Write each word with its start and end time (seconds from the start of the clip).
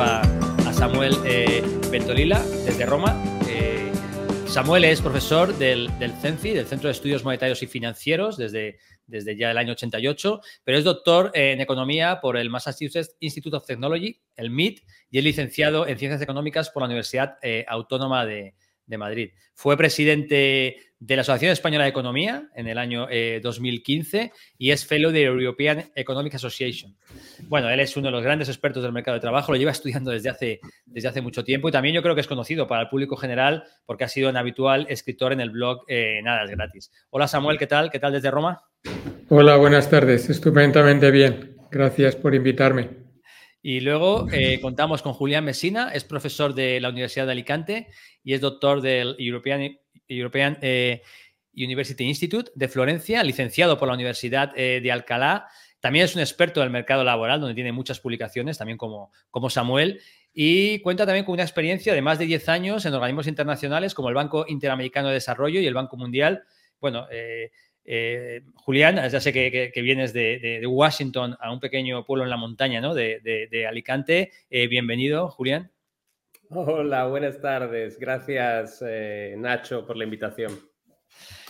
a, 0.00 0.22
Samuel 0.72 1.14
eh, 1.24 1.62
Ventolila 1.90 2.42
desde 2.64 2.84
Roma. 2.84 3.22
Eh, 3.48 3.92
Samuel 4.46 4.84
es 4.84 5.00
profesor 5.00 5.56
del, 5.56 5.88
CENFI, 6.20 6.50
del 6.50 6.66
Centro 6.66 6.88
de 6.88 6.92
Estudios 6.92 7.22
Monetarios 7.22 7.62
y 7.62 7.66
Financieros, 7.66 8.36
desde, 8.36 8.78
desde 9.06 9.36
ya 9.36 9.50
el 9.50 9.58
año 9.58 9.72
88, 9.72 10.40
pero 10.64 10.78
es 10.78 10.84
doctor 10.84 11.30
en 11.34 11.60
economía 11.60 12.20
por 12.20 12.36
el 12.36 12.50
Massachusetts 12.50 13.16
Institute 13.20 13.56
of 13.56 13.66
Technology, 13.66 14.20
el 14.36 14.50
MIT, 14.50 14.80
y 15.10 15.18
es 15.18 15.24
licenciado 15.24 15.86
en 15.86 15.98
ciencias 15.98 16.22
económicas 16.22 16.70
por 16.70 16.82
la 16.82 16.86
Universidad 16.86 17.36
eh, 17.42 17.64
Autónoma 17.68 18.26
de, 18.26 18.54
de 18.86 18.98
Madrid. 18.98 19.30
Fue 19.54 19.76
presidente 19.76 20.76
de 21.06 21.16
la 21.16 21.22
Asociación 21.22 21.52
Española 21.52 21.84
de 21.84 21.90
Economía 21.90 22.48
en 22.54 22.66
el 22.66 22.78
año 22.78 23.06
2015 23.42 24.18
eh, 24.18 24.32
y 24.56 24.70
es 24.70 24.86
fellow 24.86 25.12
de 25.12 25.24
European 25.24 25.90
Economic 25.94 26.34
Association. 26.34 26.96
Bueno, 27.42 27.68
él 27.68 27.78
es 27.80 27.94
uno 27.98 28.06
de 28.06 28.12
los 28.12 28.22
grandes 28.22 28.48
expertos 28.48 28.82
del 28.82 28.92
mercado 28.92 29.16
de 29.16 29.20
trabajo, 29.20 29.52
lo 29.52 29.58
lleva 29.58 29.70
estudiando 29.70 30.10
desde 30.10 30.30
hace, 30.30 30.60
desde 30.86 31.08
hace 31.08 31.20
mucho 31.20 31.44
tiempo 31.44 31.68
y 31.68 31.72
también 31.72 31.94
yo 31.94 32.02
creo 32.02 32.14
que 32.14 32.22
es 32.22 32.26
conocido 32.26 32.66
para 32.66 32.82
el 32.82 32.88
público 32.88 33.16
general 33.16 33.64
porque 33.84 34.04
ha 34.04 34.08
sido 34.08 34.30
un 34.30 34.36
habitual 34.38 34.86
escritor 34.88 35.34
en 35.34 35.40
el 35.40 35.50
blog 35.50 35.84
eh, 35.88 36.20
Nada 36.22 36.44
es 36.44 36.50
gratis. 36.50 36.90
Hola 37.10 37.28
Samuel, 37.28 37.58
¿qué 37.58 37.66
tal? 37.66 37.90
¿Qué 37.90 37.98
tal 37.98 38.12
desde 38.12 38.30
Roma? 38.30 38.62
Hola, 39.28 39.56
buenas 39.56 39.90
tardes. 39.90 40.30
Estupendamente 40.30 41.10
bien. 41.10 41.56
Gracias 41.70 42.16
por 42.16 42.34
invitarme. 42.34 43.04
Y 43.60 43.80
luego 43.80 44.26
eh, 44.30 44.60
contamos 44.60 45.02
con 45.02 45.14
Julián 45.14 45.44
Mesina, 45.44 45.90
es 45.92 46.04
profesor 46.04 46.54
de 46.54 46.80
la 46.80 46.90
Universidad 46.90 47.26
de 47.26 47.32
Alicante 47.32 47.88
y 48.22 48.34
es 48.34 48.40
doctor 48.42 48.82
del 48.82 49.16
European, 49.18 49.78
European 50.08 50.58
eh, 50.60 51.02
University 51.54 52.04
Institute 52.04 52.50
de 52.54 52.68
Florencia, 52.68 53.22
licenciado 53.22 53.78
por 53.78 53.88
la 53.88 53.94
Universidad 53.94 54.52
eh, 54.56 54.80
de 54.82 54.92
Alcalá. 54.92 55.48
También 55.80 56.04
es 56.06 56.14
un 56.14 56.20
experto 56.20 56.60
del 56.60 56.70
mercado 56.70 57.04
laboral, 57.04 57.40
donde 57.40 57.54
tiene 57.54 57.72
muchas 57.72 58.00
publicaciones, 58.00 58.58
también 58.58 58.78
como, 58.78 59.12
como 59.30 59.50
Samuel. 59.50 60.00
Y 60.32 60.80
cuenta 60.80 61.06
también 61.06 61.24
con 61.24 61.34
una 61.34 61.42
experiencia 61.42 61.94
de 61.94 62.02
más 62.02 62.18
de 62.18 62.26
10 62.26 62.48
años 62.48 62.86
en 62.86 62.94
organismos 62.94 63.26
internacionales 63.26 63.94
como 63.94 64.08
el 64.08 64.14
Banco 64.14 64.46
Interamericano 64.48 65.08
de 65.08 65.14
Desarrollo 65.14 65.60
y 65.60 65.66
el 65.66 65.74
Banco 65.74 65.96
Mundial. 65.96 66.44
Bueno, 66.80 67.06
eh, 67.86 68.42
Julián, 68.54 68.96
ya 68.96 69.20
sé 69.20 69.32
que, 69.32 69.82
vienes 69.82 70.12
de, 70.12 70.62
Washington 70.66 71.36
a 71.38 71.52
un 71.52 71.60
pequeño 71.60 72.04
pueblo 72.04 72.24
en 72.24 72.30
la 72.30 72.36
montaña, 72.36 72.80
¿no? 72.80 72.94
De, 72.94 73.66
Alicante. 73.68 74.32
Eh, 74.50 74.66
bienvenido, 74.68 75.28
Julián. 75.28 75.70
Hola, 76.50 77.06
buenas 77.06 77.40
tardes. 77.40 77.98
Gracias, 77.98 78.82
eh, 78.86 79.34
Nacho, 79.38 79.86
por 79.86 79.96
la 79.96 80.04
invitación. 80.04 80.52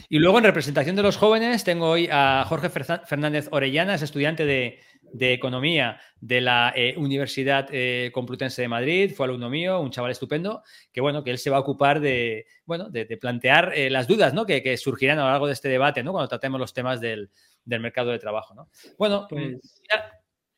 Y 0.09 0.19
luego, 0.19 0.39
en 0.39 0.45
representación 0.45 0.97
de 0.97 1.03
los 1.03 1.17
jóvenes, 1.17 1.64
tengo 1.64 1.89
hoy 1.89 2.09
a 2.11 2.45
Jorge 2.47 2.69
Fernández 2.69 3.48
Orellana, 3.50 3.95
es 3.95 4.03
estudiante 4.03 4.45
de, 4.45 4.81
Economía 5.17 6.00
de 6.20 6.41
la 6.41 6.72
eh, 6.75 6.95
Universidad 6.97 7.69
eh, 7.70 8.11
Complutense 8.12 8.62
de 8.62 8.69
Madrid, 8.69 9.12
fue 9.15 9.27
alumno 9.27 9.48
mío, 9.48 9.81
un 9.81 9.91
chaval 9.91 10.11
estupendo, 10.11 10.62
que 10.92 11.00
bueno, 11.00 11.22
que 11.22 11.31
él 11.31 11.39
se 11.39 11.50
va 11.50 11.59
a 11.59 11.61
ocupar 11.61 12.00
de, 12.00 12.47
bueno, 12.67 12.91
de, 12.91 13.06
plantear 13.17 13.72
eh, 13.77 13.91
las 13.91 14.09
dudas 14.09 14.34
¿no? 14.34 14.45
que, 14.45 14.77
surgirán 14.77 15.20
a 15.20 15.22
lo 15.25 15.31
largo 15.31 15.47
de 15.47 15.53
este 15.53 15.69
debate, 15.69 16.03
¿no? 16.03 16.11
Cuando 16.11 16.28
tratemos 16.28 16.59
los 16.59 16.75
temas 16.75 17.00
del, 17.00 17.31
mercado 17.65 18.11
de 18.11 18.19
trabajo, 18.19 18.55
¿no? 18.55 18.69
Bueno, 18.98 19.27
pues 19.31 19.81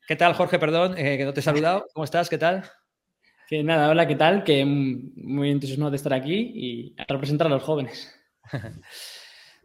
¿qué 0.07 0.15
tal, 0.15 0.33
Jorge? 0.33 0.57
Perdón, 0.57 0.95
que 0.95 1.23
no 1.23 1.33
te 1.33 1.39
he 1.39 1.43
saludado. 1.43 1.85
¿Cómo 1.93 2.03
estás? 2.03 2.27
¿Qué 2.27 2.39
tal? 2.39 2.63
Que 3.47 3.63
nada, 3.63 3.89
hola, 3.89 4.05
¿qué 4.05 4.15
tal? 4.15 4.43
Que 4.43 4.65
muy 4.65 5.51
entusiasmado 5.51 5.91
de 5.91 5.95
estar 5.95 6.13
aquí 6.13 6.51
y 6.53 6.95
representar 7.07 7.47
a 7.47 7.51
los 7.51 7.63
jóvenes. 7.63 8.13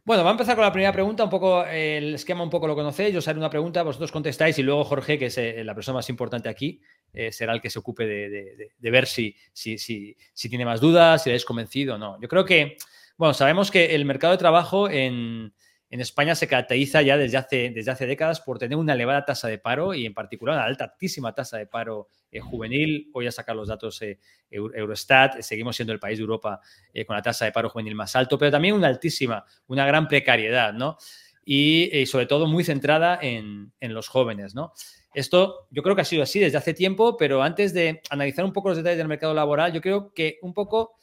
Bueno, 0.05 0.25
va 0.25 0.31
a 0.31 0.33
empezar 0.33 0.57
con 0.57 0.65
la 0.65 0.73
primera 0.73 0.93
pregunta, 0.93 1.23
un 1.23 1.31
poco 1.31 1.65
el 1.65 2.17
esquema 2.17 2.43
un 2.43 2.51
poco 2.51 2.67
lo 2.67 2.75
conocéis, 2.75 3.13
yo 3.13 3.21
os 3.21 3.29
haré 3.29 3.39
una 3.39 3.49
pregunta, 3.49 3.85
vosotros 3.85 4.11
contestáis 4.11 4.59
y 4.59 4.65
luego 4.65 4.83
Jorge, 4.83 5.17
que 5.17 5.27
es 5.27 5.39
eh, 5.39 5.63
la 5.63 5.77
persona 5.77 5.99
más 5.99 6.11
importante 6.11 6.49
aquí, 6.49 6.81
eh, 7.13 7.31
será 7.31 7.53
el 7.53 7.61
que 7.61 7.71
se 7.71 7.79
ocupe 7.79 8.05
de, 8.05 8.91
ver 8.91 9.07
si, 9.07 9.37
si, 9.53 9.79
si, 9.79 10.17
tiene 10.49 10.65
más 10.65 10.81
dudas, 10.81 11.23
si 11.23 11.31
le 11.31 11.35
habéis 11.35 11.45
convencido 11.45 11.95
o 11.95 11.99
no. 11.99 12.21
Yo 12.21 12.27
creo 12.27 12.45
que, 12.45 12.79
bueno, 13.17 13.33
sabemos 13.33 13.71
que 13.71 13.95
el 13.95 14.05
mercado 14.05 14.33
de 14.33 14.39
trabajo 14.39 14.91
en, 14.91 15.55
en 15.93 16.01
España 16.01 16.35
se 16.35 16.49
caracteriza 16.49 17.03
ya 17.03 17.19
desde 17.19 17.37
hace, 17.37 18.07
décadas 18.07 18.41
por 18.41 18.59
tener 18.59 18.79
una 18.79 18.95
elevada 18.95 19.27
tasa 19.27 19.49
de 19.49 19.59
paro 19.59 19.93
y 19.93 20.07
en 20.07 20.15
particular 20.15 20.57
una 20.57 20.65
altísima 20.65 21.35
tasa 21.35 21.59
de 21.59 21.67
paro 21.67 22.09
eh, 22.31 22.41
juvenil. 22.41 23.11
Voy 23.13 23.27
a 23.27 23.31
sacar 23.31 23.55
los 23.55 23.69
datos 23.69 24.01
eh, 24.01 24.19
Eurostat, 24.51 25.43
seguimos 25.43 25.77
siendo 25.77 25.93
el 25.93 25.99
país 26.01 26.17
de 26.17 26.23
Europa 26.23 26.61
eh, 26.95 27.05
con 27.05 27.15
la 27.15 27.21
tasa 27.21 27.45
de 27.45 27.53
paro 27.53 27.69
juvenil 27.69 27.95
más 27.95 28.17
alto, 28.17 28.39
pero 28.39 28.51
también 28.51 28.75
una 28.75 28.87
altísima, 28.89 29.45
una 29.67 29.85
gran 29.85 30.09
precariedad, 30.09 30.73
¿no? 30.73 30.97
Y, 31.45 32.07
sobre 32.07 32.25
todo 32.25 32.47
muy 32.47 32.65
centrada 32.65 33.19
en, 33.21 33.75
en, 33.79 33.93
los 33.93 34.09
jóvenes, 34.09 34.55
¿no? 34.55 34.73
Esto 35.13 35.69
yo 35.71 35.83
creo 35.83 35.95
que 35.95 36.01
ha 36.01 36.07
sido 36.07 36.23
así 36.23 36.39
desde 36.39 36.57
hace 36.57 36.73
tiempo, 36.73 37.19
pero 37.19 37.43
antes 37.43 37.75
de 37.75 38.01
analizar 38.09 38.47
un 38.47 38.55
poco 38.55 38.71
los 38.71 38.79
detalles 38.79 38.97
del 38.97 39.09
mercado 39.09 39.35
laboral, 39.35 39.75
yo 39.75 39.83
creo 39.83 40.15
que 40.15 40.39
un 40.41 40.55
poco 40.55 40.97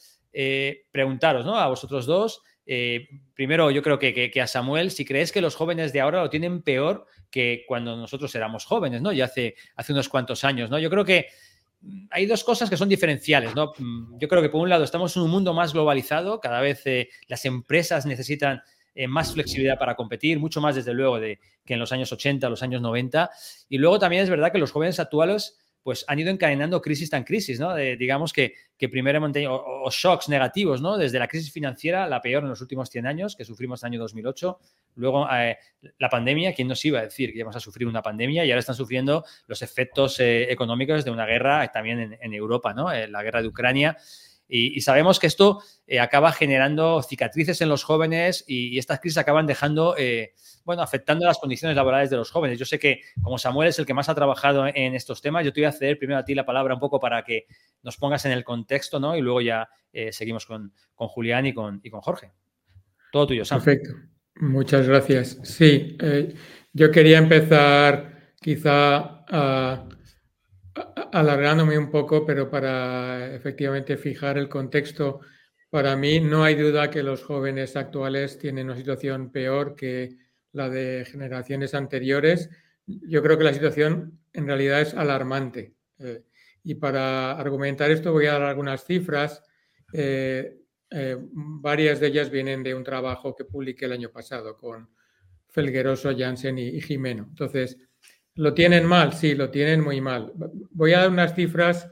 preguntaros, 0.92 1.46
¿no? 1.46 1.58
A 1.58 1.68
vosotros 1.68 2.08
dos, 2.08 2.42
eh, 2.72 3.10
primero, 3.34 3.72
yo 3.72 3.82
creo 3.82 3.98
que, 3.98 4.32
a 4.40 4.46
Samuel, 4.46 4.92
si 4.92 5.04
crees 5.04 5.32
que 5.32 5.42
los 5.42 5.56
jóvenes 5.56 5.92
de 5.92 6.02
ahora 6.02 6.22
lo 6.22 6.30
tienen 6.30 6.62
peor 6.62 7.08
que 7.32 7.66
cuando 7.68 7.98
nosotros 7.98 8.36
éramos 8.36 8.66
jóvenes, 8.66 9.02
¿no? 9.02 9.12
Ya 9.12 9.26
hace, 9.26 9.56
hace 9.76 9.92
unos 9.92 10.08
cuantos 10.08 10.44
años, 10.44 10.70
¿no? 10.70 10.78
Yo 10.78 10.92
creo 10.92 11.04
que 11.04 11.30
mm, 11.82 12.06
hay 12.12 12.28
dos 12.28 12.44
cosas 12.44 12.70
que 12.70 12.78
son 12.78 12.88
diferenciales, 12.88 13.56
¿no? 13.56 13.74
Mm, 13.76 14.20
yo 14.20 14.28
creo 14.28 14.44
que 14.44 14.50
por 14.50 14.62
un 14.62 14.70
lado 14.70 14.84
estamos 14.84 15.18
en 15.18 15.24
un 15.24 15.32
mundo 15.32 15.52
más 15.52 15.74
globalizado, 15.74 16.40
cada 16.40 16.62
vez 16.62 16.86
eh, 16.86 17.10
las 17.28 17.44
empresas 17.46 18.06
necesitan 18.06 18.62
eh, 18.94 19.08
más 19.08 19.34
flexibilidad 19.34 19.80
para 19.80 19.96
competir, 19.96 20.38
mucho 20.38 20.62
más 20.62 20.76
desde 20.76 20.94
luego 20.94 21.20
de, 21.20 21.40
que 21.66 21.74
en 21.74 21.80
los 21.80 21.92
años 21.92 22.12
80, 22.12 22.48
los 22.50 22.62
años 22.62 22.84
90. 22.84 23.32
Y 23.68 23.80
luego 23.80 23.98
también 23.98 24.22
es 24.22 24.30
verdad 24.30 24.52
que 24.52 24.60
los 24.60 24.72
jóvenes 24.72 25.00
actuales 25.00 25.58
pues 25.90 26.06
han 26.08 26.20
ido 26.20 26.30
encadenando 26.30 26.84
crisis 26.84 27.10
tan 27.10 27.24
crisis, 27.24 27.60
¿no? 27.60 27.74
digamos 27.76 28.32
que, 28.32 28.54
que 28.78 28.90
primero 28.90 29.26
o, 29.26 29.86
o, 29.86 29.90
shocks 29.90 30.30
negativos, 30.30 30.84
¿no? 30.84 30.98
Desde 31.00 31.18
la 31.18 31.28
crisis 31.28 31.52
financiera, 31.52 32.06
la 32.06 32.22
peor 32.22 32.44
en 32.44 32.50
los 32.50 32.62
últimos 32.62 32.92
100 32.92 33.08
años, 33.08 33.36
que 33.36 33.44
sufrimos 33.44 33.82
en 33.82 33.88
el 33.88 33.94
año 33.94 34.02
2008, 34.04 34.60
luego 34.98 35.28
eh, 35.34 35.58
la 35.98 36.08
pandemia, 36.08 36.54
¿quién 36.54 36.68
nos 36.68 36.86
iba 36.86 37.00
a 37.00 37.02
decir 37.02 37.32
que 37.32 37.40
íbamos 37.40 37.56
a 37.56 37.60
sufrir 37.60 37.88
una 37.88 38.04
pandemia? 38.04 38.46
Y 38.46 38.52
ahora 38.52 38.60
están 38.60 38.76
sufriendo 38.76 39.26
los 39.48 39.64
efectos 39.64 40.20
eh, 40.20 40.52
económicos 40.52 41.04
de 41.04 41.10
una 41.10 41.26
guerra 41.26 41.68
también 41.72 42.20
en, 42.22 42.34
Europa, 42.36 42.72
¿no? 42.76 42.92
Eh, 42.92 43.08
la 43.08 43.24
guerra 43.24 43.42
de 43.42 43.48
Ucrania. 43.48 43.98
Y, 44.52 44.82
sabemos 44.82 45.20
que 45.20 45.28
esto 45.28 45.62
acaba 46.02 46.32
generando 46.32 47.04
cicatrices 47.04 47.62
en 47.62 47.70
los 47.70 47.84
jóvenes 47.84 48.44
y, 48.48 48.80
estas 48.80 49.00
crisis 49.00 49.20
acaban 49.20 49.46
dejando 49.46 49.96
bueno, 50.70 50.84
afectando 50.84 51.26
las 51.26 51.40
condiciones 51.40 51.76
laborales 51.76 52.10
de 52.10 52.18
los 52.18 52.30
jóvenes. 52.30 52.60
Yo 52.60 52.66
sé 52.66 52.78
que 52.78 53.02
como 53.22 53.38
Samuel 53.38 53.70
es 53.70 53.80
el 53.80 53.88
que 53.88 53.94
más 53.96 54.08
ha 54.08 54.14
trabajado 54.14 54.68
en 54.68 54.94
estos 54.94 55.22
temas, 55.22 55.44
yo 55.44 55.52
te 55.52 55.62
voy 55.62 55.66
a 55.66 55.72
ceder 55.72 55.98
primero 55.98 56.20
a 56.20 56.24
ti 56.24 56.36
la 56.36 56.46
palabra 56.46 56.76
un 56.76 56.80
poco 56.80 57.00
para 57.00 57.24
que 57.24 57.48
nos 57.82 57.98
pongas 57.98 58.26
en 58.26 58.34
el 58.34 58.44
contexto, 58.44 59.00
¿no? 59.00 59.16
Y 59.16 59.22
luego 59.22 59.42
ya 59.42 59.68
eh, 59.92 60.12
seguimos 60.12 60.46
con, 60.46 60.72
Julián 60.94 61.48
y 61.48 61.54
con, 61.54 61.80
y 61.84 61.90
con 61.90 62.02
Jorge. 62.02 62.32
Todo 63.12 63.26
tuyo, 63.26 63.46
Samuel. 63.46 63.66
Perfecto. 63.66 64.00
Muchas 64.36 64.88
gracias. 64.88 65.40
Sí, 65.44 65.98
eh, 66.00 66.36
yo 66.74 66.92
quería 66.92 67.18
empezar 67.18 68.34
quizá 68.40 69.26
alargándome 71.12 71.78
un 71.78 71.90
poco, 71.90 72.26
pero 72.26 72.50
para 72.50 73.34
efectivamente 73.34 73.98
fijar 73.98 74.38
el 74.38 74.50
contexto. 74.50 75.22
Para 75.70 75.96
mí 75.96 76.20
no 76.20 76.44
hay 76.44 76.56
duda 76.56 76.90
que 76.90 77.04
los 77.04 77.24
jóvenes 77.24 77.76
actuales 77.76 78.40
tienen 78.40 78.68
una 78.68 78.76
situación 78.76 79.32
peor 79.32 79.76
que 79.76 80.18
la 80.52 80.70
de 80.70 81.06
generaciones 81.06 81.74
anteriores, 81.76 82.50
yo 82.86 83.22
creo 83.22 83.38
que 83.38 83.44
la 83.44 83.54
situación 83.54 84.20
en 84.34 84.48
realidad 84.48 84.82
es 84.82 84.94
alarmante. 84.94 85.76
Eh, 86.00 86.24
y 86.64 86.76
para 86.76 87.34
argumentar 87.34 87.92
esto 87.92 88.12
voy 88.12 88.26
a 88.26 88.34
dar 88.34 88.44
algunas 88.44 88.84
cifras. 88.84 89.44
Eh, 89.94 90.58
eh, 90.92 91.18
varias 91.30 92.00
de 92.00 92.08
ellas 92.08 92.30
vienen 92.30 92.64
de 92.64 92.74
un 92.74 92.84
trabajo 92.84 93.36
que 93.36 93.46
publiqué 93.46 93.86
el 93.86 93.92
año 93.92 94.12
pasado 94.12 94.58
con 94.58 94.90
Felgueroso, 95.50 96.12
Jansen 96.18 96.58
y, 96.58 96.68
y 96.70 96.82
Jimeno. 96.82 97.28
Entonces, 97.30 97.78
¿lo 98.40 98.54
tienen 98.54 98.86
mal? 98.86 99.12
Sí, 99.12 99.36
lo 99.36 99.50
tienen 99.50 99.82
muy 99.82 100.00
mal. 100.00 100.32
Voy 100.72 100.94
a 100.94 101.00
dar 101.00 101.10
unas 101.10 101.36
cifras 101.36 101.90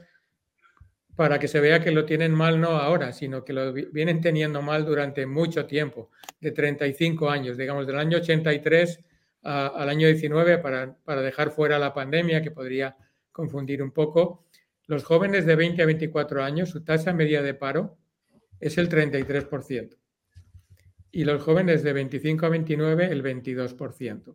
para 1.14 1.38
que 1.38 1.46
se 1.46 1.60
vea 1.60 1.80
que 1.80 1.90
lo 1.90 2.06
tienen 2.06 2.32
mal 2.32 2.58
no 2.58 2.70
ahora, 2.70 3.12
sino 3.12 3.44
que 3.44 3.52
lo 3.52 3.70
vienen 3.74 4.22
teniendo 4.22 4.62
mal 4.62 4.86
durante 4.86 5.26
mucho 5.26 5.66
tiempo, 5.66 6.10
de 6.40 6.52
35 6.52 7.28
años, 7.28 7.58
digamos, 7.58 7.86
del 7.86 7.98
año 7.98 8.16
83 8.16 9.04
al 9.42 9.88
año 9.90 10.06
19, 10.06 10.58
para, 10.58 10.96
para, 11.04 11.20
dejar 11.20 11.50
fuera 11.50 11.78
la 11.78 11.92
pandemia, 11.92 12.40
que 12.40 12.50
podría 12.50 12.96
confundir 13.30 13.82
un 13.82 13.90
poco. 13.90 14.46
Los 14.86 15.04
jóvenes 15.04 15.44
de 15.44 15.54
20 15.54 15.82
a 15.82 15.86
24 15.86 16.42
años, 16.42 16.70
su 16.70 16.82
tasa 16.82 17.12
media 17.12 17.42
de 17.42 17.52
paro 17.52 17.98
es 18.58 18.78
el 18.78 18.88
33%. 18.88 19.98
Y 21.12 21.24
los 21.24 21.42
jóvenes 21.42 21.82
de 21.82 21.92
25 21.92 22.46
a 22.46 22.48
29, 22.48 23.06
el 23.06 23.22
22%. 23.22 24.34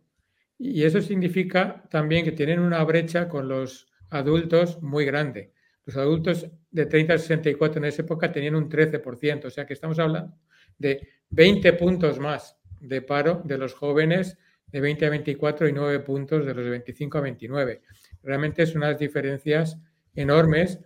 Y 0.66 0.84
eso 0.84 1.02
significa 1.02 1.84
también 1.90 2.24
que 2.24 2.32
tienen 2.32 2.58
una 2.58 2.82
brecha 2.84 3.28
con 3.28 3.48
los 3.48 3.86
adultos 4.08 4.80
muy 4.80 5.04
grande. 5.04 5.52
Los 5.84 5.98
adultos 5.98 6.46
de 6.70 6.86
30 6.86 7.12
a 7.12 7.18
64 7.18 7.80
en 7.80 7.84
esa 7.84 8.00
época 8.00 8.32
tenían 8.32 8.54
un 8.54 8.70
13%, 8.70 9.44
o 9.44 9.50
sea 9.50 9.66
que 9.66 9.74
estamos 9.74 9.98
hablando 9.98 10.34
de 10.78 11.06
20 11.28 11.70
puntos 11.74 12.18
más 12.18 12.56
de 12.80 13.02
paro 13.02 13.42
de 13.44 13.58
los 13.58 13.74
jóvenes 13.74 14.38
de 14.68 14.80
20 14.80 15.04
a 15.04 15.10
24 15.10 15.68
y 15.68 15.72
9 15.74 16.00
puntos 16.00 16.46
de 16.46 16.54
los 16.54 16.64
de 16.64 16.70
25 16.70 17.18
a 17.18 17.20
29. 17.20 17.82
Realmente 18.22 18.64
son 18.64 18.78
unas 18.78 18.98
diferencias 18.98 19.78
enormes 20.14 20.80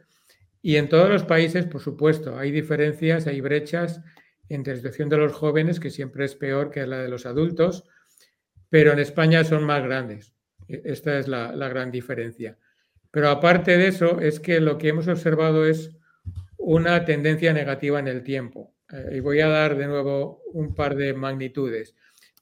y 0.60 0.74
en 0.74 0.88
todos 0.88 1.08
los 1.08 1.22
países, 1.22 1.66
por 1.66 1.80
supuesto, 1.80 2.36
hay 2.36 2.50
diferencias, 2.50 3.28
hay 3.28 3.40
brechas 3.40 4.00
entre 4.48 4.72
la 4.72 4.78
situación 4.78 5.08
de 5.08 5.18
los 5.18 5.34
jóvenes, 5.34 5.78
que 5.78 5.90
siempre 5.90 6.24
es 6.24 6.34
peor 6.34 6.72
que 6.72 6.84
la 6.84 6.98
de 6.98 7.08
los 7.08 7.26
adultos, 7.26 7.84
pero 8.68 8.92
en 8.92 8.98
España 8.98 9.44
son 9.44 9.64
más 9.64 9.82
grandes. 9.82 10.34
E, 10.68 10.82
esta 10.84 11.18
es 11.18 11.28
la, 11.28 11.52
gran 11.68 11.90
diferencia. 11.90 12.58
Pero 13.10 13.30
aparte 13.30 13.76
de 13.76 13.88
eso, 13.88 14.20
es 14.20 14.40
que 14.40 14.60
lo 14.60 14.78
que 14.78 14.88
hemos 14.88 15.08
observado 15.08 15.66
es 15.66 15.90
una 16.58 17.04
tendencia 17.04 17.52
negativa 17.52 17.98
en 17.98 18.08
el 18.08 18.22
tiempo. 18.22 18.74
Eh, 18.92 19.16
y 19.16 19.20
voy 19.20 19.40
a 19.40 19.48
dar 19.48 19.76
de 19.76 19.86
nuevo 19.86 20.42
un 20.52 20.74
par 20.74 20.94
de 20.94 21.14
magnitudes. 21.14 21.94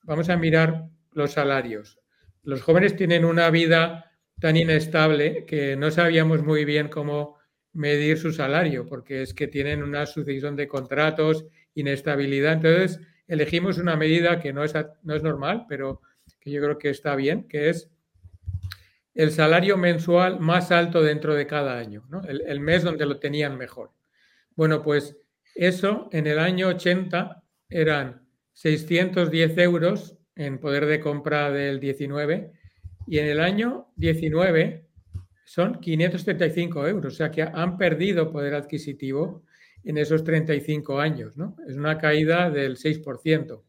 Vamos 0.03 0.29
a 0.29 0.37
mirar 0.37 0.87
los 1.13 1.33
salarios. 1.33 2.01
Los 2.43 2.63
jóvenes 2.63 2.97
tienen 2.97 3.25
una 3.25 3.51
vida 3.51 4.13
tan 4.41 4.57
inestable 4.57 5.45
que 5.47 5.77
no 5.77 5.91
sabíamos 5.91 6.43
muy 6.43 6.65
bien 6.65 6.89
cómo 6.89 7.37
medir 7.73 8.19
su 8.19 8.33
salario, 8.33 8.87
porque 8.87 9.23
es 9.23 9.35
que 9.35 9.49
tienen 9.49 9.83
una 9.83 10.07
sucesión 10.07 10.57
de 10.57 10.69
contratos, 10.69 11.47
inestabilidad. 11.75 12.55
Entonces, 12.55 13.01
elegimos 13.29 13.79
una 13.79 13.97
medida 13.97 14.41
que 14.41 14.53
no 14.53 14.65
es, 14.65 14.75
no 15.03 15.15
es 15.15 15.23
normal, 15.23 15.67
pero 15.69 16.01
que 16.47 16.53
yo 16.53 16.63
creo 16.63 16.79
que 16.79 16.91
está 16.91 17.17
bien, 17.17 17.49
que 17.49 17.71
es 17.71 17.91
el 19.15 19.33
salario 19.33 19.77
mensual 19.77 20.39
más 20.39 20.71
alto 20.71 21.03
dentro 21.03 21.35
de 21.35 21.49
cada 21.49 21.77
año, 21.77 22.05
el, 22.29 22.61
mes 22.61 22.85
donde 22.85 23.05
lo 23.05 23.19
tenían 23.19 23.59
mejor. 23.59 23.91
Bueno, 24.55 24.81
pues 24.81 25.17
eso 25.57 26.09
en 26.13 26.29
el 26.29 26.39
año 26.39 26.69
80 26.69 27.43
eran 27.69 28.29
610 28.53 29.59
euros 29.59 30.17
en 30.37 30.61
poder 30.61 30.87
de 30.87 31.01
compra 31.01 31.51
del 31.51 31.81
19 31.81 32.53
y 33.09 33.19
en 33.19 33.27
el 33.27 33.41
año 33.41 33.89
19 33.97 34.87
son 35.45 35.81
535 35.81 36.87
euros, 36.87 37.13
o 37.13 37.17
sea 37.17 37.33
que 37.33 37.43
han 37.43 37.77
perdido 37.77 38.31
poder 38.31 38.55
adquisitivo 38.55 39.43
en 39.83 39.99
esos 39.99 40.23
35 40.23 41.01
años, 41.01 41.37
¿no? 41.37 41.57
Es 41.67 41.75
una 41.77 41.99
caída 41.99 42.51
del 42.51 42.77
6%. 42.77 43.66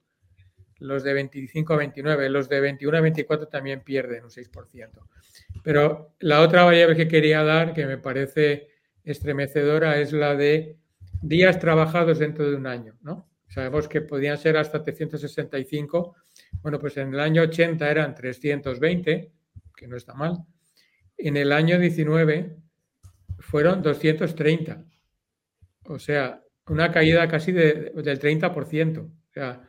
Los 0.80 1.04
de 1.04 1.14
25 1.14 1.74
a 1.74 1.78
29, 1.78 2.30
los 2.30 2.50
de 2.50 2.60
21 2.60 2.98
a 2.98 3.02
24 3.02 3.48
también 3.48 3.82
pierden 3.82 4.24
un 4.24 4.30
6%. 4.30 4.90
Pero 5.64 6.14
la 6.20 6.42
otra 6.42 6.64
variable 6.64 6.96
que 6.96 7.08
quería 7.08 7.44
dar, 7.44 7.74
que 7.74 7.86
me 7.86 7.98
parece 7.98 8.70
estremecedora, 9.04 10.00
es 10.00 10.14
la 10.14 10.36
de 10.36 10.78
días 11.22 11.60
trabajados 11.60 12.20
dentro 12.20 12.50
de 12.50 12.56
un 12.56 12.68
año, 12.68 12.96
¿no? 13.02 13.28
Sabemos 13.48 13.88
que 13.88 14.02
podían 14.02 14.38
ser 14.38 14.58
hasta 14.58 14.84
365. 14.84 16.16
Bueno, 16.62 16.80
pues 16.80 16.98
en 16.98 17.14
el 17.14 17.20
año 17.20 17.44
80 17.44 17.90
eran 17.90 18.14
320, 18.14 19.32
que 19.76 19.88
no 19.88 19.96
está 19.96 20.14
mal. 20.14 20.38
En 21.18 21.38
el 21.38 21.52
año 21.52 21.80
19 21.80 22.58
fueron 23.40 23.82
230. 23.82 24.84
O 25.86 25.98
sea, 25.98 26.44
una 26.68 26.92
caída 26.92 27.28
casi 27.28 27.52
del 27.52 27.94
30%. 27.94 29.00
O 29.00 29.34
sea, 29.34 29.62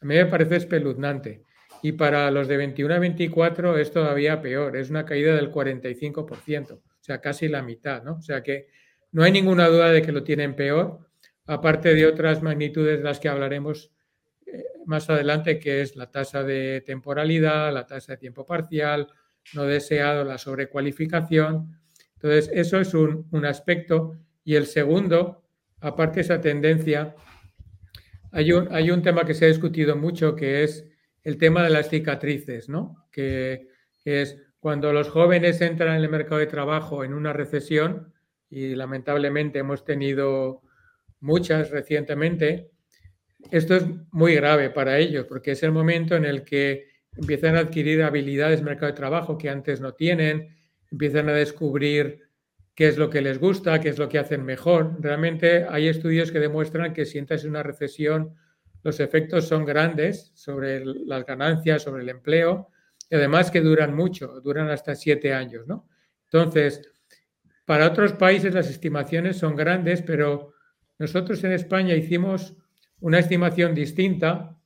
a 0.00 0.04
mí 0.04 0.14
me 0.14 0.26
parece 0.26 0.56
espeluznante. 0.56 1.44
Y 1.82 1.92
para 1.92 2.30
los 2.30 2.48
de 2.48 2.56
21 2.56 2.94
a 2.94 2.98
24 2.98 3.78
es 3.78 3.92
todavía 3.92 4.40
peor, 4.40 4.76
es 4.76 4.90
una 4.90 5.04
caída 5.04 5.36
del 5.36 5.52
45%, 5.52 6.72
o 6.72 6.82
sea, 7.00 7.20
casi 7.20 7.46
la 7.48 7.62
mitad, 7.62 8.02
¿no? 8.02 8.16
O 8.16 8.22
sea 8.22 8.42
que 8.42 8.66
no 9.12 9.22
hay 9.22 9.32
ninguna 9.32 9.68
duda 9.68 9.90
de 9.90 10.02
que 10.02 10.12
lo 10.12 10.24
tienen 10.24 10.56
peor, 10.56 10.98
aparte 11.46 11.94
de 11.94 12.06
otras 12.06 12.42
magnitudes 12.42 12.98
de 12.98 13.04
las 13.04 13.20
que 13.20 13.28
hablaremos 13.28 13.92
eh, 14.46 14.64
más 14.86 15.08
adelante, 15.08 15.58
que 15.58 15.82
es 15.82 15.96
la 15.96 16.10
tasa 16.10 16.42
de 16.42 16.82
temporalidad, 16.84 17.72
la 17.72 17.86
tasa 17.86 18.12
de 18.12 18.18
tiempo 18.18 18.44
parcial, 18.44 19.08
no 19.54 19.64
deseado, 19.64 20.24
la 20.24 20.36
sobrecualificación. 20.36 21.80
Entonces, 22.14 22.50
eso 22.52 22.78
es 22.80 22.92
un, 22.92 23.26
un 23.30 23.46
aspecto. 23.46 24.18
Y 24.44 24.56
el 24.56 24.66
segundo, 24.66 25.44
aparte 25.80 26.20
esa 26.20 26.40
tendencia, 26.40 27.14
hay 28.32 28.52
un, 28.52 28.68
hay 28.70 28.90
un 28.90 29.02
tema 29.02 29.24
que 29.24 29.34
se 29.34 29.44
ha 29.44 29.48
discutido 29.48 29.96
mucho, 29.96 30.34
que 30.34 30.62
es 30.64 30.86
el 31.24 31.38
tema 31.38 31.62
de 31.62 31.70
las 31.70 31.88
cicatrices, 31.88 32.68
¿no? 32.68 33.06
Que, 33.10 33.68
que 34.02 34.22
es 34.22 34.36
cuando 34.60 34.92
los 34.92 35.08
jóvenes 35.08 35.60
entran 35.60 35.96
en 35.96 36.02
el 36.02 36.10
mercado 36.10 36.38
de 36.38 36.46
trabajo 36.46 37.04
en 37.04 37.14
una 37.14 37.32
recesión, 37.32 38.12
y 38.50 38.74
lamentablemente 38.74 39.58
hemos 39.58 39.84
tenido 39.84 40.62
muchas 41.20 41.70
recientemente, 41.70 42.70
esto 43.50 43.76
es 43.76 43.84
muy 44.10 44.34
grave 44.34 44.70
para 44.70 44.98
ellos, 44.98 45.26
porque 45.26 45.52
es 45.52 45.62
el 45.62 45.72
momento 45.72 46.16
en 46.16 46.24
el 46.24 46.44
que 46.44 46.88
empiezan 47.16 47.56
a 47.56 47.60
adquirir 47.60 48.02
habilidades 48.02 48.62
mercado 48.62 48.92
de 48.92 48.96
trabajo 48.96 49.38
que 49.38 49.48
antes 49.48 49.80
no 49.80 49.94
tienen, 49.94 50.56
empiezan 50.90 51.28
a 51.28 51.32
descubrir 51.32 52.27
qué 52.78 52.86
es 52.86 52.96
lo 52.96 53.10
que 53.10 53.20
les 53.20 53.40
gusta, 53.40 53.80
qué 53.80 53.88
es 53.88 53.98
lo 53.98 54.08
que 54.08 54.20
hacen 54.20 54.44
mejor. 54.44 54.98
Realmente 55.00 55.66
hay 55.68 55.88
estudios 55.88 56.30
que 56.30 56.38
demuestran 56.38 56.92
que 56.92 57.06
si 57.06 57.18
entras 57.18 57.42
en 57.42 57.50
una 57.50 57.64
recesión, 57.64 58.36
los 58.84 59.00
efectos 59.00 59.48
son 59.48 59.64
grandes 59.64 60.30
sobre 60.34 60.84
las 60.84 61.26
ganancias, 61.26 61.82
sobre 61.82 62.04
el 62.04 62.08
empleo, 62.08 62.68
y 63.10 63.16
además 63.16 63.50
que 63.50 63.62
duran 63.62 63.96
mucho, 63.96 64.40
duran 64.42 64.70
hasta 64.70 64.94
siete 64.94 65.34
años, 65.34 65.66
¿no? 65.66 65.88
Entonces, 66.26 66.88
para 67.64 67.88
otros 67.88 68.12
países 68.12 68.54
las 68.54 68.70
estimaciones 68.70 69.38
son 69.38 69.56
grandes, 69.56 70.02
pero 70.02 70.52
nosotros 71.00 71.42
en 71.42 71.50
España 71.50 71.96
hicimos 71.96 72.54
una 73.00 73.18
estimación 73.18 73.74
distinta 73.74 74.56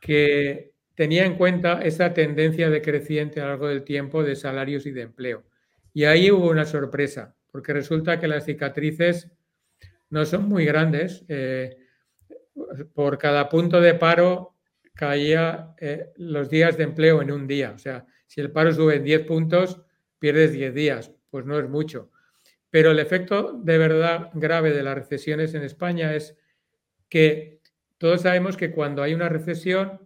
que 0.00 0.72
tenía 0.94 1.26
en 1.26 1.34
cuenta 1.34 1.82
esa 1.82 2.14
tendencia 2.14 2.70
decreciente 2.70 3.42
a 3.42 3.44
lo 3.44 3.50
largo 3.50 3.68
del 3.68 3.84
tiempo 3.84 4.22
de 4.22 4.36
salarios 4.36 4.86
y 4.86 4.90
de 4.90 5.02
empleo. 5.02 5.44
Y 5.92 6.04
ahí 6.04 6.30
hubo 6.30 6.48
una 6.48 6.64
sorpresa, 6.64 7.34
porque 7.50 7.72
resulta 7.72 8.18
que 8.20 8.28
las 8.28 8.44
cicatrices 8.44 9.30
no 10.10 10.24
son 10.24 10.48
muy 10.48 10.64
grandes. 10.64 11.24
Eh, 11.28 11.76
por 12.94 13.18
cada 13.18 13.48
punto 13.48 13.80
de 13.80 13.94
paro 13.94 14.54
caía 14.94 15.74
eh, 15.78 16.12
los 16.16 16.50
días 16.50 16.76
de 16.76 16.84
empleo 16.84 17.22
en 17.22 17.30
un 17.30 17.46
día. 17.46 17.72
O 17.74 17.78
sea, 17.78 18.06
si 18.26 18.40
el 18.40 18.50
paro 18.50 18.72
sube 18.72 18.96
en 18.96 19.04
10 19.04 19.26
puntos, 19.26 19.80
pierdes 20.18 20.52
10 20.52 20.74
días. 20.74 21.12
Pues 21.30 21.44
no 21.46 21.58
es 21.58 21.68
mucho. 21.68 22.10
Pero 22.70 22.90
el 22.90 22.98
efecto 22.98 23.52
de 23.52 23.78
verdad 23.78 24.30
grave 24.34 24.72
de 24.72 24.82
las 24.82 24.96
recesiones 24.96 25.54
en 25.54 25.62
España 25.62 26.14
es 26.14 26.36
que 27.08 27.60
todos 27.96 28.22
sabemos 28.22 28.56
que 28.56 28.70
cuando 28.70 29.02
hay 29.02 29.14
una 29.14 29.28
recesión, 29.28 30.00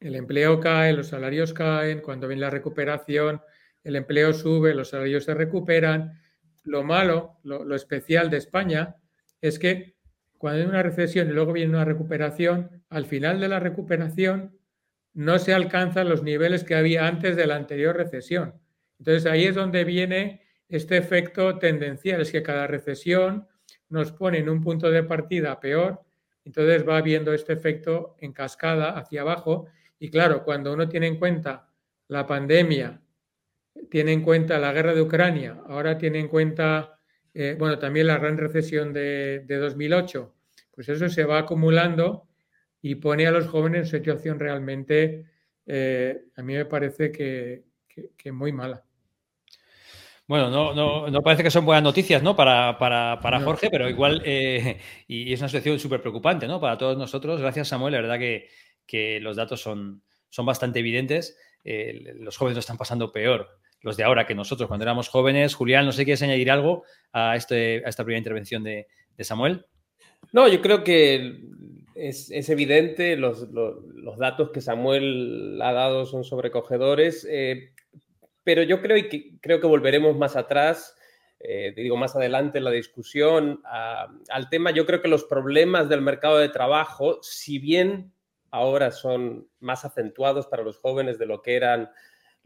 el 0.00 0.14
empleo 0.14 0.60
cae, 0.60 0.92
los 0.92 1.08
salarios 1.08 1.52
caen, 1.52 2.00
cuando 2.00 2.28
viene 2.28 2.42
la 2.42 2.50
recuperación, 2.50 3.40
el 3.82 3.96
empleo 3.96 4.32
sube, 4.32 4.74
los 4.74 4.90
salarios 4.90 5.24
se 5.24 5.34
recuperan. 5.34 6.20
Lo 6.68 6.82
malo, 6.82 7.38
lo, 7.44 7.74
especial 7.74 8.28
de 8.28 8.36
España 8.36 8.96
es 9.40 9.58
que 9.58 9.96
cuando 10.36 10.60
hay 10.60 10.68
una 10.68 10.82
recesión 10.82 11.30
y 11.30 11.32
luego 11.32 11.54
viene 11.54 11.70
una 11.70 11.86
recuperación, 11.86 12.84
al 12.90 13.06
final 13.06 13.40
de 13.40 13.48
la 13.48 13.58
recuperación 13.58 14.54
no 15.14 15.38
se 15.38 15.54
alcanzan 15.54 16.10
los 16.10 16.22
niveles 16.22 16.64
que 16.64 16.74
había 16.74 17.06
antes 17.06 17.36
de 17.36 17.46
la 17.46 17.56
anterior 17.56 17.96
recesión. 17.96 18.52
Entonces 18.98 19.24
ahí 19.24 19.46
es 19.46 19.54
donde 19.54 19.84
viene 19.84 20.42
este 20.68 20.98
efecto 20.98 21.58
tendencial, 21.58 22.20
es 22.20 22.30
que 22.30 22.42
cada 22.42 22.66
recesión 22.66 23.48
nos 23.88 24.12
pone 24.12 24.36
en 24.36 24.50
un 24.50 24.62
punto 24.62 24.90
de 24.90 25.02
partida 25.02 25.58
peor, 25.60 26.02
entonces 26.44 26.86
va 26.86 26.98
habiendo 26.98 27.32
este 27.32 27.54
efecto 27.54 28.14
en 28.18 28.34
cascada 28.34 28.90
hacia 28.90 29.22
abajo. 29.22 29.68
Y 29.98 30.10
claro, 30.10 30.44
cuando 30.44 30.74
uno 30.74 30.86
tiene 30.86 31.06
en 31.06 31.18
cuenta 31.18 31.70
la 32.08 32.26
pandemia, 32.26 33.00
tiene 33.90 34.12
en 34.12 34.22
cuenta 34.22 34.58
la 34.58 34.72
guerra 34.72 34.94
de 34.94 35.02
Ucrania, 35.02 35.60
ahora 35.66 35.98
tiene 35.98 36.18
en 36.18 36.28
cuenta, 36.28 36.98
eh, 37.34 37.56
bueno, 37.58 37.78
también 37.78 38.06
la 38.06 38.18
gran 38.18 38.36
recesión 38.36 38.92
de, 38.92 39.44
2008, 39.46 40.34
pues 40.74 40.88
eso 40.88 41.08
se 41.08 41.24
va 41.24 41.38
acumulando 41.38 42.28
y 42.80 42.96
pone 42.96 43.26
a 43.26 43.30
los 43.30 43.46
jóvenes 43.46 43.80
en 43.92 43.98
situación 43.98 44.38
realmente, 44.38 45.26
eh, 45.66 46.22
a 46.36 46.42
mí 46.42 46.54
me 46.54 46.64
parece 46.64 47.10
que 47.12 47.64
muy 48.32 48.52
mala. 48.52 48.84
Bueno, 50.28 50.50
no, 50.50 51.08
no, 51.10 51.22
parece 51.22 51.42
que 51.42 51.50
son 51.50 51.64
buenas 51.64 51.82
noticias, 51.82 52.22
¿no? 52.22 52.36
Para, 52.36 52.76
para, 52.78 53.40
Jorge, 53.40 53.70
pero 53.70 53.88
igual, 53.88 54.20
eh, 54.26 54.78
y 55.08 55.32
es 55.32 55.40
una 55.40 55.48
situación 55.48 55.78
súper 55.80 56.02
preocupante, 56.02 56.46
¿no? 56.46 56.60
Para 56.60 56.76
todos 56.76 56.98
nosotros. 56.98 57.40
Gracias, 57.40 57.68
Samuel. 57.68 57.94
La 57.94 58.02
verdad 58.02 58.18
que, 58.18 58.50
que 58.86 59.20
los 59.20 59.36
datos 59.36 59.62
son, 59.62 60.02
son 60.28 60.44
bastante 60.44 60.80
evidentes. 60.80 61.38
Eh, 61.64 62.12
los 62.20 62.36
jóvenes 62.36 62.56
lo 62.56 62.60
están 62.60 62.76
pasando 62.76 63.10
peor, 63.10 63.58
los 63.82 63.96
de 63.96 64.04
ahora, 64.04 64.26
que 64.26 64.34
nosotros 64.34 64.68
cuando 64.68 64.84
éramos 64.84 65.08
jóvenes. 65.08 65.54
Julián, 65.54 65.86
no 65.86 65.92
sé 65.92 66.04
quieres 66.04 66.22
añadir 66.22 66.50
algo 66.50 66.84
a, 67.12 67.36
este, 67.36 67.82
a 67.84 67.88
esta 67.88 68.04
primera 68.04 68.18
intervención 68.18 68.64
de, 68.64 68.86
Samuel. 69.20 69.66
No, 70.32 70.48
yo 70.48 70.60
creo 70.60 70.84
que 70.84 71.40
es, 71.94 72.30
evidente, 72.48 73.16
los, 73.16 73.48
los, 73.50 74.18
datos 74.18 74.50
que 74.50 74.60
Samuel 74.60 75.60
ha 75.62 75.72
dado 75.72 76.06
son 76.06 76.24
sobrecogedores. 76.24 77.26
Eh, 77.28 77.72
pero 78.44 78.62
yo 78.62 78.80
creo, 78.80 78.96
que, 79.08 79.38
creo 79.40 79.60
que 79.60 79.66
volveremos 79.66 80.16
más 80.16 80.36
atrás, 80.36 80.96
eh, 81.40 81.72
digo 81.76 81.96
más 81.96 82.16
adelante 82.16 82.58
en 82.58 82.64
la 82.64 82.70
discusión, 82.70 83.60
al 83.64 84.48
tema, 84.48 84.70
yo 84.70 84.86
creo 84.86 85.02
que 85.02 85.08
los 85.08 85.24
problemas 85.24 85.88
del 85.88 86.00
mercado 86.00 86.38
de 86.38 86.48
trabajo, 86.48 87.18
si 87.22 87.58
bien 87.58 88.12
ahora 88.50 88.90
son 88.90 89.48
más 89.60 89.84
acentuados 89.84 90.46
para 90.46 90.62
los 90.62 90.78
jóvenes 90.78 91.18
de 91.18 91.26
lo 91.26 91.42
que 91.42 91.56
eran 91.56 91.90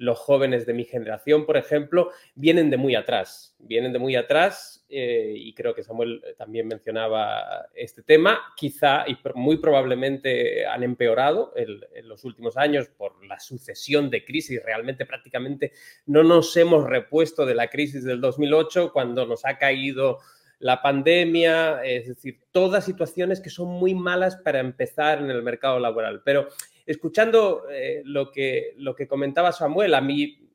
los 0.02 0.18
jóvenes 0.18 0.66
de 0.66 0.74
mi 0.74 0.84
generación, 0.84 1.46
por 1.46 1.56
ejemplo, 1.56 2.10
vienen 2.34 2.70
de 2.70 2.76
muy 2.76 2.96
atrás, 2.96 3.54
vienen 3.60 3.92
de 3.92 4.00
muy 4.00 4.16
atrás 4.16 4.84
eh, 4.88 5.32
y 5.36 5.54
creo 5.54 5.74
que 5.74 5.84
Samuel 5.84 6.20
también 6.36 6.66
mencionaba 6.66 7.68
este 7.74 8.02
tema, 8.02 8.40
quizá 8.56 9.04
y 9.06 9.16
muy 9.36 9.58
probablemente 9.58 10.66
han 10.66 10.82
empeorado 10.82 11.52
en 11.54 12.08
los 12.08 12.24
últimos 12.24 12.56
años 12.56 12.88
por 12.88 13.24
la 13.24 13.38
sucesión 13.38 14.10
de 14.10 14.24
crisis, 14.24 14.60
realmente 14.64 15.06
prácticamente 15.06 15.72
no 16.06 16.24
nos 16.24 16.56
hemos 16.56 16.84
repuesto 16.84 17.46
de 17.46 17.54
la 17.54 17.68
crisis 17.68 18.02
del 18.02 18.20
2008 18.20 18.92
cuando 18.92 19.24
nos 19.24 19.44
ha 19.44 19.56
caído 19.56 20.18
la 20.58 20.82
pandemia, 20.82 21.82
es 21.84 22.06
decir, 22.06 22.40
todas 22.52 22.84
situaciones 22.84 23.40
que 23.40 23.50
son 23.50 23.68
muy 23.68 23.94
malas 23.94 24.36
para 24.36 24.60
empezar 24.60 25.18
en 25.18 25.28
el 25.28 25.42
mercado 25.42 25.80
laboral. 25.80 26.22
Pero 26.24 26.48
escuchando 26.86 27.64
eh, 27.70 28.02
lo, 28.04 28.30
que, 28.30 28.74
lo 28.76 28.94
que 28.94 29.06
comentaba 29.06 29.52
Samuel, 29.52 29.94
a 29.94 30.00
mí 30.00 30.48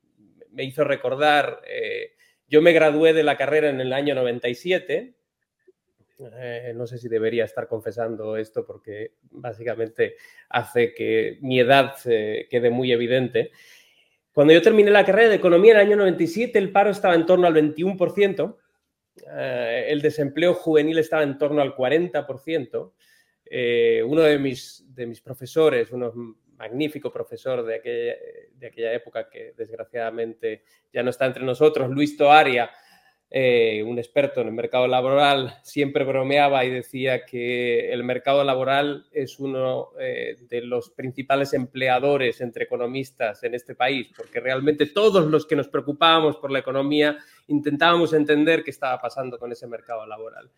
me 0.52 0.64
hizo 0.64 0.84
recordar, 0.84 1.60
eh, 1.66 2.12
yo 2.48 2.62
me 2.62 2.72
gradué 2.72 3.12
de 3.12 3.22
la 3.22 3.36
carrera 3.36 3.70
en 3.70 3.80
el 3.80 3.92
año 3.92 4.14
97. 4.14 5.14
Eh, 6.40 6.72
no 6.74 6.86
sé 6.86 6.98
si 6.98 7.08
debería 7.08 7.44
estar 7.44 7.68
confesando 7.68 8.36
esto 8.36 8.66
porque 8.66 9.12
básicamente 9.30 10.16
hace 10.48 10.92
que 10.92 11.38
mi 11.42 11.60
edad 11.60 11.94
quede 12.02 12.70
muy 12.70 12.92
evidente. 12.92 13.52
Cuando 14.38 14.54
yo 14.54 14.62
terminé 14.62 14.92
la 14.92 15.04
carrera 15.04 15.30
de 15.30 15.34
economía 15.34 15.72
en 15.72 15.78
el 15.78 15.86
año 15.88 15.96
97, 15.96 16.56
el 16.60 16.70
paro 16.70 16.90
estaba 16.90 17.16
en 17.16 17.26
torno 17.26 17.48
al 17.48 17.54
21%. 17.54 18.56
Eh, 19.36 19.86
el 19.88 20.00
desempleo 20.00 20.54
juvenil 20.54 20.96
estaba 20.98 21.24
en 21.24 21.38
torno 21.38 21.60
al 21.60 21.74
40%. 21.74 22.92
Eh, 23.50 24.02
uno 24.04 24.22
de 24.22 24.38
mis, 24.38 24.84
de 24.94 25.06
mis 25.06 25.20
profesores, 25.20 25.90
un 25.92 26.36
magnífico 26.56 27.12
profesor 27.12 27.64
de 27.64 27.76
aquella, 27.76 28.14
de 28.54 28.66
aquella 28.66 28.92
época 28.92 29.28
que 29.30 29.54
desgraciadamente 29.56 30.64
ya 30.92 31.02
no 31.02 31.10
está 31.10 31.26
entre 31.26 31.44
nosotros, 31.44 31.88
Luis 31.90 32.16
Toaria, 32.16 32.70
eh, 33.30 33.82
un 33.82 33.98
experto 33.98 34.40
en 34.40 34.48
el 34.48 34.54
mercado 34.54 34.86
laboral, 34.86 35.58
siempre 35.62 36.02
bromeaba 36.04 36.64
y 36.64 36.70
decía 36.70 37.26
que 37.26 37.92
el 37.92 38.02
mercado 38.02 38.42
laboral 38.42 39.06
es 39.12 39.38
uno 39.38 39.90
eh, 40.00 40.36
de 40.48 40.62
los 40.62 40.88
principales 40.88 41.52
empleadores 41.52 42.40
entre 42.40 42.64
economistas 42.64 43.44
en 43.44 43.54
este 43.54 43.74
país, 43.74 44.08
porque 44.16 44.40
realmente 44.40 44.86
todos 44.86 45.26
los 45.26 45.46
que 45.46 45.56
nos 45.56 45.68
preocupábamos 45.68 46.38
por 46.38 46.50
la 46.50 46.60
economía 46.60 47.18
intentábamos 47.48 48.14
entender 48.14 48.64
qué 48.64 48.70
estaba 48.70 48.98
pasando 48.98 49.38
con 49.38 49.52
ese 49.52 49.66
mercado 49.66 50.06
laboral. 50.06 50.50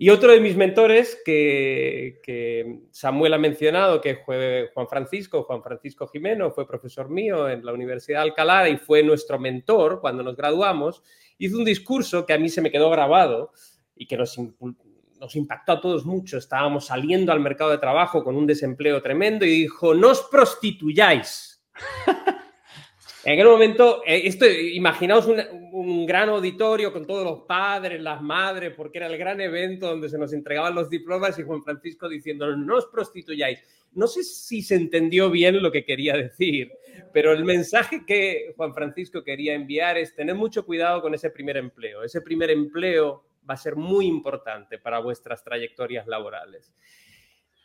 Y 0.00 0.10
otro 0.10 0.30
de 0.30 0.38
mis 0.38 0.56
mentores 0.56 1.20
que, 1.24 2.82
Samuel 2.92 3.34
ha 3.34 3.38
mencionado, 3.38 4.00
que 4.00 4.14
fue 4.14 4.70
Juan 4.72 4.86
Francisco, 4.86 5.42
Juan 5.42 5.60
Francisco 5.60 6.06
Jimeno, 6.06 6.52
fue 6.52 6.68
profesor 6.68 7.10
mío 7.10 7.48
en 7.48 7.66
la 7.66 7.72
Universidad 7.72 8.20
de 8.20 8.30
Alcalá 8.30 8.68
y 8.68 8.76
fue 8.76 9.02
nuestro 9.02 9.40
mentor 9.40 10.00
cuando 10.00 10.22
nos 10.22 10.36
graduamos, 10.36 11.02
hizo 11.38 11.58
un 11.58 11.64
discurso 11.64 12.24
que 12.24 12.32
a 12.32 12.38
mí 12.38 12.48
se 12.48 12.60
me 12.60 12.70
quedó 12.70 12.90
grabado 12.90 13.50
y 13.96 14.06
que 14.06 14.16
nos, 14.16 14.38
nos 14.38 15.34
impactó 15.34 15.72
a 15.72 15.80
todos 15.80 16.06
mucho. 16.06 16.38
Estábamos 16.38 16.86
saliendo 16.86 17.32
al 17.32 17.40
mercado 17.40 17.72
de 17.72 17.78
trabajo 17.78 18.22
con 18.22 18.36
un 18.36 18.46
desempleo 18.46 19.02
tremendo 19.02 19.44
y 19.44 19.50
dijo, 19.50 19.94
no 19.94 20.10
os 20.10 20.22
prostituyáis. 20.30 21.66
En 23.28 23.34
aquel 23.34 23.48
momento, 23.48 24.02
eh, 24.06 24.22
esto, 24.24 24.46
imaginaos 24.46 25.26
un, 25.26 26.06
gran 26.06 26.30
auditorio 26.30 26.90
con 26.90 27.06
todos 27.06 27.24
los 27.24 27.40
padres, 27.40 28.00
las 28.00 28.22
madres, 28.22 28.72
porque 28.74 28.96
era 28.96 29.06
el 29.06 29.18
gran 29.18 29.38
evento 29.38 29.86
donde 29.86 30.08
se 30.08 30.16
nos 30.16 30.32
entregaban 30.32 30.74
los 30.74 30.88
diplomas 30.88 31.38
y 31.38 31.42
Juan 31.42 31.62
Francisco 31.62 32.08
diciendo, 32.08 32.56
no 32.56 32.76
os 32.76 32.86
prostituyáis. 32.86 33.58
No 33.92 34.06
sé 34.06 34.24
si 34.24 34.62
se 34.62 34.76
entendió 34.76 35.30
bien 35.30 35.62
lo 35.62 35.70
que 35.70 35.84
quería 35.84 36.16
decir, 36.16 36.72
pero 37.12 37.32
el 37.32 37.44
mensaje 37.44 38.06
que 38.06 38.54
Juan 38.56 38.72
Francisco 38.72 39.22
quería 39.22 39.52
enviar 39.52 39.98
es 39.98 40.14
tener 40.14 40.34
mucho 40.34 40.64
cuidado 40.64 41.02
con 41.02 41.12
ese 41.12 41.28
primer 41.28 41.58
empleo. 41.58 42.02
Ese 42.02 42.22
primer 42.22 42.50
empleo 42.50 43.24
va 43.48 43.52
a 43.52 43.58
ser 43.58 43.76
muy 43.76 44.06
importante 44.06 44.78
para 44.78 45.00
vuestras 45.00 45.44
trayectorias 45.44 46.06
laborales. 46.06 46.72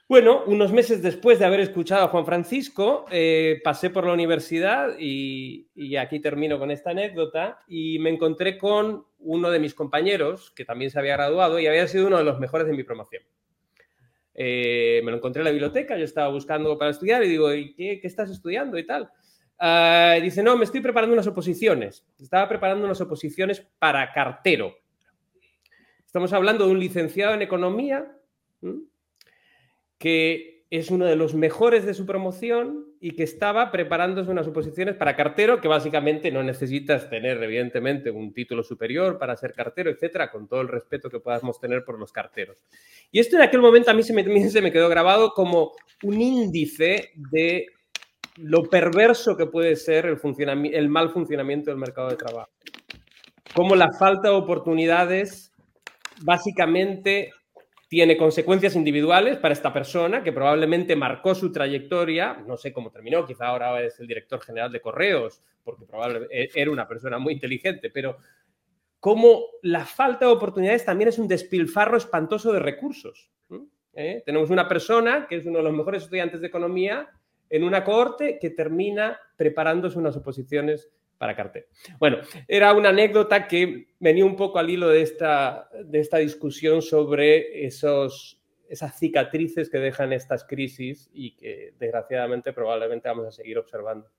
Bueno, 0.10 0.43
unos 0.48 0.74
meses 0.74 1.01
después 1.01 1.39
de 1.39 1.45
haber 1.45 1.62
escuchado 1.62 2.03
a 2.03 2.07
Juan 2.10 2.25
Francisco, 2.25 3.05
eh, 3.10 3.62
pasé 3.63 3.89
por 3.89 4.05
la 4.05 4.12
universidad 4.12 4.98
y, 5.00 5.69
aquí 5.98 6.19
termino 6.19 6.60
con 6.60 6.72
esta 6.72 6.91
anécdota 6.91 7.60
y 7.67 8.00
me 8.00 8.10
encontré 8.10 8.57
con 8.57 9.05
uno 9.19 9.50
de 9.50 9.60
mis 9.60 9.74
compañeros 9.74 10.51
que 10.51 10.65
también 10.65 10.91
se 10.91 11.00
había 11.00 11.13
graduado 11.13 11.57
y 11.57 11.67
había 11.67 11.88
sido 11.88 12.07
uno 12.07 12.17
de 12.17 12.25
los 12.25 12.38
mejores 12.38 12.67
de 12.67 12.74
mi 12.74 12.83
promoción. 12.83 13.24
Eh, 14.36 15.01
me 15.05 15.12
lo 15.12 15.17
encontré 15.17 15.39
en 15.39 15.45
la 15.45 15.51
biblioteca, 15.51 15.98
yo 15.98 16.03
estaba 16.03 16.27
buscando 16.27 16.77
para 16.77 16.91
estudiar 16.91 17.24
y 17.24 17.29
digo, 17.29 17.53
¿y 17.53 17.74
qué, 17.74 18.01
estás 18.03 18.29
estudiando 18.29 18.77
y 18.77 18.86
tal? 18.86 19.10
Uh, 19.62 20.22
dice, 20.22 20.43
no, 20.43 20.57
me 20.57 20.65
estoy 20.65 20.81
preparando 20.81 21.13
unas 21.13 21.27
oposiciones. 21.27 22.05
Estaba 22.19 22.50
preparando 22.50 22.86
unas 22.86 23.00
oposiciones 23.00 23.65
para 23.79 24.12
cartero. 24.12 24.75
Estamos 26.05 26.33
hablando 26.33 26.65
de 26.65 26.72
un 26.72 26.79
licenciado 26.79 27.33
en 27.36 27.43
economía 27.43 28.17
que 30.03 30.65
es 30.69 30.91
uno 30.91 31.05
de 31.05 31.15
los 31.15 31.33
mejores 31.33 31.86
de 31.86 31.93
su 31.93 32.05
promoción 32.05 32.88
y 33.00 33.12
que 33.12 33.24
estaba 33.24 33.72
preparándose 33.72 34.29
unas 34.29 34.45
oposiciones 34.45 34.95
para 34.98 35.15
cartero, 35.15 35.62
que 35.62 35.69
básicamente 35.69 36.29
no 36.29 36.43
necesitas 36.43 37.10
tener, 37.10 37.41
evidentemente, 37.41 38.12
un 38.12 38.33
título 38.33 38.63
superior 38.63 39.17
para 39.17 39.38
ser 39.38 39.53
cartero, 39.53 39.89
etcétera, 39.89 40.29
con 40.29 40.50
todo 40.50 40.60
el 40.60 40.67
respeto 40.67 41.10
que 41.10 41.22
podamos 41.22 41.57
tener 41.57 41.86
por 41.86 41.98
los 41.98 42.12
carteros. 42.12 42.57
Y 43.13 43.19
esto 43.19 43.38
en 43.38 43.43
aquel 43.43 43.62
momento 43.62 43.91
a 43.91 43.93
mí 43.93 44.03
se 44.03 44.12
me, 44.12 44.50
se 44.50 44.62
me 44.62 44.74
quedó 44.74 44.89
grabado 44.89 45.31
como 45.31 45.72
un 46.03 46.19
índice 46.19 47.12
de 47.15 47.67
lo 48.36 48.63
perverso 48.63 49.38
que 49.38 49.45
puede 49.45 49.77
ser 49.77 50.05
el, 50.05 50.19
el 50.74 50.89
mal 50.89 51.12
funcionamiento 51.12 51.72
del 51.72 51.79
mercado 51.79 52.10
de 52.10 52.17
trabajo. 52.17 52.51
Como 53.55 53.77
la 53.77 53.93
falta 53.98 54.27
de 54.27 54.36
oportunidades 54.36 55.53
básicamente 56.24 57.31
tiene 57.93 58.17
consecuencias 58.17 58.75
individuales 58.75 59.38
para 59.38 59.53
esta 59.53 59.71
persona 59.71 60.23
que 60.23 60.33
probablemente 60.33 60.95
marcó 60.95 61.35
su 61.35 61.51
trayectoria, 61.51 62.43
no 62.47 62.57
sé 62.57 62.73
cómo 62.73 62.89
terminó, 62.89 63.23
quizá 63.23 63.45
ahora 63.45 63.83
es 63.83 64.00
el 64.00 64.07
director 64.07 64.41
general 64.41 64.71
de 64.71 64.81
correos, 64.81 65.43
porque 65.63 65.85
probablemente 65.85 66.50
era 66.55 66.71
una 66.71 66.88
persona 66.88 67.19
muy 67.19 67.33
inteligente, 67.33 67.91
pero 67.91 68.17
como 69.00 69.43
la 69.62 69.85
falta 69.85 70.25
de 70.25 70.31
oportunidades 70.31 70.83
también 70.83 71.09
es 71.09 71.19
un 71.19 71.27
despilfarro 71.27 71.95
espantoso 71.95 72.51
de 72.51 72.62
recursos. 72.62 73.29
¿Eh? 73.93 74.23
Tenemos 74.25 74.50
una 74.50 74.67
persona 74.67 75.27
que 75.29 75.35
es 75.35 75.45
uno 75.45 75.59
de 75.59 75.65
los 75.65 75.73
mejores 75.73 76.01
estudiantes 76.01 76.41
de 76.41 76.47
economía 76.47 77.12
en 77.47 77.63
una 77.63 77.83
cohorte 77.83 78.39
que 78.41 78.50
termina 78.50 79.19
preparándose 79.35 80.00
unas 80.00 80.17
oposiciones 80.17 80.89
para 81.24 81.38
cartel. 81.38 81.68
Bueno, 82.00 82.18
era 82.50 82.74
una 82.74 82.89
anécdota 82.89 83.48
que 83.48 83.88
venía 83.98 84.25
un 84.25 84.36
poco 84.36 84.60
al 84.60 84.70
hilo 84.70 84.89
de 84.89 85.01
esta, 85.01 85.70
de 85.86 86.01
esta 86.01 86.18
discusión 86.18 86.82
sobre 86.82 87.65
esos, 87.65 88.42
esas 88.68 89.00
cicatrices 89.00 89.70
que 89.70 89.77
dejan 89.77 90.12
estas 90.12 90.44
crisis 90.44 91.10
y 91.13 91.38
que 91.38 91.75
desgraciadamente 91.80 92.51
probablemente 92.51 93.08
vamos 93.08 93.25
a 93.25 93.32
seguir 93.32 93.58
observando. 93.58 94.10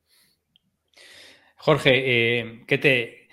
Jorge, 1.56 1.90
eh, 1.94 2.64
¿qué, 2.66 2.78
te, 2.78 3.28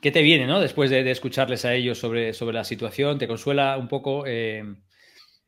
¿qué 0.00 0.10
te 0.10 0.22
viene 0.22 0.46
¿no? 0.46 0.58
después 0.58 0.88
de, 0.88 1.04
de, 1.04 1.10
escucharles 1.10 1.66
a 1.66 1.74
ellos 1.74 1.98
sobre, 1.98 2.32
sobre 2.32 2.54
la 2.54 2.64
situación? 2.64 3.18
¿Te 3.18 3.28
consuela 3.28 3.76
un 3.76 3.88
poco? 3.88 4.24
Eh, 4.26 4.64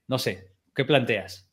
no 0.09 0.19
sé, 0.19 0.49
¿qué 0.75 0.85
planteas? 0.85 1.51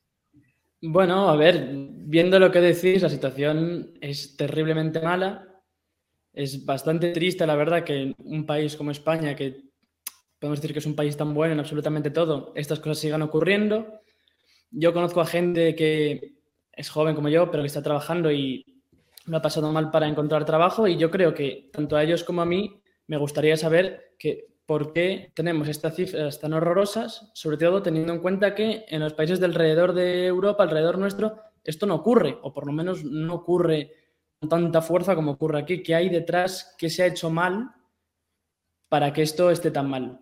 Bueno, 0.82 1.30
a 1.30 1.38
ver, 1.38 1.70
viendo 1.72 2.40
lo 2.40 2.52
que 2.52 2.60
decís, 2.60 3.02
la 3.02 3.10
situación 3.10 3.94
es 4.02 4.36
terriblemente 4.36 5.00
mala 5.00 5.49
es 6.39 6.65
bastante 6.65 7.12
triste, 7.12 7.46
la 7.46 7.55
verdad, 7.55 7.84
que 7.84 8.15
un 8.17 8.46
país 8.46 8.77
como 8.77 8.91
España, 8.91 9.36
que 9.36 9.62
podemos 10.39 10.62
decir 10.62 10.72
que 10.72 10.79
es 10.79 10.86
un 10.86 10.96
país 10.96 11.17
tan 11.17 11.34
bueno 11.34 11.51
en 11.53 11.60
absolutamente 11.60 12.12
todo, 12.12 12.53
estas 12.55 12.79
cosas 12.79 13.00
sigan 13.00 13.22
ocurriendo. 13.22 14.00
Yo 14.72 14.93
conozco 14.93 15.19
a 15.19 15.25
gente 15.25 15.75
que 15.75 16.36
es 16.72 16.89
joven 16.89 17.13
como 17.13 17.27
yo, 17.27 17.51
pero 17.51 17.62
que 17.62 17.67
está 17.67 17.84
trabajando 17.84 18.31
y 18.31 18.65
lo 19.25 19.36
ha 19.36 19.41
pasado 19.41 19.69
mal 19.74 19.91
para 19.91 20.08
encontrar 20.08 20.46
trabajo 20.46 20.88
y 20.88 20.96
yo 20.96 21.12
creo 21.12 21.34
que 21.34 21.69
tanto 21.74 21.98
a 21.98 22.03
ellos 22.03 22.24
como 22.24 22.41
a 22.41 22.46
mí 22.46 22.81
me 23.08 23.17
gustaría 23.17 23.58
saber 23.58 24.15
que 24.17 24.48
por 24.65 24.93
qué 24.93 25.34
tenemos 25.36 25.67
estas 25.67 25.93
cifras 25.96 26.39
tan 26.39 26.53
horrorosas, 26.53 27.31
sobre 27.34 27.58
todo 27.58 27.84
teniendo 27.84 28.13
en 28.13 28.22
cuenta 28.22 28.55
que 28.55 28.86
en 28.88 29.01
los 29.01 29.13
países 29.13 29.41
de 29.41 29.48
alrededor 29.48 29.91
de 29.93 30.27
Europa, 30.27 30.63
alrededor 30.63 31.00
nuestro, 31.00 31.36
esto 31.65 31.86
no 31.86 31.96
ocurre, 31.96 32.38
o 32.43 32.53
por 32.53 32.65
lo 32.65 32.72
menos 32.72 33.03
no 33.03 33.34
ocurre 33.34 33.91
tanta 34.48 34.81
fuerza 34.81 35.15
como 35.15 35.31
ocurre 35.31 35.60
aquí? 35.60 35.84
¿Qué 35.84 35.96
hay 35.96 36.10
detrás? 36.10 36.75
¿Qué 36.77 36.89
se 36.89 37.03
ha 37.03 37.08
hecho 37.08 37.29
mal 37.29 37.72
para 38.88 39.12
que 39.12 39.22
esto 39.22 39.51
esté 39.51 39.72
tan 39.72 39.89
mal? 39.89 40.19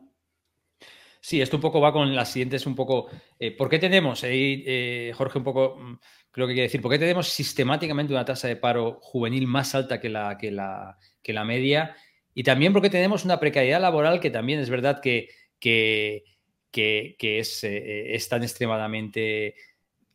Sí, 1.19 1.41
esto 1.41 1.57
un 1.57 1.61
poco 1.61 1.81
va 1.81 1.91
con 1.91 2.15
las 2.15 2.31
siguientes, 2.31 2.65
un 2.65 2.75
poco, 2.75 3.07
eh, 3.39 3.51
¿por 3.51 3.69
qué 3.69 3.79
tenemos, 3.79 4.21
eh, 4.23 5.11
Jorge, 5.15 5.39
un 5.39 5.43
poco, 5.43 5.75
mm, 5.77 5.99
creo 6.31 6.47
que 6.47 6.53
quiere 6.53 6.67
decir, 6.67 6.81
¿por 6.81 6.91
qué 6.91 6.99
tenemos 6.99 7.27
sistemáticamente 7.27 8.13
una 8.13 8.23
tasa 8.23 8.47
de 8.47 8.55
paro 8.55 8.99
juvenil 9.01 9.47
más 9.47 9.75
alta 9.75 9.99
que 9.99 10.09
la, 10.09 10.37
que 10.37 10.51
la, 10.51 10.97
que 11.21 11.33
la 11.33 11.43
media? 11.43 11.95
Y 12.33 12.43
también 12.43 12.71
porque 12.71 12.89
tenemos 12.89 13.25
una 13.25 13.39
precariedad 13.39 13.81
laboral 13.81 14.19
que 14.19 14.29
también 14.29 14.59
es 14.59 14.69
verdad 14.69 15.01
que, 15.01 15.29
que, 15.59 16.23
que, 16.71 17.15
es, 17.39 17.63
eh, 17.63 18.15
es 18.15 18.29
tan 18.29 18.43
extremadamente 18.43 19.55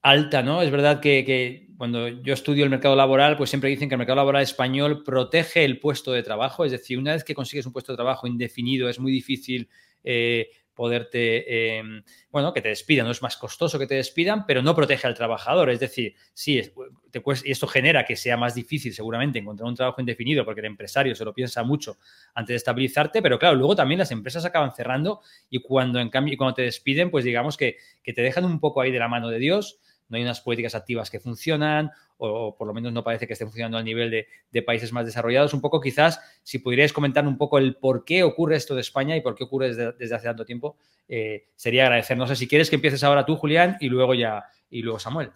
alta, 0.02 0.42
¿no? 0.42 0.62
Es 0.62 0.70
verdad 0.70 1.00
que, 1.00 1.68
cuando 1.78 2.08
yo 2.08 2.34
estudio 2.34 2.64
el 2.64 2.70
mercado 2.70 2.94
laboral, 2.94 3.36
pues 3.36 3.50
siempre 3.50 3.70
dicen 3.70 3.88
que 3.88 3.94
el 3.94 3.98
mercado 3.98 4.16
laboral 4.16 4.42
español 4.42 5.02
protege 5.04 5.64
el 5.64 5.78
puesto 5.78 6.12
de 6.12 6.22
trabajo, 6.22 6.64
es 6.64 6.72
decir, 6.72 6.98
una 6.98 7.12
vez 7.12 7.24
que 7.24 7.34
consigues 7.34 7.66
un 7.66 7.72
puesto 7.72 7.92
de 7.92 7.96
trabajo 7.96 8.26
indefinido, 8.26 8.88
es 8.88 9.00
muy 9.00 9.10
difícil 9.10 9.68
eh, 10.04 10.50
poderte, 10.74 11.78
em, 11.78 12.02
bueno, 12.30 12.52
que 12.52 12.62
te 12.62 12.68
despidan, 12.68 13.04
no 13.06 13.12
es 13.12 13.20
más 13.20 13.36
costoso 13.36 13.78
que 13.78 13.86
te 13.86 13.94
despidan, 13.94 14.46
pero 14.46 14.62
no 14.62 14.74
protege 14.74 15.06
al 15.06 15.14
trabajador. 15.14 15.70
Es 15.70 15.80
decir, 15.80 16.14
sí, 16.32 16.60
y 16.60 17.50
esto 17.50 17.66
genera 17.66 18.04
que 18.04 18.16
sea 18.16 18.36
más 18.36 18.54
difícil 18.54 18.92
seguramente 18.94 19.38
encontrar 19.38 19.68
un 19.68 19.74
trabajo 19.74 20.00
indefinido 20.00 20.44
porque 20.44 20.60
el 20.60 20.66
empresario 20.66 21.14
se 21.14 21.24
lo 21.24 21.34
piensa 21.34 21.62
mucho 21.62 21.98
antes 22.34 22.54
de 22.54 22.56
estabilizarte, 22.56 23.20
pero 23.22 23.38
claro, 23.38 23.56
luego 23.56 23.76
también 23.76 23.98
las 23.98 24.10
empresas 24.10 24.44
acaban 24.44 24.74
cerrando 24.74 25.20
y 25.50 25.60
cuando 25.60 26.00
en 26.00 26.08
cambio, 26.08 26.36
cuando 26.38 26.54
te 26.54 26.62
despiden, 26.62 27.10
pues 27.10 27.24
digamos 27.24 27.56
que, 27.56 27.76
que 28.02 28.12
te 28.12 28.22
dejan 28.22 28.44
un 28.44 28.58
poco 28.58 28.80
ahí 28.80 28.90
de 28.90 28.98
la 28.98 29.08
mano 29.08 29.28
de 29.28 29.38
Dios 29.38 29.78
no 30.12 30.18
hay 30.18 30.22
unas 30.24 30.42
políticas 30.42 30.74
activas 30.74 31.10
que 31.10 31.18
funcionan 31.18 31.90
o, 32.18 32.54
por 32.54 32.66
lo 32.66 32.74
menos 32.74 32.92
no 32.92 33.02
parece 33.02 33.26
que 33.26 33.32
esté 33.32 33.46
funcionando 33.46 33.78
al 33.78 33.84
nivel 33.84 34.10
de, 34.10 34.62
países 34.62 34.92
más 34.92 35.06
desarrollados. 35.06 35.54
Un 35.54 35.62
poco 35.62 35.80
quizás, 35.80 36.20
si 36.42 36.58
pudierais 36.58 36.92
comentar 36.92 37.26
un 37.26 37.38
poco 37.38 37.56
el 37.56 37.76
por 37.76 38.04
qué 38.04 38.22
ocurre 38.22 38.56
esto 38.56 38.74
de 38.74 38.82
España 38.82 39.16
y 39.16 39.22
por 39.22 39.34
qué 39.34 39.44
ocurre 39.44 39.74
desde, 39.74 40.14
hace 40.14 40.26
tanto 40.26 40.44
tiempo, 40.44 40.76
eh, 41.08 41.46
sería 41.56 41.84
agradecer. 41.84 42.18
No 42.18 42.26
sé 42.26 42.36
si 42.36 42.46
quieres 42.46 42.68
que 42.68 42.76
empieces 42.76 43.02
ahora 43.02 43.24
tú, 43.24 43.36
Julián, 43.36 43.78
y 43.80 43.88
luego 43.88 44.12
ya, 44.12 44.44
y 44.68 44.82
luego 44.82 44.98
Samuel. 44.98 45.30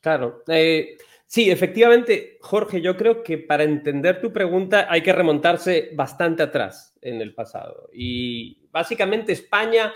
Claro. 0.00 0.42
Eh, 0.48 0.96
sí, 1.26 1.50
efectivamente, 1.50 2.38
Jorge, 2.40 2.80
yo 2.80 2.96
creo 2.96 3.22
que 3.22 3.36
para 3.36 3.64
entender 3.64 4.18
tu 4.22 4.32
pregunta 4.32 4.86
hay 4.88 5.02
que 5.02 5.12
remontarse 5.12 5.90
bastante 5.92 6.42
atrás 6.42 6.96
en 7.02 7.20
el 7.20 7.34
pasado. 7.34 7.90
Y 7.92 8.66
básicamente 8.72 9.32
España 9.32 9.92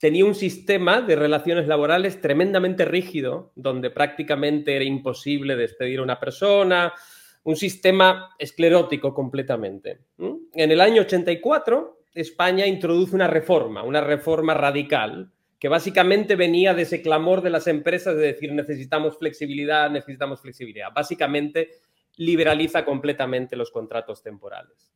tenía 0.00 0.24
un 0.24 0.34
sistema 0.34 1.02
de 1.02 1.14
relaciones 1.14 1.68
laborales 1.68 2.22
tremendamente 2.22 2.86
rígido, 2.86 3.52
donde 3.54 3.90
prácticamente 3.90 4.74
era 4.74 4.84
imposible 4.84 5.56
despedir 5.56 5.98
a 5.98 6.02
una 6.02 6.18
persona, 6.18 6.94
un 7.44 7.54
sistema 7.54 8.34
esclerótico 8.38 9.12
completamente. 9.12 10.00
En 10.18 10.70
el 10.70 10.80
año 10.80 11.02
84, 11.02 12.04
España 12.14 12.66
introduce 12.66 13.14
una 13.14 13.26
reforma, 13.26 13.82
una 13.82 14.00
reforma 14.00 14.54
radical, 14.54 15.30
que 15.58 15.68
básicamente 15.68 16.34
venía 16.34 16.72
de 16.72 16.82
ese 16.82 17.02
clamor 17.02 17.42
de 17.42 17.50
las 17.50 17.66
empresas 17.66 18.16
de 18.16 18.22
decir 18.22 18.52
necesitamos 18.54 19.18
flexibilidad, 19.18 19.90
necesitamos 19.90 20.40
flexibilidad. 20.40 20.88
Básicamente 20.94 21.68
liberaliza 22.16 22.86
completamente 22.86 23.54
los 23.54 23.70
contratos 23.70 24.22
temporales. 24.22 24.94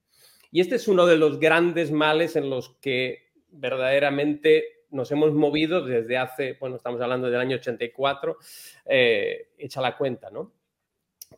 Y 0.50 0.60
este 0.60 0.76
es 0.76 0.88
uno 0.88 1.04
de 1.04 1.18
los 1.18 1.38
grandes 1.38 1.92
males 1.92 2.36
en 2.36 2.48
los 2.48 2.70
que 2.80 3.32
verdaderamente 3.50 4.73
nos 4.94 5.10
hemos 5.10 5.34
movido 5.34 5.84
desde 5.84 6.16
hace, 6.16 6.56
bueno, 6.60 6.76
estamos 6.76 7.00
hablando 7.00 7.28
del 7.28 7.40
año 7.40 7.56
84, 7.56 8.36
eh, 8.86 9.48
echa 9.58 9.80
la 9.80 9.96
cuenta, 9.96 10.30
¿no? 10.30 10.52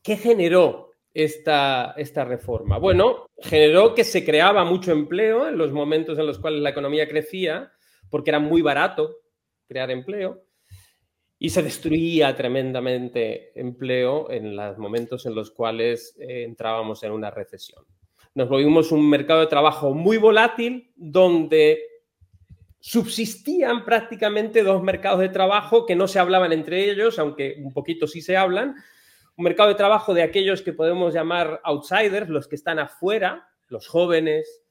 ¿Qué 0.03 0.17
generó 0.17 0.93
esta, 1.13 1.95
esta 1.97 2.25
reforma? 2.25 2.79
Bueno, 2.79 3.27
generó 3.39 3.95
que 3.95 4.05
se 4.05 4.25
creaba 4.25 4.65
mucho 4.65 4.93
empleo 4.93 5.49
en 5.49 5.57
los 5.57 5.73
momentos 5.73 6.19
en 6.19 6.27
los 6.27 6.39
cuales 6.39 6.61
la 6.61 6.71
economía 6.71 7.09
crecía, 7.09 7.73
porque 8.11 8.31
era 8.31 8.39
muy 8.39 8.61
barato 8.61 9.17
crear 9.67 9.91
empleo, 9.91 10.45
y 11.39 11.49
se 11.49 11.63
destruía 11.63 12.37
tremendamente 12.37 13.59
empleo 13.59 14.31
en 14.31 14.55
los 14.55 14.79
momentos 14.79 15.25
en 15.25 15.35
los 15.35 15.51
cuales 15.51 16.15
eh, 16.19 16.45
entrábamos 16.45 17.03
en 17.03 17.13
una 17.13 17.31
recesión. 17.31 17.85
Nos 18.35 18.51
volvimos 18.51 18.93
un 18.93 19.09
mercado 19.09 19.41
de 19.41 19.47
trabajo 19.47 19.95
muy 19.95 20.19
volátil, 20.19 20.93
donde 20.95 21.96
subsistían 22.81 23.85
prácticamente 23.85 24.63
dos 24.63 24.83
mercados 24.83 25.21
de 25.21 25.29
trabajo 25.29 25.87
que 25.87 25.97
no 25.97 26.09
se 26.09 26.19
hablaban 26.19 26.53
entre 26.53 26.91
ellos, 26.91 27.19
aunque 27.19 27.57
un 27.63 27.73
poquito 27.73 28.07
sí 28.07 28.21
se 28.21 28.37
hablan. 28.37 28.75
Un 29.37 29.45
mercado 29.45 29.69
de 29.69 29.75
trabajo 29.75 30.15
de 30.15 30.23
aquellos 30.23 30.63
que 30.63 30.73
podemos 30.73 31.13
llamar 31.13 31.61
outsiders, 31.65 32.29
los 32.29 32.49
que 32.49 32.57
están 32.57 32.79
afuera, 32.79 33.49
los 33.69 33.87
jóvenes, 33.87 34.63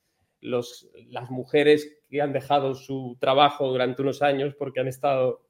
los, 0.42 0.90
las 1.08 1.30
mujeres 1.30 2.02
que 2.10 2.22
han 2.22 2.34
dejado 2.34 2.76
su 2.76 3.18
trabajo 3.20 3.68
durante 3.68 4.02
unos 4.02 4.22
años 4.22 4.56
porque 4.58 4.80
han 4.80 4.88
estado 4.88 5.46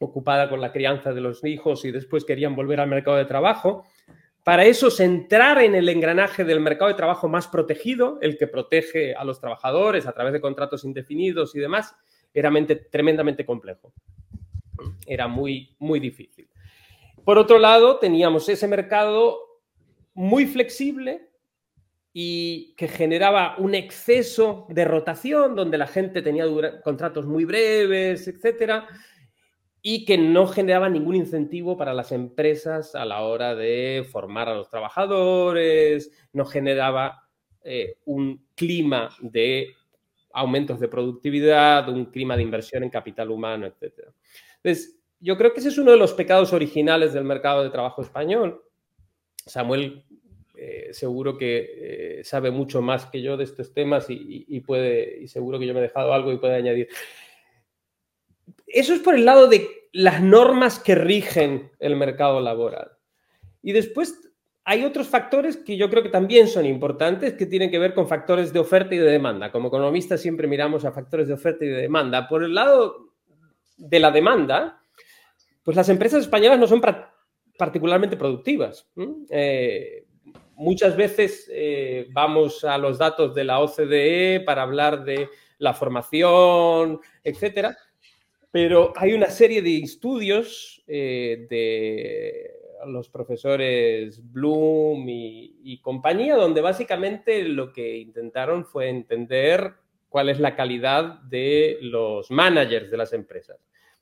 ocupadas 0.00 0.48
con 0.48 0.60
la 0.60 0.72
crianza 0.72 1.12
de 1.12 1.20
los 1.20 1.44
hijos 1.44 1.84
y 1.84 1.92
después 1.92 2.24
querían 2.24 2.56
volver 2.56 2.80
al 2.80 2.88
mercado 2.88 3.18
de 3.18 3.26
trabajo. 3.26 3.84
Para 4.44 4.64
eso, 4.64 4.88
entrar 5.02 5.60
en 5.62 5.74
el 5.74 5.88
engranaje 5.88 6.44
del 6.44 6.60
mercado 6.60 6.88
de 6.88 6.96
trabajo 6.96 7.28
más 7.28 7.46
protegido, 7.46 8.18
el 8.22 8.38
que 8.38 8.46
protege 8.46 9.14
a 9.14 9.24
los 9.24 9.40
trabajadores 9.40 10.06
a 10.06 10.12
través 10.12 10.32
de 10.32 10.40
contratos 10.40 10.84
indefinidos 10.84 11.54
y 11.54 11.60
demás, 11.60 11.94
era 12.32 12.50
tremendamente 12.90 13.44
complejo. 13.44 13.92
Era 15.06 15.28
muy, 15.28 15.76
muy 15.78 16.00
difícil. 16.00 16.48
Por 17.24 17.38
otro 17.38 17.58
lado, 17.58 17.98
teníamos 17.98 18.48
ese 18.48 18.66
mercado 18.66 19.38
muy 20.14 20.46
flexible 20.46 21.28
y 22.12 22.74
que 22.76 22.88
generaba 22.88 23.56
un 23.58 23.74
exceso 23.74 24.66
de 24.70 24.84
rotación, 24.84 25.54
donde 25.54 25.78
la 25.78 25.86
gente 25.86 26.22
tenía 26.22 26.44
contratos 26.82 27.26
muy 27.26 27.44
breves, 27.44 28.26
etcétera, 28.26 28.88
y 29.82 30.04
que 30.04 30.18
no 30.18 30.46
generaba 30.46 30.88
ningún 30.88 31.16
incentivo 31.16 31.76
para 31.76 31.94
las 31.94 32.12
empresas 32.12 32.94
a 32.94 33.04
la 33.04 33.22
hora 33.22 33.54
de 33.54 34.06
formar 34.10 34.48
a 34.48 34.54
los 34.54 34.68
trabajadores, 34.68 36.10
no 36.32 36.44
generaba 36.44 37.28
eh, 37.62 37.96
un 38.04 38.46
clima 38.54 39.10
de 39.20 39.74
aumentos 40.32 40.78
de 40.80 40.88
productividad, 40.88 41.88
un 41.88 42.06
clima 42.06 42.36
de 42.36 42.42
inversión 42.42 42.82
en 42.82 42.90
capital 42.90 43.30
humano, 43.30 43.66
etc. 43.66 44.08
Entonces, 44.56 44.98
yo 45.18 45.36
creo 45.36 45.52
que 45.52 45.60
ese 45.60 45.70
es 45.70 45.78
uno 45.78 45.90
de 45.90 45.96
los 45.96 46.14
pecados 46.14 46.52
originales 46.52 47.12
del 47.12 47.24
mercado 47.24 47.62
de 47.62 47.70
trabajo 47.70 48.02
español. 48.02 48.62
Samuel 49.46 50.04
eh, 50.62 50.92
seguro 50.92 51.38
que 51.38 52.18
eh, 52.20 52.24
sabe 52.24 52.50
mucho 52.50 52.82
más 52.82 53.06
que 53.06 53.22
yo 53.22 53.38
de 53.38 53.44
estos 53.44 53.72
temas 53.72 54.06
y, 54.10 54.60
puede, 54.60 55.22
y 55.22 55.26
seguro 55.26 55.58
que 55.58 55.66
yo 55.66 55.72
me 55.72 55.80
he 55.80 55.84
dejado 55.84 56.12
algo 56.12 56.32
y 56.32 56.36
puede 56.36 56.56
añadir. 56.56 56.88
Eso 58.72 58.94
es 58.94 59.00
por 59.00 59.14
el 59.14 59.24
lado 59.24 59.48
de 59.48 59.68
las 59.92 60.22
normas 60.22 60.78
que 60.78 60.94
rigen 60.94 61.70
el 61.78 61.96
mercado 61.96 62.40
laboral. 62.40 62.92
Y 63.62 63.72
después 63.72 64.30
hay 64.64 64.84
otros 64.84 65.08
factores 65.08 65.56
que 65.56 65.76
yo 65.76 65.90
creo 65.90 66.02
que 66.02 66.10
también 66.10 66.46
son 66.46 66.66
importantes, 66.66 67.34
que 67.34 67.46
tienen 67.46 67.70
que 67.70 67.78
ver 67.78 67.94
con 67.94 68.06
factores 68.06 68.52
de 68.52 68.60
oferta 68.60 68.94
y 68.94 68.98
de 68.98 69.10
demanda. 69.10 69.50
Como 69.50 69.68
economistas 69.68 70.20
siempre 70.20 70.46
miramos 70.46 70.84
a 70.84 70.92
factores 70.92 71.28
de 71.28 71.34
oferta 71.34 71.64
y 71.64 71.68
de 71.68 71.82
demanda. 71.82 72.28
Por 72.28 72.44
el 72.44 72.54
lado 72.54 73.10
de 73.76 73.98
la 73.98 74.10
demanda, 74.10 74.82
pues 75.62 75.76
las 75.76 75.88
empresas 75.88 76.22
españolas 76.22 76.58
no 76.58 76.66
son 76.66 76.80
particularmente 77.58 78.16
productivas. 78.16 78.88
Eh, 79.30 80.06
muchas 80.54 80.96
veces 80.96 81.50
eh, 81.52 82.06
vamos 82.12 82.62
a 82.64 82.78
los 82.78 82.98
datos 82.98 83.34
de 83.34 83.44
la 83.44 83.60
OCDE 83.60 84.40
para 84.46 84.62
hablar 84.62 85.04
de 85.04 85.28
la 85.58 85.74
formación, 85.74 87.00
etcétera, 87.24 87.76
pero 88.50 88.92
hay 88.96 89.12
una 89.12 89.30
serie 89.30 89.62
de 89.62 89.78
estudios 89.78 90.82
eh, 90.86 91.46
de 91.48 92.60
los 92.86 93.08
profesores 93.08 94.20
Bloom 94.32 95.04
y, 95.08 95.80
compañía, 95.82 96.36
donde 96.36 96.60
básicamente 96.60 97.42
lo 97.44 97.72
que 97.72 97.98
intentaron 97.98 98.64
fue 98.64 98.88
entender 98.88 99.74
cuál 100.08 100.28
es 100.28 100.40
la 100.40 100.56
calidad 100.56 101.20
de 101.22 101.78
los 101.82 102.30
managers 102.30 102.90
de 102.90 102.96
las 102.96 103.12
empresas. 103.12 103.58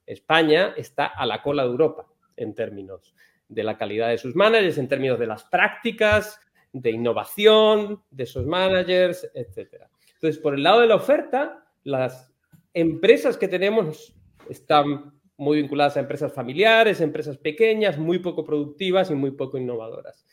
España 0.06 0.74
está 0.76 1.06
a 1.06 1.26
la 1.26 1.42
cola 1.42 1.64
de 1.64 1.70
Europa 1.70 2.06
en 2.37 2.54
términos 2.54 3.14
de 3.48 3.62
la 3.62 3.76
calidad 3.76 4.08
de 4.08 4.18
sus 4.18 4.34
managers, 4.34 4.78
en 4.78 4.88
términos 4.88 5.18
de 5.18 5.26
las 5.26 5.44
prácticas, 5.44 6.40
de 6.72 6.90
innovación 6.90 8.02
de 8.11 8.24
esos 8.24 8.46
managers, 8.46 9.28
etc. 9.34 9.84
Entonces, 10.14 10.38
por 10.38 10.54
el 10.54 10.62
lado 10.62 10.80
de 10.80 10.87
la 10.87 10.96
oferta, 10.96 11.66
las 11.82 12.32
empresas 12.74 13.37
que 13.37 13.48
tenemos 13.48 14.17
están 14.48 15.12
muy 15.37 15.62
vinculadas 15.62 15.96
a 15.96 16.00
empresas 16.00 16.32
familiares, 16.32 17.00
empresas 17.00 17.38
pequeñas, 17.38 17.98
muy 17.98 18.18
poco 18.18 18.44
productivas 18.44 19.11
y 19.11 19.14
muy 19.14 19.30
poco 19.30 19.56
innovadoras. 19.56 20.26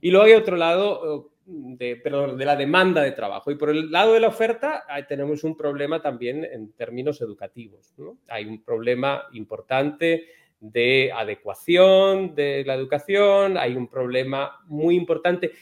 Y 0.00 0.10
luego 0.10 0.26
hay 0.26 0.32
otro 0.32 0.56
lado 0.56 1.30
de, 1.46 2.02
de 2.04 2.44
la 2.44 2.56
demanda 2.56 3.02
de 3.02 3.12
trabajo. 3.12 3.50
Y 3.50 3.56
por 3.56 3.70
el 3.70 3.90
lado 3.90 4.14
de 4.14 4.20
la 4.20 4.28
oferta 4.28 4.84
tenemos 5.08 5.44
un 5.44 5.56
problema 5.56 6.00
también 6.00 6.44
en 6.44 6.72
términos 6.72 7.20
educativos. 7.20 7.94
Hay 8.28 8.46
un 8.46 8.62
problema 8.62 9.24
importante 9.32 10.26
de 10.58 11.12
adecuación 11.12 12.34
de 12.34 12.64
la 12.66 12.74
educación, 12.74 13.58
hay 13.58 13.76
un 13.76 13.88
problema 13.88 14.58
muy 14.66 14.96
importante 14.96 15.52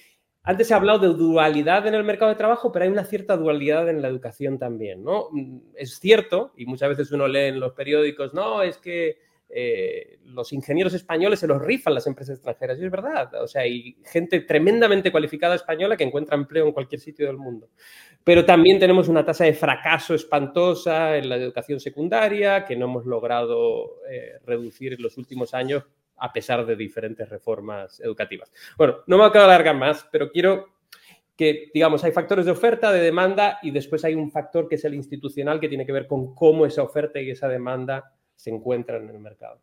antes 0.44 0.68
se 0.68 0.74
ha 0.74 0.76
hablado 0.76 0.98
de 0.98 1.09
dualidad 1.09 1.87
en 1.87 1.94
el 1.94 2.04
mercado 2.04 2.30
de 2.30 2.37
trabajo, 2.37 2.70
pero 2.70 2.85
hay 2.85 2.90
una 2.90 3.04
cierta 3.04 3.37
dualidad 3.37 3.88
en 3.88 4.02
la 4.02 4.09
educación 4.09 4.59
también, 4.59 5.02
¿no? 5.02 5.28
Mm, 5.33 5.59
es 5.74 5.98
cierto, 5.98 6.52
y 6.57 6.66
muchas 6.66 6.90
veces 6.90 7.11
uno 7.12 7.26
lee 7.26 7.48
en 7.48 7.61
los 7.61 7.72
periódicos, 7.72 8.35
no, 8.35 8.62
es 8.62 8.76
que 8.76 9.16
eh, 9.48 10.18
los 10.24 10.52
ingenieros 10.52 10.92
españoles 10.92 11.38
se 11.38 11.46
los 11.46 11.62
rifan 11.62 11.94
las 11.94 12.07
empresas 12.07 12.37
extranjeras, 12.37 12.78
y 12.78 12.85
es 12.85 12.90
verdad. 12.90 13.33
O 13.42 13.46
sea, 13.46 13.62
hay 13.62 13.96
gente 14.04 14.40
tremendamente 14.40 15.11
cualificada 15.11 15.54
española 15.54 15.96
que 15.96 16.04
encuentra 16.04 16.37
empleo 16.37 16.66
en 16.66 16.72
cualquier 16.72 17.00
sitio 17.00 17.26
del 17.26 17.38
mundo. 17.38 17.70
Pero 18.22 18.44
también 18.44 18.78
tenemos 18.78 19.09
una 19.09 19.24
tasa 19.24 19.44
de 19.44 19.54
fracaso 19.54 20.14
espantosa 20.14 21.16
en 21.16 21.28
la 21.30 21.37
educación 21.37 21.80
secundaria 21.80 22.64
que 22.66 22.76
no 22.76 22.85
hemos 22.87 23.07
logrado 23.07 24.02
eh, 24.11 24.40
reducir 24.44 24.92
en 24.94 25.02
los 25.02 25.16
últimos 25.16 25.54
años 25.54 25.85
a 26.16 26.33
pesar 26.33 26.64
de 26.64 26.77
diferentes 26.77 27.29
reformas 27.29 28.00
educativas. 28.00 28.53
Bueno, 28.77 28.98
no 29.07 29.18
me 29.18 29.29
voy 29.29 29.38
a 29.38 29.44
alargar 29.44 29.77
más, 29.77 30.07
pero 30.11 30.31
quiero 30.31 30.74
que, 31.37 31.70
digamos, 31.74 32.05
hay 32.05 32.12
factores 32.12 32.46
de 32.46 32.53
oferta, 32.53 32.92
de 32.92 33.00
demanda 33.00 33.59
y 33.62 33.70
después 33.70 34.05
hay 34.05 34.14
un 34.14 34.31
factor 34.31 34.68
que 34.68 34.77
es 34.77 34.85
el 34.85 34.94
institucional 34.94 35.59
que 35.59 35.68
tiene 35.68 35.85
que 35.85 35.92
ver 35.92 36.07
con 36.07 36.35
cómo 36.35 36.64
esa 36.66 36.83
oferta 36.83 37.20
y 37.20 37.31
esa 37.31 37.48
demanda 37.48 38.12
se 38.37 38.50
encuentran 38.50 39.09
en 39.09 39.16
el 39.16 39.20
mercado. 39.20 39.61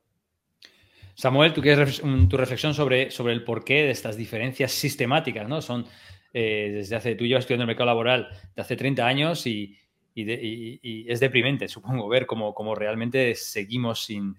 Samuel, 1.16 1.54
¿tú 1.54 1.62
quieres 1.62 2.02
tu 2.30 2.38
reflexión 2.38 2.74
sobre, 2.74 3.10
el 3.10 3.44
porqué 3.44 3.84
de 3.84 3.92
estas 3.92 4.18
diferencias 4.18 4.72
sistemáticas? 4.72 5.48
¿no? 5.48 5.62
Son 5.62 5.86
eh, 6.34 6.72
desde 6.74 6.96
hace, 6.96 7.16
tú 7.16 7.26
llevas 7.26 7.44
estudiando 7.44 7.64
el 7.64 7.68
mercado 7.68 7.88
laboral 7.88 8.30
de 8.56 8.62
hace 8.62 8.76
30 8.76 9.06
años 9.06 9.46
y, 9.46 9.78
es 10.14 11.20
deprimente, 11.22 11.70
supongo, 11.70 12.10
ver 12.10 12.26
cómo 12.26 12.76
realmente 12.76 13.34
seguimos 13.36 14.04
sin, 14.04 14.36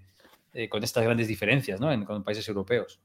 eh, 0.53 0.69
con 0.69 0.83
estas 0.85 1.05
grandes 1.05 1.29
diferencias 1.29 1.81
¿no? 1.81 1.93
en, 1.93 2.05
con 2.05 2.25
países 2.25 2.47
europeos. 2.49 3.01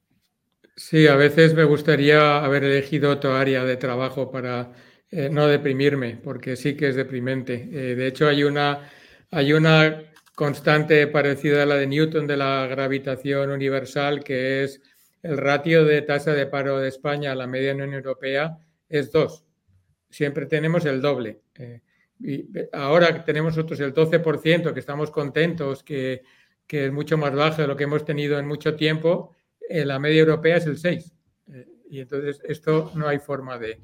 Sí, 0.76 1.08
a 1.08 1.16
veces 1.16 1.54
me 1.54 1.64
gustaría 1.64 2.44
haber 2.44 2.64
elegido 2.64 3.12
otra 3.12 3.40
área 3.40 3.64
de 3.64 3.78
trabajo 3.78 4.32
para 4.32 4.74
eh, 5.10 5.30
no 5.30 5.48
deprimirme, 5.48 6.20
porque 6.24 6.56
sí 6.56 6.76
que 6.76 6.90
es 6.90 6.96
deprimente. 6.96 7.58
de 7.58 8.08
hecho, 8.08 8.28
hay 8.28 8.44
una, 8.44 8.90
hay 9.32 9.54
una 9.54 10.04
constante 10.36 11.08
parecida 11.08 11.64
a 11.64 11.66
la 11.66 11.76
de 11.76 11.88
Newton 11.88 12.28
de 12.28 12.38
la 12.38 12.68
gravitación 12.68 13.50
universal, 13.50 14.24
que 14.24 14.64
es 14.64 14.80
el 15.24 15.38
ratio 15.38 15.84
de 15.84 16.04
tasa 16.04 16.34
de 16.34 16.46
paro 16.46 16.78
de 16.80 16.90
España 16.90 17.32
a 17.32 17.36
la 17.36 17.48
media 17.48 17.74
Unión 17.74 17.94
Europea 17.94 18.58
es 18.88 19.12
2. 19.12 19.46
Siempre 20.10 20.46
tenemos 20.46 20.86
el 20.86 21.02
doble. 21.02 21.42
Eh, 21.56 21.82
y 22.20 22.46
ahora 22.72 23.24
tenemos 23.24 23.56
nosotros 23.56 23.80
el 23.80 23.94
12%, 23.94 24.74
que 24.74 24.80
estamos 24.80 25.12
contentos, 25.12 25.84
que, 25.84 26.22
es 26.70 26.92
mucho 26.92 27.18
más 27.18 27.34
bajo 27.34 27.62
de 27.62 27.68
lo 27.68 27.76
que 27.76 27.86
hemos 27.86 28.06
tenido 28.06 28.38
en 28.40 28.48
mucho 28.48 28.76
tiempo, 28.76 29.36
eh, 29.70 29.86
la 29.86 30.00
media 30.00 30.22
europea 30.22 30.58
es 30.58 30.66
el 30.66 30.78
6. 30.78 31.14
Eh, 31.54 31.68
y 31.90 32.00
entonces 32.02 32.42
esto 32.44 32.92
no 32.96 33.08
hay 33.08 33.20
forma 33.20 33.58
de, 33.58 33.80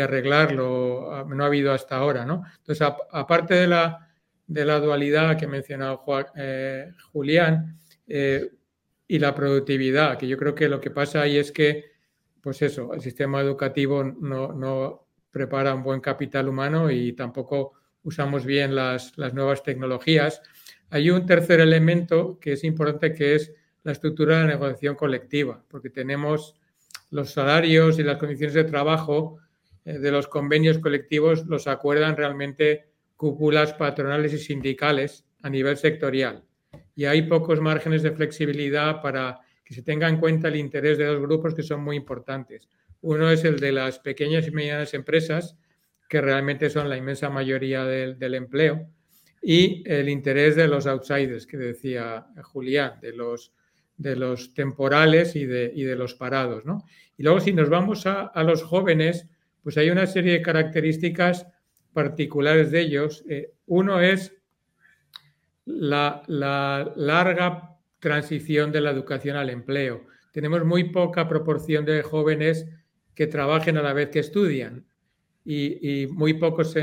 arreglarlo, 0.00 1.12
ah, 1.12 1.26
no 1.28 1.44
ha 1.44 1.48
habido 1.48 1.72
hasta 1.72 1.96
ahora. 1.96 2.24
¿no? 2.24 2.44
Entonces, 2.58 2.86
aparte 3.10 3.54
de 3.54 3.66
la 3.66 4.08
de 4.52 4.64
la 4.64 4.80
dualidad 4.80 5.36
que 5.38 5.46
ha 5.46 5.48
mencionado 5.48 6.04
eh, 6.36 6.92
Julián 7.12 7.78
eh, 8.06 8.50
y 9.08 9.18
la 9.18 9.34
productividad, 9.34 10.18
que 10.18 10.28
yo 10.28 10.36
creo 10.36 10.54
que 10.54 10.68
lo 10.68 10.80
que 10.80 10.90
pasa 10.90 11.22
ahí 11.22 11.38
es 11.38 11.52
que, 11.52 11.92
pues 12.40 12.60
eso, 12.62 12.92
el 12.92 13.00
sistema 13.00 13.40
educativo 13.40 14.04
no, 14.04 15.06
prepara 15.30 15.74
un 15.74 15.82
buen 15.82 16.00
capital 16.00 16.48
humano 16.48 16.90
y 16.90 17.14
tampoco 17.14 17.72
usamos 18.02 18.44
bien 18.44 18.74
las, 18.74 19.16
nuevas 19.32 19.62
tecnologías. 19.62 20.42
Hay 20.92 21.08
un 21.08 21.24
tercer 21.24 21.60
elemento 21.60 22.38
que 22.38 22.52
es 22.52 22.64
importante, 22.64 23.14
que 23.14 23.34
es 23.34 23.50
la 23.82 23.92
estructura 23.92 24.36
de 24.36 24.42
la 24.42 24.48
negociación 24.50 24.94
colectiva, 24.94 25.64
porque 25.68 25.88
tenemos 25.88 26.54
los 27.10 27.30
salarios 27.30 27.98
y 27.98 28.02
las 28.02 28.18
condiciones 28.18 28.52
de 28.52 28.64
trabajo 28.64 29.38
eh, 29.86 29.98
de 29.98 30.12
los 30.12 30.28
convenios 30.28 30.78
colectivos 30.78 31.46
los 31.46 31.66
acuerdan 31.66 32.14
realmente 32.14 32.90
cúpulas 33.16 33.72
patronales 33.72 34.34
y 34.34 34.38
sindicales 34.38 35.24
a 35.40 35.48
nivel 35.48 35.78
sectorial. 35.78 36.44
Y 36.94 37.06
hay 37.06 37.22
pocos 37.22 37.58
márgenes 37.58 38.02
de 38.02 38.12
flexibilidad 38.12 39.00
para 39.00 39.40
que 39.64 39.72
se 39.72 39.80
tenga 39.80 40.10
en 40.10 40.18
cuenta 40.18 40.48
el 40.48 40.56
interés 40.56 40.98
de 40.98 41.06
dos 41.06 41.22
grupos 41.22 41.54
que 41.54 41.62
son 41.62 41.82
muy 41.82 41.96
importantes. 41.96 42.68
Uno 43.00 43.30
es 43.30 43.44
el 43.44 43.58
de 43.58 43.72
las 43.72 43.98
pequeñas 43.98 44.46
y 44.46 44.50
medianas 44.50 44.92
empresas, 44.92 45.56
que 46.06 46.20
realmente 46.20 46.68
son 46.68 46.90
la 46.90 46.98
inmensa 46.98 47.30
mayoría 47.30 47.86
del, 47.86 48.34
empleo, 48.34 48.86
y 49.42 49.82
el 49.86 50.08
interés 50.08 50.54
de 50.54 50.68
los 50.68 50.86
outsiders, 50.86 51.46
que 51.46 51.56
decía 51.56 52.26
Julián, 52.42 53.00
de 53.00 53.12
los, 53.12 53.52
de 53.96 54.14
los 54.14 54.54
temporales 54.54 55.34
y 55.34 55.44
de, 55.44 55.72
y 55.74 55.82
de 55.82 55.96
los 55.96 56.14
parados. 56.14 56.64
¿no? 56.64 56.84
Y 57.16 57.24
luego 57.24 57.40
si 57.40 57.52
nos 57.52 57.68
vamos 57.68 58.06
a, 58.06 58.26
a 58.26 58.44
los 58.44 58.62
jóvenes, 58.62 59.28
pues 59.62 59.76
hay 59.76 59.90
una 59.90 60.06
serie 60.06 60.34
de 60.34 60.42
características 60.42 61.46
particulares 61.92 62.70
de 62.70 62.80
ellos. 62.80 63.24
Eh, 63.28 63.52
uno 63.66 64.00
es 64.00 64.34
la, 65.64 66.22
larga 66.96 67.78
transición 67.98 68.72
de 68.72 68.80
la 68.80 68.90
educación 68.90 69.36
al 69.36 69.50
empleo. 69.50 70.06
Tenemos 70.32 70.64
muy 70.64 70.84
poca 70.84 71.28
proporción 71.28 71.84
de 71.84 72.02
jóvenes 72.02 72.66
que 73.14 73.26
trabajen 73.26 73.76
a 73.76 73.82
la 73.82 73.92
vez 73.92 74.08
que 74.08 74.20
estudian 74.20 74.86
y, 75.44 76.06
muy 76.10 76.34
pocos 76.34 76.74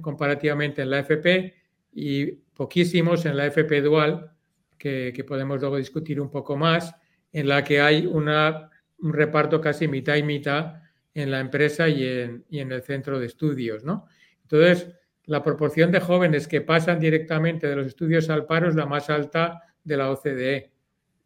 comparativamente 0.00 0.82
en 0.82 0.90
la 0.90 1.00
FP 1.00 1.54
y 1.98 2.26
poquísimos 2.54 3.26
en 3.26 3.36
la 3.36 3.46
FP 3.46 3.82
dual, 3.82 4.30
que, 4.78 5.24
podemos 5.26 5.60
luego 5.60 5.76
discutir 5.76 6.20
un 6.20 6.30
poco 6.30 6.56
más, 6.56 6.94
en 7.32 7.48
la 7.48 7.64
que 7.64 7.80
hay 7.80 8.06
una, 8.06 8.70
un 8.98 9.12
reparto 9.12 9.60
casi 9.60 9.88
mitad 9.88 10.14
y 10.14 10.22
mitad 10.22 10.80
en 11.12 11.32
la 11.32 11.40
empresa 11.40 11.88
y 11.88 12.06
en, 12.06 12.44
y 12.48 12.60
en 12.60 12.70
el 12.70 12.82
centro 12.82 13.18
de 13.18 13.26
estudios, 13.26 13.82
¿no? 13.82 14.06
Entonces, 14.42 14.94
la 15.24 15.42
proporción 15.42 15.90
de 15.90 15.98
jóvenes 15.98 16.46
que 16.46 16.60
pasan 16.60 17.00
directamente 17.00 17.66
de 17.66 17.74
los 17.74 17.88
estudios 17.88 18.30
al 18.30 18.46
paro 18.46 18.68
es 18.68 18.76
la 18.76 18.86
más 18.86 19.10
alta 19.10 19.62
de 19.82 19.96
la 19.96 20.10
OCDE. 20.10 20.72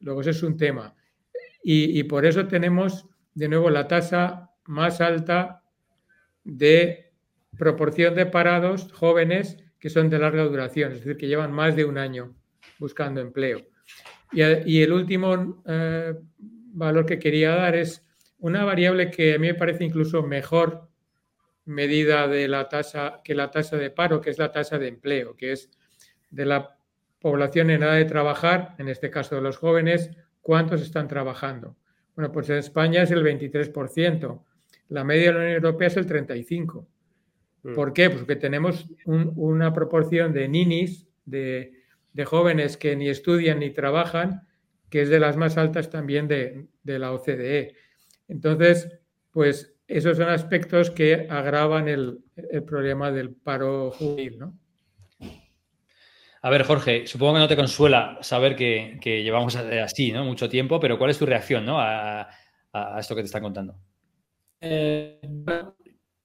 Luego, 0.00 0.22
ese 0.22 0.30
es 0.30 0.42
un 0.42 0.56
tema. 0.56 0.94
Y, 1.62 2.02
por 2.04 2.24
eso 2.24 2.48
tenemos, 2.48 3.06
de 3.34 3.48
nuevo, 3.48 3.70
la 3.70 3.86
tasa 3.86 4.50
más 4.64 5.00
alta 5.00 5.62
de 6.42 7.12
proporción 7.56 8.14
de 8.14 8.26
parados 8.26 8.90
jóvenes 8.92 9.58
que 9.82 9.90
son 9.90 10.08
de 10.08 10.16
larga 10.16 10.44
duración, 10.44 10.92
es 10.92 10.98
decir, 11.00 11.16
que 11.16 11.26
llevan 11.26 11.50
más 11.50 11.74
de 11.74 11.84
un 11.84 11.98
año 11.98 12.36
buscando 12.78 13.20
empleo. 13.20 13.66
Y, 14.30 14.80
el 14.80 14.92
último 14.92 15.60
eh, 15.66 16.14
valor 16.36 17.04
que 17.04 17.18
quería 17.18 17.56
dar 17.56 17.74
es 17.74 18.06
una 18.38 18.64
variable 18.64 19.10
que 19.10 19.34
a 19.34 19.38
mí 19.40 19.48
me 19.48 19.54
parece 19.54 19.82
incluso 19.82 20.22
mejor 20.22 20.88
medida 21.64 22.28
de 22.28 22.46
la 22.46 22.68
tasa 22.68 23.22
que 23.24 23.34
la 23.34 23.50
tasa 23.50 23.76
de 23.76 23.90
paro, 23.90 24.20
que 24.20 24.30
es 24.30 24.38
la 24.38 24.52
tasa 24.52 24.78
de 24.78 24.86
empleo, 24.86 25.34
que 25.34 25.50
es 25.50 25.68
de 26.30 26.46
la 26.46 26.78
población 27.18 27.70
en 27.70 27.82
edad 27.82 27.96
de 27.96 28.04
trabajar, 28.04 28.76
en 28.78 28.88
este 28.88 29.10
caso 29.10 29.34
de 29.34 29.42
los 29.42 29.56
jóvenes, 29.56 30.12
cuántos 30.40 30.80
están 30.80 31.08
trabajando. 31.08 31.76
Bueno, 32.14 32.30
pues 32.30 32.48
en 32.50 32.58
España 32.58 33.02
es 33.02 33.10
el 33.10 33.24
23%, 33.24 34.44
la 34.90 35.02
media 35.02 35.26
de 35.26 35.32
la 35.32 35.38
Unión 35.40 35.54
Europea 35.54 35.88
es 35.88 35.96
el 35.96 36.06
35%. 36.06 36.86
Mm. 37.62 37.74
¿Por 37.74 37.92
qué? 37.92 38.10
Pues 38.10 38.20
porque 38.20 38.36
tenemos 38.36 38.86
una 39.06 39.72
proporción 39.72 40.32
de 40.32 40.48
ninis, 40.48 41.06
de, 41.24 41.72
de, 42.12 42.24
jóvenes 42.24 42.76
que 42.76 42.96
ni 42.96 43.08
estudian 43.08 43.60
ni 43.60 43.70
trabajan, 43.70 44.48
que 44.90 45.02
es 45.02 45.08
de 45.08 45.20
las 45.20 45.36
más 45.36 45.56
altas 45.56 45.90
también 45.90 46.28
de, 46.28 46.66
de 46.82 46.98
la 46.98 47.12
OCDE. 47.12 47.74
Entonces, 48.28 49.00
pues 49.30 49.72
esos 49.86 50.16
son 50.16 50.28
aspectos 50.28 50.90
que 50.90 51.26
agravan 51.28 51.88
el, 51.88 52.20
problema 52.66 53.10
del 53.10 53.34
paro 53.34 53.90
juvenil, 53.90 54.38
¿no? 54.38 54.58
A 56.44 56.50
ver, 56.50 56.64
Jorge, 56.64 57.06
supongo 57.06 57.34
que 57.34 57.38
no 57.40 57.48
te 57.48 57.56
consuela 57.56 58.18
saber 58.20 58.56
que, 58.56 58.98
llevamos 59.22 59.54
así 59.54 60.10
¿no? 60.10 60.24
mucho 60.24 60.48
tiempo, 60.48 60.80
pero 60.80 60.98
¿cuál 60.98 61.10
es 61.10 61.18
tu 61.18 61.26
reacción 61.26 61.64
¿no? 61.64 61.78
a, 61.78 62.28
esto 62.98 63.14
que 63.14 63.22
te 63.22 63.26
están 63.26 63.42
contando? 63.42 63.76
Eh, 64.60 65.20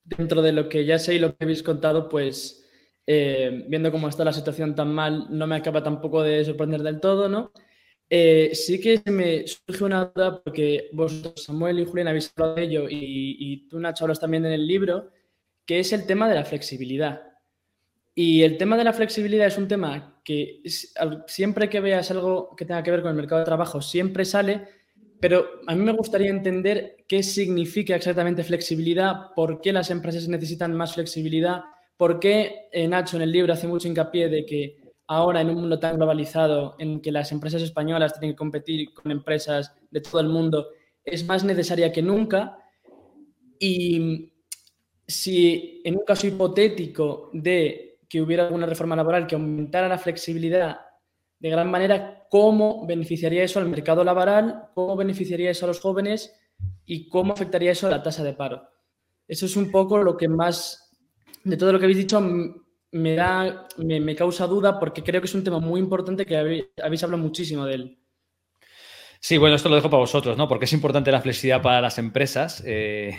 dentro 0.08 0.42
de 0.42 0.54
lo 0.54 0.70
que 0.70 0.86
ya 0.86 1.00
sé 1.00 1.16
y 1.16 1.20
lo 1.20 1.36
que 1.36 1.44
habéis 1.44 1.64
contado, 1.64 2.08
pues 2.08 2.66
eh, 3.06 3.66
viendo 3.68 3.92
cómo 3.92 4.08
está 4.08 4.24
la 4.24 4.34
situación 4.34 4.76
tan 4.76 4.94
mal, 4.94 5.28
no 5.30 5.48
me 5.48 5.56
acaba 5.56 5.84
tampoco 5.84 6.24
de 6.24 6.44
sorprender 6.46 6.82
del 6.82 7.00
todo, 7.00 7.28
¿no? 7.30 7.52
Eh, 8.10 8.52
sí 8.54 8.80
que 8.80 9.02
me 9.12 9.46
surge 9.48 9.84
una 9.84 10.06
duda 10.06 10.42
porque 10.42 10.90
vosotros, 10.94 11.44
Samuel 11.44 11.80
y 11.80 11.86
Julián, 11.86 12.08
habéis 12.08 12.32
hablado 12.36 12.56
de 12.56 12.64
ello 12.64 12.88
y, 12.90 13.68
tú, 13.70 13.80
Nacho, 13.80 14.06
hablas 14.06 14.20
también 14.20 14.46
en 14.46 14.54
el 14.54 14.66
libro, 14.66 15.12
que 15.66 15.80
es 15.80 15.92
el 15.92 16.06
tema 16.06 16.30
de 16.30 16.36
la 16.36 16.46
flexibilidad. 16.46 17.22
Y 18.16 18.44
el 18.44 18.58
tema 18.58 18.78
de 18.78 18.86
la 18.86 18.94
flexibilidad 18.94 19.48
es 19.48 19.58
un 19.58 19.68
tema 19.68 20.22
que 20.24 20.62
siempre 21.28 21.70
que 21.70 21.82
veas 21.82 22.10
algo 22.12 22.56
que 22.56 22.66
tenga 22.66 22.82
que 22.82 22.92
ver 22.92 23.02
con 23.02 23.12
el 23.12 23.18
mercado 23.18 23.40
de 23.40 23.46
trabajo, 23.46 23.82
siempre 23.82 24.26
sale, 24.26 24.68
pero 25.20 25.62
a 25.66 25.76
mí 25.76 25.84
me 25.84 25.94
gustaría 25.94 26.30
entender 26.30 26.98
qué 27.08 27.24
significa 27.24 27.96
exactamente 27.96 28.44
flexibilidad, 28.44 29.34
por 29.36 29.62
qué 29.62 29.74
las 29.74 29.90
empresas 29.90 30.28
necesitan 30.28 30.74
más 30.74 30.94
flexibilidad, 30.94 31.62
por 31.98 32.20
qué 32.20 32.68
eh, 32.72 32.88
Nacho 32.88 33.18
en 33.18 33.24
el 33.24 33.32
libro 33.32 33.54
hace 33.54 33.68
mucho 33.68 33.88
hincapié 33.88 34.30
de 34.30 34.46
que 34.46 34.78
ahora 35.08 35.42
en 35.42 35.50
un 35.50 35.56
mundo 35.56 35.80
tan 35.80 35.96
globalizado 35.96 36.76
en 36.80 37.02
que 37.02 37.12
las 37.12 37.32
empresas 37.32 37.62
españolas 37.62 38.14
tienen 38.14 38.32
que 38.32 38.38
competir 38.38 38.94
con 38.94 39.12
empresas 39.12 39.74
de 39.90 40.02
todo 40.02 40.20
el 40.22 40.28
mundo, 40.28 40.68
es 41.04 41.26
más 41.26 41.44
necesaria 41.44 41.92
que 41.92 42.02
nunca. 42.02 42.58
Y 43.60 44.34
si 45.08 45.82
en 45.84 45.96
un 45.96 46.04
caso 46.06 46.28
hipotético 46.28 47.30
de 47.34 48.00
que 48.08 48.22
hubiera 48.22 48.46
alguna 48.46 48.66
reforma 48.66 48.96
laboral 48.96 49.26
que 49.26 49.36
aumentara 49.36 49.88
la 49.88 49.98
flexibilidad 49.98 50.80
de 51.40 51.50
gran 51.50 51.70
manera 51.70 52.26
cómo 52.30 52.86
beneficiaría 52.86 53.44
eso 53.44 53.60
al 53.60 53.70
mercado 53.70 54.04
laboral, 54.04 54.70
cómo 54.74 54.96
beneficiaría 54.96 55.52
eso 55.52 55.66
a 55.66 55.70
los 55.70 55.80
jóvenes 55.80 56.36
y 56.86 57.10
cómo 57.10 57.34
afectaría 57.34 57.72
eso 57.72 57.88
a 57.88 57.92
la 57.92 58.04
tasa 58.04 58.24
de 58.24 58.34
paro. 58.34 58.68
Eso 59.28 59.46
es 59.46 59.56
un 59.56 59.72
poco 59.72 59.98
lo 59.98 60.18
que 60.18 60.28
más, 60.28 60.92
de 61.44 61.58
todo 61.58 61.72
lo 61.72 61.80
que 61.80 61.86
habéis 61.86 62.00
dicho, 62.00 62.22
me, 62.92 63.16
da, 63.16 63.68
me, 63.78 64.16
causa 64.16 64.48
duda 64.48 64.80
porque 64.80 65.04
creo 65.04 65.22
que 65.22 65.28
es 65.28 65.36
un 65.36 65.44
tema 65.44 65.60
muy 65.60 65.80
importante 65.80 66.26
que 66.26 66.38
habéis, 66.38 67.04
hablado 67.04 67.22
muchísimo 67.22 67.66
de 67.66 67.76
él. 67.76 68.00
Sí, 69.20 69.38
bueno, 69.38 69.56
esto 69.56 69.70
lo 69.70 69.76
dejo 69.76 69.90
para 69.90 70.02
vosotros, 70.02 70.38
¿no? 70.38 70.48
Porque 70.48 70.66
es 70.66 70.74
importante 70.74 71.12
la 71.12 71.22
flexibilidad 71.22 71.62
para 71.62 71.82
las 71.82 71.98
empresas. 71.98 72.64
Eh, 72.66 73.18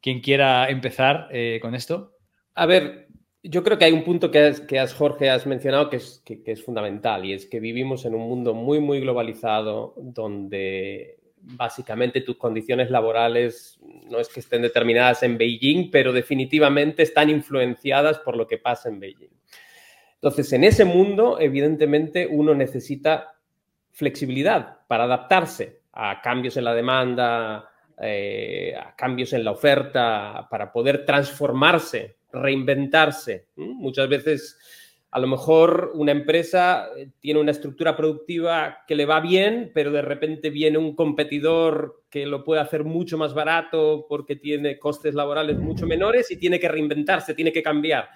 quien 0.00 0.20
quiera 0.20 0.68
empezar 0.68 1.28
eh, 1.30 1.58
con 1.62 1.74
esto. 1.74 2.16
A 2.54 2.66
ver, 2.66 3.05
yo 3.48 3.62
creo 3.62 3.78
que 3.78 3.84
hay 3.84 3.92
un 3.92 4.04
punto 4.04 4.30
que, 4.30 4.38
has, 4.78 4.94
Jorge, 4.94 5.30
has 5.30 5.46
mencionado 5.46 5.88
que 5.88 5.96
es, 5.96 6.22
que 6.24 6.42
es 6.46 6.64
fundamental 6.64 7.24
y 7.24 7.32
es 7.32 7.46
que 7.46 7.60
vivimos 7.60 8.04
en 8.04 8.14
un 8.14 8.28
mundo 8.28 8.54
muy, 8.54 8.80
muy 8.80 9.00
globalizado 9.00 9.94
donde 9.96 11.18
básicamente 11.46 12.22
tus 12.22 12.36
condiciones 12.36 12.90
laborales 12.90 13.78
no 14.10 14.18
es 14.18 14.28
que 14.28 14.40
estén 14.40 14.62
determinadas 14.62 15.22
en 15.22 15.38
Beijing, 15.38 15.90
pero 15.90 16.12
definitivamente 16.12 17.04
están 17.04 17.30
influenciadas 17.30 18.18
por 18.18 18.36
lo 18.36 18.46
que 18.46 18.58
pasa 18.58 18.88
en 18.88 18.98
Beijing. 18.98 19.30
Entonces, 20.14 20.52
en 20.52 20.64
ese 20.64 20.84
mundo, 20.84 21.38
evidentemente, 21.38 22.26
uno 22.26 22.54
necesita 22.54 23.34
flexibilidad 23.92 24.78
para 24.88 25.04
adaptarse 25.04 25.80
a 25.92 26.20
cambios 26.20 26.56
en 26.56 26.64
la 26.64 26.74
demanda, 26.74 27.70
eh, 28.00 28.74
a 28.76 28.96
cambios 28.96 29.32
en 29.32 29.44
la 29.44 29.52
oferta, 29.52 30.48
para 30.50 30.72
poder 30.72 31.04
transformarse, 31.04 32.16
reinventarse. 32.40 33.48
Muchas 33.56 34.08
veces 34.08 34.58
a 35.16 35.18
lo 35.18 35.28
mejor 35.28 35.92
una 35.94 36.12
empresa 36.12 36.88
eh, 36.94 37.08
tiene 37.20 37.40
una 37.40 37.52
estructura 37.52 37.96
productiva 37.96 38.84
que 38.86 38.94
le 38.94 39.06
va 39.06 39.20
bien, 39.20 39.70
pero 39.72 39.90
de 39.90 40.02
repente 40.02 40.50
viene 40.50 40.76
un 40.76 40.94
competidor 40.94 42.02
que 42.10 42.26
lo 42.26 42.44
puede 42.44 42.60
hacer 42.60 42.84
mucho 42.84 43.16
más 43.16 43.32
barato 43.32 44.04
porque 44.08 44.36
tiene 44.36 44.78
costes 44.78 45.14
laborales 45.14 45.58
mucho 45.58 45.86
menores 45.86 46.30
y 46.30 46.36
tiene 46.36 46.60
que 46.60 46.68
reinventarse, 46.68 47.32
tiene 47.32 47.50
que 47.50 47.62
cambiar. 47.62 48.08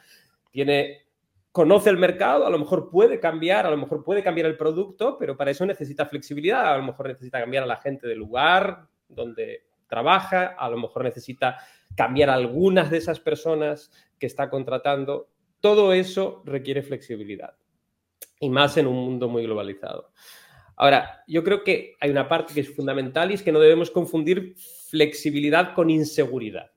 Tiene, 0.50 1.06
conoce 1.52 1.88
el 1.88 1.96
mercado, 1.96 2.46
a 2.46 2.50
lo 2.50 2.58
mejor 2.58 2.90
puede 2.90 3.18
cambiar, 3.18 3.66
a 3.66 3.70
lo 3.70 3.78
mejor 3.78 4.04
puede 4.04 4.22
cambiar 4.22 4.48
el 4.48 4.58
producto, 4.58 5.16
pero 5.18 5.36
para 5.38 5.52
eso 5.52 5.64
necesita 5.64 6.04
flexibilidad, 6.04 6.74
a 6.74 6.76
lo 6.76 6.82
mejor 6.82 7.08
necesita 7.08 7.40
cambiar 7.40 7.62
a 7.62 7.66
la 7.66 7.76
gente 7.76 8.06
del 8.08 8.18
lugar 8.18 8.88
donde 9.08 9.64
trabaja, 9.86 10.54
a 10.58 10.68
lo 10.68 10.76
mejor 10.76 11.04
necesita 11.04 11.56
cambiar 11.96 12.30
algunas 12.30 12.90
de 12.90 12.98
esas 12.98 13.20
personas 13.20 13.90
que 14.18 14.26
está 14.26 14.50
contratando 14.50 15.28
todo 15.60 15.92
eso 15.92 16.42
requiere 16.44 16.82
flexibilidad 16.82 17.54
y 18.40 18.48
más 18.48 18.76
en 18.78 18.86
un 18.86 18.96
mundo 18.96 19.28
muy 19.28 19.44
globalizado. 19.44 20.12
Ahora, 20.76 21.22
yo 21.26 21.44
creo 21.44 21.62
que 21.62 21.96
hay 22.00 22.10
una 22.10 22.26
parte 22.26 22.54
que 22.54 22.60
es 22.60 22.74
fundamental 22.74 23.30
y 23.30 23.34
es 23.34 23.42
que 23.42 23.52
no 23.52 23.60
debemos 23.60 23.90
confundir 23.90 24.54
flexibilidad 24.88 25.74
con 25.74 25.90
inseguridad. 25.90 26.70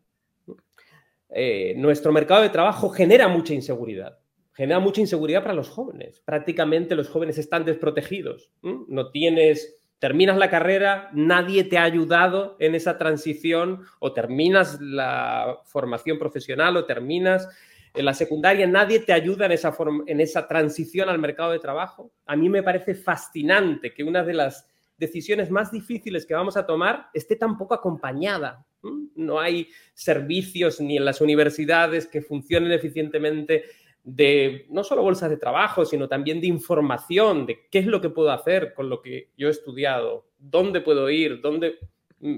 Eh, 1.30 1.74
nuestro 1.78 2.12
mercado 2.12 2.42
de 2.42 2.50
trabajo 2.50 2.90
genera 2.90 3.30
mucha 3.30 3.54
inseguridad, 3.54 4.20
genera 4.52 4.80
mucha 4.80 5.00
inseguridad 5.00 5.42
para 5.42 5.56
los 5.56 5.70
jóvenes. 5.70 6.20
Prácticamente 6.20 6.96
los 6.96 7.08
jóvenes 7.08 7.38
están 7.38 7.64
desprotegidos. 7.64 8.52
No 8.62 9.10
tienes, 9.10 9.78
terminas 10.04 10.36
la 10.36 10.50
carrera, 10.50 11.10
nadie 11.14 11.64
te 11.64 11.78
ha 11.78 11.84
ayudado 11.84 12.58
en 12.60 12.76
esa 12.76 12.98
transición 12.98 13.86
o 14.00 14.12
terminas 14.12 14.78
la 14.82 15.62
formación 15.64 16.20
profesional 16.20 16.76
o 16.76 16.84
terminas 16.84 17.48
en 17.94 18.04
la 18.04 18.14
secundaria 18.14 18.68
nadie 18.68 19.00
te 19.00 19.14
ayuda 19.14 19.46
en 19.46 19.54
esa, 19.54 19.74
en 20.08 20.20
esa 20.20 20.46
transición 20.46 21.08
al 21.08 21.20
mercado 21.20 21.54
de 21.54 21.60
trabajo. 21.60 22.12
A 22.26 22.36
mí 22.36 22.50
me 22.50 22.62
parece 22.64 22.96
fascinante 22.96 23.94
que 23.94 24.04
una 24.04 24.24
de 24.24 24.34
las 24.34 24.68
decisiones 24.98 25.50
más 25.50 25.72
difíciles 25.72 26.26
que 26.26 26.34
vamos 26.34 26.58
a 26.58 26.66
tomar 26.66 27.08
esté 27.14 27.38
tan 27.38 27.58
poco 27.58 27.74
acompañada. 27.74 28.66
No 29.16 29.40
hay 29.40 29.70
servicios 29.94 30.82
ni 30.82 30.98
en 30.98 31.06
las 31.06 31.22
universidades 31.22 32.08
que 32.08 32.22
funcionen 32.22 32.74
eficientemente 32.74 33.64
de 34.04 34.66
no 34.70 34.84
solo 34.84 35.02
bolsas 35.02 35.30
de 35.30 35.38
trabajo, 35.38 35.86
sino 35.86 36.10
también 36.10 36.42
de 36.42 36.48
información 36.48 37.46
de 37.46 37.68
qué 37.70 37.80
es 37.80 37.86
lo 37.86 38.02
que 38.02 38.10
puedo 38.10 38.32
hacer 38.32 38.74
con 38.74 38.90
lo 38.90 39.02
que 39.02 39.30
yo 39.38 39.48
he 39.48 39.52
estudiado, 39.52 40.28
dónde 40.38 40.82
puedo 40.82 41.10
ir, 41.10 41.40
dónde 41.42 41.78
mm, 42.20 42.38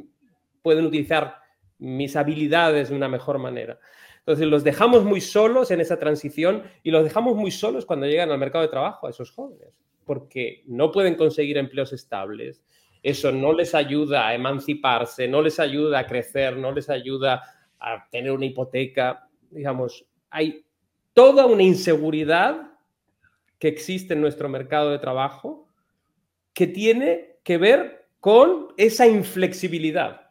pueden 0.61 0.85
utilizar 0.85 1.37
mis 1.79 2.15
habilidades 2.15 2.89
de 2.89 2.95
una 2.95 3.09
mejor 3.09 3.39
manera. 3.39 3.79
Entonces 4.19 4.47
los 4.47 4.63
dejamos 4.63 5.03
muy 5.03 5.21
solos 5.21 5.71
en 5.71 5.81
esa 5.81 5.99
transición 5.99 6.63
y 6.83 6.91
los 6.91 7.03
dejamos 7.03 7.35
muy 7.35 7.51
solos 7.51 7.85
cuando 7.85 8.07
llegan 8.07 8.31
al 8.31 8.39
mercado 8.39 8.63
de 8.63 8.69
trabajo 8.69 9.07
a 9.07 9.09
esos 9.09 9.31
jóvenes, 9.31 9.69
porque 10.05 10.63
no 10.65 10.91
pueden 10.91 11.15
conseguir 11.15 11.57
empleos 11.57 11.93
estables. 11.93 12.63
Eso 13.03 13.31
no 13.31 13.53
les 13.53 13.75
ayuda 13.75 14.27
a 14.27 14.33
emanciparse, 14.33 15.27
no 15.27 15.41
les 15.41 15.59
ayuda 15.59 15.99
a 15.99 16.07
crecer, 16.07 16.57
no 16.57 16.71
les 16.71 16.89
ayuda 16.89 17.43
a 17.79 18.07
tener 18.09 18.31
una 18.31 18.45
hipoteca. 18.45 19.27
Digamos, 19.51 20.07
hay 20.31 20.65
toda 21.15 21.47
una 21.47 21.63
inseguridad 21.63 22.73
que 23.57 23.69
existe 23.69 24.13
en 24.13 24.21
nuestro 24.21 24.49
mercado 24.49 24.91
de 24.91 24.99
trabajo 24.99 25.67
que 26.53 26.67
tiene 26.67 27.39
que 27.43 27.57
ver 27.57 28.09
con 28.19 28.67
esa 28.77 29.07
inflexibilidad. 29.07 30.29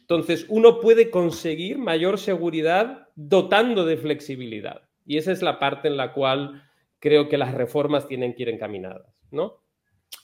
Entonces, 0.00 0.44
uno 0.48 0.80
puede 0.80 1.10
conseguir 1.10 1.78
mayor 1.78 2.18
seguridad 2.18 3.08
dotando 3.16 3.86
de 3.86 3.96
flexibilidad. 3.96 4.82
Y 5.06 5.16
esa 5.16 5.32
es 5.32 5.40
la 5.40 5.58
parte 5.58 5.88
en 5.88 5.96
la 5.96 6.12
cual 6.12 6.62
creo 6.98 7.28
que 7.28 7.38
las 7.38 7.54
reformas 7.54 8.06
tienen 8.06 8.34
que 8.34 8.42
ir 8.42 8.48
encaminadas, 8.50 9.14
¿no? 9.30 9.62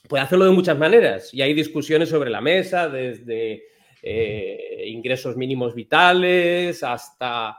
Puede 0.07 0.23
hacerlo 0.23 0.45
de 0.45 0.51
muchas 0.51 0.77
maneras 0.77 1.33
y 1.33 1.41
hay 1.41 1.53
discusiones 1.53 2.09
sobre 2.09 2.29
la 2.29 2.41
mesa, 2.41 2.89
desde 2.89 3.63
eh, 4.03 4.83
ingresos 4.87 5.35
mínimos 5.35 5.73
vitales 5.73 6.83
hasta 6.83 7.57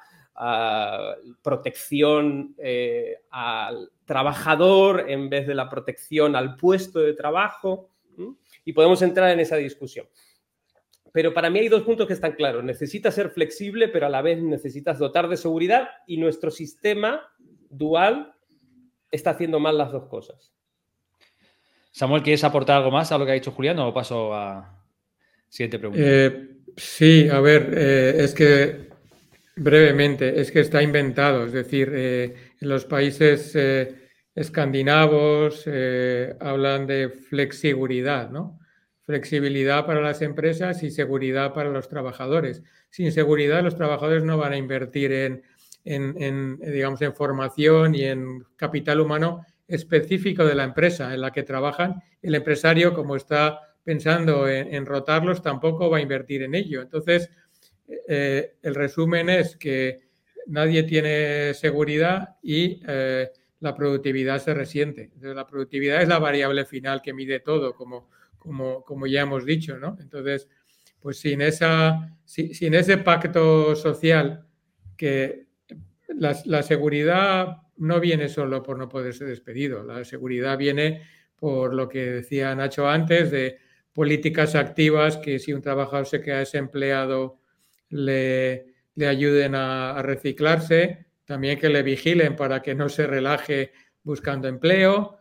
protección 1.42 2.54
eh, 2.58 3.18
al 3.30 3.90
trabajador 4.04 5.04
en 5.08 5.28
vez 5.28 5.46
de 5.46 5.54
la 5.54 5.68
protección 5.68 6.34
al 6.36 6.56
puesto 6.56 7.00
de 7.00 7.14
trabajo. 7.14 7.90
Y 8.64 8.72
podemos 8.72 9.02
entrar 9.02 9.30
en 9.30 9.40
esa 9.40 9.56
discusión 9.56 10.06
pero 11.12 11.34
para 11.34 11.50
mí 11.50 11.58
hay 11.60 11.68
dos 11.68 11.82
puntos 11.82 12.06
que 12.06 12.14
están 12.14 12.32
claros. 12.32 12.64
Necesitas 12.64 13.14
ser 13.14 13.30
flexible, 13.30 13.88
pero 13.88 14.06
a 14.06 14.08
la 14.08 14.22
vez 14.22 14.42
necesitas 14.42 14.98
dotar 14.98 15.28
de 15.28 15.36
seguridad 15.36 15.88
y 16.06 16.16
nuestro 16.16 16.50
sistema 16.50 17.30
dual 17.68 18.34
está 19.10 19.30
haciendo 19.30 19.60
mal 19.60 19.76
las 19.76 19.92
dos 19.92 20.06
cosas. 20.06 20.54
Samuel, 21.90 22.22
¿quieres 22.22 22.42
aportar 22.44 22.78
algo 22.78 22.90
más 22.90 23.12
a 23.12 23.18
lo 23.18 23.26
que 23.26 23.32
ha 23.32 23.34
dicho 23.34 23.52
Julián 23.52 23.78
o 23.78 23.92
paso 23.92 24.32
a 24.34 24.82
siguiente 25.50 25.78
pregunta? 25.78 26.02
Eh, 26.02 26.56
sí, 26.78 27.28
a 27.28 27.40
ver, 27.40 27.74
eh, 27.76 28.24
es 28.24 28.34
que 28.34 28.91
brevemente, 29.56 30.40
es 30.40 30.50
que 30.50 30.60
está 30.60 30.82
inventado, 30.82 31.46
es 31.46 31.52
decir, 31.52 31.90
eh, 31.94 32.34
en 32.60 32.68
los 32.68 32.84
países 32.84 33.56
escandinavos 34.34 35.66
hablan 36.40 36.86
de 36.86 37.10
flexibilidad, 37.10 38.30
¿no? 38.30 38.58
flexibilidad 39.04 39.84
para 39.84 40.00
las 40.00 40.22
empresas 40.22 40.82
y 40.82 40.90
seguridad 40.90 41.52
para 41.52 41.70
los 41.70 41.88
trabajadores. 41.88 42.62
Sin 42.90 43.12
seguridad, 43.12 43.62
los 43.62 43.76
trabajadores 43.76 44.24
no 44.24 44.38
van 44.38 44.52
a 44.52 44.56
invertir 44.56 45.12
en, 45.84 46.58
digamos, 46.60 47.02
en 47.02 47.14
formación 47.14 47.94
y 47.94 48.04
en 48.04 48.44
capital 48.56 49.00
humano 49.00 49.44
específico 49.66 50.44
de 50.44 50.54
la 50.54 50.64
empresa 50.64 51.12
en 51.12 51.20
la 51.20 51.32
que 51.32 51.42
trabajan. 51.42 52.02
El 52.20 52.34
empresario, 52.34 52.94
como 52.94 53.16
está 53.16 53.60
pensando 53.84 54.48
en, 54.48 54.86
rotarlos, 54.86 55.42
tampoco 55.42 55.90
va 55.90 55.98
a 55.98 56.02
invertir 56.02 56.42
en 56.42 56.54
ello. 56.54 56.82
Entonces, 56.82 57.28
eh, 58.08 58.54
el 58.62 58.74
resumen 58.74 59.28
es 59.28 59.56
que 59.56 59.98
nadie 60.46 60.82
tiene 60.82 61.54
seguridad 61.54 62.36
y 62.42 62.80
eh, 62.86 63.30
la 63.60 63.74
productividad 63.74 64.42
se 64.42 64.54
resiente. 64.54 65.10
la 65.20 65.46
productividad 65.46 66.02
es 66.02 66.08
la 66.08 66.18
variable 66.18 66.64
final 66.64 67.00
que 67.02 67.12
mide 67.12 67.40
todo, 67.40 67.74
como 67.74 68.08
como, 68.84 69.06
ya 69.06 69.22
hemos 69.22 69.44
dicho, 69.44 69.78
¿no? 69.78 69.96
Entonces, 70.00 70.48
pues 71.00 71.18
sin, 71.18 71.40
esa, 71.40 72.16
sin, 72.24 72.74
ese 72.74 72.98
pacto 72.98 73.74
social 73.76 74.46
que 74.96 75.46
la, 76.08 76.62
seguridad 76.62 77.58
no 77.76 78.00
viene 78.00 78.28
solo 78.28 78.62
por 78.62 78.78
no 78.78 78.88
poder 78.88 79.14
ser 79.14 79.28
despedido, 79.28 79.82
la 79.82 80.04
seguridad 80.04 80.58
viene 80.58 81.02
por 81.36 81.74
lo 81.74 81.88
que 81.88 81.98
decía 81.98 82.54
Nacho 82.54 82.88
antes, 82.88 83.30
de 83.30 83.58
políticas 83.92 84.54
activas 84.54 85.16
que 85.16 85.38
si 85.38 85.52
un 85.52 85.62
trabajador 85.62 86.06
se 86.06 86.20
queda 86.20 86.38
desempleado 86.38 87.40
le, 87.92 88.74
ayuden 89.06 89.54
a, 89.54 90.02
reciclarse, 90.02 91.06
también 91.24 91.58
que 91.58 91.68
le 91.68 91.82
vigilen 91.82 92.36
para 92.36 92.62
que 92.62 92.74
no 92.74 92.88
se 92.88 93.06
relaje 93.06 93.72
buscando 94.02 94.48
empleo, 94.48 95.18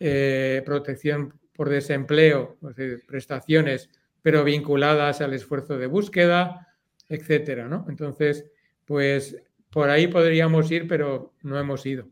eh, 0.00 0.62
protección 0.64 1.38
por 1.52 1.68
desempleo, 1.68 2.56
prestaciones, 3.06 3.90
pero 4.22 4.42
vinculadas 4.44 5.20
al 5.20 5.34
esfuerzo 5.34 5.76
de 5.76 5.86
búsqueda, 5.86 6.68
etcétera, 7.08 7.68
¿no? 7.68 7.84
Entonces, 7.88 8.46
pues 8.84 9.36
por 9.70 9.90
ahí 9.90 10.06
podríamos 10.06 10.70
ir, 10.70 10.86
pero 10.88 11.34
no 11.42 11.58
hemos 11.58 11.84
ido. 11.84 12.08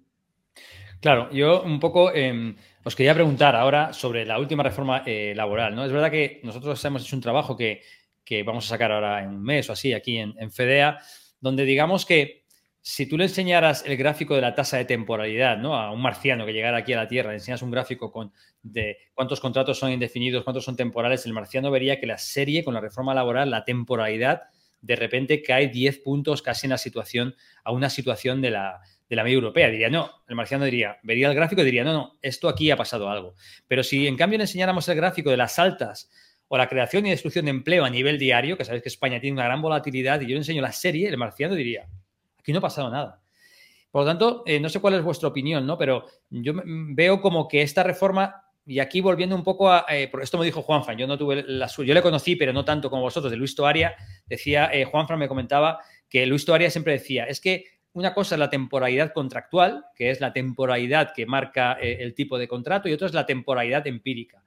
Claro, 1.01 1.31
yo 1.31 1.63
un 1.63 1.81
poco 1.81 2.13
em, 2.13 2.57
os 2.85 2.95
quería 2.95 3.15
preguntar 3.15 3.57
ahora 3.57 3.93
sobre 3.93 4.25
la 4.27 4.39
última 4.39 4.63
reforma 4.63 5.03
eh, 5.07 5.33
laboral. 5.35 5.75
¿no? 5.75 5.85
Es 5.85 5.93
verdad 5.93 6.11
que 6.11 6.41
nosotros 6.43 6.83
hemos 6.85 7.03
hecho 7.03 7.17
un 7.17 7.23
trabajo 7.23 7.57
que, 7.57 7.83
vamos 8.45 8.67
a 8.67 8.69
sacar 8.69 8.93
ahora 8.93 9.23
en 9.23 9.31
un 9.31 9.43
mes 9.43 9.69
o 9.69 9.73
así 9.73 9.93
aquí 9.93 10.19
en, 10.19 10.35
en, 10.39 10.51
FEDEA, 10.51 10.99
donde 11.41 11.65
digamos 11.65 12.07
que 12.07 12.45
si 12.83 13.07
tú 13.07 13.19
le 13.19 13.25
enseñaras 13.25 13.85
el 13.87 13.97
gráfico 13.97 14.35
de 14.35 14.41
la 14.41 14.55
tasa 14.55 14.79
de 14.79 14.85
temporalidad 14.87 15.59
¿no? 15.59 15.75
a 15.75 15.91
un 15.93 16.01
marciano 16.01 16.47
que 16.47 16.53
llegara 16.53 16.79
aquí 16.79 16.93
a 16.93 16.97
la 16.97 17.09
Tierra, 17.09 17.31
le 17.31 17.37
enseñas 17.37 17.63
un 17.63 17.71
gráfico 17.71 18.11
con, 18.11 18.33
de 18.63 18.97
cuántos 19.13 19.41
contratos 19.41 19.79
son 19.79 19.93
indefinidos, 19.93 20.45
cuántos 20.45 20.65
son 20.65 20.77
temporales, 20.77 21.27
el 21.27 21.33
marciano 21.33 21.71
vería 21.71 22.01
que 22.01 22.07
la 22.07 22.19
serie 22.19 22.65
con 22.65 22.73
la 22.73 22.81
reforma 22.81 23.15
laboral, 23.15 23.51
la 23.51 23.65
temporalidad, 23.65 24.43
de 24.81 24.97
repente 24.97 25.43
cae 25.43 25.69
10 25.69 25.99
puntos 25.99 26.41
casi 26.41 26.67
en 26.67 26.71
la 26.71 26.79
situación, 26.79 27.35
a 27.65 27.73
una 27.73 27.91
situación 27.91 28.41
de 28.41 28.51
la, 28.51 28.81
de 29.11 29.17
la 29.17 29.25
media 29.25 29.35
europea. 29.35 29.69
Diría, 29.69 29.91
no, 29.91 30.11
el 30.27 30.37
marciano 30.37 30.65
diría, 30.65 30.99
vería 31.03 31.29
el 31.29 31.35
gráfico 31.35 31.61
y 31.61 31.65
diría, 31.67 31.85
no, 31.85 31.93
no, 31.93 32.19
esto 32.23 32.49
aquí 32.49 32.71
ha 32.71 32.77
pasado 32.77 33.11
algo. 33.11 33.35
Pero 33.69 33.83
si 33.83 34.07
en 34.07 34.17
cambio 34.17 34.39
le 34.39 34.45
enseñáramos 34.45 34.89
el 34.89 34.97
gráfico 34.97 35.31
de 35.31 35.37
las 35.37 35.59
altas 35.59 36.11
o 36.53 36.59
la 36.59 36.69
creación 36.69 37.07
y 37.07 37.11
destrucción 37.11 37.45
de 37.45 37.53
empleo 37.53 37.85
a 37.85 37.91
nivel 37.91 38.19
diario, 38.19 38.57
que 38.57 38.65
sabéis 38.65 38.83
que 38.83 38.89
España 38.89 39.21
tiene 39.21 39.35
una 39.35 39.45
gran 39.45 39.63
volatilidad, 39.63 40.21
y 40.21 40.25
yo 40.25 40.31
le 40.31 40.39
enseño 40.39 40.61
la 40.61 40.73
serie, 40.73 41.09
el 41.09 41.17
marciano 41.17 41.55
diría, 41.55 41.87
aquí 42.39 42.53
no 42.53 42.59
ha 42.59 42.63
pasado 42.63 42.91
nada. 42.91 43.21
Por 43.93 44.03
lo 44.03 44.07
tanto, 44.07 44.43
eh, 44.47 44.59
no 44.59 44.69
sé 44.69 44.81
cuál 44.81 44.95
es 44.95 45.03
vuestra 45.03 45.29
opinión, 45.29 45.65
¿no? 45.65 45.79
Pero 45.79 46.07
yo 46.29 46.53
veo 46.65 47.21
como 47.21 47.47
que 47.47 47.63
esta 47.63 47.85
reforma, 47.85 48.43
y 48.67 48.81
aquí 48.81 49.01
volviendo 49.01 49.37
un 49.37 49.45
poco 49.45 49.71
a. 49.71 49.87
Eh, 49.89 50.11
esto 50.21 50.39
me 50.39 50.45
dijo 50.45 50.63
Juanfran, 50.63 50.99
yo 50.99 51.07
no 51.07 51.17
tuve 51.17 51.45
la 51.47 51.69
Yo 51.69 51.95
le 51.95 52.03
conocí, 52.03 52.35
pero 52.35 52.53
no 52.53 52.65
tanto 52.65 52.91
como 52.91 53.03
vosotros, 53.03 53.31
de 53.31 53.37
Luis 53.37 53.55
Toaria. 53.55 53.95
Decía, 54.27 54.71
eh, 54.73 54.85
Juanfran 54.85 55.21
me 55.21 55.29
comentaba 55.29 55.81
que 56.09 56.27
Luis 56.27 56.45
Toaria 56.45 56.69
siempre 56.71 56.95
decía, 56.95 57.25
es 57.25 57.41
que 57.41 57.65
una 57.93 58.13
cosa 58.15 58.35
es 58.35 58.39
la 58.39 58.51
temporalidad 58.51 59.13
contractual, 59.13 59.85
que 59.95 60.11
es 60.11 60.21
la 60.21 60.33
temporalidad 60.33 61.13
que 61.15 61.27
marca 61.27 61.79
eh, 61.81 61.99
el 62.01 62.15
tipo 62.15 62.39
de 62.39 62.49
contrato, 62.49 62.89
y 62.89 62.93
otra 62.93 63.07
es 63.07 63.15
la 63.15 63.27
temporalidad 63.27 63.87
empírica. 63.87 64.43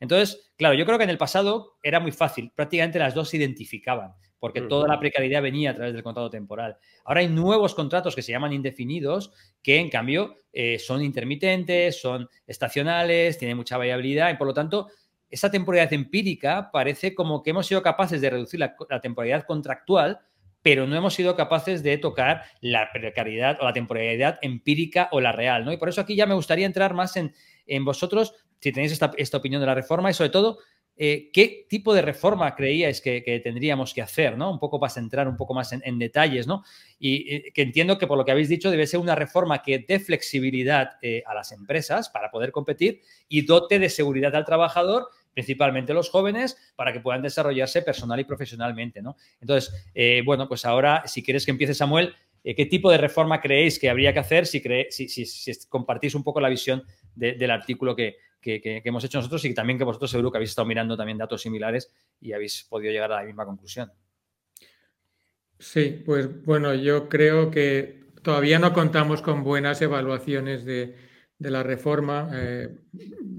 Entonces, 0.00 0.52
claro, 0.56 0.74
yo 0.74 0.84
creo 0.84 0.98
que 0.98 1.04
en 1.04 1.10
el 1.10 1.18
pasado 1.18 1.76
era 1.82 2.00
muy 2.00 2.12
fácil, 2.12 2.52
prácticamente 2.54 2.98
las 2.98 3.14
dos 3.14 3.28
se 3.28 3.36
identificaban, 3.36 4.12
porque 4.38 4.62
toda 4.62 4.88
la 4.88 5.00
precariedad 5.00 5.42
venía 5.42 5.70
a 5.70 5.74
través 5.74 5.94
del 5.94 6.02
contrato 6.02 6.30
temporal. 6.30 6.76
Ahora 7.04 7.20
hay 7.20 7.28
nuevos 7.28 7.74
contratos 7.74 8.14
que 8.14 8.22
se 8.22 8.32
llaman 8.32 8.52
indefinidos, 8.52 9.32
que 9.62 9.78
en 9.78 9.88
cambio 9.88 10.36
eh, 10.52 10.78
son 10.78 11.02
intermitentes, 11.02 12.00
son 12.00 12.28
estacionales, 12.46 13.38
tienen 13.38 13.56
mucha 13.56 13.78
variabilidad, 13.78 14.30
y 14.30 14.36
por 14.36 14.46
lo 14.46 14.54
tanto, 14.54 14.88
esa 15.28 15.50
temporalidad 15.50 15.92
empírica 15.92 16.70
parece 16.72 17.14
como 17.14 17.42
que 17.42 17.50
hemos 17.50 17.66
sido 17.66 17.82
capaces 17.82 18.20
de 18.20 18.30
reducir 18.30 18.60
la 18.60 19.00
temporalidad 19.00 19.44
contractual 19.44 20.20
pero 20.66 20.84
no 20.84 20.96
hemos 20.96 21.14
sido 21.14 21.36
capaces 21.36 21.84
de 21.84 21.96
tocar 21.96 22.42
la 22.60 22.90
precariedad 22.92 23.56
o 23.60 23.64
la 23.66 23.72
temporalidad 23.72 24.40
empírica 24.42 25.08
o 25.12 25.20
la 25.20 25.30
real, 25.30 25.64
¿no? 25.64 25.72
Y 25.72 25.76
por 25.76 25.88
eso 25.88 26.00
aquí 26.00 26.16
ya 26.16 26.26
me 26.26 26.34
gustaría 26.34 26.66
entrar 26.66 26.92
más 26.92 27.14
en, 27.16 27.84
vosotros, 27.84 28.34
si 28.60 28.72
tenéis 28.72 28.92
esta, 28.92 29.36
opinión 29.36 29.60
de 29.60 29.66
la 29.66 29.74
reforma 29.74 30.10
y 30.10 30.14
sobre 30.14 30.30
todo, 30.30 30.58
eh, 30.96 31.30
¿qué 31.32 31.66
tipo 31.68 31.92
de 31.92 32.02
reforma 32.02 32.54
creíais 32.54 33.00
que, 33.00 33.40
tendríamos 33.44 33.92
que 33.92 34.02
hacer, 34.02 34.36
¿no? 34.36 34.50
Un 34.50 34.58
poco 34.58 34.80
para 34.80 34.90
centrar 34.90 35.28
un 35.28 35.36
poco 35.36 35.52
más 35.52 35.72
en, 35.72 35.98
detalles, 35.98 36.46
¿no? 36.46 36.64
Y, 36.98 37.50
que 37.52 37.62
entiendo 37.62 37.98
que 37.98 38.06
por 38.06 38.16
lo 38.16 38.24
que 38.24 38.32
habéis 38.32 38.48
dicho 38.48 38.70
debe 38.70 38.86
ser 38.86 39.00
una 39.00 39.14
reforma 39.14 39.62
que 39.62 39.84
dé 39.86 40.00
flexibilidad 40.00 40.92
eh, 41.02 41.22
a 41.26 41.34
las 41.34 41.52
empresas 41.52 42.08
para 42.08 42.30
poder 42.30 42.50
competir 42.50 43.02
y 43.28 43.42
dote 43.42 43.78
de 43.78 43.90
seguridad 43.90 44.34
al 44.34 44.44
trabajador 44.44 45.08
principalmente 45.36 45.92
los 45.92 46.08
jóvenes, 46.08 46.56
para 46.76 46.94
que 46.94 47.00
puedan 47.00 47.20
desarrollarse 47.20 47.82
personal 47.82 48.18
y 48.18 48.24
profesionalmente, 48.24 49.02
¿no? 49.02 49.18
Entonces, 49.38 49.70
eh, 49.94 50.22
bueno, 50.24 50.48
pues 50.48 50.64
ahora, 50.64 51.02
si 51.04 51.22
quieres 51.22 51.44
que 51.44 51.50
empiece 51.50 51.74
Samuel, 51.74 52.14
¿qué 52.54 52.66
tipo 52.66 52.90
de 52.90 52.98
reforma 52.98 53.40
creéis 53.40 53.78
que 53.78 53.90
habría 53.90 54.12
que 54.12 54.20
hacer 54.20 54.46
si, 54.46 54.62
compartís 55.68 56.14
un 56.14 56.22
poco 56.22 56.40
la 56.40 56.48
visión 56.48 56.84
del 57.14 57.50
artículo 57.50 57.96
que, 57.96 58.16
hemos 58.42 59.02
hecho 59.02 59.18
nosotros 59.18 59.44
y 59.44 59.54
también 59.54 59.78
que 59.78 59.84
vosotros 59.84 60.10
seguro 60.10 60.30
que 60.30 60.38
habéis 60.38 60.50
estado 60.50 60.68
mirando 60.68 60.96
también 60.96 61.18
datos 61.18 61.42
similares 61.42 61.90
y 62.20 62.32
habéis 62.32 62.64
podido 62.68 62.92
llegar 62.92 63.10
a 63.10 63.16
la 63.16 63.24
misma 63.24 63.44
conclusión? 63.44 63.90
Sí, 65.58 66.02
pues 66.04 66.44
bueno, 66.44 66.72
yo 66.74 67.08
creo 67.08 67.50
que 67.50 68.04
todavía 68.22 68.58
no 68.58 68.72
contamos 68.72 69.22
con 69.22 69.42
buenas 69.42 69.82
evaluaciones 69.82 70.64
de, 70.64 70.94
de 71.38 71.50
la 71.50 71.62
reforma. 71.62 72.30
Eh, 72.34 72.68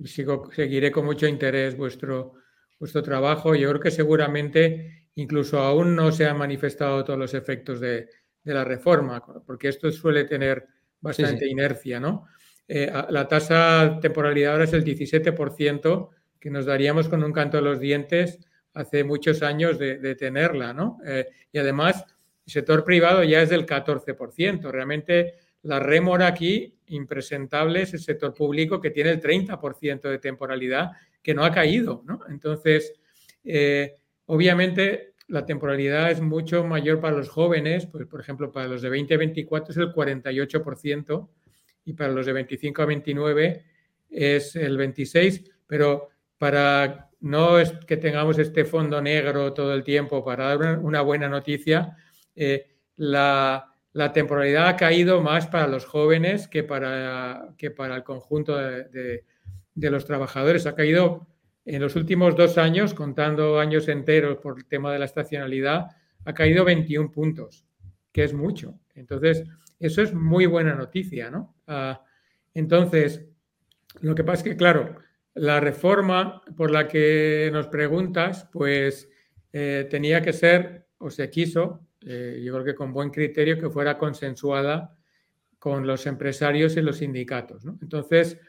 sigo, 0.06 0.50
seguiré 0.52 0.91
con 0.91 1.06
mucho 1.06 1.28
interés 1.28 1.78
vuestro, 1.78 2.34
vuestro 2.80 3.02
trabajo. 3.04 3.56
Yo 3.56 3.70
creo 3.70 3.82
que 3.82 3.91
seguramente 3.91 5.10
incluso 5.15 5.60
aún 5.60 5.96
no 5.96 6.12
se 6.12 6.26
han 6.26 6.38
manifestado 6.38 7.04
todos 7.04 7.20
los 7.20 7.34
efectos 7.34 7.80
de, 7.80 8.10
la 8.54 8.64
reforma, 8.64 9.24
porque 9.46 9.70
esto 9.70 9.92
suele 9.92 10.26
tener 10.26 10.68
bastante 11.00 11.48
inercia, 11.48 12.00
¿no? 12.00 12.28
Eh, 12.68 12.92
la 13.10 13.28
tasa 13.28 13.88
de 13.88 14.02
temporalidad 14.02 14.54
ahora 14.54 14.66
es 14.66 14.74
el 14.74 14.84
17%, 14.84 16.10
que 16.40 16.50
nos 16.50 16.66
daríamos 16.66 17.08
con 17.08 17.24
un 17.24 17.32
canto 17.32 17.58
de 17.58 17.64
los 17.64 17.80
dientes 17.80 18.40
hace 18.74 19.04
muchos 19.04 19.42
años 19.42 19.80
de, 19.80 20.16
tenerla, 20.16 20.74
¿no? 20.74 21.00
Eh, 21.06 21.28
y 21.52 21.58
además, 21.58 22.06
el 22.46 22.52
sector 22.52 22.84
privado 22.84 23.24
ya 23.24 23.42
es 23.42 23.50
del 23.50 23.66
14%. 23.66 24.72
Realmente 24.72 25.34
la 25.64 25.80
rémora 25.80 26.28
aquí 26.28 26.76
impresentable 26.88 27.82
es 27.82 27.94
el 27.94 28.00
sector 28.00 28.34
público 28.34 28.80
que 28.80 28.92
tiene 28.92 29.10
el 29.10 29.22
30% 29.22 30.02
de 30.10 30.20
temporalidad 30.20 30.92
que 31.22 31.34
no 31.34 31.44
ha 31.44 31.52
caído. 31.52 32.04
¿no? 32.06 32.22
Entonces, 32.30 32.94
eh, 33.44 33.96
obviamente 34.26 35.14
la 35.28 35.46
temporalidad 35.46 36.12
es 36.12 36.22
mucho 36.22 36.63
mayor 36.63 37.00
para 37.00 37.18
los 37.18 37.30
jóvenes, 37.30 37.86
pues, 37.86 38.06
por 38.08 38.22
ejemplo, 38.22 38.52
para 38.52 38.68
los 38.68 38.82
de 38.82 38.90
20 38.90 39.13
a 39.13 39.18
24 39.18 39.72
es 39.72 39.78
el 39.78 39.94
48% 39.94 41.30
y 41.86 41.94
para 41.94 42.12
los 42.12 42.26
de 42.26 42.34
25 42.34 42.82
a 42.82 42.86
29 42.86 43.66
es 44.10 44.56
el 44.56 44.78
26%, 44.78 45.52
pero 45.68 46.10
para 46.38 47.10
no 47.20 47.60
es 47.60 47.72
que 47.86 47.98
tengamos 47.98 48.38
este 48.38 48.63
fondo 48.63 49.02
negro 49.02 49.54
todo 49.54 49.74
el 49.74 49.84
tiempo, 49.84 50.24
para 50.24 50.56
dar 50.56 50.80
una, 50.80 51.02
buena 51.02 51.28
noticia, 51.28 51.98
eh, 52.36 52.68
la 52.96 54.13
temporalidad 54.13 54.68
ha 54.68 54.76
caído 54.76 55.22
más 55.22 55.48
para 55.48 55.66
los 55.66 55.86
jóvenes 55.86 56.48
que 56.48 56.63
para, 56.63 57.50
que 57.58 57.72
para 57.72 57.96
el 57.96 58.04
conjunto 58.04 58.56
de, 58.56 59.24
los 59.74 60.06
trabajadores. 60.06 60.68
Ha 60.68 60.76
caído 60.76 61.28
en 61.67 61.82
los 61.82 61.97
últimos 61.97 62.36
dos 62.38 62.58
años, 62.58 62.93
contando 62.93 63.60
años 63.60 63.89
enteros 63.89 64.38
por 64.38 64.58
el 64.58 64.65
tema 64.65 64.93
de 64.93 64.99
la 64.99 65.06
estacionalidad, 65.06 65.88
ha 66.23 66.34
caído 66.34 66.63
21 66.63 67.12
puntos, 67.12 67.65
que 68.13 68.23
es 68.23 68.34
mucho. 68.34 68.80
Entonces, 68.95 69.43
eso 69.77 70.01
es 70.01 70.13
muy 70.13 70.45
buena 70.45 70.73
noticia, 70.75 71.30
¿no? 71.30 71.58
Ah, 71.67 72.01
entonces, 72.53 73.25
lo 73.99 74.15
que 74.15 74.23
pasa 74.23 74.43
es 74.43 74.49
que, 74.49 74.56
claro, 74.56 74.95
la 75.34 75.60
reforma 75.60 76.41
por 76.56 76.71
la 76.71 76.88
que 76.88 77.49
nos 77.51 77.67
preguntas, 77.67 78.47
pues 78.53 79.10
eh, 79.51 79.88
tenía 79.89 80.21
que 80.21 80.32
ser, 80.32 80.88
o 80.99 81.10
se 81.10 81.30
quiso, 81.30 81.86
eh, 82.06 82.41
yo 82.45 82.53
creo 82.53 82.65
que 82.65 82.75
con 82.75 82.93
buen 82.93 83.10
criterio, 83.10 83.60
que 83.60 83.69
fuera 83.69 83.97
consensuada 83.97 84.95
con 85.60 85.86
los 85.86 86.08
empresarios 86.08 86.77
y 86.77 86.82
los 86.82 86.99
sindicatos. 86.99 87.65
Entonces, 87.82 88.39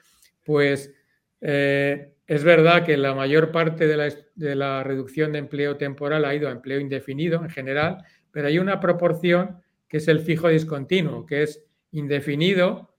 pues 0.45 0.95
eh, 1.41 2.15
es 2.29 2.45
verdad 2.45 2.85
que 2.85 2.99
la 2.99 3.15
mayor 3.15 3.51
parte 3.51 3.87
de 3.87 3.97
la, 3.97 4.15
de 4.35 4.55
la, 4.55 4.85
reducción 4.85 5.33
de 5.33 5.39
empleo 5.39 5.79
temporal 5.79 6.27
ha 6.27 6.35
ido 6.35 6.49
a 6.49 6.53
empleo 6.53 6.79
indefinido 6.79 7.43
en 7.43 7.49
general, 7.49 8.05
pero 8.31 8.49
hay 8.49 8.59
una 8.59 8.81
proporción 8.81 9.63
que 9.89 9.97
es 9.97 10.09
el 10.09 10.21
fijo 10.21 10.49
discontinuo, 10.49 11.25
que 11.25 11.43
es 11.43 11.65
indefinido, 11.91 12.95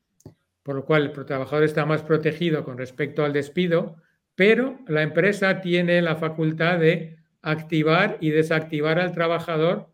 por 0.63 0.76
lo 0.76 0.84
cual 0.84 1.13
el 1.15 1.26
trabajador 1.26 1.63
está 1.63 1.86
más 1.86 2.02
protegido 2.02 2.63
con 2.63 2.80
respecto 2.80 3.24
al 3.24 3.32
despido, 3.32 3.98
pero 4.34 4.80
la 4.88 5.04
empresa 5.04 5.62
tiene 5.62 6.02
la 6.02 6.15
facultad 6.15 6.80
de 6.80 7.18
activar 7.44 8.18
y 8.22 8.32
desactivar 8.32 8.98
al 9.00 9.12
trabajador 9.12 9.92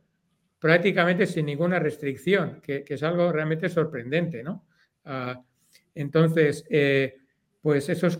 prácticamente 0.60 1.28
sin 1.28 1.46
ninguna 1.46 1.78
restricción, 1.80 2.62
que, 2.62 2.86
es 2.88 3.04
algo 3.04 3.34
realmente 3.34 3.68
sorprendente, 3.68 4.44
¿no? 4.44 4.66
Ah, 5.04 5.44
entonces, 5.94 6.66
eh, 6.70 7.18
pues 7.62 7.90
esos 7.90 8.20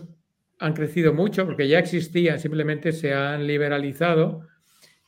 han 0.58 0.72
crecido 0.72 1.12
mucho 1.12 1.44
porque 1.44 1.68
ya 1.68 1.78
existían, 1.78 2.38
simplemente 2.38 2.92
se 2.92 3.12
han 3.12 3.46
liberalizado 3.46 4.46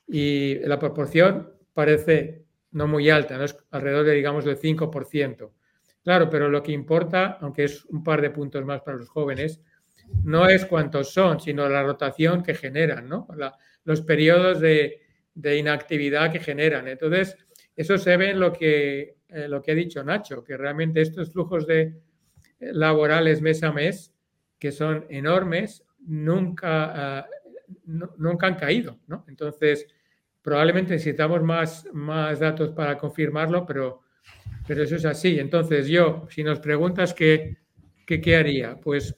y 0.07 0.57
la 0.61 0.79
proporción 0.79 1.53
parece 1.73 2.45
no 2.73 2.87
muy 2.87 3.09
alta, 3.09 3.37
¿no? 3.39 3.45
es 3.45 3.57
alrededor 3.71 4.05
de, 4.05 4.13
digamos, 4.13 4.45
del 4.45 4.59
5%. 4.59 5.51
Claro, 6.03 6.31
pero 6.31 6.49
lo 6.49 6.63
que 6.63 6.73
importa, 6.73 7.39
aunque 7.41 7.65
es 7.65 7.85
un 7.87 8.03
par 8.03 8.21
de 8.21 8.31
puntos 8.31 8.65
más 8.65 8.83
para 8.83 8.97
los 8.97 9.09
jóvenes, 9.09 9.61
no 10.25 10.49
es 10.49 10.65
cuántos 10.65 11.13
son, 11.13 11.41
sino 11.41 11.69
la 11.69 11.83
rotación 11.83 12.43
que 12.43 12.55
generan, 12.55 13.09
¿no? 13.09 13.27
los 13.85 14.01
periodos 14.03 14.61
de, 14.61 15.03
inactividad 15.35 16.33
que 16.33 16.41
generan. 16.41 16.89
Entonces, 16.89 17.37
eso 17.77 17.97
se 17.97 18.17
ve 18.17 18.31
en 18.31 18.41
lo 18.41 18.53
que, 18.53 19.17
eh, 19.29 19.49
lo 19.49 19.63
que 19.63 19.73
ha 19.73 19.75
dicho 19.75 20.03
Nacho, 20.03 20.43
que 20.43 20.57
realmente 20.57 21.01
estos 21.01 21.33
flujos 21.33 21.67
de 21.67 21.81
eh, 21.81 21.93
laborales 22.73 23.41
mes 23.41 23.63
a 23.63 23.73
mes, 23.73 24.13
que 24.59 24.73
son 24.73 25.07
enormes, 25.09 25.85
nunca, 26.01 27.19
ah, 27.21 27.27
nunca 27.85 28.47
han 28.47 28.57
caído. 28.57 28.99
¿no? 29.07 29.25
Entonces, 29.29 29.87
probablemente 30.43 30.93
necesitamos 30.93 31.43
más, 31.43 31.87
más 31.93 32.41
datos 32.41 32.71
para 32.71 32.99
confirmarlo, 32.99 33.67
pero, 33.67 34.03
pero 34.67 34.83
eso 34.83 34.97
es 34.97 35.05
así. 35.05 35.39
Entonces, 35.39 35.89
yo, 35.89 36.27
si 36.31 36.43
nos 36.43 36.61
preguntas 36.61 37.15
qué, 37.15 37.59
¿qué, 38.07 38.37
haría? 38.37 38.77
Pues, 38.81 39.15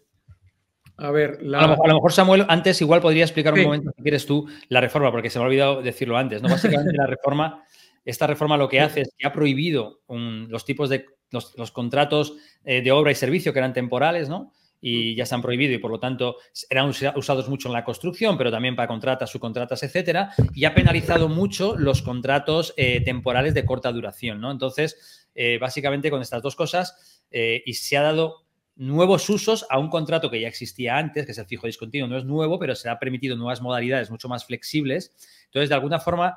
a 0.97 1.11
ver, 1.11 1.38
a, 1.55 1.66
lo, 1.66 1.95
mejor 1.95 2.12
Samuel 2.12 2.45
antes 2.49 2.80
igual 2.80 3.01
podría 3.01 3.24
explicar 3.24 3.55
un 3.55 3.62
momento, 3.62 3.91
si 3.97 4.03
quieres 4.03 4.26
tú, 4.26 4.47
la 4.68 4.80
reforma, 4.80 5.11
porque 5.11 5.30
se 5.30 5.38
me 5.38 5.45
ha 5.45 5.49
olvidado 5.49 5.82
decirlo 5.82 6.18
antes, 6.18 6.43
¿no? 6.43 6.49
Básicamente 6.49 6.93
la 6.93 7.07
reforma, 7.07 7.64
esta 8.05 8.26
reforma 8.26 8.59
lo 8.59 8.68
que 8.68 8.80
hace 8.80 9.03
es 9.03 9.14
que 9.16 9.26
ha 9.26 9.32
prohibido 9.32 10.01
los 10.09 10.64
tipos 10.64 10.91
de, 10.91 11.07
los, 11.30 11.70
contratos 11.70 12.36
eh, 12.64 12.82
de 12.82 12.93
obra 12.93 13.12
y 13.12 13.14
servicio 13.14 13.53
que 13.53 13.61
eran 13.61 13.72
temporales, 13.72 14.28
¿no? 14.28 14.53
Y 14.81 15.14
ya 15.14 15.26
se 15.26 15.35
han 15.35 15.43
prohibido 15.43 15.74
y 15.74 15.78
por 15.78 15.91
lo 15.91 16.01
tanto 16.01 16.37
eran 16.68 16.89
usados 16.89 17.49
mucho 17.49 17.68
en 17.68 17.74
la 17.74 17.85
construcción, 17.85 18.39
pero 18.39 18.51
también 18.51 18.76
para 18.76 18.89
contratas, 18.89 19.31
subcontratas, 19.31 19.83
etcétera, 19.83 20.33
y 20.55 20.64
ha 20.64 20.74
penalizado 20.74 21.28
mucho 21.28 21.76
los 21.76 22.03
contratos 22.03 22.72
eh, 22.76 23.03
temporales 23.03 23.55
de 23.55 23.64
corta 23.64 23.93
duración, 23.93 24.41
¿no? 24.41 24.51
Entonces, 24.51 25.28
eh, 25.35 25.59
básicamente 25.59 26.11
con 26.11 26.22
estas 26.22 26.43
dos 26.43 26.57
cosas, 26.57 27.24
eh, 27.31 27.62
y 27.66 27.74
se 27.74 27.97
ha 27.97 28.03
dado 28.03 28.47
nuevos 28.76 29.28
usos 29.28 29.66
a 29.68 29.78
un 29.78 29.91
contrato 29.91 30.31
que 30.31 30.41
ya 30.41 30.49
existía 30.49 30.97
antes, 30.97 31.26
que 31.26 31.33
es 31.33 31.39
el 31.39 31.45
fijo 31.45 31.66
discontinuo, 31.66 32.09
no 32.09 32.16
es 32.16 32.24
nuevo, 32.24 32.59
pero 32.59 32.74
se 32.74 32.89
ha 32.89 32.99
permitido 32.99 33.37
nuevas 33.37 33.61
modalidades 33.61 34.11
mucho 34.11 34.28
más 34.28 34.47
flexibles. 34.47 35.14
Entonces, 35.51 35.69
de 35.69 35.75
alguna 35.75 35.99
forma, 35.99 36.33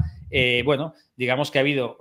bueno, 0.65 0.95
digamos 1.15 1.51
que 1.51 1.59
ha 1.59 1.61
habido 1.61 1.97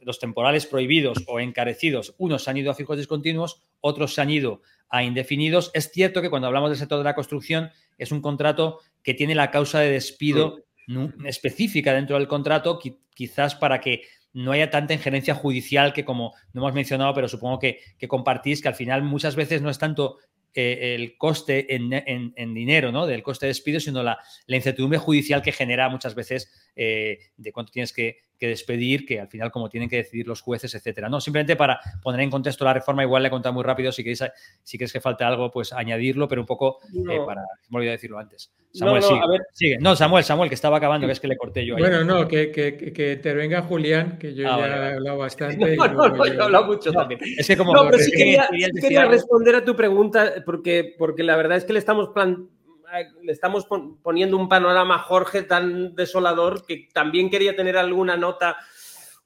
los 0.00 0.18
temporales 0.20 0.66
prohibidos 0.66 1.24
o 1.26 1.40
encarecidos, 1.40 2.14
unos 2.18 2.46
han 2.46 2.56
ido 2.56 2.70
a 2.70 2.74
fijos 2.74 2.96
discontinuos, 2.96 3.60
otros 3.80 4.14
se 4.14 4.22
han 4.22 4.30
ido 4.30 4.62
a 4.88 5.02
indefinidos. 5.02 5.72
Es 5.74 5.90
cierto 5.90 6.22
que 6.22 6.30
cuando 6.30 6.46
hablamos 6.46 6.70
del 6.70 6.78
sector 6.78 6.98
de 6.98 7.04
la 7.04 7.16
construcción 7.16 7.70
es 7.98 8.12
un 8.12 8.20
contrato 8.20 8.78
que 9.02 9.14
tiene 9.14 9.34
la 9.34 9.50
causa 9.50 9.80
de 9.80 9.90
despido 9.90 10.64
específica 11.24 11.92
dentro 11.92 12.16
del 12.16 12.28
contrato, 12.28 12.78
quizás 13.14 13.56
para 13.56 13.80
que 13.80 14.02
no 14.32 14.52
haya 14.52 14.70
tanta 14.70 14.94
injerencia 14.94 15.34
judicial 15.34 15.92
que 15.92 16.04
como 16.04 16.34
no 16.52 16.60
hemos 16.60 16.74
mencionado, 16.74 17.14
pero 17.14 17.28
supongo 17.28 17.58
que, 17.58 17.80
que 17.98 18.08
compartís, 18.08 18.62
que 18.62 18.68
al 18.68 18.74
final 18.74 19.02
muchas 19.02 19.34
veces 19.36 19.62
no 19.62 19.70
es 19.70 19.78
tanto 19.78 20.18
eh, 20.54 20.94
el 20.94 21.16
coste 21.16 21.74
en, 21.74 22.54
dinero, 22.54 22.92
¿no? 22.92 23.06
Del 23.06 23.22
coste 23.22 23.46
de 23.46 23.50
despido, 23.50 23.80
sino 23.80 24.02
la, 24.02 24.18
incertidumbre 24.46 24.98
judicial 24.98 25.42
que 25.42 25.52
genera 25.52 25.88
muchas 25.88 26.14
veces 26.14 26.70
eh, 26.76 27.18
de 27.36 27.52
cuánto 27.52 27.72
tienes 27.72 27.92
que, 27.92 28.18
despedir, 28.40 29.06
que 29.06 29.20
al 29.20 29.28
final 29.28 29.50
como 29.50 29.68
tienen 29.68 29.88
que 29.88 29.96
decidir 29.96 30.26
los 30.26 30.40
jueces, 30.40 30.74
etcétera. 30.74 31.08
No, 31.08 31.20
simplemente 31.20 31.56
para 31.56 31.80
poner 32.02 32.20
en 32.20 32.30
contexto 32.30 32.64
la 32.64 32.74
reforma, 32.74 33.02
igual 33.02 33.22
le 33.22 33.28
he 33.28 33.30
contado 33.30 33.52
muy 33.52 33.64
rápido, 33.64 33.92
si 33.92 34.02
queréis, 34.02 34.22
si 34.62 34.76
crees 34.76 34.92
que 34.92 35.00
falta 35.00 35.26
algo, 35.26 35.50
pues 35.50 35.72
añadirlo, 35.72 36.28
pero 36.28 36.42
un 36.42 36.46
poco 36.46 36.78
eh, 37.10 37.20
para, 37.26 37.42
me 37.70 37.78
olvidé 37.78 37.92
decirlo 37.92 38.18
antes. 38.18 38.52
Samuel, 38.72 39.02
no, 39.02 39.26
no, 39.28 39.36
sigue, 39.52 39.78
No, 39.78 39.94
Samuel, 39.94 40.24
Samuel, 40.24 40.48
que 40.48 40.56
estaba 40.56 40.78
acabando, 40.78 41.06
que 41.06 41.12
es 41.12 41.20
que 41.20 41.28
le 41.28 41.36
corté 41.36 41.64
yo. 41.64 41.76
Ahí. 41.76 41.82
Bueno, 41.82 42.02
no, 42.02 42.26
que, 42.26 42.50
que, 42.50 42.92
que 42.92 43.12
intervenga 43.12 43.62
Julián, 43.62 44.18
que 44.18 44.34
yo 44.34 44.52
ah, 44.52 44.58
ya 44.58 44.66
he 44.66 44.94
hablado 44.94 45.18
bastante. 45.18 45.76
No, 45.76 45.86
no, 45.86 46.08
no, 46.08 46.26
yo 46.26 46.32
he 46.32 46.42
hablado 46.42 46.66
mucho 46.66 46.92
también. 46.92 47.20
Es 47.38 47.46
que 47.46 47.56
como... 47.56 47.72
No, 47.72 47.84
pero 47.84 47.98
sí 47.98 48.10
quería, 48.10 48.48
quería 48.80 49.04
responder 49.04 49.54
a 49.54 49.64
tu 49.64 49.76
pregunta, 49.76 50.34
porque, 50.44 50.94
porque 50.98 51.22
la 51.22 51.36
verdad 51.36 51.56
es 51.56 51.64
que 51.64 51.72
le 51.72 51.78
estamos 51.78 52.08
plan 52.08 52.48
le 53.22 53.32
estamos 53.32 53.66
poniendo 54.02 54.36
un 54.36 54.48
panorama 54.48 54.98
Jorge 54.98 55.42
tan 55.42 55.94
desolador 55.94 56.64
que 56.66 56.88
también 56.92 57.30
quería 57.30 57.56
tener 57.56 57.76
alguna 57.76 58.16
nota 58.16 58.56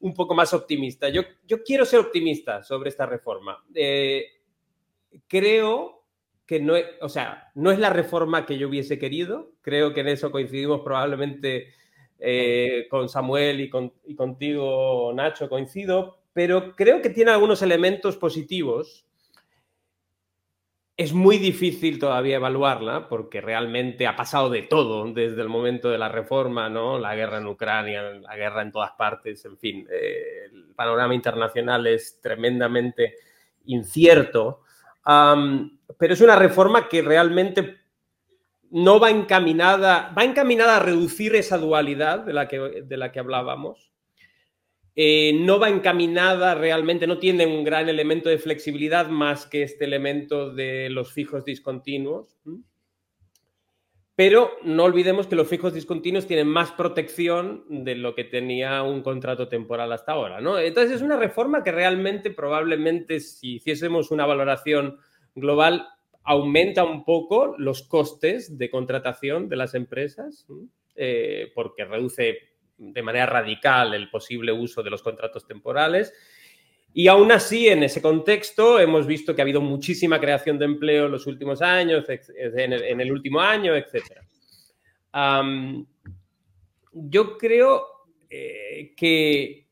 un 0.00 0.14
poco 0.14 0.34
más 0.34 0.54
optimista. 0.54 1.08
Yo, 1.08 1.22
yo 1.46 1.62
quiero 1.62 1.84
ser 1.84 2.00
optimista 2.00 2.62
sobre 2.62 2.90
esta 2.90 3.06
reforma. 3.06 3.64
Eh, 3.74 4.24
creo 5.26 6.04
que 6.46 6.60
no 6.60 6.76
es, 6.76 6.86
o 7.00 7.08
sea, 7.08 7.50
no 7.54 7.70
es 7.70 7.78
la 7.78 7.90
reforma 7.90 8.46
que 8.46 8.58
yo 8.58 8.68
hubiese 8.68 8.98
querido. 8.98 9.52
Creo 9.60 9.92
que 9.92 10.00
en 10.00 10.08
eso 10.08 10.30
coincidimos 10.30 10.80
probablemente 10.80 11.74
eh, 12.18 12.86
con 12.88 13.08
Samuel 13.08 13.60
y, 13.60 13.70
y 14.06 14.14
contigo, 14.14 15.12
Nacho, 15.14 15.48
coincido, 15.48 16.20
pero 16.32 16.74
creo 16.74 17.02
que 17.02 17.10
tiene 17.10 17.32
algunos 17.32 17.62
elementos 17.62 18.16
positivos 18.16 19.07
es 20.99 21.12
muy 21.12 21.38
difícil 21.38 22.01
todavía 22.01 22.36
evaluarla 22.36 23.09
porque 23.09 23.40
realmente 23.40 24.09
ha 24.09 24.16
pasado 24.16 24.51
de 24.51 24.62
todo 24.62 25.05
desde 25.12 25.40
el 25.40 25.49
momento 25.49 25.90
de 25.90 25.96
la 25.96 26.09
reforma, 26.09 26.68
¿no? 26.68 26.99
La 26.99 27.14
guerra 27.14 27.38
en 27.38 27.46
Ucrania, 27.46 28.03
la 28.03 28.34
guerra 28.34 28.62
en 28.62 28.72
todas 28.72 28.90
partes, 28.99 29.44
en 29.44 29.57
fin, 29.59 29.86
eh, 29.88 30.46
el 30.53 30.74
panorama 30.74 31.14
internacional 31.14 31.86
es 31.86 32.20
tremendamente 32.20 33.14
incierto, 33.66 34.62
pero 35.05 36.14
es 36.14 36.20
una 36.20 36.34
reforma 36.34 36.88
que 36.88 37.01
realmente 37.01 37.76
no 38.72 38.99
va 38.99 39.11
encaminada, 39.11 40.12
va 40.18 40.24
encaminada 40.24 40.78
a 40.78 40.80
reducir 40.80 41.36
esa 41.36 41.59
dualidad 41.59 42.18
de 42.20 42.32
la 42.32 42.49
que, 42.49 42.82
de 42.84 42.96
la 42.96 43.12
que 43.12 43.20
hablábamos, 43.20 43.92
eh, 45.01 45.32
no 45.32 45.61
va 45.61 45.68
encaminada 45.68 46.57
realmente, 46.57 47.07
no 47.07 47.18
tiene 47.20 47.46
un 47.46 47.62
gran 47.62 47.88
elemento 47.88 48.30
de 48.30 48.38
flexibilidad 48.38 49.09
más 49.09 49.46
que 49.46 49.62
este 49.62 49.84
elemento 49.84 50.53
de 50.53 50.90
los 50.90 51.12
fijos 51.12 51.44
discontinuos. 51.44 52.36
Pero 54.16 54.51
no 54.64 54.82
olvidemos 54.82 55.28
que 55.28 55.36
los 55.36 55.46
fijos 55.46 55.72
discontinuos 55.72 56.26
tienen 56.26 56.49
más 56.49 56.72
protección 56.72 57.64
de 57.68 57.94
lo 57.94 58.16
que 58.16 58.24
tenía 58.24 58.82
un 58.82 59.03
contrato 59.03 59.46
temporal 59.46 59.92
hasta 59.92 60.11
ahora. 60.11 60.40
¿no? 60.40 60.59
Entonces 60.59 60.96
es 60.96 61.03
una 61.03 61.16
reforma 61.16 61.62
que 61.62 61.70
realmente 61.70 62.32
probablemente 62.32 63.20
si 63.20 63.55
hiciésemos 63.55 64.11
una 64.11 64.26
valoración 64.26 64.99
global 65.36 65.86
aumenta 66.24 66.82
un 66.82 67.05
poco 67.05 67.55
los 67.57 67.86
costes 67.86 68.59
de 68.59 68.68
contratación 68.68 69.49
de 69.49 69.55
las 69.55 69.76
empresas 69.76 70.44
eh, 70.96 71.53
porque 71.55 71.84
reduce 71.84 72.57
de 72.79 73.03
manera 73.03 73.26
radical 73.26 73.93
el 73.93 74.09
posible 74.09 74.53
uso 74.53 74.83
de 74.83 74.91
los 74.91 75.03
contratos 75.03 75.47
temporales. 75.47 76.14
Y 76.95 77.09
aún 77.09 77.31
así, 77.33 77.68
en 77.68 77.83
ese 77.83 78.01
contexto, 78.01 78.81
hemos 78.81 79.07
visto 79.07 79.35
que 79.35 79.43
ha 79.43 79.45
habido 79.45 79.61
muchísima 79.61 80.20
creación 80.20 80.59
de 80.59 80.64
empleo 80.64 81.07
en 81.07 81.12
los 81.12 81.26
últimos 81.26 81.61
años, 81.61 82.07
en 82.09 83.01
el, 83.01 83.12
último 83.12 83.41
año, 83.41 83.74
etc. 83.76 84.05
yo 86.93 87.37
creo 87.37 87.87
eh, 88.31 88.95
que 88.97 89.68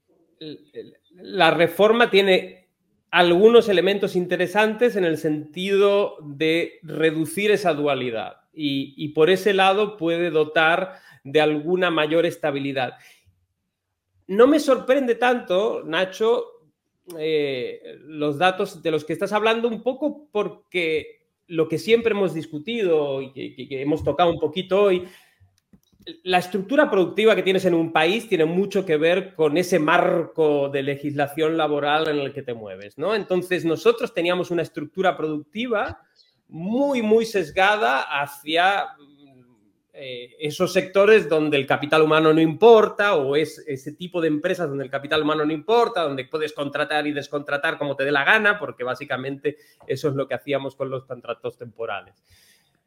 la 1.14 1.50
reforma 1.50 2.10
tiene 2.10 2.68
algunos 3.10 3.68
elementos 3.68 4.14
interesantes 4.14 4.94
en 4.96 5.04
el 5.04 5.16
sentido 5.16 6.18
de 6.22 6.80
reducir 6.82 7.50
esa 7.50 7.72
dualidad 7.72 8.42
y, 8.52 8.94
y 8.96 9.08
por 9.10 9.30
ese 9.30 9.54
lado 9.54 9.96
puede 9.96 10.30
dotar 10.30 11.00
de 11.26 11.40
alguna 11.40 11.90
mayor 11.90 12.24
estabilidad. 12.24 12.94
No 14.28 14.46
me 14.46 14.60
sorprende 14.60 15.16
tanto, 15.16 15.82
Nacho, 15.84 16.44
eh, 17.18 17.98
los 18.04 18.38
datos 18.38 18.82
de 18.82 18.90
los 18.92 19.04
que 19.04 19.12
estás 19.12 19.32
hablando 19.32 19.68
un 19.68 19.82
poco 19.82 20.28
porque 20.30 21.26
lo 21.48 21.68
que 21.68 21.78
siempre 21.78 22.12
hemos 22.12 22.32
discutido 22.32 23.22
y 23.22 23.32
que, 23.32 23.82
hemos 23.82 24.04
tocado 24.04 24.30
un 24.30 24.38
poquito 24.38 24.82
hoy, 24.82 25.04
la 26.22 26.38
estructura 26.38 26.88
productiva 26.88 27.34
que 27.34 27.42
tienes 27.42 27.64
en 27.64 27.74
un 27.74 27.92
país 27.92 28.28
tiene 28.28 28.44
mucho 28.44 28.86
que 28.86 28.96
ver 28.96 29.34
con 29.34 29.56
ese 29.56 29.80
marco 29.80 30.68
de 30.68 30.84
legislación 30.84 31.56
laboral 31.56 32.08
en 32.08 32.18
el 32.18 32.32
que 32.32 32.42
te 32.42 32.54
mueves, 32.54 32.98
¿no? 32.98 33.16
Entonces 33.16 33.64
nosotros 33.64 34.14
teníamos 34.14 34.52
una 34.52 34.62
estructura 34.62 35.16
productiva 35.16 36.00
muy, 36.48 37.02
muy 37.02 37.26
sesgada 37.26 38.02
hacia 38.02 38.86
eh, 39.98 40.36
esos 40.38 40.72
sectores 40.72 41.28
donde 41.28 41.56
el 41.56 41.66
capital 41.66 42.02
humano 42.02 42.32
no 42.32 42.40
importa 42.40 43.14
o 43.14 43.34
es 43.34 43.64
ese 43.66 43.92
tipo 43.92 44.20
de 44.20 44.28
empresas 44.28 44.68
donde 44.68 44.84
el 44.84 44.90
capital 44.90 45.22
humano 45.22 45.46
no 45.46 45.52
importa, 45.52 46.02
donde 46.02 46.26
puedes 46.26 46.52
contratar 46.52 47.06
y 47.06 47.12
descontratar 47.12 47.78
como 47.78 47.96
te 47.96 48.04
dé 48.04 48.12
la 48.12 48.24
gana, 48.24 48.58
porque 48.58 48.84
básicamente 48.84 49.56
eso 49.86 50.08
es 50.08 50.14
lo 50.14 50.28
que 50.28 50.34
hacíamos 50.34 50.76
con 50.76 50.90
los 50.90 51.04
contratos 51.06 51.56
temporales. 51.56 52.14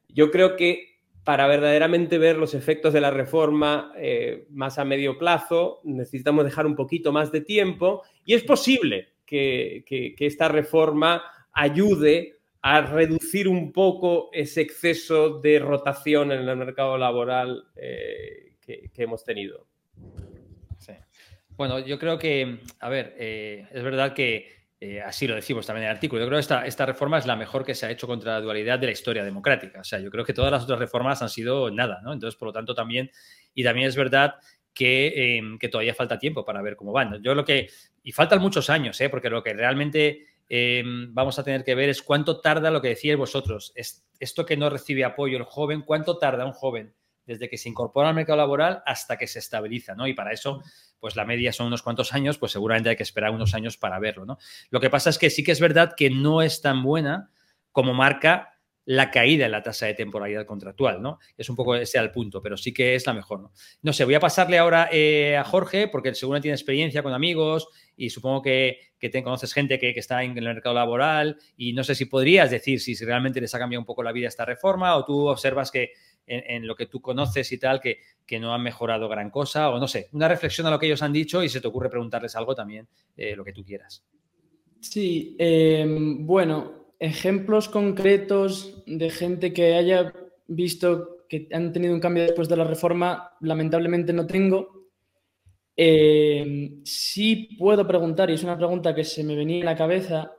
Yo 0.08 0.30
creo 0.30 0.56
que 0.56 1.00
para 1.24 1.48
verdaderamente 1.48 2.18
ver 2.18 2.38
los 2.38 2.54
efectos 2.54 2.94
de 2.94 3.02
la 3.02 3.12
reforma 3.12 3.92
eh, 3.98 4.46
más 4.52 4.78
a 4.78 4.86
medio 4.86 5.18
plazo, 5.18 5.82
necesitamos 5.84 6.46
dejar 6.46 6.68
un 6.68 6.76
poquito 6.76 7.12
más 7.12 7.32
de 7.32 7.42
tiempo 7.42 8.04
y 8.24 8.36
es 8.36 8.44
posible 8.44 9.14
que, 9.26 9.84
que 9.88 10.26
esta 10.26 10.48
reforma 10.48 11.24
ayude 11.54 12.39
a 12.62 12.82
reducir 12.82 13.48
un 13.48 13.72
poco 13.72 14.30
ese 14.34 14.62
exceso 14.62 15.40
de 15.40 15.60
rotación 15.60 16.32
en 16.32 16.48
el 16.48 16.58
mercado 16.58 16.98
laboral 16.98 17.64
eh, 17.76 18.56
que, 18.62 18.90
hemos 18.98 19.24
tenido. 19.24 19.68
Bueno, 21.50 21.80
yo 21.80 22.00
creo 22.00 22.18
que, 22.18 22.60
a 22.80 22.88
ver, 22.88 23.16
eh, 23.18 23.68
es 23.74 23.84
verdad 23.84 24.14
que 24.14 24.48
eh, 24.80 25.02
así 25.02 25.28
lo 25.28 25.36
decimos 25.36 25.66
también 25.66 25.84
en 25.84 25.90
el 25.90 25.96
artículo. 25.96 26.22
Yo 26.22 26.28
creo 26.28 26.38
que 26.38 26.42
esta, 26.42 26.66
esta 26.66 26.86
reforma 26.86 27.18
es 27.18 27.26
la 27.26 27.36
mejor 27.36 27.66
que 27.66 27.76
se 27.76 27.86
ha 27.86 27.92
hecho 27.92 28.08
contra 28.08 28.36
la 28.36 28.42
dualidad 28.42 28.80
de 28.80 28.86
la 28.86 28.94
historia 28.94 29.26
democrática. 29.26 29.82
O 29.82 29.84
sea, 29.84 30.00
yo 30.00 30.10
creo 30.10 30.24
que 30.24 30.32
todas 30.32 30.52
las 30.52 30.64
otras 30.64 30.80
reformas 30.80 31.22
han 31.22 31.28
sido 31.28 31.70
nada, 31.70 32.00
¿no? 32.02 32.14
Entonces, 32.14 32.38
por 32.40 32.48
lo 32.48 32.54
tanto, 32.54 32.74
también, 32.74 33.12
y 33.54 33.66
también 33.66 33.90
es 33.90 33.98
verdad 33.98 34.36
que, 34.74 35.42
que 35.60 35.68
todavía 35.68 35.94
falta 35.94 36.18
tiempo 36.18 36.46
para 36.46 36.62
ver 36.62 36.78
cómo 36.78 36.94
van. 36.94 37.22
Yo 37.22 37.36
lo 37.36 37.44
que, 37.44 37.70
y 38.04 38.14
faltan 38.14 38.40
muchos 38.40 38.70
años, 38.70 39.00
¿eh? 39.02 39.10
porque 39.10 39.30
lo 39.30 39.44
que 39.44 39.54
realmente 39.54 40.29
Em, 40.50 41.14
vamos 41.14 41.38
a 41.38 41.44
tener 41.44 41.64
que 41.64 41.76
ver 41.76 41.90
es 41.90 42.02
cuánto 42.02 42.42
tarda 42.42 42.72
lo 42.72 42.82
que 42.82 42.90
decíais 42.90 43.18
vosotros. 43.18 43.72
Es, 43.76 44.06
esto 44.20 44.46
que 44.46 44.58
no 44.58 44.70
recibe 44.70 45.06
apoyo 45.06 45.38
el 45.38 45.44
joven, 45.44 45.84
cuánto 45.84 46.18
tarda 46.18 46.46
un 46.46 46.54
joven 46.54 46.96
desde 47.26 47.48
que 47.48 47.60
se 47.60 47.70
incorpora 47.70 48.10
al 48.10 48.16
mercado 48.16 48.38
laboral 48.38 48.82
hasta 48.88 49.16
que 49.16 49.28
se 49.28 49.38
estabiliza, 49.38 49.94
¿no? 49.94 50.08
Y 50.08 50.16
para 50.16 50.32
eso, 50.32 50.64
pues 51.00 51.16
la 51.16 51.26
media 51.26 51.54
son 51.54 51.68
unos 51.68 51.84
cuantos 51.84 52.12
años, 52.12 52.40
pues 52.40 52.52
seguramente 52.52 52.90
hay 52.90 52.96
que 52.96 53.04
esperar 53.04 53.30
unos 53.30 53.54
años 53.54 53.78
para 53.78 54.00
verlo, 54.00 54.26
¿no? 54.26 54.40
Lo 54.72 54.80
que 54.80 54.90
pasa 54.90 55.12
es 55.12 55.20
que 55.20 55.30
sí 55.30 55.44
que 55.44 55.52
es 55.52 55.60
verdad 55.60 55.94
que 55.96 56.10
no 56.10 56.42
es 56.42 56.62
tan 56.62 56.82
buena 56.82 57.30
como 57.72 57.94
marca 57.94 58.59
la 58.90 59.12
caída 59.12 59.46
en 59.46 59.52
la 59.52 59.62
tasa 59.62 59.86
de 59.86 59.94
temporalidad 59.94 60.48
contractual, 60.48 61.00
¿no? 61.00 61.20
Es 61.38 61.48
un 61.48 61.56
poco 61.56 61.76
ese 61.76 62.00
al 62.00 62.12
punto, 62.12 62.42
pero 62.42 62.58
sí 62.58 62.74
que 62.74 62.96
es 62.96 63.06
la 63.06 63.14
mejor, 63.14 63.40
¿no? 63.40 63.52
No 63.84 63.94
sé, 63.94 64.04
voy 64.04 64.16
a 64.16 64.20
pasarle 64.20 64.58
ahora 64.58 64.90
eh, 64.92 65.38
a 65.38 65.44
Jorge, 65.44 65.88
porque 65.88 66.16
seguro 66.16 66.42
tiene 66.42 66.56
experiencia 66.56 67.04
con 67.04 67.14
amigos 67.14 67.68
y 67.96 68.10
supongo 68.10 68.42
que, 68.42 68.80
te 69.00 69.22
conoces 69.22 69.54
gente 69.54 69.78
que, 69.78 69.92
está 69.92 70.24
en 70.24 70.36
el 70.36 70.44
mercado 70.44 70.74
laboral 70.74 71.38
y 71.56 71.74
no 71.74 71.84
sé 71.84 71.94
si 71.94 72.06
podrías 72.06 72.50
decir 72.50 72.82
si, 72.82 72.96
realmente 72.96 73.40
les 73.40 73.54
ha 73.54 73.60
cambiado 73.60 73.82
un 73.82 73.86
poco 73.86 74.02
la 74.02 74.12
vida 74.12 74.28
esta 74.28 74.44
reforma 74.44 74.96
o 74.96 75.06
tú 75.06 75.28
observas 75.28 75.70
que 75.70 75.92
en, 76.26 76.66
lo 76.66 76.76
que 76.76 76.88
tú 76.88 77.00
conoces 77.00 77.52
y 77.52 77.60
tal, 77.60 77.80
que, 77.80 78.00
que, 78.26 78.40
no 78.40 78.56
han 78.56 78.64
mejorado 78.64 79.08
gran 79.08 79.30
cosa 79.30 79.70
o 79.70 79.78
no 79.78 79.88
sé, 79.88 80.10
una 80.14 80.28
reflexión 80.28 80.66
a 80.66 80.72
lo 80.72 80.80
que 80.80 80.88
ellos 80.88 81.04
han 81.04 81.14
dicho 81.14 81.44
y 81.44 81.50
se 81.50 81.62
te 81.62 81.68
ocurre 81.68 81.92
preguntarles 81.92 82.36
algo 82.36 82.56
también, 82.56 82.88
eh, 83.16 83.36
lo 83.36 83.46
que 83.46 83.54
tú 83.54 83.64
quieras. 83.64 84.04
Sí, 84.82 85.36
eh, 85.38 85.86
bueno, 85.88 86.79
ejemplos 87.00 87.70
concretos 87.70 88.84
de 88.86 89.10
gente 89.10 89.54
que 89.54 89.76
haya 89.76 90.14
visto 90.48 91.26
que 91.30 91.48
han 91.54 91.72
tenido 91.72 91.94
un 91.94 92.00
cambio 92.00 92.24
después 92.24 92.50
de 92.50 92.58
la 92.58 92.64
reforma, 92.64 93.32
lamentablemente 93.42 94.12
no 94.12 94.26
tengo. 94.26 94.88
Eh, 95.78 96.82
sí 96.84 97.56
puedo 97.58 97.88
preguntar, 97.88 98.30
y 98.30 98.34
es 98.34 98.44
una 98.44 98.58
pregunta 98.58 98.94
que 98.94 99.04
se 99.04 99.24
me 99.24 99.36
venía 99.36 99.60
en 99.60 99.66
la 99.66 99.78
cabeza, 99.78 100.34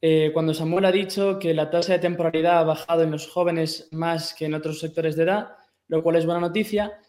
eh, 0.00 0.30
cuando 0.32 0.54
Samuel 0.54 0.84
ha 0.84 0.92
dicho 0.92 1.38
que 1.40 1.52
la 1.52 1.68
tasa 1.68 1.94
de 1.94 1.98
temporalidad 1.98 2.60
ha 2.60 2.64
bajado 2.64 3.02
en 3.02 3.10
los 3.10 3.26
jóvenes 3.26 3.88
más 3.90 4.32
que 4.32 4.46
en 4.46 4.54
otros 4.54 4.78
sectores 4.78 5.16
de 5.16 5.24
edad, 5.24 5.48
lo 5.88 6.02
cual 6.02 6.16
es 6.16 6.24
buena 6.24 6.40
noticia. 6.40 7.00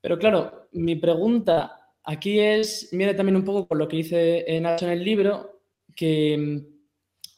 Pero 0.00 0.18
claro, 0.18 0.68
mi 0.72 0.96
pregunta 0.96 1.92
aquí 2.02 2.40
es, 2.40 2.88
viene 2.90 3.12
también 3.12 3.36
un 3.36 3.44
poco 3.44 3.68
con 3.68 3.78
lo 3.78 3.86
que 3.86 3.98
dice 3.98 4.58
Nacho 4.60 4.86
en 4.86 4.92
el 4.92 5.04
libro, 5.04 5.60
que 5.94 6.79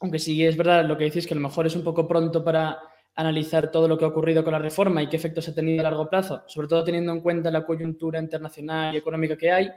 aunque 0.03 0.19
sí 0.19 0.45
es 0.45 0.57
verdad 0.57 0.85
lo 0.85 0.97
que 0.97 1.05
decís, 1.05 1.25
que 1.25 1.33
a 1.33 1.37
lo 1.37 1.47
mejor 1.47 1.65
es 1.65 1.77
un 1.77 1.83
poco 1.83 2.05
pronto 2.05 2.43
para 2.43 2.77
analizar 3.15 3.71
todo 3.71 3.87
lo 3.87 3.97
que 3.97 4.03
ha 4.03 4.09
ocurrido 4.09 4.43
con 4.43 4.51
la 4.51 4.59
reforma 4.59 5.01
y 5.01 5.07
qué 5.07 5.15
efectos 5.15 5.47
ha 5.47 5.55
tenido 5.55 5.79
a 5.79 5.83
largo 5.83 6.09
plazo, 6.09 6.43
sobre 6.45 6.67
todo 6.67 6.83
teniendo 6.83 7.13
en 7.13 7.21
cuenta 7.21 7.49
la 7.49 7.65
coyuntura 7.65 8.19
internacional 8.19 8.93
y 8.93 8.97
económica 8.97 9.37
que 9.37 9.49
hay. 9.49 9.71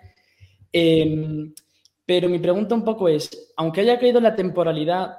Em, 0.72 1.54
pero 2.04 2.28
mi 2.28 2.40
pregunta 2.40 2.74
un 2.74 2.82
poco 2.82 3.08
es, 3.08 3.52
aunque 3.56 3.82
haya 3.82 4.00
caído 4.00 4.20
la 4.20 4.34
temporalidad 4.34 5.16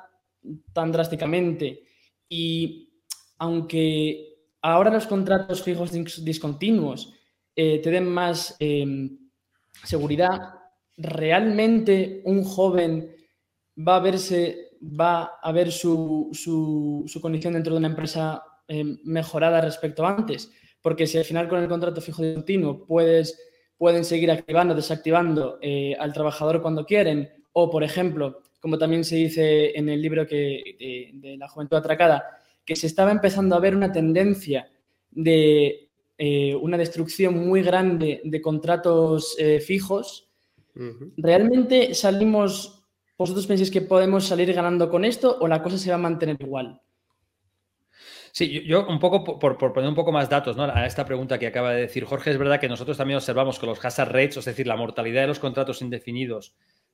tan 0.74 0.92
drásticamente 0.92 1.84
y 2.28 2.90
aunque 3.38 4.40
ahora 4.62 4.92
los 4.92 5.08
contratos 5.08 5.64
fijos 5.64 5.94
discontinuos 6.26 7.14
eh, 7.56 7.80
te 7.80 7.92
den 7.92 8.10
más 8.10 8.58
em, 8.60 9.18
seguridad, 9.86 10.38
¿realmente 10.98 12.24
un 12.26 12.44
joven 12.44 13.16
va 13.78 13.96
a 13.96 14.02
verse 14.02 14.67
va 14.82 15.40
a 15.42 15.52
ver 15.52 15.72
su, 15.72 16.32
condición 17.22 17.54
dentro 17.54 17.74
de 17.74 17.80
una 17.80 17.88
empresa 17.88 18.44
eh, 18.68 18.98
mejorada 19.04 19.62
respecto 19.62 20.06
a 20.06 20.16
antes. 20.16 20.52
Porque 20.82 21.08
si 21.08 21.18
al 21.18 21.26
final 21.26 21.48
con 21.48 21.62
el 21.62 21.68
contrato 21.68 22.02
fijo 22.02 22.22
de 22.22 22.36
continuo 22.36 22.86
puedes, 22.86 23.40
pueden 23.78 24.06
seguir 24.06 24.32
activando, 24.32 24.76
desactivando 24.76 25.58
eh, 25.62 25.96
al 26.00 26.14
trabajador 26.14 26.62
cuando 26.62 26.86
quieren, 26.86 27.30
o 27.54 27.70
por 27.70 27.84
ejemplo, 27.84 28.42
como 28.60 28.78
también 28.78 29.04
se 29.04 29.16
dice 29.16 29.78
en 29.78 29.90
el 29.90 30.02
libro 30.02 30.28
que, 30.28 31.12
de, 31.14 31.38
la 31.38 31.48
juventud 31.48 31.78
atracada, 31.78 32.24
que 32.66 32.76
se 32.76 32.88
estaba 32.88 33.12
empezando 33.12 33.56
a 33.56 33.60
ver 33.60 33.76
una 33.76 33.92
tendencia 33.92 34.70
de 35.10 35.90
eh, 36.18 36.56
una 36.56 36.78
destrucción 36.78 37.48
muy 37.48 37.62
grande 37.62 38.22
de 38.24 38.42
contratos 38.42 39.36
fijos, 39.66 40.30
realmente 41.18 41.96
salimos 41.96 42.77
¿Vosotros 43.18 43.48
pensáis 43.48 43.72
que 43.72 43.82
podemos 43.82 44.26
salir 44.26 44.54
ganando 44.54 44.90
con 44.90 45.04
esto 45.04 45.38
o 45.40 45.48
la 45.48 45.64
cosa 45.64 45.78
se 45.78 45.90
va 45.90 45.96
a 45.96 46.00
mantener 46.00 46.38
igual? 46.40 46.80
Sí, 48.32 48.64
yo, 48.66 48.86
un 48.88 49.00
poco 49.00 49.40
por, 49.40 49.58
poner 49.58 49.90
un 49.90 49.96
poco 49.96 50.12
más 50.12 50.30
datos 50.30 50.56
a 50.60 50.86
esta 50.86 51.06
pregunta 51.06 51.40
que 51.40 51.48
acaba 51.48 51.74
de 51.74 51.82
decir 51.82 52.06
Jorge, 52.06 52.30
es 52.30 52.38
verdad 52.38 52.60
que 52.60 52.70
nosotros 52.70 52.98
también 52.98 53.18
observamos 53.18 53.58
que 53.58 53.66
los 53.66 53.84
hazard 53.84 54.12
rates, 54.12 54.38
es 54.38 54.46
decir, 54.46 54.68
la 54.68 54.76
mortalidad 54.76 55.22
de 55.22 55.28
los 55.28 55.40
contratos 55.40 55.82
indefinidos 55.82 56.54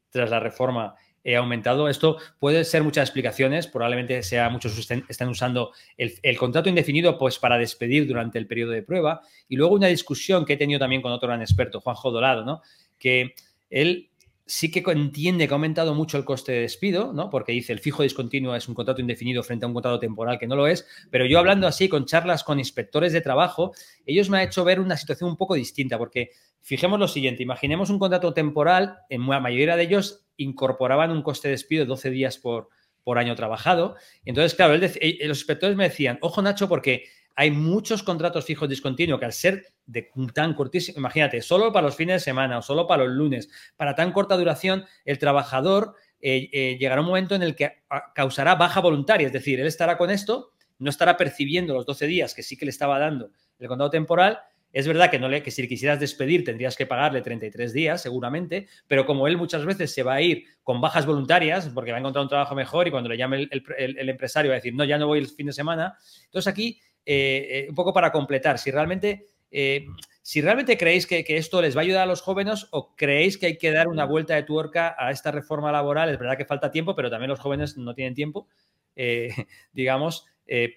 tras 0.09 0.29
la 0.29 0.39
reforma 0.39 0.95
ha 1.25 1.37
aumentado. 1.37 1.89
Esto 1.89 2.17
puede 2.39 2.63
ser 2.63 2.83
muchas 2.83 3.09
explicaciones, 3.09 3.67
probablemente 3.67 4.23
sea 4.23 4.49
muchos 4.49 4.77
estén, 4.77 5.27
usando 5.27 5.71
el, 5.97 6.37
contrato 6.37 6.69
indefinido 6.69 7.17
pues 7.17 7.39
para 7.39 7.57
despedir 7.57 8.07
durante 8.07 8.37
el 8.37 8.47
periodo 8.47 8.71
de 8.71 8.83
prueba. 8.83 9.21
Y 9.49 9.57
luego 9.57 9.75
una 9.75 9.87
discusión 9.87 10.45
que 10.45 10.53
he 10.53 10.57
tenido 10.57 10.79
también 10.79 11.01
con 11.01 11.11
otro 11.11 11.27
gran 11.27 11.41
experto, 11.41 11.81
Juanjo 11.81 12.11
Dorado, 12.11 12.45
¿no? 12.45 12.61
que 12.97 13.33
él 13.69 14.11
sí 14.53 14.69
que 14.69 14.83
entiende 14.91 15.47
que 15.47 15.53
ha 15.53 15.55
aumentado 15.55 15.95
mucho 15.95 16.15
el 16.15 16.25
coste 16.25 16.51
de 16.51 16.59
despido, 16.59 17.11
¿no? 17.11 17.31
Porque 17.31 17.51
dice 17.53 17.73
el 17.73 17.79
fijo 17.79 18.03
discontinuo 18.03 18.55
es 18.55 18.67
un 18.67 18.75
contrato 18.75 19.01
indefinido 19.01 19.41
frente 19.41 19.65
a 19.65 19.67
un 19.67 19.73
contrato 19.73 19.99
temporal 19.99 20.37
que 20.37 20.45
no 20.45 20.55
lo 20.55 20.67
es, 20.67 20.85
pero 21.09 21.25
yo 21.25 21.39
hablando 21.39 21.65
así 21.65 21.89
con 21.89 22.05
charlas 22.05 22.43
con 22.43 22.59
inspectores 22.59 23.13
de 23.13 23.21
trabajo, 23.21 23.73
ellos 24.05 24.29
me 24.29 24.37
han 24.37 24.47
hecho 24.47 24.63
ver 24.63 24.79
una 24.79 24.95
situación 24.95 25.31
un 25.31 25.37
poco 25.37 25.55
distinta, 25.55 25.97
porque 25.97 26.29
fijemos 26.61 26.99
lo 26.99 27.07
siguiente, 27.07 27.41
imaginemos 27.41 27.89
un 27.89 27.97
contrato 27.97 28.31
temporal, 28.35 28.99
en 29.09 29.27
la 29.27 29.39
mayoría 29.39 29.75
de 29.75 29.81
ellos 29.81 30.27
incorporaban 30.37 31.09
un 31.09 31.23
coste 31.23 31.47
de 31.47 31.53
despido 31.53 31.85
de 31.85 31.87
12 31.87 32.11
días 32.11 32.37
por, 32.37 32.69
por 33.03 33.17
año 33.17 33.35
trabajado. 33.35 33.95
Entonces, 34.23 34.53
claro, 34.53 34.75
eh, 34.75 35.17
los 35.23 35.39
inspectores 35.39 35.75
me 35.75 35.85
decían, 35.85 36.19
ojo 36.21 36.43
Nacho, 36.43 36.69
porque 36.69 37.05
hay 37.35 37.51
muchos 37.51 38.03
contratos 38.03 38.45
fijos 38.45 38.69
discontinuos 38.69 39.19
que 39.19 39.25
al 39.25 39.33
ser 39.33 39.65
de 39.85 40.09
tan 40.33 40.53
cortísimo, 40.53 40.99
imagínate, 40.99 41.41
solo 41.41 41.71
para 41.71 41.87
los 41.87 41.95
fines 41.95 42.15
de 42.15 42.19
semana 42.19 42.59
o 42.59 42.61
solo 42.61 42.87
para 42.87 43.05
los 43.05 43.13
lunes, 43.13 43.49
para 43.75 43.95
tan 43.95 44.11
corta 44.11 44.37
duración, 44.37 44.85
el 45.05 45.17
trabajador 45.17 45.95
eh, 46.21 46.49
eh, 46.53 46.77
llegará 46.79 47.01
un 47.01 47.07
momento 47.07 47.35
en 47.35 47.43
el 47.43 47.55
que 47.55 47.83
ah, 47.89 48.11
causará 48.13 48.55
baja 48.55 48.79
voluntaria, 48.79 49.27
es 49.27 49.33
decir, 49.33 49.59
él 49.59 49.67
estará 49.67 49.97
con 49.97 50.09
esto, 50.09 50.51
no 50.79 50.89
estará 50.89 51.17
percibiendo 51.17 51.73
los 51.73 51.85
12 51.85 52.07
días 52.07 52.33
que 52.33 52.43
sí 52.43 52.55
que 52.55 52.65
le 52.65 52.71
estaba 52.71 52.99
dando 52.99 53.31
el 53.59 53.67
contrato 53.67 53.91
temporal. 53.91 54.39
Es 54.71 54.87
verdad 54.87 55.11
que, 55.11 55.19
no 55.19 55.29
le, 55.29 55.43
que 55.43 55.51
si 55.51 55.61
le 55.61 55.67
quisieras 55.67 55.99
despedir 55.99 56.43
tendrías 56.43 56.75
que 56.75 56.87
pagarle 56.87 57.21
33 57.21 57.73
días, 57.73 58.01
seguramente, 58.01 58.67
pero 58.87 59.05
como 59.05 59.27
él 59.27 59.37
muchas 59.37 59.65
veces 59.65 59.93
se 59.93 60.01
va 60.01 60.15
a 60.15 60.21
ir 60.21 60.45
con 60.63 60.81
bajas 60.81 61.05
voluntarias 61.05 61.69
porque 61.75 61.91
va 61.91 61.97
a 61.97 61.99
encontrar 61.99 62.23
un 62.23 62.29
trabajo 62.29 62.55
mejor 62.55 62.87
y 62.87 62.91
cuando 62.91 63.07
le 63.07 63.17
llame 63.17 63.47
el, 63.51 63.63
el 63.77 64.09
empresario 64.09 64.49
va 64.49 64.55
a 64.55 64.57
decir, 64.57 64.73
no, 64.73 64.83
ya 64.83 64.97
no 64.97 65.05
voy 65.05 65.19
el 65.19 65.27
fin 65.27 65.45
de 65.45 65.53
semana. 65.53 65.95
Entonces 66.25 66.51
aquí 66.51 66.79
eh, 67.05 67.47
eh, 67.49 67.65
un 67.69 67.75
poco 67.75 67.91
para 67.91 68.13
completar, 68.13 68.57
si 68.57 68.71
realmente, 68.71 69.27
eh, 69.51 69.85
si 70.21 70.41
realmente 70.41 70.77
creéis 70.77 71.05
que, 71.05 71.25
esto 71.27 71.61
les 71.61 71.75
va 71.75 71.81
a 71.81 71.83
ayudar 71.83 72.03
a 72.03 72.05
los 72.05 72.21
jóvenes 72.21 72.67
o 72.71 72.95
creéis 72.95 73.37
que 73.37 73.47
hay 73.47 73.57
que 73.57 73.71
dar 73.71 73.89
una 73.89 74.05
vuelta 74.05 74.35
de 74.35 74.43
tuerca 74.43 74.95
a 74.97 75.11
esta 75.11 75.29
reforma 75.29 75.69
laboral, 75.71 76.09
es 76.09 76.17
verdad 76.17 76.37
que 76.37 76.45
falta 76.45 76.71
tiempo, 76.71 76.95
pero 76.95 77.09
también 77.09 77.29
los 77.29 77.41
jóvenes 77.41 77.77
no 77.77 77.93
tienen 77.93 78.13
tiempo, 78.13 78.47
digamos, 79.73 80.25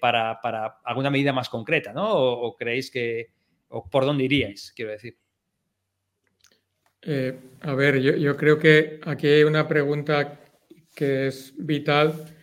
para, 0.00 0.40
alguna 0.84 1.10
medida 1.10 1.32
más 1.32 1.48
concreta, 1.48 1.92
¿no? 1.92 2.12
O, 2.12 2.56
creéis 2.56 2.90
que, 2.90 3.30
o 3.68 3.88
por 3.88 4.04
dónde 4.04 4.24
iríais, 4.24 4.72
quiero 4.74 4.90
decir. 4.90 5.16
a 7.60 7.74
ver, 7.74 8.00
yo, 8.00 8.16
yo, 8.16 8.36
creo 8.36 8.58
que 8.58 8.98
aquí 9.04 9.28
hay 9.28 9.44
una 9.44 9.68
pregunta 9.68 10.40
que 10.92 11.28
es 11.28 11.54
vital, 11.56 12.34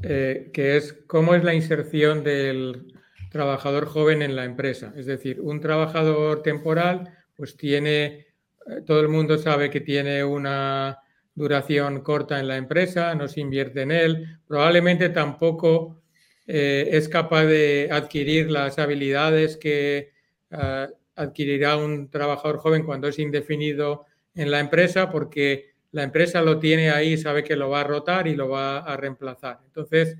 que 0.00 0.76
es 0.76 0.92
cómo 1.08 1.34
es 1.34 1.42
la 1.42 1.54
inserción 1.54 2.22
del, 2.22 2.97
trabajador 3.28 3.86
joven 3.86 4.22
en 4.22 4.36
la 4.36 4.44
empresa. 4.44 4.92
Es 4.96 5.06
decir, 5.06 5.40
un 5.40 5.60
trabajador 5.60 6.42
temporal, 6.42 7.12
pues 7.36 7.56
tiene, 7.56 8.04
eh, 8.04 8.26
todo 8.86 9.00
el 9.00 9.08
mundo 9.08 9.38
sabe 9.38 9.70
que 9.70 9.80
tiene 9.80 10.24
una 10.24 10.98
duración 11.34 12.00
corta 12.00 12.40
en 12.40 12.48
la 12.48 12.56
empresa, 12.56 13.14
no 13.14 13.28
se 13.28 13.40
invierte 13.40 13.82
en 13.82 13.92
él, 13.92 14.40
probablemente 14.46 15.08
tampoco 15.10 16.02
eh, 16.46 16.88
es 16.92 17.08
capaz 17.08 17.44
de 17.44 17.88
adquirir 17.92 18.50
las 18.50 18.78
habilidades 18.78 19.56
que 19.56 20.10
eh, 20.50 20.86
adquirirá 21.14 21.76
un 21.76 22.10
trabajador 22.10 22.58
joven 22.58 22.84
cuando 22.84 23.06
es 23.08 23.18
indefinido 23.18 24.06
en 24.34 24.50
la 24.50 24.60
empresa, 24.60 25.10
porque 25.10 25.74
la 25.92 26.02
empresa 26.02 26.42
lo 26.42 26.58
tiene 26.58 26.90
ahí, 26.90 27.16
sabe 27.16 27.44
que 27.44 27.56
lo 27.56 27.70
va 27.70 27.80
a 27.80 27.84
rotar 27.84 28.26
y 28.26 28.34
lo 28.34 28.48
va 28.48 28.78
a 28.78 28.96
reemplazar. 28.96 29.60
Entonces, 29.66 30.16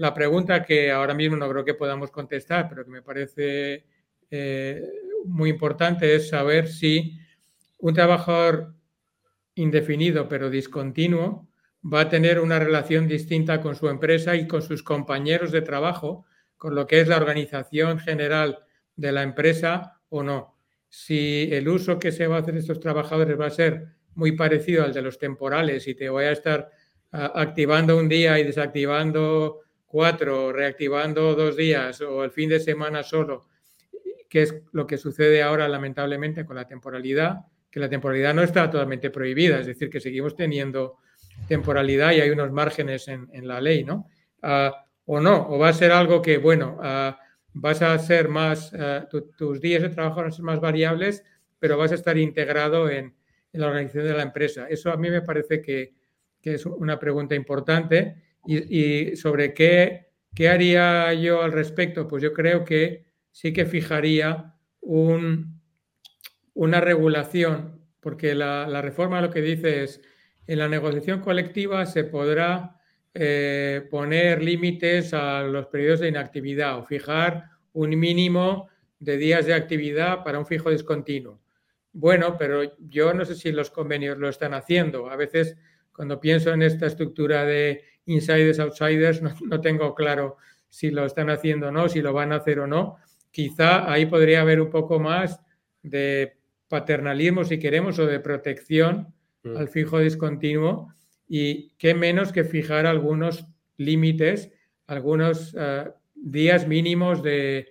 la 0.00 0.14
pregunta 0.14 0.64
que 0.64 0.90
ahora 0.90 1.12
mismo 1.12 1.36
no 1.36 1.46
creo 1.50 1.62
que 1.62 1.74
podamos 1.74 2.10
contestar, 2.10 2.70
pero 2.70 2.86
que 2.86 2.90
me 2.90 3.02
parece 3.02 3.84
eh, 4.30 4.82
muy 5.26 5.50
importante 5.50 6.14
es 6.14 6.30
saber 6.30 6.68
si 6.68 7.18
un 7.76 7.92
trabajador 7.92 8.72
indefinido 9.56 10.26
pero 10.26 10.48
discontinuo 10.48 11.46
va 11.84 12.00
a 12.00 12.08
tener 12.08 12.40
una 12.40 12.58
relación 12.58 13.08
distinta 13.08 13.60
con 13.60 13.76
su 13.76 13.90
empresa 13.90 14.36
y 14.36 14.46
con 14.46 14.62
sus 14.62 14.82
compañeros 14.82 15.52
de 15.52 15.60
trabajo, 15.60 16.24
con 16.56 16.74
lo 16.74 16.86
que 16.86 17.02
es 17.02 17.06
la 17.06 17.18
organización 17.18 17.98
general 17.98 18.60
de 18.96 19.12
la 19.12 19.22
empresa 19.22 20.00
o 20.08 20.22
no. 20.22 20.56
Si 20.88 21.50
el 21.52 21.68
uso 21.68 21.98
que 21.98 22.10
se 22.10 22.26
va 22.26 22.36
a 22.36 22.40
hacer 22.40 22.54
de 22.54 22.60
estos 22.60 22.80
trabajadores 22.80 23.38
va 23.38 23.48
a 23.48 23.50
ser 23.50 23.88
muy 24.14 24.32
parecido 24.32 24.82
al 24.82 24.94
de 24.94 25.02
los 25.02 25.18
temporales 25.18 25.86
y 25.86 25.94
te 25.94 26.08
voy 26.08 26.24
a 26.24 26.32
estar 26.32 26.70
ah, 27.12 27.32
activando 27.34 27.98
un 27.98 28.08
día 28.08 28.38
y 28.38 28.44
desactivando 28.44 29.60
cuatro, 29.90 30.52
reactivando 30.52 31.34
dos 31.34 31.56
días 31.56 32.00
o 32.00 32.22
el 32.22 32.30
fin 32.30 32.48
de 32.48 32.60
semana 32.60 33.02
solo, 33.02 33.48
que 34.28 34.42
es 34.42 34.54
lo 34.72 34.86
que 34.86 34.96
sucede 34.96 35.42
ahora 35.42 35.68
lamentablemente 35.68 36.44
con 36.44 36.54
la 36.54 36.66
temporalidad, 36.66 37.40
que 37.70 37.80
la 37.80 37.88
temporalidad 37.88 38.32
no 38.32 38.42
está 38.42 38.70
totalmente 38.70 39.10
prohibida, 39.10 39.58
es 39.58 39.66
decir, 39.66 39.90
que 39.90 40.00
seguimos 40.00 40.36
teniendo 40.36 40.98
temporalidad 41.48 42.12
y 42.12 42.20
hay 42.20 42.30
unos 42.30 42.52
márgenes 42.52 43.08
en, 43.08 43.28
la 43.48 43.60
ley, 43.60 43.82
¿no? 43.82 44.06
Ah, 44.42 44.84
o 45.06 45.20
no, 45.20 45.48
o 45.48 45.58
va 45.58 45.70
a 45.70 45.72
ser 45.72 45.90
algo 45.90 46.22
que, 46.22 46.38
bueno, 46.38 46.78
ah, 46.80 47.18
vas 47.52 47.82
a 47.82 47.98
ser 47.98 48.28
más, 48.28 48.72
ah, 48.74 49.08
tus 49.36 49.60
días 49.60 49.82
de 49.82 49.88
trabajo 49.88 50.20
van 50.20 50.28
a 50.28 50.30
ser 50.30 50.44
más 50.44 50.60
variables, 50.60 51.24
pero 51.58 51.76
vas 51.76 51.90
a 51.90 51.96
estar 51.96 52.16
integrado 52.16 52.88
en, 52.88 53.14
la 53.52 53.66
organización 53.66 54.04
de 54.04 54.14
la 54.14 54.22
empresa. 54.22 54.68
Eso 54.68 54.92
a 54.92 54.96
mí 54.96 55.10
me 55.10 55.22
parece 55.22 55.60
que, 55.60 55.94
es 56.42 56.64
una 56.64 57.00
pregunta 57.00 57.34
importante. 57.34 58.14
Y, 58.46 59.16
sobre 59.16 59.54
qué, 59.54 60.12
qué, 60.34 60.48
haría 60.48 61.12
yo 61.14 61.42
al 61.42 61.52
respecto, 61.52 62.08
pues 62.08 62.22
yo 62.22 62.32
creo 62.32 62.64
que 62.64 63.04
sí 63.30 63.52
que 63.52 63.66
fijaría 63.66 64.54
un, 64.80 65.60
una 66.54 66.80
regulación, 66.80 67.84
porque 68.00 68.34
la, 68.34 68.66
la 68.66 68.80
reforma 68.82 69.20
lo 69.20 69.30
que 69.30 69.42
dice 69.42 69.84
es, 69.84 70.00
en 70.46 70.58
la 70.58 70.68
negociación 70.68 71.20
colectiva 71.20 71.86
se 71.86 72.04
podrá 72.04 72.80
eh, 73.12 73.86
poner 73.90 74.40
límites 74.42 75.12
a 75.14 75.42
los 75.42 75.66
periodos 75.66 76.00
de 76.00 76.08
inactividad 76.08 76.78
o 76.78 76.84
fijar 76.84 77.50
un 77.72 77.90
mínimo 77.98 78.68
de 79.00 79.16
días 79.16 79.46
de 79.46 79.54
actividad 79.54 80.22
para 80.22 80.38
un 80.38 80.46
fijo 80.46 80.70
discontinuo. 80.70 81.40
Bueno, 81.92 82.36
pero 82.38 82.76
yo 82.78 83.12
no 83.12 83.24
sé 83.24 83.34
si 83.34 83.50
los 83.50 83.70
convenios 83.70 84.16
lo 84.18 84.28
están 84.28 84.54
haciendo. 84.54 85.10
A 85.10 85.16
veces 85.16 85.56
cuando 85.92 86.20
pienso 86.20 86.52
en 86.52 86.62
esta 86.62 86.86
estructura 86.86 87.44
de 87.44 87.82
insiders, 88.10 88.58
outsiders, 88.58 89.22
no, 89.22 89.60
tengo 89.60 89.94
claro 89.94 90.36
si 90.68 90.90
lo 90.90 91.04
están 91.04 91.30
haciendo 91.30 91.68
o 91.68 91.70
no, 91.72 91.88
si 91.88 92.00
lo 92.00 92.12
van 92.12 92.32
a 92.32 92.36
hacer 92.36 92.60
o 92.60 92.66
no. 92.66 92.96
Quizá 93.30 93.90
ahí 93.90 94.06
podría 94.06 94.40
haber 94.40 94.60
un 94.60 94.70
poco 94.70 94.98
más 94.98 95.40
de 95.82 96.36
paternalismo, 96.68 97.44
si 97.44 97.58
queremos, 97.58 97.98
o 97.98 98.06
de 98.06 98.20
protección 98.20 99.12
mm. 99.42 99.56
al 99.56 99.68
fijo 99.68 99.98
discontinuo 99.98 100.92
y 101.28 101.70
qué 101.78 101.94
menos 101.94 102.32
que 102.32 102.44
fijar 102.44 102.86
algunos 102.86 103.46
límites, 103.76 104.50
algunos 104.86 105.54
eh, 105.58 105.88
días 106.14 106.66
mínimos 106.66 107.22
de, 107.22 107.68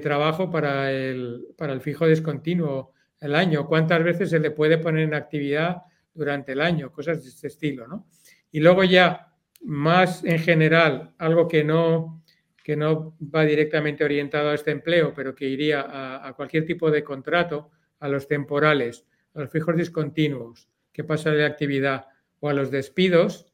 trabajo 0.00 0.50
para 0.50 0.92
el, 0.92 1.48
para 1.56 1.72
el 1.72 1.80
fijo 1.80 2.06
discontinuo 2.06 2.92
el 3.20 3.34
año, 3.34 3.66
cuántas 3.66 4.02
veces 4.02 4.30
se 4.30 4.38
le 4.38 4.50
puede 4.50 4.78
poner 4.78 5.04
en 5.04 5.14
actividad 5.14 5.82
durante 6.14 6.52
el 6.52 6.60
año, 6.60 6.92
cosas 6.92 7.22
de 7.22 7.28
este 7.28 7.48
estilo, 7.48 7.86
¿no? 7.86 8.06
Y 8.50 8.60
luego 8.60 8.84
ya 8.84 9.31
más 9.62 10.24
en 10.24 10.38
general, 10.38 11.14
algo 11.18 11.48
que 11.48 11.64
no, 11.64 12.22
que 12.62 12.76
no 12.76 13.16
va 13.22 13.44
directamente 13.44 14.04
orientado 14.04 14.50
a 14.50 14.54
este 14.54 14.70
empleo, 14.70 15.12
pero 15.14 15.34
que 15.34 15.48
iría 15.48 16.26
a, 16.26 16.32
cualquier 16.34 16.66
tipo 16.66 16.90
de 16.90 17.04
contrato, 17.04 17.70
a 18.00 18.08
los 18.08 18.26
temporales, 18.26 19.06
a 19.34 19.40
los 19.40 19.50
fijos 19.50 19.76
discontinuos, 19.76 20.68
que 20.92 21.04
pasa 21.04 21.30
de 21.30 21.44
actividad, 21.44 22.06
o 22.40 22.48
a 22.48 22.52
los 22.52 22.72
despidos, 22.72 23.46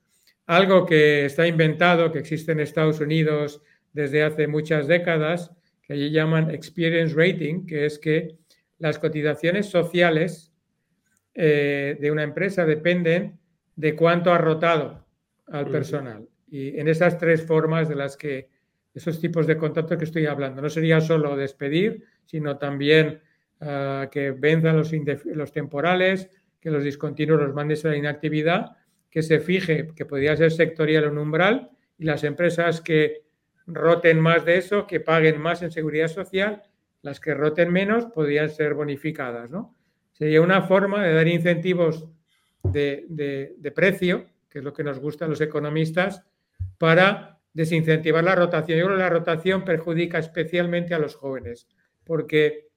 algo 0.47 0.87
que 0.87 1.27
está 1.27 1.47
inventado, 1.47 2.11
que 2.11 2.21
existe 2.21 2.53
en 2.53 2.61
Estados 2.61 3.01
Unidos 3.01 3.61
desde 3.93 4.23
hace 4.23 4.49
muchas 4.49 4.89
décadas, 4.89 5.51
que 5.83 5.93
allí 5.93 6.11
llaman 6.11 6.51
experience 6.51 7.15
rating, 7.15 7.67
que 7.67 7.85
es 7.85 7.99
que 7.99 8.37
las 8.79 8.99
cotizaciones 8.99 9.67
sociales 9.67 10.53
eh, 11.35 11.99
de 12.01 12.11
una 12.11 12.23
empresa 12.23 12.65
dependen 12.65 13.39
de 13.77 13.95
cuánto 13.95 14.33
ha 14.33 14.39
rotado 14.39 15.08
al 15.51 15.71
personal. 15.71 16.29
Y 16.49 16.79
en 16.79 16.89
esas 16.89 17.19
tres 17.19 17.47
formas 17.47 17.89
de 17.89 17.95
las 17.95 18.17
que 18.17 18.49
esos 18.95 19.21
tipos 19.21 19.47
de 19.47 19.57
contratos 19.57 19.97
que 19.97 20.05
estoy 20.05 20.27
hablando, 20.27 20.61
no 20.61 20.69
sería 20.69 21.01
solo 21.01 21.37
despedir, 21.37 22.05
sino 22.25 22.59
también 22.59 23.21
ah, 23.61 24.09
que 24.11 24.33
venzan 24.33 24.77
los, 24.77 24.93
los 25.25 25.53
temporales, 25.53 26.31
que 26.61 26.71
los 26.71 26.83
discontinuos 26.83 27.41
los 27.41 27.55
mandes 27.55 27.85
a 27.85 27.91
la 27.91 27.97
inactividad, 27.97 28.77
que 29.11 29.23
se 29.23 29.41
fije 29.41 29.89
que 29.95 30.05
podría 30.05 30.37
ser 30.37 30.51
sectorial 30.51 31.09
un 31.09 31.19
umbral 31.19 31.71
y 31.97 32.05
las 32.05 32.25
empresas 32.25 32.81
que 32.81 33.23
roten 33.67 34.21
más 34.21 34.45
de 34.45 34.59
eso, 34.59 34.87
que 34.87 35.01
paguen 35.01 35.41
más 35.41 35.63
en 35.63 35.71
seguridad 35.71 36.09
social, 36.09 36.63
las 37.03 37.21
que 37.21 37.35
roten 37.35 37.73
menos 37.73 38.07
podrían 38.07 38.51
ser 38.51 38.75
bonificadas. 38.75 39.51
¿no? 39.51 39.77
Sería 40.13 40.43
una 40.43 40.63
forma 40.63 41.05
de 41.05 41.15
dar 41.15 41.29
incentivos 41.29 42.09
de, 42.65 43.05
de 43.09 43.71
precio, 43.71 44.27
que 44.49 44.59
es 44.59 44.65
lo 44.65 44.73
que 44.73 44.85
nos 44.85 44.99
gusta 44.99 45.25
a 45.25 45.29
los 45.29 45.41
economistas, 45.41 46.25
para 46.79 47.41
desincentivar 47.53 48.25
la 48.25 48.35
rotación. 48.35 48.79
Yo 48.79 48.85
creo 48.87 48.97
que 48.97 49.03
la 49.03 49.11
rotación 49.11 49.65
perjudica 49.65 50.19
especialmente 50.19 50.95
a 50.95 50.99
los 50.99 51.15
jóvenes, 51.15 51.69
porque 52.05 52.69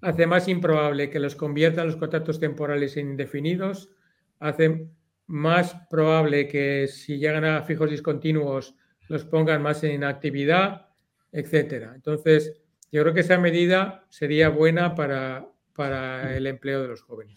hace 0.00 0.26
más 0.26 0.48
improbable 0.48 1.10
que 1.10 1.18
los 1.18 1.34
conviertan 1.34 1.86
los 1.86 1.96
contratos 1.96 2.38
temporales 2.38 2.96
en 2.96 3.10
indefinidos, 3.10 3.90
hace 4.38 4.88
más 5.26 5.74
probable 5.90 6.46
que 6.46 6.86
si 6.88 7.18
llegan 7.18 7.44
a 7.44 7.62
fijos 7.62 7.90
discontinuos 7.90 8.74
los 9.08 9.24
pongan 9.24 9.62
más 9.62 9.82
en 9.84 9.92
inactividad, 9.92 10.88
etcétera. 11.32 11.92
Entonces, 11.94 12.60
yo 12.90 13.02
creo 13.02 13.14
que 13.14 13.20
esa 13.20 13.38
medida 13.38 14.04
sería 14.08 14.48
buena 14.48 14.94
para, 14.94 15.46
para 15.74 16.36
el 16.36 16.46
empleo 16.46 16.82
de 16.82 16.88
los 16.88 17.02
jóvenes. 17.02 17.36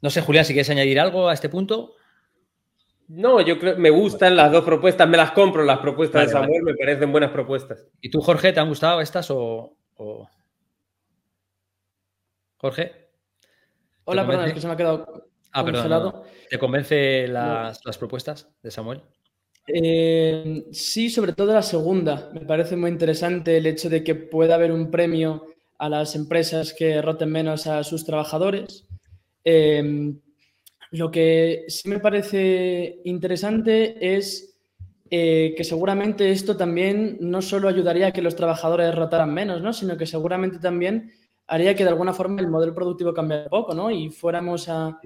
No 0.00 0.10
sé, 0.10 0.20
Julián, 0.20 0.44
si 0.44 0.52
quieres 0.52 0.70
añadir 0.70 1.00
algo 1.00 1.28
a 1.28 1.34
este 1.34 1.48
punto. 1.48 1.94
No, 3.08 3.40
yo 3.40 3.58
creo 3.58 3.76
me 3.76 3.90
gustan 3.90 4.36
las 4.36 4.50
dos 4.50 4.64
propuestas, 4.64 5.08
me 5.08 5.16
las 5.16 5.32
compro 5.32 5.62
las 5.62 5.78
propuestas 5.78 6.26
de 6.26 6.32
Samuel, 6.32 6.62
me 6.62 6.74
parecen 6.74 7.12
buenas 7.12 7.30
propuestas. 7.30 7.86
¿Y 8.00 8.10
tú, 8.10 8.20
Jorge, 8.20 8.52
te 8.52 8.60
han 8.60 8.68
gustado 8.68 9.00
estas 9.00 9.30
o...? 9.30 9.76
Jorge. 12.56 13.10
Hola, 14.04 14.26
perdón, 14.26 14.46
es 14.46 14.54
que 14.54 14.60
se 14.60 14.66
me 14.66 14.72
ha 14.72 14.76
quedado 14.76 15.28
ah, 15.52 15.64
perdón, 15.64 16.22
¿Te 16.48 16.58
convence 16.58 17.28
las, 17.28 17.98
propuestas 17.98 18.48
de 18.62 18.70
Samuel? 18.70 19.02
Eh, 19.66 20.66
sí, 20.72 21.10
sobre 21.10 21.32
todo 21.32 21.52
la 21.52 21.62
segunda. 21.62 22.30
Me 22.32 22.40
parece 22.40 22.76
muy 22.76 22.90
interesante 22.90 23.56
el 23.56 23.66
hecho 23.66 23.88
de 23.88 24.02
que 24.02 24.14
pueda 24.14 24.56
haber 24.56 24.72
un 24.72 24.90
premio 24.90 25.46
a 25.78 25.88
las 25.88 26.14
empresas 26.16 26.74
que 26.74 27.00
roten 27.00 27.30
menos 27.30 27.66
a 27.66 27.82
sus 27.84 28.04
trabajadores. 28.04 28.86
Em, 29.44 30.20
lo 30.94 31.10
que 31.10 31.64
sí 31.66 31.88
me 31.88 31.98
parece 31.98 33.00
interesante 33.02 34.14
es 34.16 34.60
eh, 35.10 35.52
que 35.56 35.64
seguramente 35.64 36.30
esto 36.30 36.56
también 36.56 37.16
no 37.20 37.42
solo 37.42 37.68
ayudaría 37.68 38.06
a 38.06 38.12
que 38.12 38.22
los 38.22 38.36
trabajadores 38.36 38.94
rotaran 38.94 39.34
menos, 39.34 39.60
¿no? 39.60 39.72
sino 39.72 39.96
que 39.96 40.06
seguramente 40.06 40.60
también 40.60 41.10
haría 41.48 41.74
que 41.74 41.82
de 41.82 41.90
alguna 41.90 42.12
forma 42.12 42.40
el 42.40 42.46
modelo 42.46 42.76
productivo 42.76 43.12
cambiara 43.12 43.50
poco, 43.50 43.74
¿no? 43.74 43.90
Y 43.90 44.08
fuéramos 44.10 44.68
a, 44.68 45.00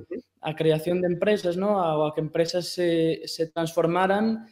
creación 0.59 1.01
de 1.01 1.07
empresas, 1.07 1.57
¿no? 1.57 1.81
A, 1.81 1.97
o 1.97 2.07
a 2.07 2.15
que 2.15 2.21
empresas 2.21 2.69
se, 2.69 3.51
transformaran 3.55 4.47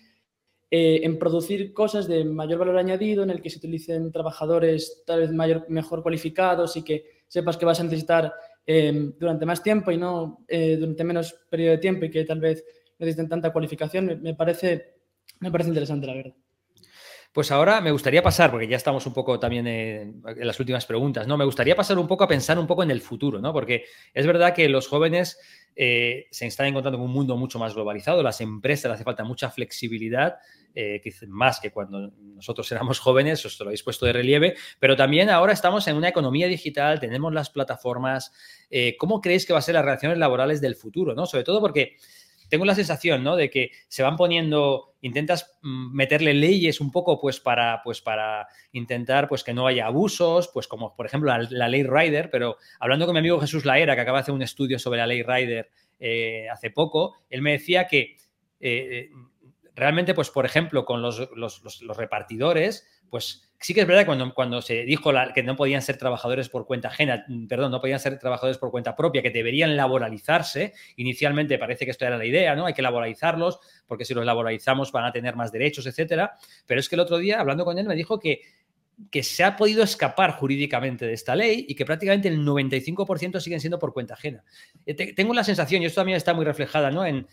eh, 0.70 1.00
en 1.02 1.18
producir 1.18 1.74
cosas 1.74 2.08
de 2.08 2.24
mayor 2.24 2.60
valor 2.60 2.78
añadido, 2.78 3.22
en 3.22 3.30
el 3.30 3.42
que 3.42 3.50
se 3.50 3.58
utilicen 3.58 4.10
trabajadores 4.10 5.02
tal 5.06 5.20
vez 5.20 5.32
mayor, 5.32 5.66
mejor 5.68 6.02
cualificados 6.02 6.78
y 6.78 6.82
que 6.82 7.04
sepas 7.28 7.58
que 7.58 7.66
vas 7.66 7.78
a 7.78 7.84
necesitar 7.84 8.32
eh, 8.66 9.12
durante 9.18 9.46
más 9.46 9.62
tiempo 9.62 9.90
y 9.90 9.96
no 9.96 10.44
eh, 10.48 10.76
durante 10.76 11.04
menos 11.04 11.34
periodo 11.48 11.72
de 11.72 11.78
tiempo 11.78 12.04
y 12.04 12.10
que 12.10 12.24
tal 12.24 12.40
vez 12.40 12.64
necesiten 12.98 13.28
tanta 13.28 13.52
cualificación, 13.52 14.20
me, 14.22 14.34
parece, 14.34 14.96
me 15.40 15.50
parece 15.50 15.68
interesante, 15.68 16.06
la 16.06 16.14
verdad. 16.14 16.34
Pues 17.36 17.50
ahora 17.50 17.82
me 17.82 17.90
gustaría 17.90 18.22
pasar, 18.22 18.50
porque 18.50 18.66
ya 18.66 18.78
estamos 18.78 19.04
un 19.04 19.12
poco 19.12 19.38
también 19.38 19.66
en, 19.66 20.22
las 20.36 20.58
últimas 20.58 20.86
preguntas, 20.86 21.26
¿no? 21.26 21.36
Me 21.36 21.44
gustaría 21.44 21.76
pasar 21.76 21.98
un 21.98 22.06
poco 22.06 22.24
a 22.24 22.28
pensar 22.28 22.58
un 22.58 22.66
poco 22.66 22.82
en 22.82 22.90
el 22.90 23.02
futuro, 23.02 23.42
¿no? 23.42 23.52
Porque 23.52 23.84
es 24.14 24.26
verdad 24.26 24.54
que 24.54 24.70
los 24.70 24.88
jóvenes 24.88 25.38
eh, 25.76 26.28
se 26.30 26.46
están 26.46 26.68
encontrando 26.68 26.96
con 26.96 27.08
un 27.08 27.12
mundo 27.12 27.36
mucho 27.36 27.58
más 27.58 27.74
globalizado, 27.74 28.22
las 28.22 28.40
empresas 28.40 28.90
hace 28.90 29.04
falta 29.04 29.22
mucha 29.22 29.50
flexibilidad, 29.50 30.36
eh, 30.74 31.02
más 31.28 31.60
que 31.60 31.70
cuando 31.70 32.10
nosotros 32.18 32.72
éramos 32.72 33.00
jóvenes, 33.00 33.44
os 33.44 33.60
lo 33.60 33.66
habéis 33.66 33.82
puesto 33.82 34.06
de 34.06 34.14
relieve, 34.14 34.54
pero 34.80 34.96
también 34.96 35.28
ahora 35.28 35.52
estamos 35.52 35.86
en 35.88 35.96
una 35.96 36.08
economía 36.08 36.46
digital, 36.46 37.00
tenemos 37.00 37.34
las 37.34 37.50
plataformas. 37.50 38.32
Eh, 38.70 38.96
¿Cómo 38.98 39.20
creéis 39.20 39.44
que 39.44 39.52
va 39.52 39.58
a 39.58 39.62
ser 39.62 39.74
las 39.74 39.84
relaciones 39.84 40.16
laborales 40.16 40.62
del 40.62 40.74
futuro, 40.74 41.14
¿no? 41.14 41.26
Sobre 41.26 41.44
todo 41.44 41.60
porque 41.60 41.98
tengo 42.48 42.64
la 42.64 42.74
sensación, 42.74 43.24
¿no? 43.24 43.36
De 43.36 43.50
que 43.50 43.70
se 43.88 44.02
van 44.02 44.16
poniendo, 44.16 44.94
intentas 45.00 45.58
mm, 45.62 45.94
meterle 45.94 46.34
leyes 46.34 46.80
un 46.80 46.90
poco, 46.90 47.20
pues 47.20 47.40
para, 47.40 47.80
pues 47.82 48.00
para 48.00 48.48
intentar, 48.72 49.28
pues 49.28 49.44
que 49.44 49.54
no 49.54 49.66
haya 49.66 49.86
abusos, 49.86 50.48
pues 50.52 50.68
como 50.68 50.94
por 50.94 51.06
ejemplo 51.06 51.32
la, 51.36 51.68
ley 51.68 51.82
Rider, 51.82 52.30
pero 52.30 52.56
hablando 52.80 53.06
con 53.06 53.14
mi 53.14 53.20
amigo 53.20 53.40
Jesús 53.40 53.64
Laera, 53.64 53.94
que 53.94 54.00
acaba 54.00 54.18
de 54.18 54.22
hacer 54.22 54.34
un 54.34 54.42
estudio 54.42 54.78
sobre 54.78 54.98
la 54.98 55.06
ley 55.06 55.22
Rider 55.22 55.70
eh, 55.98 56.48
hace 56.50 56.70
poco, 56.70 57.16
él 57.30 57.42
me 57.42 57.52
decía 57.52 57.86
que 57.86 58.16
eh, 58.60 59.10
realmente, 59.74 60.14
pues 60.14 60.30
por 60.30 60.46
ejemplo, 60.46 60.84
con 60.84 61.02
los, 61.02 61.28
los 61.34 61.96
repartidores, 61.96 62.86
pues 63.10 63.45
sí 63.60 63.74
que 63.74 63.80
es 63.80 63.86
verdad 63.86 64.06
cuando, 64.06 64.32
cuando 64.34 64.62
se 64.62 64.84
dijo 64.84 65.12
que 65.34 65.42
no 65.42 65.56
podían 65.56 65.82
ser 65.82 65.96
trabajadores 65.96 66.48
por 66.48 66.66
cuenta 66.66 66.88
ajena, 66.88 67.24
perdón, 67.48 67.70
no 67.70 67.80
podían 67.80 68.00
ser 68.00 68.18
trabajadores 68.18 68.58
por 68.58 68.70
cuenta 68.70 68.96
propia, 68.96 69.22
que 69.22 69.30
deberían 69.30 69.76
laboralizarse, 69.76 70.74
inicialmente 70.96 71.58
parece 71.58 71.84
que 71.84 71.90
esto 71.90 72.04
era 72.04 72.16
la 72.18 72.24
idea, 72.24 72.54
¿no? 72.54 72.66
Hay 72.66 72.74
que 72.74 72.82
laboralizarlos, 72.82 73.60
porque 73.86 74.04
si 74.04 74.14
los 74.14 74.24
laboralizamos 74.24 74.92
van 74.92 75.04
a 75.04 75.12
tener 75.12 75.36
más 75.36 75.52
derechos, 75.52 75.86
etcétera. 75.86 76.34
Pero 76.66 76.80
es 76.80 76.88
que 76.88 76.96
el 76.96 77.00
otro 77.00 77.18
día, 77.18 77.40
hablando 77.40 77.64
con 77.64 77.78
él, 77.78 77.86
me 77.86 77.94
dijo 77.94 78.18
que 78.18 78.40
que 79.10 79.22
se 79.22 79.44
ha 79.44 79.56
podido 79.56 79.82
escapar 79.82 80.32
jurídicamente 80.32 81.06
de 81.06 81.12
esta 81.12 81.36
ley 81.36 81.66
y 81.68 81.74
que 81.74 81.84
prácticamente 81.84 82.28
el 82.28 82.44
95% 82.44 83.40
siguen 83.40 83.60
siendo 83.60 83.78
por 83.78 83.92
cuenta 83.92 84.14
ajena. 84.14 84.42
Eh, 84.86 85.12
tengo 85.12 85.34
la 85.34 85.44
sensación, 85.44 85.82
y 85.82 85.86
esto 85.86 86.00
también 86.00 86.16
está 86.16 86.32
muy 86.32 86.44
reflejada 86.44 86.90
¿no? 86.90 87.04
en, 87.04 87.26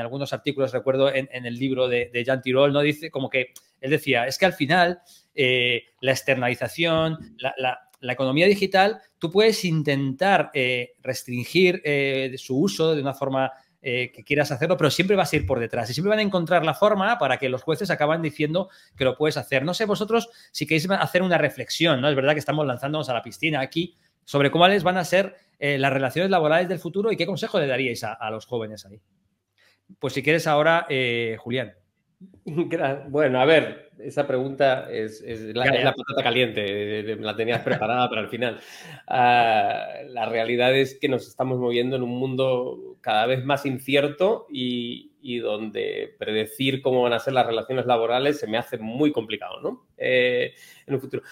algunos 0.00 0.32
artículos, 0.32 0.72
recuerdo 0.72 1.12
en, 1.14 1.28
el 1.30 1.54
libro 1.54 1.88
de, 1.88 2.10
Jean 2.24 2.42
Tirol, 2.42 2.72
¿no? 2.72 2.80
dice 2.80 3.10
como 3.10 3.30
que 3.30 3.52
él 3.80 3.90
decía, 3.90 4.26
es 4.26 4.38
que 4.38 4.46
al 4.46 4.54
final 4.54 5.00
eh, 5.34 5.84
la 6.00 6.12
externalización, 6.12 7.36
la, 7.38 8.12
economía 8.12 8.46
digital, 8.46 9.00
tú 9.18 9.30
puedes 9.30 9.64
intentar 9.64 10.50
eh, 10.54 10.94
restringir 11.02 11.82
su 12.36 12.58
uso 12.58 12.94
de 12.94 13.02
una 13.02 13.14
forma 13.14 13.52
eh, 13.84 14.12
que 14.14 14.22
quieras 14.22 14.52
hacerlo, 14.52 14.76
pero 14.76 14.92
siempre 14.92 15.16
vas 15.16 15.32
a 15.32 15.36
ir 15.36 15.44
por 15.44 15.58
detrás 15.58 15.90
y 15.90 15.92
siempre 15.92 16.10
van 16.10 16.20
a 16.20 16.22
encontrar 16.22 16.64
la 16.64 16.72
forma 16.72 17.18
para 17.18 17.38
que 17.38 17.48
los 17.48 17.64
jueces 17.64 17.90
acaban 17.90 18.22
diciendo 18.22 18.70
que 18.96 19.02
lo 19.02 19.16
puedes 19.16 19.36
hacer. 19.36 19.64
No 19.64 19.74
sé 19.74 19.86
vosotros 19.86 20.30
si 20.52 20.68
queréis 20.68 20.88
hacer 20.88 21.20
una 21.20 21.36
reflexión, 21.36 22.00
¿no? 22.00 22.08
Es 22.08 22.14
verdad 22.14 22.34
que 22.34 22.38
estamos 22.38 22.64
lanzándonos 22.64 23.08
a 23.08 23.14
la 23.14 23.24
piscina 23.24 23.58
aquí 23.58 23.96
sobre 24.24 24.52
cuáles 24.52 24.84
van 24.84 24.98
a 24.98 25.04
ser 25.04 25.34
eh, 25.58 25.78
las 25.78 25.92
relaciones 25.92 26.30
laborales 26.30 26.68
del 26.68 26.78
futuro 26.78 27.10
y 27.10 27.16
qué 27.16 27.26
consejo 27.26 27.58
le 27.58 27.66
daríais 27.66 28.04
a, 28.04 28.30
los 28.30 28.46
jóvenes 28.46 28.86
ahí. 28.86 29.00
Pues 29.98 30.14
si 30.14 30.22
quieres 30.22 30.46
ahora, 30.46 30.86
eh, 30.88 31.36
Julián. 31.40 31.74
Bueno, 33.08 33.40
a 33.40 33.44
ver, 33.44 33.92
esa 33.98 34.26
pregunta 34.26 34.90
es, 34.90 35.22
la, 35.54 35.94
patata 35.94 36.22
caliente, 36.22 37.16
la 37.16 37.36
tenías 37.36 37.62
preparada 37.62 38.08
para 38.08 38.22
el 38.22 38.28
final. 38.28 38.60
Ah, 39.06 39.86
la 40.08 40.26
realidad 40.26 40.74
es 40.74 40.98
que 41.00 41.08
nos 41.08 41.28
estamos 41.28 41.58
moviendo 41.58 41.96
en 41.96 42.02
un 42.02 42.10
mundo 42.10 42.96
cada 43.00 43.26
vez 43.26 43.44
más 43.44 43.64
incierto 43.66 44.46
y, 44.50 45.10
donde 45.38 46.16
predecir 46.18 46.82
cómo 46.82 47.02
van 47.02 47.12
a 47.12 47.20
ser 47.20 47.32
las 47.32 47.46
relaciones 47.46 47.86
laborales 47.86 48.40
se 48.40 48.48
me 48.48 48.58
hace 48.58 48.76
muy 48.78 49.12
complicado, 49.12 49.60
¿no? 49.60 49.86
Eh, 49.96 50.52
en 50.86 50.94
un 50.94 51.00
futuro. 51.00 51.22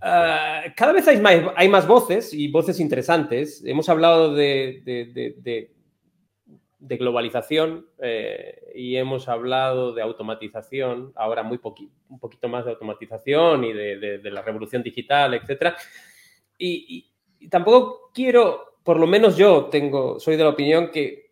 Ah, 0.00 0.62
cada 0.76 0.92
vez 0.92 1.06
hay 1.08 1.20
más, 1.20 1.34
hay 1.56 1.68
más, 1.68 1.86
voces 1.86 2.32
y 2.32 2.48
voces 2.48 2.78
interesantes. 2.78 3.62
Hemos 3.64 3.88
hablado 3.88 4.34
de 4.34 4.82
de 4.84 5.70
globalización 6.80 7.86
eh, 7.98 8.72
y 8.74 8.96
hemos 8.96 9.28
hablado 9.28 9.92
de 9.92 10.02
automatización, 10.02 11.12
ahora 11.14 11.42
muy 11.42 11.60
un 12.08 12.18
poquito 12.18 12.48
más 12.48 12.64
de 12.64 12.72
automatización 12.72 13.64
y 13.64 13.72
de, 13.72 14.20
la 14.30 14.42
revolución 14.42 14.82
digital, 14.82 15.34
etc. 15.34 15.74
Y, 16.58 17.06
tampoco 17.50 18.10
quiero, 18.14 18.78
por 18.82 18.98
lo 18.98 19.06
menos 19.06 19.36
yo 19.36 19.66
tengo, 19.66 20.18
soy 20.18 20.36
de 20.36 20.44
la 20.44 20.50
opinión 20.50 20.90
que, 20.90 21.30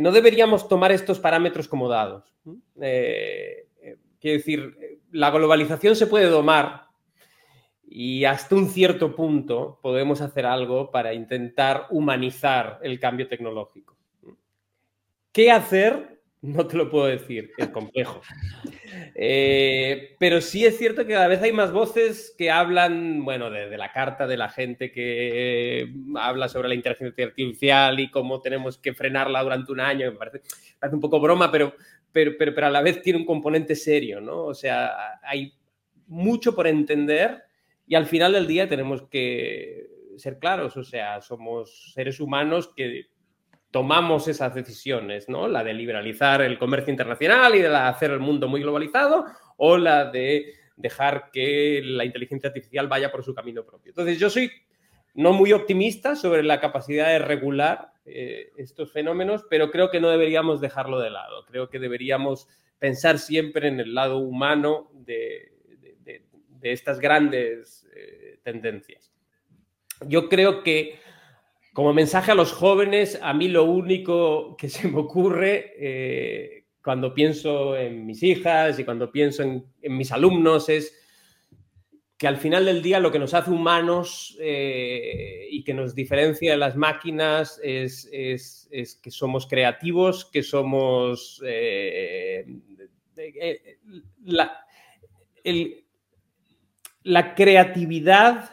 no 0.00 0.12
deberíamos 0.12 0.68
tomar 0.68 0.92
estos 0.92 1.18
parámetros 1.18 1.68
como 1.68 1.88
dados. 1.88 2.34
Eh, 2.80 3.68
eh, 3.82 3.96
quiero 4.20 4.38
decir, 4.38 5.00
la 5.10 5.30
globalización 5.30 5.96
se 5.96 6.06
puede 6.06 6.26
domar 6.26 6.84
y 7.86 8.24
hasta 8.24 8.54
un 8.54 8.68
cierto 8.68 9.14
punto 9.14 9.78
podemos 9.82 10.20
hacer 10.20 10.46
algo 10.46 10.90
para 10.90 11.14
intentar 11.14 11.86
humanizar 11.90 12.80
el 12.82 12.98
cambio 12.98 13.28
tecnológico. 13.28 13.93
¿Qué 15.34 15.50
hacer? 15.50 16.20
No 16.42 16.64
te 16.68 16.76
lo 16.76 16.88
puedo 16.88 17.06
decir, 17.06 17.50
es 17.58 17.68
complejo. 17.68 18.22
Eh, 19.16 20.16
pero 20.18 20.40
sí 20.40 20.64
es 20.64 20.76
cierto 20.76 21.04
que 21.04 21.12
cada 21.12 21.28
vez 21.28 21.40
hay 21.42 21.52
más 21.52 21.72
voces 21.72 22.34
que 22.36 22.50
hablan, 22.50 23.24
bueno, 23.24 23.50
de, 23.50 23.76
la 23.76 23.92
carta 23.92 24.26
de 24.26 24.36
la 24.36 24.48
gente 24.48 24.90
que 24.90 25.88
habla 26.16 26.48
sobre 26.48 26.68
la 26.68 26.74
inteligencia 26.74 27.24
artificial 27.24 28.00
y 28.00 28.10
cómo 28.10 28.40
tenemos 28.40 28.78
que 28.78 28.92
frenarla 28.92 29.42
durante 29.42 29.70
un 29.70 29.80
año. 29.80 30.10
Me 30.10 30.18
parece, 30.18 30.42
un 30.92 31.00
poco 31.00 31.20
broma, 31.20 31.50
pero, 31.52 31.74
pero, 32.12 32.32
pero, 32.36 32.66
a 32.66 32.70
la 32.70 32.82
vez 32.82 33.02
tiene 33.02 33.20
un 33.20 33.26
componente 33.26 33.76
serio, 33.76 34.20
¿no? 34.20 34.44
O 34.44 34.54
sea, 34.54 35.20
hay 35.22 35.54
mucho 36.06 36.54
por 36.54 36.66
entender 36.66 37.42
y 37.86 37.94
al 37.94 38.06
final 38.06 38.32
del 38.32 38.46
día 38.46 38.68
tenemos 38.68 39.02
que 39.02 39.86
ser 40.16 40.38
claros, 40.38 40.76
o 40.76 40.84
sea, 40.84 41.20
somos 41.20 41.92
seres 41.92 42.20
humanos 42.20 42.72
que 42.74 43.06
tomamos 43.74 44.28
esas 44.28 44.54
decisiones, 44.54 45.28
¿no? 45.28 45.48
La 45.48 45.64
de 45.64 45.74
liberalizar 45.74 46.40
el 46.42 46.60
comercio 46.60 46.92
internacional 46.92 47.56
y 47.56 47.60
de 47.60 47.66
hacer 47.74 48.12
el 48.12 48.20
mundo 48.20 48.46
muy 48.46 48.60
globalizado 48.60 49.24
o 49.56 49.76
la 49.76 50.12
de 50.12 50.54
dejar 50.76 51.32
que 51.32 51.82
la 51.82 52.04
inteligencia 52.04 52.50
artificial 52.50 52.86
vaya 52.86 53.10
por 53.10 53.24
su 53.24 53.34
camino 53.34 53.64
propio. 53.64 53.90
Entonces, 53.90 54.20
yo 54.20 54.30
soy 54.30 54.48
no 55.14 55.32
muy 55.32 55.52
optimista 55.52 56.14
sobre 56.14 56.44
la 56.44 56.60
capacidad 56.60 57.08
de 57.08 57.18
regular 57.18 57.90
eh, 58.04 58.52
estos 58.58 58.92
fenómenos, 58.92 59.44
pero 59.50 59.72
creo 59.72 59.90
que 59.90 59.98
no 59.98 60.08
deberíamos 60.08 60.60
dejarlo 60.60 61.00
de 61.00 61.10
lado. 61.10 61.44
Creo 61.44 61.68
que 61.68 61.80
deberíamos 61.80 62.46
pensar 62.78 63.18
siempre 63.18 63.66
en 63.66 63.80
el 63.80 63.92
lado 63.92 64.18
humano 64.18 64.88
de, 64.94 65.50
estas 66.62 67.00
grandes 67.00 67.88
eh, 67.92 68.38
tendencias. 68.44 69.12
Yo 70.06 70.28
creo 70.28 70.62
que 70.62 71.00
como 71.74 71.92
mensaje 71.92 72.30
a 72.30 72.36
los 72.36 72.52
jóvenes, 72.52 73.18
a 73.20 73.34
mí 73.34 73.48
lo 73.48 73.64
único 73.64 74.56
que 74.56 74.68
se 74.68 74.86
me 74.88 75.00
ocurre 75.00 75.72
eh, 75.76 76.66
cuando 76.80 77.12
pienso 77.12 77.76
en 77.76 78.06
mis 78.06 78.22
hijas 78.22 78.78
y 78.78 78.84
cuando 78.84 79.10
pienso 79.10 79.42
en, 79.42 79.66
mis 79.82 80.12
alumnos 80.12 80.68
es 80.68 80.96
que 82.16 82.28
al 82.28 82.36
final 82.36 82.64
del 82.64 82.80
día 82.80 83.00
lo 83.00 83.10
que 83.10 83.18
nos 83.18 83.34
hace 83.34 83.50
humanos 83.50 84.38
eh, 84.40 85.48
y 85.50 85.64
que 85.64 85.74
nos 85.74 85.96
diferencia 85.96 86.52
de 86.52 86.58
las 86.58 86.76
máquinas 86.76 87.60
es, 87.60 88.08
que 89.02 89.10
somos 89.10 89.46
creativos, 89.48 90.24
que 90.26 90.44
somos... 90.44 91.42
Eh, 91.44 92.46
la, 94.22 94.64
la, 97.02 97.34
creatividad 97.34 98.50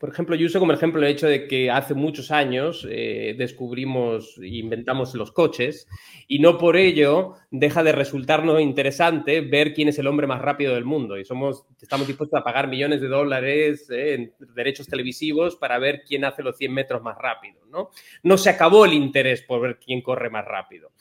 por 0.00 0.08
ejemplo, 0.08 0.34
yo 0.34 0.46
uso 0.46 0.58
como 0.60 0.72
ejemplo 0.72 1.02
el 1.02 1.12
hecho 1.12 1.26
de 1.26 1.46
que 1.46 1.70
hace 1.70 1.92
muchos 1.92 2.30
años 2.30 2.88
eh, 2.90 3.34
descubrimos 3.36 4.38
e 4.38 4.46
inventamos 4.46 5.14
los 5.14 5.30
coches 5.30 5.86
y 6.26 6.38
no 6.38 6.56
por 6.56 6.78
ello 6.78 7.34
deja 7.50 7.82
de 7.82 7.92
resultarnos 7.92 8.62
interesante 8.62 9.42
ver 9.42 9.74
quién 9.74 9.88
es 9.88 9.98
el 9.98 10.06
hombre 10.06 10.26
más 10.26 10.40
rápido 10.40 10.74
del 10.74 10.86
mundo 10.86 11.18
y 11.18 11.26
somos, 11.26 11.66
estamos 11.82 12.06
dispuestos 12.06 12.40
a 12.40 12.42
pagar 12.42 12.66
millones 12.66 13.02
de 13.02 13.08
dólares 13.08 13.90
eh, 13.90 14.14
en 14.14 14.34
derechos 14.54 14.86
televisivos 14.86 15.56
para 15.56 15.78
ver 15.78 16.02
quién 16.08 16.24
hace 16.24 16.42
los 16.42 16.56
100 16.56 16.72
metros 16.72 17.02
más 17.02 17.18
rápido. 17.18 17.60
¿no? 17.70 17.90
no 18.22 18.38
se 18.38 18.48
acabó 18.48 18.86
el 18.86 18.94
interés 18.94 19.42
por 19.42 19.60
ver 19.60 19.78
quién 19.78 20.00
corre 20.00 20.30
más 20.30 20.46
rápido. 20.46 20.92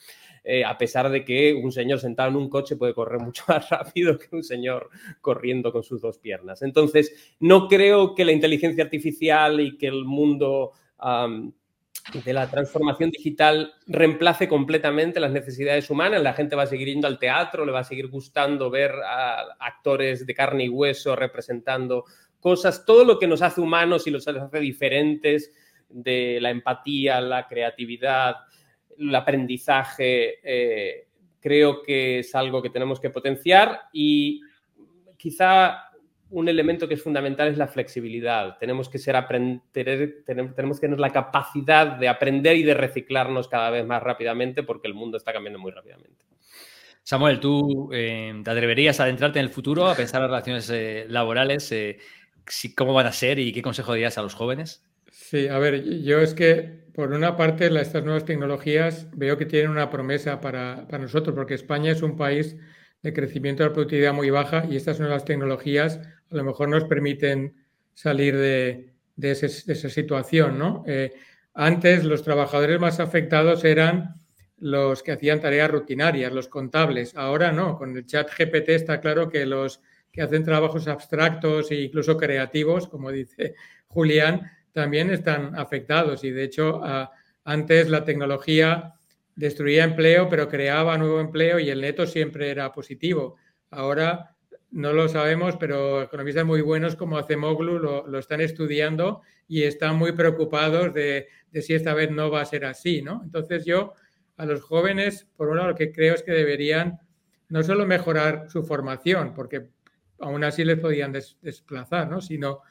Eh, 0.44 0.64
a 0.64 0.78
pesar 0.78 1.10
de 1.10 1.24
que 1.24 1.54
un 1.54 1.72
señor 1.72 2.00
sentado 2.00 2.30
en 2.30 2.36
un 2.36 2.50
coche 2.50 2.76
puede 2.76 2.94
correr 2.94 3.20
mucho 3.22 3.44
más 3.48 3.70
rápido 3.70 4.18
que 4.18 4.36
un 4.36 4.44
señor 4.44 4.90
corriendo 5.22 5.72
con 5.72 5.84
sus 5.84 6.02
dos 6.02 6.18
piernas. 6.18 6.62
Entonces, 6.62 7.36
no 7.40 7.68
creo 7.68 8.16
que 8.16 8.26
la 8.26 8.32
inteligencia 8.32 8.84
artificial 8.84 9.60
y 9.60 9.78
que 9.78 9.88
el 9.88 10.06
mundo 10.06 10.72
de 12.26 12.34
la 12.34 12.50
transformación 12.50 13.12
digital 13.12 13.74
reemplace 13.88 14.48
completamente 14.48 15.20
las 15.20 15.32
necesidades 15.32 15.90
humanas. 15.90 16.22
La 16.22 16.34
gente 16.34 16.56
va 16.56 16.64
a 16.64 16.68
seguir 16.68 16.88
yendo 16.88 17.08
al 17.08 17.20
teatro, 17.20 17.66
le 17.66 17.72
va 17.72 17.80
a 17.80 17.84
seguir 17.84 18.08
gustando 18.08 18.70
ver 18.70 18.92
a 19.06 19.56
actores 19.60 20.26
de 20.26 20.34
carne 20.34 20.66
y 20.66 20.70
hueso 20.70 21.16
representando 21.16 22.06
cosas, 22.40 22.86
todo 22.86 23.04
lo 23.04 23.20
que 23.20 23.28
nos 23.28 23.42
hace 23.42 23.62
humanos 23.62 24.08
y 24.08 24.12
los 24.12 24.28
hace 24.28 24.60
diferentes 24.60 25.54
de 25.90 26.40
la 26.42 26.50
empatía, 26.50 27.20
la 27.22 27.48
creatividad, 27.48 28.36
el 29.00 29.16
aprendizaje 29.16 30.40
eh, 30.44 31.08
creo 31.40 31.82
que 31.82 32.20
es 32.20 32.36
algo 32.36 32.62
que 32.62 32.70
tenemos 32.70 33.00
que 33.00 33.10
potenciar 33.10 33.82
y 33.94 34.42
quizá 35.18 35.86
un 36.32 36.48
elemento 36.48 36.88
que 36.88 36.94
es 36.94 37.02
fundamental 37.02 37.48
es 37.48 37.58
la 37.58 37.68
flexibilidad. 37.68 38.58
Tenemos 38.60 38.88
que 38.88 39.00
ser 39.00 39.16
aprender, 39.16 40.24
tenemos 40.24 40.80
que 40.80 40.88
tener 40.88 41.00
la 41.00 41.12
capacidad 41.12 41.98
de 41.98 42.08
aprender 42.08 42.56
y 42.56 42.64
de 42.64 42.76
reciclarnos 42.76 43.48
cada 43.48 43.72
vez 43.72 43.86
más 43.86 44.04
rápidamente 44.04 44.62
porque 44.64 44.88
el 44.88 44.94
mundo 44.94 45.18
está 45.18 45.34
cambiando 45.34 45.60
muy 45.60 45.72
rápidamente. 45.72 46.26
Samuel, 47.02 47.40
¿tú 47.40 47.90
eh, 47.92 48.40
te 48.44 48.52
atreverías 48.52 49.00
a 49.00 49.04
adentrarte 49.04 49.40
en 49.40 49.46
el 49.46 49.52
futuro, 49.52 49.88
a 49.88 49.96
pensar 49.96 50.22
en 50.22 50.28
relaciones 50.28 50.70
eh, 50.70 51.06
laborales, 51.10 51.74
cómo 52.76 52.94
van 52.94 53.08
a 53.08 53.12
ser 53.12 53.40
y 53.40 53.52
qué 53.52 53.64
consejo 53.64 53.94
darías 53.94 54.20
a 54.20 54.22
los 54.22 54.36
jóvenes? 54.36 54.84
Sí, 55.12 55.48
a 55.48 55.58
ver, 55.58 55.84
yo 56.04 56.20
es 56.20 56.36
que 56.36 56.79
por 56.94 57.12
una 57.12 57.36
parte 57.36 57.68
estas 57.80 58.04
nuevas 58.04 58.26
tecnologías 58.26 59.08
veo 59.16 59.38
que 59.38 59.46
tienen 59.46 59.72
una 59.72 59.90
promesa 59.90 60.42
para, 60.42 60.88
nosotros, 61.00 61.36
porque 61.36 61.54
España 61.54 61.92
es 61.92 62.02
un 62.02 62.16
país 62.18 62.56
de 63.02 63.14
crecimiento 63.14 63.64
de 63.64 63.70
productividad 63.70 64.14
muy 64.14 64.30
baja 64.30 64.66
y 64.70 64.76
estas 64.76 65.00
nuevas 65.00 65.26
tecnologías 65.26 66.00
a 66.32 66.36
lo 66.36 66.44
mejor 66.44 66.70
nos 66.70 66.84
permiten 66.86 67.56
salir 67.94 68.36
de, 68.36 68.94
esa 69.18 69.90
situación. 69.90 70.84
Eh, 70.86 71.14
antes 71.54 72.04
los 72.04 72.24
trabajadores 72.24 72.80
más 72.80 73.00
afectados 73.00 73.64
eran 73.66 74.16
los 74.58 75.04
que 75.04 75.14
hacían 75.14 75.40
tareas 75.40 75.72
rutinarias, 75.72 76.32
los 76.34 76.48
contables. 76.48 77.16
Ahora 77.16 77.52
no, 77.52 77.78
con 77.78 77.96
el 77.96 78.06
chat 78.06 78.30
GPT 78.30 78.70
está 78.70 79.00
claro 79.00 79.30
que 79.30 79.46
los 79.46 79.82
que 80.12 80.22
hacen 80.22 80.44
trabajos 80.44 80.88
abstractos 80.88 81.72
e 81.72 81.82
incluso 81.82 82.18
creativos, 82.18 82.88
como 82.88 83.12
dice 83.12 83.56
Julián, 83.88 84.50
también 84.74 85.10
están 85.10 85.56
afectados 85.56 86.24
y 86.24 86.32
de 86.32 86.44
hecho 86.44 86.82
antes 87.44 87.90
la 87.90 88.04
tecnología 88.04 88.94
destruía 89.36 89.84
empleo 89.84 90.30
pero 90.30 90.48
creaba 90.48 90.98
nuevo 90.98 91.20
empleo 91.20 91.60
y 91.60 91.70
el 91.70 91.82
neto 91.82 92.06
siempre 92.06 92.50
era 92.50 92.72
positivo. 92.72 93.36
Ahora 93.72 94.36
no 94.72 94.94
lo 94.94 95.08
sabemos, 95.08 95.58
pero 95.58 96.04
economistas 96.04 96.46
muy 96.46 96.62
buenos 96.62 96.96
como 96.96 97.18
Acemoglu 97.18 97.80
lo, 97.80 98.08
lo 98.08 98.20
están 98.20 98.42
estudiando 98.42 99.22
y 99.48 99.64
están 99.64 99.96
muy 99.96 100.12
preocupados 100.12 100.94
de, 100.94 101.28
de, 101.52 101.62
si 101.62 101.74
esta 101.74 101.94
vez 101.94 102.12
no 102.12 102.30
va 102.30 102.42
a 102.42 102.46
ser 102.46 102.66
así, 102.66 103.02
¿no? 103.02 103.22
Entonces 103.24 103.66
yo 103.66 103.94
a 104.38 104.46
los 104.46 104.62
jóvenes, 104.62 105.28
por 105.36 105.50
un 105.50 105.58
lado, 105.58 105.70
lo 105.70 105.76
que 105.76 105.92
creo 105.92 106.14
es 106.14 106.24
que 106.24 106.32
deberían 106.32 107.00
no 107.50 107.64
solo 107.64 107.86
mejorar 107.86 108.46
su 108.48 108.64
formación, 108.64 109.34
porque 109.34 109.70
aún 110.20 110.44
así 110.44 110.64
les 110.64 110.80
podían 110.80 111.12
desplazar, 111.12 112.10
¿no? 112.10 112.22
sino 112.22 112.62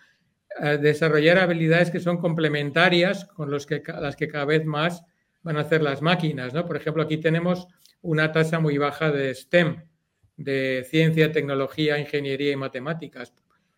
desarrollar 0.80 1.38
habilidades 1.38 1.90
que 1.90 2.00
son 2.00 2.18
complementarias 2.18 3.26
con 3.26 3.50
las 3.50 3.66
que 3.66 4.28
cada 4.28 4.44
vez 4.44 4.64
más 4.64 5.04
van 5.42 5.56
a 5.56 5.60
hacer 5.60 5.82
las 5.82 6.02
máquinas. 6.02 6.52
¿no? 6.52 6.66
Por 6.66 6.76
ejemplo, 6.76 7.02
aquí 7.02 7.18
tenemos 7.18 7.68
una 8.02 8.32
tasa 8.32 8.58
muy 8.58 8.78
baja 8.78 9.10
de 9.10 9.34
STEM, 9.34 9.82
de 10.36 10.86
ciencia, 10.88 11.32
tecnología, 11.32 11.98
ingeniería 11.98 12.52
y 12.52 12.56
matemáticas. 12.56 13.32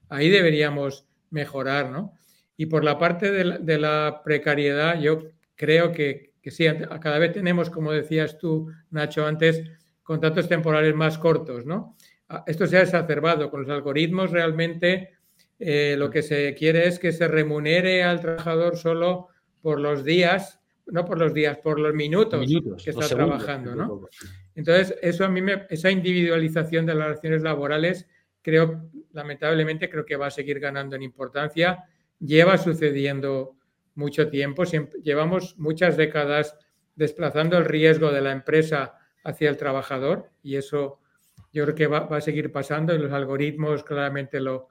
Ahí 0.08 0.28
deberíamos 0.28 1.06
mejorar, 1.30 1.90
¿no? 1.90 2.14
Y 2.56 2.66
por 2.66 2.84
la 2.84 2.98
parte 2.98 3.30
de 3.30 3.78
la, 3.78 4.20
precariedad, 4.22 5.00
yo 5.00 5.30
creo 5.54 5.92
que, 5.92 6.34
que, 6.42 6.50
sí, 6.50 6.66
cada 7.00 7.18
vez 7.18 7.32
tenemos, 7.32 7.70
como 7.70 7.92
decías 7.92 8.36
tú, 8.36 8.70
Nacho, 8.90 9.24
antes, 9.24 9.62
contratos 10.02 10.48
temporales 10.48 10.94
más 10.94 11.16
cortos, 11.16 11.64
¿no? 11.64 11.96
Ah, 12.28 12.44
esto 12.46 12.66
se 12.66 12.76
ha 12.76 12.82
exacerbado 12.82 13.50
con 13.50 13.62
los 13.62 13.70
algoritmos, 13.70 14.30
realmente 14.30 15.19
eh, 15.62 15.94
lo 15.98 16.08
que 16.08 16.22
se 16.22 16.54
quiere 16.54 16.88
es 16.88 16.98
que 16.98 17.12
se 17.12 17.28
remunere 17.28 18.02
al 18.02 18.20
trabajador 18.20 18.78
solo 18.78 19.28
por 19.60 19.78
los 19.78 20.04
días, 20.04 20.58
no 20.86 21.04
por 21.04 21.18
los 21.18 21.34
días, 21.34 21.58
por 21.58 21.78
los 21.78 21.92
minutos, 21.94 22.46
que 22.82 22.90
está 22.90 23.06
trabajando, 23.06 23.74
¿no? 23.74 24.08
Entonces, 24.54 24.96
eso 25.02 25.26
a 25.26 25.28
mí 25.28 25.42
me, 25.42 25.66
esa 25.68 25.90
individualización 25.90 26.86
de 26.86 26.94
las 26.94 27.08
relaciones 27.08 27.42
laborales, 27.42 28.08
creo, 28.40 28.90
lamentablemente, 29.12 29.90
creo 29.90 30.06
que 30.06 30.16
va 30.16 30.28
a 30.28 30.30
seguir 30.30 30.60
ganando 30.60 30.96
en 30.96 31.02
importancia. 31.02 31.84
Lleva 32.18 32.56
sucediendo 32.56 33.56
mucho 33.94 34.30
tiempo, 34.30 34.64
llevamos 35.02 35.58
muchas 35.58 35.98
décadas 35.98 36.56
desplazando 36.96 37.58
el 37.58 37.66
riesgo 37.66 38.10
de 38.10 38.22
la 38.22 38.32
empresa 38.32 38.94
hacia 39.24 39.50
el 39.50 39.58
trabajador 39.58 40.30
y 40.42 40.56
eso 40.56 41.00
yo 41.52 41.64
creo 41.64 41.74
que 41.74 41.86
va, 41.86 41.98
a 41.98 42.20
seguir 42.20 42.50
pasando 42.50 42.94
y 42.94 42.98
los 42.98 43.12
algoritmos 43.12 43.84
claramente 43.84 44.40
lo, 44.40 44.68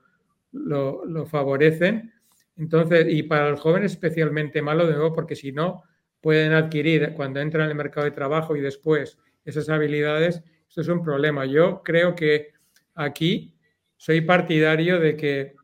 lo, 0.52 1.26
favorecen. 1.26 2.12
Entonces, 2.58 3.06
y 3.10 3.24
para 3.24 3.50
los 3.52 3.60
jóvenes 3.60 3.94
especialmente 3.94 4.62
malo 4.62 4.86
de 4.86 4.94
nuevo 4.94 5.14
porque 5.14 5.36
si 5.36 5.52
no 5.52 5.84
pueden 6.22 6.52
adquirir 6.54 7.14
cuando 7.16 7.40
entran 7.40 7.66
en 7.66 7.72
el 7.72 7.78
mercado 7.78 8.06
de 8.06 8.12
trabajo 8.12 8.56
y 8.56 8.62
después 8.62 9.18
esas 9.46 9.70
habilidades, 9.70 10.44
esto 10.68 10.82
es 10.82 10.88
un 10.88 11.04
problema. 11.04 11.46
Yo 11.46 11.82
creo 11.84 12.16
que 12.16 12.50
aquí 12.96 13.56
soy 13.96 14.22
partidario 14.22 15.00
de 15.00 15.16
que 15.16 15.56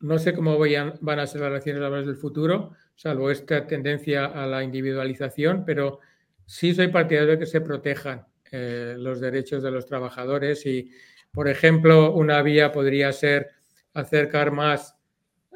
no 0.00 0.18
sé 0.18 0.34
cómo 0.34 0.58
van 0.58 1.18
a 1.18 1.26
ser 1.26 1.40
las 1.40 1.50
relaciones 1.50 1.80
laborales 1.80 2.08
del 2.08 2.16
futuro, 2.16 2.72
salvo 2.94 3.30
esta 3.30 3.66
tendencia 3.66 4.26
a 4.26 4.46
la 4.46 4.62
individualización, 4.62 5.64
pero 5.64 6.00
sí 6.44 6.74
soy 6.74 6.88
partidario 6.88 7.32
de 7.32 7.38
que 7.38 7.46
se 7.46 7.60
protejan 7.60 8.26
eh, 8.50 8.96
los 8.98 9.20
derechos 9.20 9.62
de 9.62 9.70
los 9.70 9.86
trabajadores 9.86 10.66
y, 10.66 10.90
por 11.30 11.48
ejemplo, 11.48 12.12
una 12.14 12.42
vía 12.42 12.72
podría 12.72 13.12
ser 13.12 13.50
acercar 13.94 14.52
más 14.52 14.96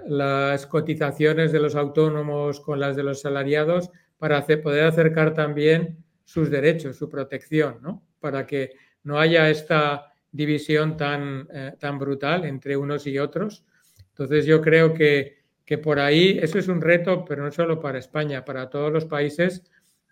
las 0.06 0.66
cotizaciones 0.66 1.52
de 1.52 1.60
los 1.60 1.74
autónomos 1.74 2.60
con 2.60 2.78
las 2.78 2.96
de 2.96 3.02
los 3.02 3.20
salariados 3.20 3.90
para 4.18 4.44
poder 4.44 4.84
acercar 4.84 5.34
también 5.34 6.04
sus 6.24 6.50
derechos, 6.50 6.96
su 6.96 7.08
protección. 7.08 8.02
Para 8.20 8.46
que 8.46 8.72
no 9.02 9.18
haya 9.18 9.50
esta 9.50 10.12
división 10.32 10.96
tan, 10.96 11.48
eh, 11.52 11.72
tan 11.78 11.98
brutal 11.98 12.44
entre 12.44 12.76
unos 12.76 13.06
y 13.06 13.18
otros. 13.18 13.64
Entonces 14.10 14.46
yo 14.46 14.60
creo 14.60 14.92
que, 14.92 15.44
que 15.64 15.78
por 15.78 15.98
ahí 15.98 16.38
eso 16.42 16.58
es 16.58 16.68
un 16.68 16.80
reto, 16.80 17.24
pero 17.24 17.42
no 17.42 17.50
solo 17.50 17.80
para 17.80 17.98
España, 17.98 18.44
para 18.44 18.68
todos 18.68 18.92
los 18.92 19.04
países, 19.04 19.64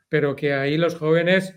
pero 0.09 0.35
que 0.37 0.53
ahí 0.53 0.77
los 0.77 0.97
jóvenes, 0.97 1.55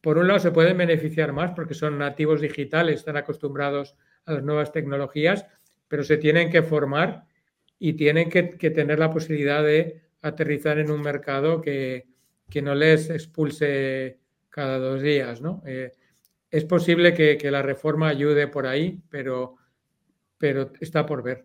por 0.00 0.18
un 0.18 0.28
lado, 0.28 0.38
se 0.40 0.50
pueden 0.50 0.78
beneficiar 0.78 1.32
más 1.32 1.52
porque 1.52 1.74
son 1.74 1.98
nativos 1.98 2.40
digitales, 2.40 3.00
están 3.00 3.16
acostumbrados 3.16 3.96
a 4.24 4.32
las 4.32 4.42
nuevas 4.42 4.72
tecnologías, 4.72 5.46
pero 5.88 6.04
se 6.04 6.16
tienen 6.16 6.50
que 6.50 6.62
formar 6.62 7.26
y 7.78 7.94
tienen 7.94 8.30
que, 8.30 8.42
tener 8.42 8.98
la 8.98 9.10
posibilidad 9.10 9.62
de 9.62 10.02
aterrizar 10.22 10.78
en 10.78 10.90
un 10.90 11.02
mercado 11.02 11.60
que, 11.60 12.06
no 12.62 12.74
les 12.74 13.10
expulse 13.10 14.18
cada 14.48 14.78
dos 14.78 15.02
días. 15.02 15.40
¿no? 15.40 15.62
Eh, 15.66 15.92
es 16.50 16.64
posible 16.64 17.14
que, 17.14 17.50
la 17.50 17.62
reforma 17.62 18.08
ayude 18.08 18.48
por 18.48 18.66
ahí, 18.66 19.00
pero, 19.10 19.56
pero 20.38 20.72
está 20.80 21.04
por 21.04 21.22
ver. 21.22 21.44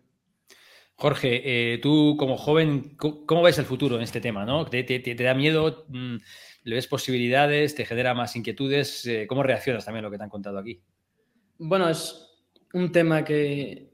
Jorge, 0.94 1.42
eh, 1.44 1.78
tú 1.78 2.16
como 2.18 2.36
joven, 2.36 2.96
¿cómo, 2.96 3.42
ves 3.42 3.58
el 3.58 3.64
futuro 3.64 3.96
en 3.96 4.02
este 4.02 4.20
tema? 4.20 4.44
¿no? 4.44 4.66
¿Te, 4.66 5.14
da 5.18 5.34
miedo? 5.34 5.86
Mm, 5.88 6.16
¿Le 6.64 6.74
ves 6.76 6.86
posibilidades? 6.86 7.74
¿Te 7.74 7.84
genera 7.84 8.14
más 8.14 8.36
inquietudes? 8.36 9.04
Eh, 9.06 9.26
¿Cómo 9.26 9.42
reaccionas 9.42 9.84
también 9.84 10.04
a 10.04 10.08
lo 10.08 10.12
que 10.12 10.18
te 10.18 10.24
han 10.24 10.30
contado 10.30 10.58
aquí? 10.58 10.80
Bueno, 11.58 11.88
es 11.88 12.28
un 12.72 12.92
tema 12.92 13.24
que 13.24 13.91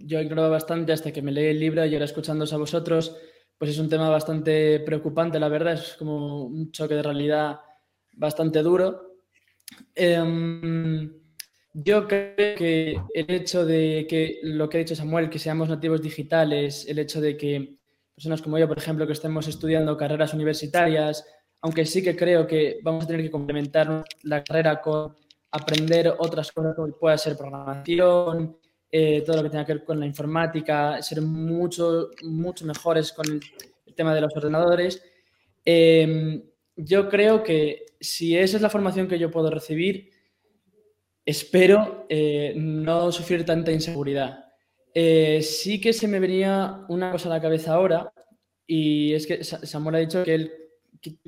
yo 0.00 0.18
he 0.18 0.22
ignorado 0.22 0.50
bastante 0.50 0.92
hasta 0.92 1.12
que 1.12 1.22
me 1.22 1.32
leí 1.32 1.48
el 1.48 1.60
libro 1.60 1.84
y 1.84 1.92
ahora 1.92 2.04
escuchándoos 2.04 2.52
a 2.52 2.56
vosotros, 2.58 3.16
pues 3.58 3.70
es 3.70 3.78
un 3.78 3.88
tema 3.88 4.08
bastante 4.08 4.80
preocupante, 4.80 5.38
la 5.38 5.48
verdad, 5.48 5.74
es 5.74 5.94
como 5.98 6.44
un 6.44 6.72
choque 6.72 6.94
de 6.94 7.02
realidad 7.02 7.60
bastante 8.12 8.62
duro. 8.62 9.18
Em, 9.94 11.12
yo 11.72 12.08
creo 12.08 12.56
que 12.56 13.00
el 13.14 13.30
hecho 13.30 13.64
de 13.64 14.06
que 14.08 14.40
lo 14.42 14.68
que 14.68 14.78
ha 14.78 14.80
dicho 14.80 14.96
Samuel, 14.96 15.30
que 15.30 15.38
seamos 15.38 15.68
nativos 15.68 16.02
digitales, 16.02 16.86
el 16.88 16.98
hecho 16.98 17.20
de 17.20 17.36
que 17.36 17.76
personas 18.14 18.42
como 18.42 18.58
yo, 18.58 18.66
por 18.66 18.78
ejemplo, 18.78 19.06
que 19.06 19.12
estemos 19.12 19.46
estudiando 19.46 19.96
carreras 19.96 20.34
universitarias, 20.34 21.24
aunque 21.62 21.84
sí 21.86 22.02
que 22.02 22.16
creo 22.16 22.46
que 22.46 22.80
vamos 22.82 23.04
a 23.04 23.06
tener 23.06 23.22
que 23.22 23.30
complementar 23.30 24.04
la 24.22 24.42
carrera 24.42 24.80
con 24.80 25.14
aprender 25.52 26.14
otras 26.18 26.52
cosas 26.52 26.74
como 26.74 26.88
pueda 26.98 27.18
ser 27.18 27.36
programación, 27.36 28.56
eh, 28.92 29.22
todo 29.24 29.36
lo 29.36 29.42
que 29.44 29.50
tenga 29.50 29.64
que 29.64 29.74
ver 29.74 29.84
con 29.84 30.00
la 30.00 30.06
informática, 30.06 31.00
ser 31.00 31.22
mucho, 31.22 32.10
mucho 32.22 32.64
mejores 32.66 33.12
con 33.12 33.26
el, 33.26 33.40
tema 33.94 34.14
de 34.14 34.20
los 34.20 34.34
ordenadores. 34.34 35.02
Em, 35.64 36.42
yo 36.76 37.08
creo 37.08 37.42
que 37.42 37.86
si 38.00 38.36
esa 38.36 38.56
es 38.56 38.62
la 38.62 38.70
formación 38.70 39.08
que 39.08 39.18
yo 39.18 39.30
puedo 39.30 39.50
recibir, 39.50 40.10
espero 41.24 42.06
eh, 42.08 42.54
no 42.56 43.12
sufrir 43.12 43.44
tanta 43.44 43.72
inseguridad. 43.72 44.46
Eh, 44.94 45.40
sí 45.42 45.80
que 45.80 45.92
se 45.92 46.08
me 46.08 46.18
venía 46.18 46.84
una 46.88 47.12
cosa 47.12 47.28
a 47.28 47.34
la 47.34 47.42
cabeza 47.42 47.74
ahora, 47.74 48.12
y 48.66 49.12
es 49.14 49.26
que 49.26 49.44
Samuel 49.44 49.96
ha 49.96 49.98
dicho 49.98 50.24
que, 50.24 50.34
él, 50.34 50.52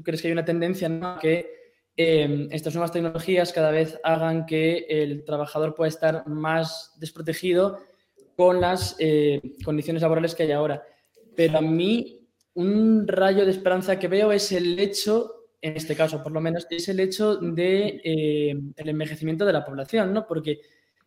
crees 0.03 0.23
que 0.23 0.29
hay 0.29 0.33
una 0.33 0.45
tendencia 0.45 0.89
¿no? 0.89 1.19
que 1.19 1.62
Em, 2.05 2.49
estas 2.51 2.75
nuevas 2.75 2.91
tecnologías 2.91 3.53
cada 3.53 3.71
vez 3.71 4.01
hagan 4.03 4.45
que 4.45 4.87
el 4.89 5.25
trabajador 5.25 5.77
pueda 5.77 5.89
estar 5.89 6.27
más 6.27 6.95
desprotegido 6.99 7.79
con 8.37 8.61
las 8.61 8.97
eh, 8.99 9.41
condiciones 9.65 10.03
laborales 10.03 10.35
que 10.35 10.43
hay 10.43 10.51
ahora. 10.51 10.83
Pero 11.37 11.59
a 11.59 11.61
mí 11.61 12.27
un 12.55 13.07
rayo 13.07 13.45
de 13.45 13.53
esperanza 13.53 14.01
que 14.01 14.09
veo 14.09 14.33
es 14.33 14.51
el 14.51 14.77
hecho, 14.81 15.47
en 15.61 15.77
este 15.77 15.95
caso 15.95 16.25
por 16.25 16.33
lo 16.33 16.41
menos, 16.41 16.67
es 16.71 16.89
el 16.89 16.99
hecho 16.99 17.37
del 17.37 17.55
de, 17.55 18.73
el 18.77 18.89
envejecimiento 18.89 19.47
de 19.47 19.53
la 19.53 19.65
población, 19.65 20.13
¿no? 20.13 20.27
Porque 20.27 20.61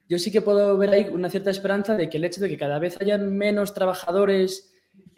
yo 0.08 0.18
sí 0.18 0.32
que 0.32 0.42
puedo 0.42 0.78
ver 0.78 0.92
ahí 0.92 1.08
una 1.12 1.30
cierta 1.30 1.50
esperanza 1.50 1.98
de 1.98 2.10
que 2.10 2.18
el 2.18 2.24
hecho 2.24 2.40
de 2.40 2.48
que 2.48 2.58
cada 2.58 2.80
vez 2.80 3.02
hayan 3.02 3.36
menos 3.36 3.74
trabajadores 3.74 4.74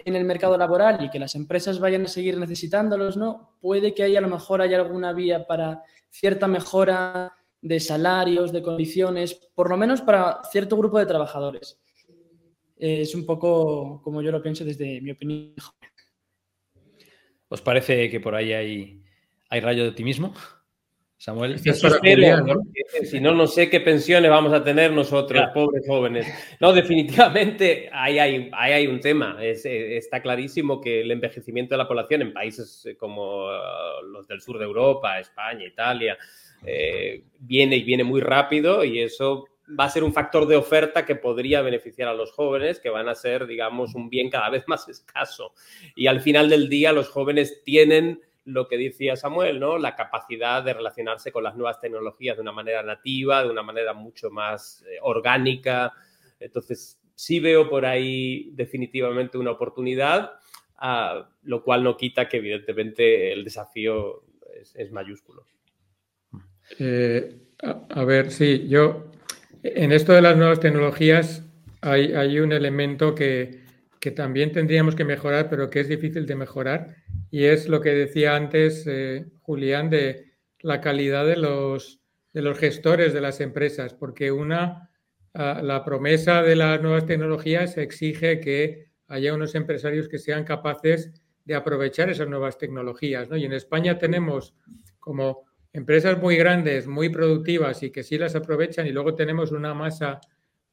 en 0.08 0.16
el 0.16 0.26
mercado 0.26 0.58
laboral 0.58 1.03
y 1.03 1.10
que 1.10 1.20
las 1.20 1.36
empresas 1.36 1.80
vayan 1.80 2.05
a 2.05 2.08
seguir 2.08 2.38
necesitándolos, 2.38 3.18
¿no? 3.18 3.58
Puede 3.60 3.93
que 3.93 4.03
haya 4.03 4.20
a 4.20 4.22
lo 4.22 4.30
mejor 4.30 4.62
haya 4.62 4.78
alguna 4.78 5.14
vía 5.14 5.45
para 5.45 5.84
cierta 6.10 6.47
mejora 6.47 7.34
de 7.62 7.80
salarios, 7.80 8.51
de 8.51 8.62
condiciones, 8.62 9.34
por 9.53 9.70
lo 9.70 9.78
menos 9.78 10.01
para 10.01 10.41
cierto 10.49 10.78
grupo 10.78 10.97
de 10.99 11.05
trabajadores. 11.05 11.80
Es 12.78 13.16
un 13.16 13.26
poco 13.26 14.01
como 14.01 14.22
yo 14.22 14.32
lo 14.32 14.41
pienso 14.41 14.64
desde 14.64 15.01
mi 15.01 15.12
opinión. 15.12 15.53
¿Os 17.49 17.62
parece 17.62 18.10
que 18.10 18.20
por 18.20 18.36
ahí 18.36 18.53
hay, 18.53 19.03
hay 19.49 19.60
rayo 19.60 19.84
de 19.84 19.89
optimismo? 19.89 20.34
Samuel. 21.18 21.59
Si 21.59 23.20
no, 23.20 23.34
no 23.34 23.47
sé 23.47 23.70
qué 23.70 23.82
pensiones 23.82 24.30
vamos 24.30 24.53
a 24.53 24.63
tener 24.63 24.91
nosotros, 24.91 25.47
pobres 25.53 25.84
jóvenes. 25.88 26.28
No, 26.59 26.72
definitivamente 26.72 27.89
ahí 27.91 28.20
hay, 28.20 28.51
hay 28.53 28.88
un 28.88 28.99
tema. 28.99 29.38
Eh, 29.41 29.97
está 29.97 30.22
clarísimo 30.22 30.80
que 30.80 31.01
el 31.01 31.11
envejecimiento 31.11 31.74
de 31.74 31.80
la 31.80 31.88
población 31.88 32.22
en 32.22 32.34
países 32.34 32.86
eh, 32.86 32.95
como 32.95 33.51
eh, 33.51 33.57
los 34.11 34.28
del 34.28 34.41
sur 34.41 34.59
de 34.59 34.65
Europa, 34.65 35.20
España, 35.20 35.65
Italia, 35.65 36.18
viene 37.39 37.78
y 37.78 37.84
viene 37.84 38.03
muy 38.03 38.20
rápido 38.22 38.84
y 38.84 38.99
eso 38.99 39.45
va 39.80 39.86
a 39.86 39.89
ser 39.89 40.03
un 40.03 40.13
factor 40.13 40.47
de 40.47 40.55
oferta 40.55 41.05
que 41.05 41.15
podría 41.15 41.61
beneficiar 41.61 42.07
a 42.07 42.13
los 42.13 42.32
jóvenes, 42.32 42.80
que 42.80 42.89
van 42.89 43.09
a 43.09 43.15
ser, 43.15 43.47
digamos, 43.47 43.95
un 43.95 44.09
bien 44.09 44.30
cada 44.30 44.49
vez 44.49 44.63
más 44.68 44.88
escaso. 44.88 45.53
Y 45.95 46.07
al 46.07 46.22
final 46.22 46.49
del 46.49 46.70
día, 46.70 46.93
los 46.93 47.09
jóvenes 47.09 47.63
tienen 47.63 48.22
lo 48.48 48.68
que 48.68 48.78
decía 48.78 49.16
Samuel, 49.16 49.60
¿no? 49.60 49.78
La 49.78 49.95
capacidad 49.95 50.64
de 50.64 50.74
relacionarse 50.74 51.32
con 51.32 51.43
las 51.43 51.56
nuevas 51.56 51.80
tecnologías 51.80 52.38
de 52.38 52.41
una 52.41 52.54
manera 52.54 52.82
nativa, 52.82 53.43
de 53.43 53.50
una 53.50 53.62
manera 53.62 53.93
mucho 53.93 54.30
más 54.30 54.84
eh, 54.84 54.98
orgánica. 55.02 55.93
Entonces, 56.39 57.00
sí 57.14 57.39
veo 57.39 57.70
por 57.70 57.86
ahí 57.86 58.52
definitivamente 58.54 59.38
una 59.38 59.52
oportunidad, 59.52 60.34
ah, 60.78 61.30
lo 61.43 61.64
cual 61.64 61.84
no 61.84 61.98
quita 61.98 62.30
que 62.30 62.38
evidentemente 62.38 63.34
el 63.34 63.43
desafío 63.43 64.24
es, 64.76 64.91
mayúsculo. 64.91 65.45
Eh, 66.80 67.38
a, 67.62 68.04
ver, 68.06 68.32
sí, 68.32 68.68
yo 68.68 69.12
en 69.64 69.91
esto 69.91 70.14
de 70.14 70.22
las 70.22 70.38
nuevas 70.38 70.60
tecnologías 70.60 71.43
hay, 71.82 72.39
un 72.39 72.52
elemento 72.52 73.14
que, 73.16 73.66
también 74.16 74.54
tendríamos 74.54 74.95
que 74.95 75.04
mejorar, 75.04 75.50
pero 75.50 75.70
que 75.70 75.82
es 75.82 75.89
difícil 75.89 76.26
de 76.26 76.36
mejorar, 76.36 76.95
y 77.38 77.45
es 77.45 77.69
lo 77.69 77.81
que 77.81 77.93
decía 77.93 78.35
antes 78.35 78.88
eh, 78.88 79.27
Julián 79.43 79.91
de 79.91 80.33
la 80.61 80.81
calidad 80.81 81.23
de 81.23 81.38
los, 81.38 82.01
de 82.33 82.41
los 82.41 82.57
gestores 82.57 83.13
de 83.13 83.21
las 83.21 83.41
empresas, 83.41 83.93
porque 83.93 84.31
una, 84.31 84.89
ah, 85.35 85.61
la 85.63 85.85
promesa 85.85 86.41
de 86.41 86.55
las 86.55 86.81
nuevas 86.81 87.05
tecnologías 87.05 87.77
exige 87.77 88.39
que 88.39 88.88
haya 89.07 89.35
unos 89.35 89.53
empresarios 89.53 90.09
que 90.09 90.17
sean 90.17 90.45
capaces 90.45 91.11
de 91.45 91.53
aprovechar 91.53 92.09
esas 92.09 92.27
nuevas 92.27 92.57
tecnologías. 92.57 93.29
Y 93.31 93.45
en 93.45 93.53
España 93.53 93.99
tenemos 93.99 94.55
como 94.97 95.45
empresas 95.73 96.19
muy 96.19 96.38
grandes, 96.38 96.88
muy 96.88 97.09
productivas 97.09 97.83
y 97.83 97.91
que 97.91 98.01
sí 98.01 98.17
las 98.17 98.35
aprovechan 98.35 98.88
y 98.88 98.91
luego 98.91 99.13
tenemos 99.13 99.51
una 99.51 99.75
masa 99.75 100.21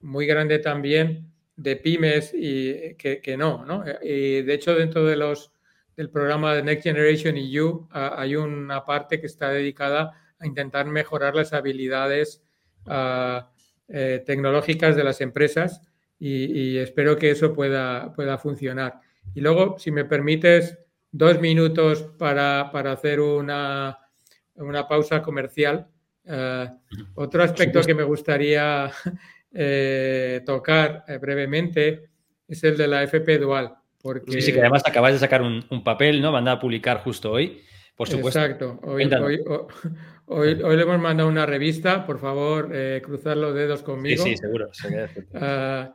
muy 0.01 0.25
grande 0.25 0.61
también 0.61 1.31
de 1.57 1.77
pymes 1.77 2.33
y 2.35 2.95
que, 2.95 3.37
no, 3.37 3.67
¿no? 3.67 3.85
Y 4.03 4.41
de 4.41 4.55
hecho 4.55 4.75
dentro 4.75 5.05
de 5.05 5.17
los, 5.17 5.54
del 5.97 6.11
programa 6.11 6.55
de 6.55 6.63
Next 6.63 6.83
Generation 6.83 7.37
EU 7.37 7.89
hay 7.91 8.37
una 8.37 8.85
parte 8.85 9.21
que 9.21 9.27
está 9.27 9.51
dedicada 9.51 10.13
a 10.39 10.47
intentar 10.47 10.87
mejorar 10.87 11.35
las 11.35 11.53
habilidades 11.53 12.43
eh, 12.87 14.23
tecnológicas 14.27 14.97
de 14.97 15.05
las 15.05 15.21
empresas 15.21 15.81
y, 16.19 16.79
espero 16.79 17.19
que 17.19 17.31
eso 17.31 17.53
pueda, 17.53 18.13
pueda 18.15 18.39
funcionar. 18.39 19.01
Y 19.35 19.41
luego, 19.41 19.79
si 19.79 19.91
me 19.91 20.05
permites, 20.05 20.79
dos 21.11 21.41
minutos 21.41 22.03
para, 22.19 22.63
hacer 22.63 23.21
una, 23.21 23.99
una, 24.55 24.89
pausa 24.89 25.23
comercial. 25.23 25.87
Eh, 26.25 26.69
otro 27.15 27.43
aspecto 27.43 27.83
que 27.83 27.95
me 27.95 28.03
gustaría 28.03 28.91
eh, 29.53 30.43
tocar 30.45 31.05
eh, 31.07 31.19
brevemente 31.19 32.11
es 32.49 32.65
el 32.65 32.77
de 32.77 32.89
la 32.89 33.03
FP 33.05 33.39
Dual. 33.39 33.75
Porque... 34.05 34.43
Sí, 34.43 34.53
que 34.53 34.61
además 34.61 34.83
acabas 34.85 35.15
de 35.15 35.19
sacar 35.19 35.41
un, 35.41 35.83
papel, 35.83 36.21
¿no? 36.21 36.31
Van 36.31 36.47
a 36.47 36.61
publicar 36.61 36.99
justo 36.99 37.33
hoy, 37.33 37.63
por 37.97 38.07
supuesto. 38.07 38.39
Exacto. 38.39 38.79
Hoy, 38.83 39.09
hoy, 40.27 40.77
le 40.77 40.83
hemos 40.83 40.99
mandado 41.01 41.27
una 41.27 41.47
revista, 41.47 42.05
por 42.05 42.19
favor, 42.19 42.69
eh, 42.75 43.01
cruzar 43.03 43.39
los 43.39 43.55
dedos 43.55 43.83
conmigo. 43.83 44.23
Sí, 44.23 44.33
sí, 44.33 44.37
seguro. 44.37 44.69
Ah, 45.33 45.95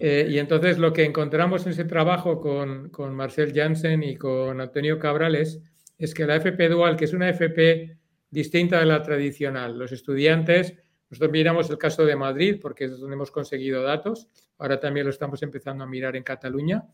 y 0.00 0.36
entonces 0.36 0.78
lo 0.78 0.92
que 0.92 1.04
encontramos 1.04 1.64
en 1.64 1.70
ese 1.70 1.84
trabajo 1.84 2.40
con, 2.40 2.88
con 2.88 3.14
Marcel 3.14 3.52
Janssen 3.54 4.02
y 4.02 4.16
con 4.16 4.60
Antonio 4.60 4.98
Cabrales 4.98 5.60
es 5.96 6.12
que 6.12 6.26
la 6.26 6.34
FP 6.34 6.68
Dual, 6.68 6.96
que 6.96 7.04
es 7.04 7.12
una 7.12 7.28
FP 7.28 7.96
distinta 8.30 8.80
de 8.80 8.86
la 8.86 9.00
tradicional, 9.00 9.78
los 9.78 9.92
estudiantes 9.92 10.74
nosotros 11.10 11.32
miramos 11.32 11.70
el 11.70 11.78
caso 11.78 12.04
de 12.04 12.16
Madrid 12.16 12.58
porque 12.60 12.84
es 12.84 12.98
donde 12.98 13.14
hemos 13.14 13.30
conseguido 13.30 13.82
datos. 13.82 14.28
Ahora 14.58 14.80
también 14.80 15.06
lo 15.06 15.10
estamos 15.10 15.42
empezando 15.42 15.84
a 15.84 15.86
mirar 15.86 16.16
en 16.16 16.22
Cataluña. 16.22 16.84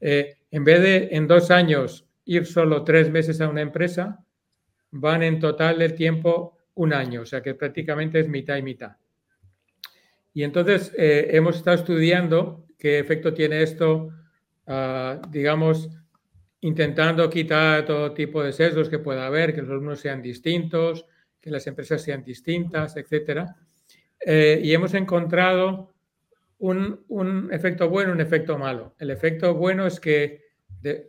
Eh, 0.00 0.36
en 0.50 0.64
vez 0.64 0.80
de 0.80 1.08
en 1.12 1.26
dos 1.26 1.50
años 1.50 2.06
ir 2.24 2.46
solo 2.46 2.84
tres 2.84 3.10
meses 3.10 3.40
a 3.40 3.48
una 3.48 3.62
empresa, 3.62 4.24
van 4.90 5.22
en 5.22 5.38
total 5.38 5.78
del 5.78 5.94
tiempo 5.94 6.58
un 6.74 6.92
año, 6.92 7.22
o 7.22 7.26
sea 7.26 7.42
que 7.42 7.54
prácticamente 7.54 8.20
es 8.20 8.28
mitad 8.28 8.56
y 8.56 8.62
mitad. 8.62 8.96
Y 10.34 10.44
entonces 10.44 10.92
eh, 10.96 11.28
hemos 11.32 11.56
estado 11.56 11.76
estudiando 11.76 12.66
qué 12.78 12.98
efecto 12.98 13.34
tiene 13.34 13.62
esto, 13.62 14.10
ah, 14.66 15.20
digamos, 15.30 15.88
intentando 16.60 17.28
quitar 17.30 17.84
todo 17.84 18.12
tipo 18.12 18.42
de 18.42 18.52
sesgos 18.52 18.88
que 18.88 18.98
pueda 18.98 19.26
haber, 19.26 19.54
que 19.54 19.62
los 19.62 19.70
alumnos 19.70 20.00
sean 20.00 20.22
distintos, 20.22 21.06
que 21.40 21.50
las 21.50 21.66
empresas 21.66 22.02
sean 22.02 22.24
distintas, 22.24 22.96
etcétera. 22.96 23.56
Eh, 24.20 24.60
y 24.62 24.72
hemos 24.72 24.94
encontrado 24.94 25.94
un, 26.58 27.48
efecto 27.52 27.88
bueno, 27.88 28.12
un 28.12 28.20
efecto 28.20 28.58
malo. 28.58 28.94
El 28.98 29.10
efecto 29.10 29.54
bueno 29.54 29.86
es 29.86 30.00
que 30.00 30.46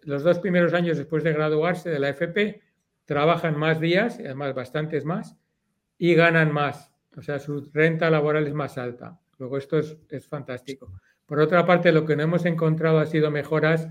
los 0.03 0.23
dos 0.23 0.39
primeros 0.39 0.73
años 0.73 0.97
después 0.97 1.23
de 1.23 1.33
graduarse 1.33 1.89
de 1.89 1.99
la 1.99 2.09
FP 2.09 2.61
trabajan 3.05 3.57
más 3.57 3.79
días, 3.79 4.19
además 4.19 4.53
bastantes 4.53 5.05
más, 5.05 5.35
y 5.97 6.13
ganan 6.13 6.53
más. 6.53 6.91
O 7.17 7.21
sea, 7.21 7.39
su 7.39 7.69
renta 7.73 8.09
laboral 8.09 8.47
es 8.47 8.53
más 8.53 8.77
alta. 8.77 9.19
Luego 9.37 9.57
esto 9.57 9.79
es, 9.79 9.97
es 10.09 10.27
fantástico. 10.27 10.93
Por 11.25 11.39
otra 11.39 11.65
parte, 11.65 11.91
lo 11.91 12.05
que 12.05 12.15
no 12.15 12.23
hemos 12.23 12.45
encontrado 12.45 12.99
ha 12.99 13.05
sido 13.05 13.31
mejoras 13.31 13.87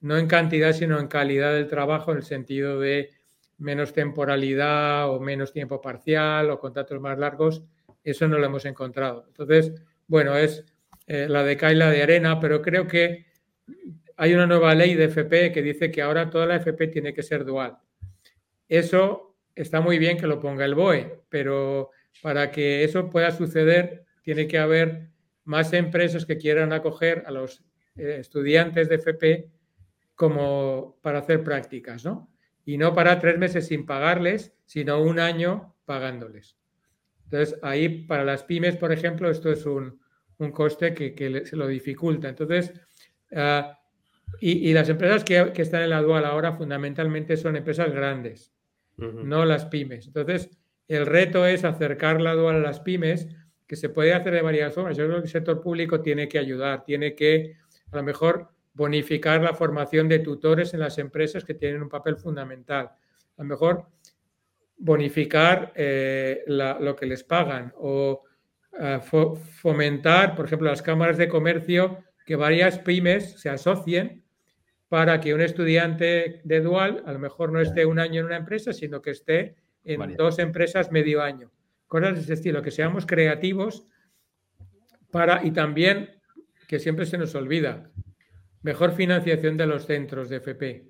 no 0.00 0.16
en 0.16 0.26
cantidad, 0.26 0.72
sino 0.72 0.98
en 0.98 1.08
calidad 1.08 1.52
del 1.52 1.68
trabajo, 1.68 2.12
en 2.12 2.18
el 2.18 2.22
sentido 2.22 2.80
de 2.80 3.10
menos 3.60 3.92
temporalidad 3.92 5.10
o 5.10 5.20
menos 5.20 5.52
tiempo 5.52 5.80
parcial 5.80 6.50
o 6.50 6.58
contratos 6.58 7.00
más 7.00 7.18
largos, 7.18 7.62
eso 8.02 8.26
no 8.26 8.38
lo 8.38 8.46
hemos 8.46 8.64
encontrado. 8.64 9.24
Entonces, 9.28 9.72
bueno, 10.06 10.36
es 10.36 10.64
eh, 11.06 11.26
la 11.28 11.44
de 11.44 11.56
Kaila 11.56 11.90
de 11.90 12.02
arena, 12.02 12.40
pero 12.40 12.62
creo 12.62 12.86
que 12.86 13.26
hay 14.16 14.34
una 14.34 14.46
nueva 14.46 14.74
ley 14.74 14.94
de 14.94 15.04
FP 15.04 15.52
que 15.52 15.62
dice 15.62 15.90
que 15.90 16.02
ahora 16.02 16.28
toda 16.30 16.46
la 16.46 16.56
FP 16.56 16.88
tiene 16.88 17.14
que 17.14 17.22
ser 17.22 17.44
dual. 17.44 17.78
Eso 18.68 19.36
está 19.54 19.80
muy 19.80 19.98
bien 19.98 20.16
que 20.16 20.26
lo 20.26 20.40
ponga 20.40 20.64
el 20.64 20.74
BOE, 20.74 21.22
pero 21.28 21.90
para 22.22 22.50
que 22.50 22.84
eso 22.84 23.08
pueda 23.08 23.30
suceder 23.30 24.04
tiene 24.22 24.46
que 24.46 24.58
haber 24.58 25.10
más 25.44 25.72
empresas 25.72 26.26
que 26.26 26.36
quieran 26.36 26.72
acoger 26.72 27.24
a 27.26 27.30
los 27.30 27.62
eh, 27.96 28.16
estudiantes 28.20 28.88
de 28.88 28.94
FP 28.96 29.50
como 30.14 30.98
para 31.02 31.20
hacer 31.20 31.42
prácticas, 31.42 32.04
¿no? 32.04 32.30
Y 32.64 32.78
no 32.78 32.94
para 32.94 33.18
tres 33.18 33.38
meses 33.38 33.66
sin 33.66 33.86
pagarles, 33.86 34.52
sino 34.66 35.00
un 35.00 35.18
año 35.18 35.74
pagándoles. 35.84 36.56
Entonces, 37.24 37.58
ahí 37.62 38.06
para 38.06 38.24
las 38.24 38.44
pymes, 38.44 38.76
por 38.76 38.92
ejemplo, 38.92 39.30
esto 39.30 39.50
es 39.50 39.66
un, 39.66 40.00
coste 40.52 40.94
que, 40.94 41.42
se 41.44 41.56
lo 41.56 41.66
dificulta. 41.66 42.28
Entonces, 42.28 42.72
ah, 43.34 43.78
y, 44.40 44.72
las 44.72 44.88
empresas 44.88 45.24
que, 45.24 45.52
están 45.56 45.82
en 45.82 45.90
la 45.90 46.02
dual 46.02 46.24
ahora 46.24 46.56
fundamentalmente 46.56 47.36
son 47.36 47.56
empresas 47.56 47.92
grandes, 47.92 48.52
no 48.96 49.44
las 49.44 49.66
pymes. 49.66 50.06
Entonces, 50.06 50.50
el 50.88 51.06
reto 51.06 51.46
es 51.46 51.64
acercar 51.64 52.20
la 52.20 52.34
dual 52.34 52.56
a 52.56 52.60
las 52.60 52.80
pymes, 52.80 53.28
que 53.66 53.76
se 53.76 53.88
puede 53.88 54.12
hacer 54.12 54.34
de 54.34 54.42
varias 54.42 54.74
formas. 54.74 54.96
Yo 54.96 55.06
creo 55.06 55.18
que 55.18 55.26
el 55.26 55.30
sector 55.30 55.60
público 55.60 56.00
tiene 56.00 56.28
que 56.28 56.38
ayudar, 56.38 56.84
tiene 56.84 57.14
que, 57.14 57.56
a 57.92 57.96
lo 57.96 58.02
mejor, 58.02 58.48
bonificar 58.72 59.42
la 59.42 59.54
formación 59.54 60.08
de 60.08 60.20
tutores 60.20 60.74
en 60.74 60.80
las 60.80 60.98
empresas 60.98 61.44
que 61.44 61.54
tienen 61.54 61.82
un 61.82 61.88
papel 61.88 62.16
fundamental. 62.16 62.90
A 63.36 63.42
lo 63.42 63.44
mejor 63.44 63.86
bonificar 64.76 65.72
eh, 65.74 66.42
lo 66.46 66.96
que 66.96 67.06
les 67.06 67.22
pagan 67.24 67.72
o 67.76 68.22
eh, 68.78 69.00
fomentar, 69.00 70.34
por 70.34 70.46
ejemplo, 70.46 70.70
las 70.70 70.82
cámaras 70.82 71.18
de 71.18 71.28
comercio, 71.28 71.98
que 72.24 72.36
varias 72.36 72.78
pymes 72.78 73.40
se 73.40 73.50
asocien 73.50 74.24
para 74.88 75.20
que 75.20 75.34
un 75.34 75.40
estudiante 75.40 76.40
de 76.44 76.60
dual 76.60 77.02
a 77.06 77.12
lo 77.12 77.18
mejor 77.18 77.52
no 77.52 77.60
esté 77.60 77.86
un 77.86 77.98
año 77.98 78.20
en 78.20 78.26
una 78.26 78.36
empresa, 78.36 78.72
sino 78.72 79.02
que 79.02 79.10
esté 79.10 79.56
en 79.84 80.16
dos 80.16 80.38
empresas 80.38 80.90
medio 80.90 81.22
año. 81.22 81.50
Cosas 81.86 82.14
de 82.14 82.20
ese 82.22 82.34
estilo, 82.34 82.62
que 82.62 82.70
seamos 82.70 83.06
creativos 83.06 83.86
para, 85.10 85.44
y 85.44 85.50
también, 85.50 86.10
que 86.68 86.78
siempre 86.78 87.06
se 87.06 87.18
nos 87.18 87.34
olvida, 87.34 87.90
mejor 88.62 88.92
financiación 88.92 89.56
de 89.56 89.66
los 89.66 89.86
centros 89.86 90.28
de 90.28 90.36
FP, 90.36 90.88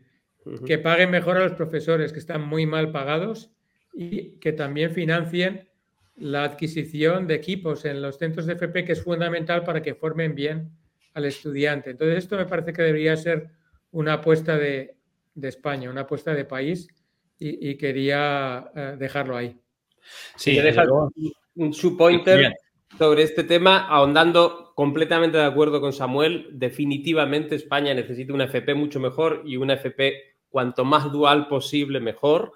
que 0.66 0.78
paguen 0.78 1.10
mejor 1.10 1.36
a 1.36 1.44
los 1.44 1.52
profesores 1.52 2.12
que 2.12 2.18
están 2.18 2.42
muy 2.42 2.66
mal 2.66 2.90
pagados 2.90 3.50
y 3.92 4.38
que 4.38 4.52
también 4.52 4.90
financien 4.92 5.68
la 6.16 6.44
adquisición 6.44 7.26
de 7.26 7.34
equipos 7.34 7.84
en 7.84 8.02
los 8.02 8.18
centros 8.18 8.46
de 8.46 8.54
FP, 8.54 8.84
que 8.84 8.92
es 8.92 9.02
fundamental 9.02 9.64
para 9.64 9.82
que 9.82 9.94
formen 9.94 10.34
bien 10.34 10.70
al 11.14 11.24
estudiante. 11.24 11.90
Entonces, 11.90 12.18
esto 12.18 12.36
me 12.36 12.46
parece 12.46 12.72
que 12.72 12.82
debería 12.82 13.16
ser 13.16 13.50
una 13.92 14.14
apuesta 14.14 14.56
de, 14.56 14.96
España, 15.42 15.90
una 15.90 16.02
apuesta 16.02 16.34
de 16.34 16.44
país 16.44 16.88
y, 17.38 17.76
quería 17.76 18.70
eh, 18.76 18.96
dejarlo 18.98 19.36
ahí. 19.36 19.58
Sí, 20.36 20.56
dejar 20.56 20.88
un, 21.54 21.72
subpointer 21.72 22.54
sobre 22.98 23.22
este 23.22 23.44
tema, 23.44 23.86
ahondando 23.88 24.72
completamente 24.74 25.38
de 25.38 25.44
acuerdo 25.44 25.80
con 25.80 25.92
Samuel, 25.92 26.48
definitivamente 26.52 27.54
España 27.54 27.94
necesita 27.94 28.32
una 28.32 28.44
FP 28.44 28.74
mucho 28.74 29.00
mejor 29.00 29.42
y 29.44 29.56
una 29.56 29.74
FP 29.74 30.36
cuanto 30.48 30.84
más 30.84 31.10
dual 31.10 31.48
posible 31.48 32.00
mejor. 32.00 32.52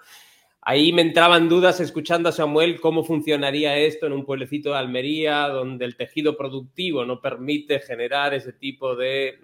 Ahí 0.66 0.92
me 0.92 1.02
entraban 1.02 1.48
dudas 1.48 1.80
escuchando 1.80 2.30
a 2.30 2.32
Samuel 2.32 2.80
cómo 2.80 3.04
funcionaría 3.04 3.76
esto 3.76 4.06
en 4.06 4.14
un 4.14 4.24
pueblecito 4.24 4.70
de 4.70 4.78
Almería 4.78 5.48
donde 5.48 5.84
el 5.84 5.96
tejido 5.96 6.38
productivo 6.38 7.04
no 7.04 7.20
permite 7.20 7.80
generar 7.80 8.32
ese 8.32 8.54
tipo 8.54 8.96
de... 8.96 9.28
Eh, 9.28 9.38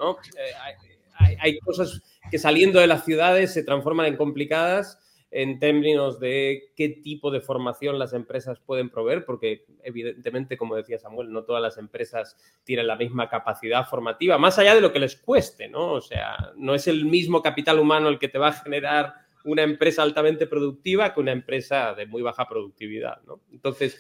hay, 1.39 1.59
cosas 1.59 2.03
que 2.31 2.39
saliendo 2.39 2.81
de 2.81 2.87
las 2.87 3.05
ciudades 3.05 3.53
se 3.53 3.63
transforman 3.63 4.07
en 4.07 4.17
complicadas 4.17 4.99
en 5.31 5.59
términos 5.61 6.19
de 6.19 6.73
qué 6.77 6.89
tipo 6.89 7.31
de 7.31 7.41
formación 7.41 7.99
las 7.99 8.13
empresas 8.13 8.59
pueden 8.59 8.91
proveer, 8.91 9.25
porque 9.25 9.65
evidentemente, 9.85 10.57
como 10.57 10.75
decía 10.75 10.99
Samuel, 10.99 11.33
no 11.33 11.45
todas 11.45 11.63
las 11.63 11.79
empresas 11.79 12.37
tienen 12.65 12.87
la 12.87 12.97
misma 12.97 13.29
capacidad 13.29 13.87
formativa, 13.87 14.39
más 14.39 14.59
allá 14.59 14.75
de 14.75 14.81
lo 14.81 14.93
que 14.93 14.99
les 14.99 15.17
cueste, 15.17 15.69
¿no? 15.69 15.93
O 15.93 16.01
sea, 16.01 16.53
no 16.57 16.75
es 16.75 16.89
el 16.89 17.05
mismo 17.05 17.43
capital 17.43 17.79
humano 17.79 18.09
el 18.09 18.19
que 18.19 18.29
te 18.29 18.39
va 18.39 18.49
a 18.49 18.53
generar 18.53 19.15
una 19.45 19.63
empresa 19.63 20.03
altamente 20.03 20.47
productiva 20.47 21.15
que 21.15 21.21
una 21.21 21.33
empresa 21.33 21.95
de 21.95 22.07
muy 22.07 22.23
baja 22.23 22.49
productividad, 22.49 23.23
¿no? 23.23 23.41
Entonces, 23.53 23.99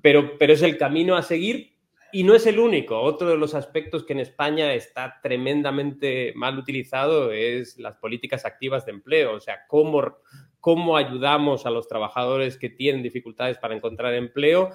pero, 0.00 0.36
pero 0.38 0.52
es 0.52 0.62
el 0.62 0.78
camino 0.78 1.16
a 1.16 1.22
seguir 1.22 1.72
y 2.12 2.24
no 2.24 2.34
es 2.34 2.46
el 2.46 2.58
único. 2.58 3.00
Otro 3.00 3.28
de 3.30 3.38
los 3.38 3.54
aspectos 3.54 4.04
que 4.04 4.12
en 4.12 4.20
España 4.20 4.74
está 4.74 5.18
tremendamente 5.22 6.32
mal 6.36 6.58
utilizado 6.58 7.32
es 7.32 7.78
las 7.78 7.96
políticas 7.96 8.44
activas 8.44 8.84
de 8.84 8.92
empleo. 8.92 9.34
O 9.34 9.40
sea, 9.40 9.66
cómo, 9.66 10.18
cómo 10.62 10.96
ayudamos 10.96 11.66
a 11.66 11.70
los 11.70 11.86
trabajadores 11.86 12.56
que 12.56 12.70
tienen 12.70 13.02
dificultades 13.02 13.58
para 13.58 13.76
encontrar 13.76 14.14
empleo 14.14 14.70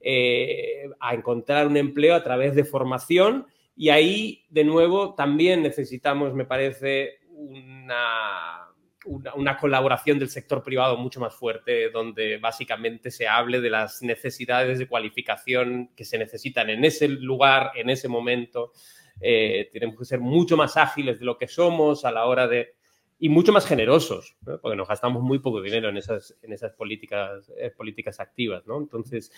eh, 0.00 0.88
a 1.00 1.14
encontrar 1.14 1.66
un 1.66 1.76
empleo 1.76 2.14
a 2.14 2.22
través 2.22 2.54
de 2.54 2.62
formación. 2.62 3.46
Y 3.74 3.88
ahí, 3.88 4.44
de 4.50 4.62
nuevo, 4.62 5.14
también 5.14 5.62
necesitamos, 5.62 6.32
me 6.32 6.44
parece, 6.44 7.18
una 7.32 8.70
una, 9.06 9.56
colaboración 9.56 10.18
del 10.18 10.28
sector 10.28 10.62
privado 10.62 10.96
mucho 10.96 11.20
más 11.20 11.34
fuerte, 11.34 11.90
donde 11.90 12.36
básicamente 12.38 13.10
se 13.10 13.26
hable 13.26 13.60
de 13.60 13.70
las 13.70 14.02
necesidades 14.02 14.78
de 14.78 14.86
cualificación 14.86 15.90
que 15.96 16.04
se 16.04 16.18
necesitan 16.18 16.68
en 16.70 16.84
ese 16.84 17.08
lugar, 17.08 17.72
en 17.76 17.90
ese 17.90 18.08
momento. 18.08 18.72
Eh, 19.20 19.70
tenemos 19.72 19.98
que 19.98 20.04
ser 20.04 20.20
mucho 20.20 20.56
más 20.56 20.76
ágiles 20.76 21.18
de 21.18 21.24
lo 21.24 21.38
que 21.38 21.48
somos 21.48 22.04
a 22.04 22.12
la 22.12 22.26
hora 22.26 22.46
de... 22.46 22.74
y 23.22 23.28
mucho 23.28 23.52
más 23.52 23.66
generosos, 23.66 24.34
porque 24.62 24.76
nos 24.76 24.88
gastamos 24.88 25.22
muy 25.22 25.40
poco 25.40 25.60
dinero 25.60 25.90
en 25.90 25.98
esas, 25.98 26.34
en 26.40 26.54
esas 26.54 26.72
políticas, 26.72 27.52
eh, 27.58 27.70
políticas 27.70 28.18
activas. 28.18 28.66
¿no? 28.66 28.78
Entonces, 28.78 29.30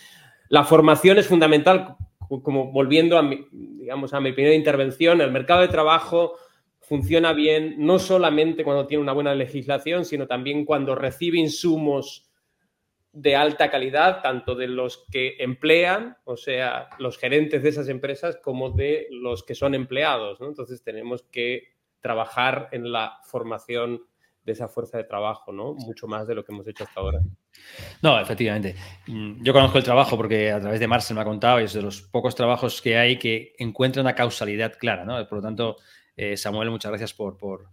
la 0.47 0.63
formación 0.63 1.17
es 1.17 1.27
fundamental, 1.27 1.97
como 2.41 2.71
volviendo 2.71 3.17
a 3.17 3.21
mi, 3.21 3.45
digamos, 3.51 4.13
a 4.13 4.21
mi 4.21 4.31
primera 4.31 4.55
intervención, 4.55 5.19
el 5.19 5.33
mercado 5.33 5.61
de 5.61 5.67
trabajo 5.67 6.37
funciona 6.79 7.33
bien 7.33 7.75
no 7.77 7.99
solamente 7.99 8.63
cuando 8.63 8.87
tiene 8.87 9.03
una 9.03 9.11
buena 9.11 9.35
legislación, 9.35 10.05
sino 10.05 10.27
también 10.27 10.63
cuando 10.63 10.95
recibe 10.95 11.37
insumos 11.37 12.29
de 13.11 13.35
alta 13.35 13.69
calidad, 13.69 14.21
tanto 14.21 14.55
de 14.55 14.67
los 14.67 15.05
que 15.11 15.35
emplean, 15.39 16.17
o 16.23 16.37
sea, 16.37 16.89
los 16.99 17.17
gerentes 17.17 17.61
de 17.61 17.69
esas 17.69 17.89
empresas, 17.89 18.37
como 18.37 18.71
de 18.71 19.07
los 19.11 19.43
que 19.43 19.55
son 19.55 19.75
empleados. 19.75 20.39
Entonces 20.41 20.81
tenemos 20.83 21.23
que 21.23 21.72
trabajar 22.03 22.67
en 22.71 22.91
la 22.91 23.17
formación 23.23 24.01
de 24.43 24.51
esa 24.51 24.67
fuerza 24.67 24.97
de 24.97 25.05
trabajo, 25.05 25.53
¿no? 25.53 25.73
Mucho 25.73 26.05
más 26.05 26.27
de 26.27 26.35
lo 26.35 26.43
que 26.43 26.51
hemos 26.51 26.67
hecho 26.67 26.83
hasta 26.83 26.99
ahora. 26.99 27.19
No, 28.01 28.19
efectivamente. 28.19 28.75
Mm, 29.07 29.41
yo 29.41 29.53
conozco 29.53 29.77
el 29.77 29.85
trabajo 29.85 30.17
porque 30.17 30.51
a 30.51 30.59
través 30.59 30.81
de 30.81 30.87
Marcel 30.87 31.15
me 31.15 31.21
ha 31.21 31.25
contado 31.25 31.61
y 31.61 31.63
es 31.63 31.73
de 31.73 31.81
los 31.81 32.01
pocos 32.01 32.35
trabajos 32.35 32.81
que 32.81 32.97
hay 32.97 33.17
que 33.17 33.53
encuentran 33.57 34.05
una 34.05 34.15
causalidad 34.15 34.73
clara, 34.77 35.05
¿no? 35.05 35.25
Por 35.27 35.37
lo 35.37 35.41
tanto, 35.41 35.77
eh, 36.17 36.35
Samuel, 36.35 36.69
muchas 36.71 36.91
gracias 36.91 37.13
por, 37.13 37.37
por, 37.37 37.69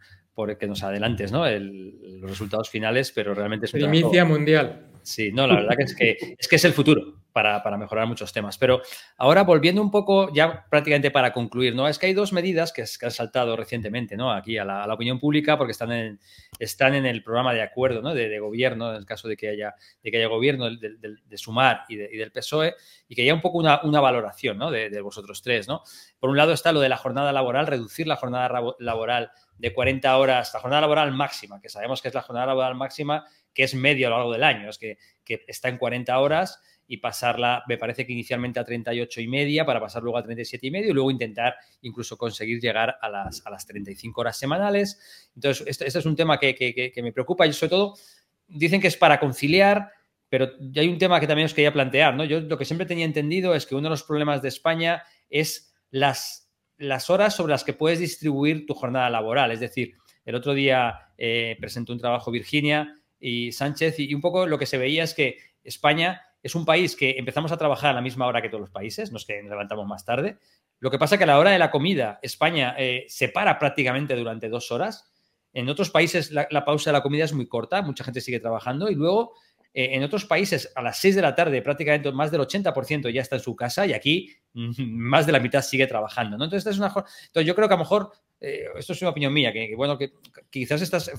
que 0.58 0.66
nos 0.66 0.82
adelantes 0.82 1.32
¿no? 1.32 1.44
los 1.46 2.30
resultados 2.30 2.70
finales, 2.70 3.12
pero 3.14 3.34
realmente 3.34 3.66
es 3.66 3.74
un 3.74 3.80
Primicia 3.80 4.24
mundial. 4.24 4.86
Sí, 5.02 5.32
no, 5.32 5.46
la 5.46 5.56
verdad 5.56 5.76
que 5.76 5.84
es 5.84 5.94
que 5.94 6.36
es, 6.38 6.48
que 6.48 6.56
es 6.56 6.64
el 6.64 6.72
futuro 6.72 7.20
para, 7.32 7.76
mejorar 7.76 8.06
muchos 8.06 8.32
temas. 8.32 8.58
Pero 8.58 8.82
ahora 9.16 9.44
volviendo 9.44 9.80
un 9.80 9.90
poco, 9.90 10.32
ya 10.32 10.66
prácticamente 10.68 11.10
para 11.10 11.32
concluir, 11.32 11.74
¿no? 11.74 11.88
Es 11.88 11.98
que 11.98 12.06
hay 12.06 12.14
dos 12.14 12.32
medidas 12.32 12.72
que, 12.72 12.82
han 12.82 13.10
saltado 13.10 13.56
recientemente, 13.56 14.16
¿no? 14.16 14.32
Aquí 14.32 14.58
a 14.58 14.64
la, 14.64 14.92
opinión 14.92 15.18
pública, 15.18 15.56
porque 15.56 15.72
están 15.72 15.92
en, 15.92 16.20
están 16.58 16.94
en 16.94 17.06
el 17.06 17.22
programa 17.22 17.54
de 17.54 17.62
acuerdo, 17.62 18.02
¿no? 18.02 18.14
De, 18.14 18.38
gobierno, 18.40 18.90
en 18.90 18.96
el 18.96 19.06
caso 19.06 19.28
de 19.28 19.36
que 19.36 19.48
haya, 19.48 19.74
de 20.02 20.10
que 20.10 20.16
haya 20.18 20.26
gobierno 20.26 20.68
de, 20.70 21.38
Sumar 21.38 21.84
y, 21.88 21.96
del 21.96 22.32
PSOE, 22.32 22.74
y 23.08 23.14
que 23.14 23.22
haya 23.22 23.34
un 23.34 23.40
poco 23.40 23.58
una, 23.58 24.00
valoración, 24.00 24.58
¿no? 24.58 24.70
De, 24.70 25.00
vosotros 25.00 25.42
tres, 25.42 25.68
¿no? 25.68 25.82
Por 26.18 26.30
un 26.30 26.36
lado 26.36 26.52
está 26.52 26.72
lo 26.72 26.80
de 26.80 26.88
la 26.88 26.96
jornada 26.96 27.32
laboral, 27.32 27.66
reducir 27.66 28.06
la 28.06 28.16
jornada 28.16 28.74
laboral 28.78 29.30
de 29.58 29.74
40 29.74 30.16
horas, 30.16 30.50
la 30.54 30.60
jornada 30.60 30.80
laboral 30.80 31.12
máxima, 31.12 31.60
que 31.60 31.68
sabemos 31.68 32.00
que 32.00 32.08
es 32.08 32.14
la 32.14 32.22
jornada 32.22 32.46
laboral 32.46 32.74
máxima, 32.74 33.26
que 33.54 33.64
es 33.64 33.74
medio 33.74 34.06
a 34.06 34.10
lo 34.10 34.16
largo 34.16 34.32
del 34.32 34.44
año, 34.44 34.70
es 34.70 34.78
que, 34.78 34.98
que 35.24 35.44
está 35.46 35.68
en 35.68 35.78
40 35.78 36.18
horas 36.18 36.60
y 36.90 36.96
pasarla, 36.96 37.62
me 37.68 37.78
parece 37.78 38.04
que 38.04 38.12
inicialmente 38.12 38.58
a 38.58 38.64
38 38.64 39.20
y 39.20 39.28
media, 39.28 39.64
para 39.64 39.78
pasar 39.78 40.02
luego 40.02 40.18
a 40.18 40.24
37 40.24 40.66
y 40.66 40.70
medio 40.72 40.90
y 40.90 40.92
luego 40.92 41.12
intentar 41.12 41.54
incluso 41.82 42.18
conseguir 42.18 42.60
llegar 42.60 42.96
a 43.00 43.08
las, 43.08 43.46
a 43.46 43.50
las 43.50 43.64
35 43.64 44.20
horas 44.20 44.36
semanales. 44.36 45.30
Entonces, 45.36 45.64
este, 45.68 45.86
este 45.86 46.00
es 46.00 46.06
un 46.06 46.16
tema 46.16 46.40
que, 46.40 46.52
que, 46.56 47.00
me 47.00 47.12
preocupa 47.12 47.46
y 47.46 47.52
sobre 47.52 47.70
todo 47.70 47.94
dicen 48.48 48.80
que 48.80 48.88
es 48.88 48.96
para 48.96 49.20
conciliar, 49.20 49.92
pero 50.28 50.50
hay 50.74 50.88
un 50.88 50.98
tema 50.98 51.20
que 51.20 51.28
también 51.28 51.46
os 51.46 51.54
quería 51.54 51.72
plantear, 51.72 52.16
¿no? 52.16 52.24
Yo 52.24 52.40
lo 52.40 52.58
que 52.58 52.64
siempre 52.64 52.86
tenía 52.86 53.04
entendido 53.04 53.54
es 53.54 53.66
que 53.66 53.76
uno 53.76 53.84
de 53.84 53.90
los 53.90 54.02
problemas 54.02 54.42
de 54.42 54.48
España 54.48 55.04
es 55.28 55.72
las, 55.90 56.50
las 56.76 57.08
horas 57.08 57.36
sobre 57.36 57.52
las 57.52 57.62
que 57.62 57.72
puedes 57.72 58.00
distribuir 58.00 58.66
tu 58.66 58.74
jornada 58.74 59.08
laboral. 59.10 59.52
Es 59.52 59.60
decir, 59.60 59.94
el 60.24 60.34
otro 60.34 60.54
día 60.54 61.12
eh, 61.16 61.56
presentó 61.60 61.92
un 61.92 62.00
trabajo 62.00 62.32
Virginia 62.32 62.99
y 63.20 63.52
Sánchez 63.52 63.98
y 63.98 64.14
un 64.14 64.20
poco 64.20 64.46
lo 64.46 64.58
que 64.58 64.66
se 64.66 64.78
veía 64.78 65.04
es 65.04 65.14
que 65.14 65.38
España 65.62 66.22
es 66.42 66.54
un 66.54 66.64
país 66.64 66.96
que 66.96 67.16
empezamos 67.18 67.52
a 67.52 67.56
trabajar 67.56 67.90
a 67.90 67.94
la 67.94 68.00
misma 68.00 68.26
hora 68.26 68.40
que 68.40 68.48
todos 68.48 68.62
los 68.62 68.70
países, 68.70 69.10
que 69.26 69.42
nos 69.42 69.50
levantamos 69.50 69.86
más 69.86 70.04
tarde. 70.04 70.38
Lo 70.78 70.90
que 70.90 70.98
pasa 70.98 71.14
es 71.14 71.18
que 71.18 71.24
a 71.24 71.26
la 71.26 71.38
hora 71.38 71.50
de 71.50 71.58
la 71.58 71.70
comida, 71.70 72.18
España 72.22 72.74
eh, 72.78 73.04
se 73.08 73.28
para 73.28 73.58
prácticamente 73.58 74.16
durante 74.16 74.48
dos 74.48 74.72
horas. 74.72 75.12
En 75.52 75.68
otros 75.68 75.90
países 75.90 76.30
la, 76.30 76.64
pausa 76.64 76.90
de 76.90 76.96
la 76.96 77.02
comida 77.02 77.24
es 77.24 77.34
muy 77.34 77.46
corta, 77.46 77.82
mucha 77.82 78.04
gente 78.04 78.20
sigue 78.20 78.40
trabajando 78.40 78.88
y 78.88 78.94
luego 78.94 79.34
eh, 79.74 79.90
en 79.92 80.02
otros 80.02 80.24
países 80.24 80.72
a 80.74 80.82
las 80.82 80.98
seis 80.98 81.14
de 81.16 81.22
la 81.22 81.34
tarde 81.34 81.60
prácticamente 81.60 82.10
más 82.12 82.30
del 82.30 82.40
80% 82.40 83.12
ya 83.12 83.20
está 83.20 83.36
en 83.36 83.42
su 83.42 83.54
casa 83.56 83.84
y 83.86 83.92
aquí 83.92 84.30
más 84.54 85.26
de 85.26 85.32
la 85.32 85.40
mitad 85.40 85.60
sigue 85.60 85.86
trabajando. 85.86 86.38
¿no? 86.38 86.44
Entonces, 86.44 86.72
es 86.72 86.78
una, 86.78 86.86
entonces 86.88 87.46
yo 87.46 87.54
creo 87.54 87.68
que 87.68 87.74
a 87.74 87.76
lo 87.76 87.82
mejor, 87.82 88.12
eh, 88.40 88.66
esto 88.76 88.94
es 88.94 89.02
una 89.02 89.10
opinión 89.10 89.34
mía, 89.34 89.52
que, 89.52 89.74
bueno, 89.76 89.98
que 89.98 90.12
quizás 90.48 90.80
estas 90.80 91.10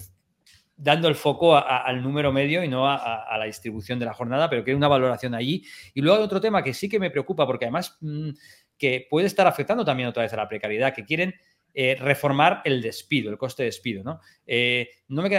dando 0.81 1.07
el 1.07 1.15
foco 1.15 1.55
al 1.55 2.01
número 2.01 2.31
medio 2.31 2.63
y 2.63 2.67
no 2.67 2.89
a, 2.89 3.37
la 3.37 3.45
distribución 3.45 3.99
de 3.99 4.05
la 4.05 4.13
jornada, 4.13 4.49
pero 4.49 4.63
que 4.63 4.71
hay 4.71 4.75
una 4.75 4.87
valoración 4.87 5.35
allí. 5.35 5.63
Y 5.93 6.01
luego 6.01 6.17
hay 6.17 6.23
otro 6.23 6.41
tema 6.41 6.63
que 6.63 6.73
sí 6.73 6.89
que 6.89 6.99
me 6.99 7.11
preocupa, 7.11 7.45
porque 7.45 7.65
además 7.65 7.97
mm, 8.01 8.29
que 8.77 9.05
puede 9.07 9.27
estar 9.27 9.45
afectando 9.45 9.85
también 9.85 10.09
otra 10.09 10.23
vez 10.23 10.33
a 10.33 10.37
la 10.37 10.47
precariedad, 10.47 10.93
que 10.93 11.05
quieren 11.05 11.35
eh, 11.73 11.95
reformar 11.99 12.61
el 12.65 12.81
despido, 12.81 13.29
el 13.29 13.37
coste 13.37 13.61
de 13.61 13.67
despido. 13.67 14.03
¿no? 14.03 14.21
Eh, 14.47 14.89
no 15.09 15.21
me 15.21 15.29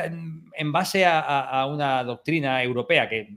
en 0.54 0.72
base 0.72 1.04
a, 1.04 1.66
una 1.68 2.04
doctrina 2.04 2.62
europea, 2.62 3.08
que 3.08 3.28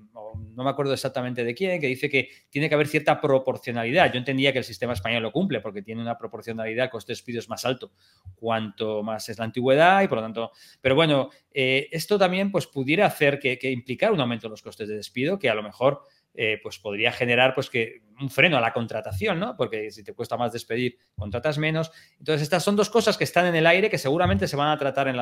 no 0.56 0.64
me 0.64 0.70
acuerdo 0.70 0.94
exactamente 0.94 1.44
de 1.44 1.54
quién, 1.54 1.80
que 1.80 1.88
dice 1.88 2.10
que 2.10 2.30
tiene 2.50 2.70
que 2.70 2.76
haber 2.76 2.88
cierta 2.88 3.20
proporcionalidad. 3.20 4.12
Yo 4.12 4.18
entendía 4.18 4.52
que 4.52 4.60
el 4.60 4.64
sistema 4.64 4.94
español 4.94 5.24
lo 5.24 5.32
cumple 5.32 5.60
porque 5.60 5.82
tiene 5.82 6.02
una 6.02 6.18
proporcionalidad, 6.18 6.90
coste 6.90 7.12
de 7.12 7.16
despido 7.16 7.40
es 7.40 7.50
más 7.50 7.66
alto 7.66 7.92
cuanto 8.36 9.04
más 9.04 9.28
es 9.30 9.38
la 9.38 9.46
antigüedad 9.46 10.02
y 10.04 10.08
por 10.08 10.18
lo 10.18 10.24
tanto... 10.24 10.52
Pero 10.82 10.96
bueno, 10.96 11.30
eh, 11.52 11.88
esto 11.92 12.18
también 12.18 12.52
pues, 12.52 12.68
pudiera 12.68 13.06
hacer 13.06 13.40
que, 13.40 13.58
que 13.58 13.72
implicar 13.72 14.12
un 14.12 14.20
aumento 14.20 14.48
en 14.48 14.52
los 14.52 14.62
costes 14.62 14.88
de 14.88 14.96
despido, 14.96 15.40
que 15.40 15.50
a 15.50 15.56
lo 15.56 15.64
mejor 15.64 16.02
eh, 16.38 16.60
pues 16.62 16.80
podría 16.80 17.14
generar 17.14 17.56
pues 17.56 17.70
que 17.70 18.02
un 18.20 18.30
freno 18.30 18.58
a 18.58 18.62
la 18.62 18.74
contratación, 18.74 19.40
¿no? 19.40 19.56
Porque 19.56 19.90
si 19.92 20.04
te 20.04 20.14
cuesta 20.14 20.36
más 20.36 20.52
despedir, 20.52 20.98
contratas 21.16 21.58
menos. 21.58 21.92
Entonces, 22.20 22.42
estas 22.42 22.64
son 22.64 22.76
dos 22.76 22.90
cosas 22.90 23.18
que 23.18 23.24
están 23.24 23.46
en 23.46 23.56
el 23.56 23.66
aire 23.66 23.90
que 23.90 23.98
seguramente 23.98 24.48
se 24.48 24.58
van 24.58 24.70
a 24.70 24.78
tratar 24.78 25.08
en, 25.08 25.16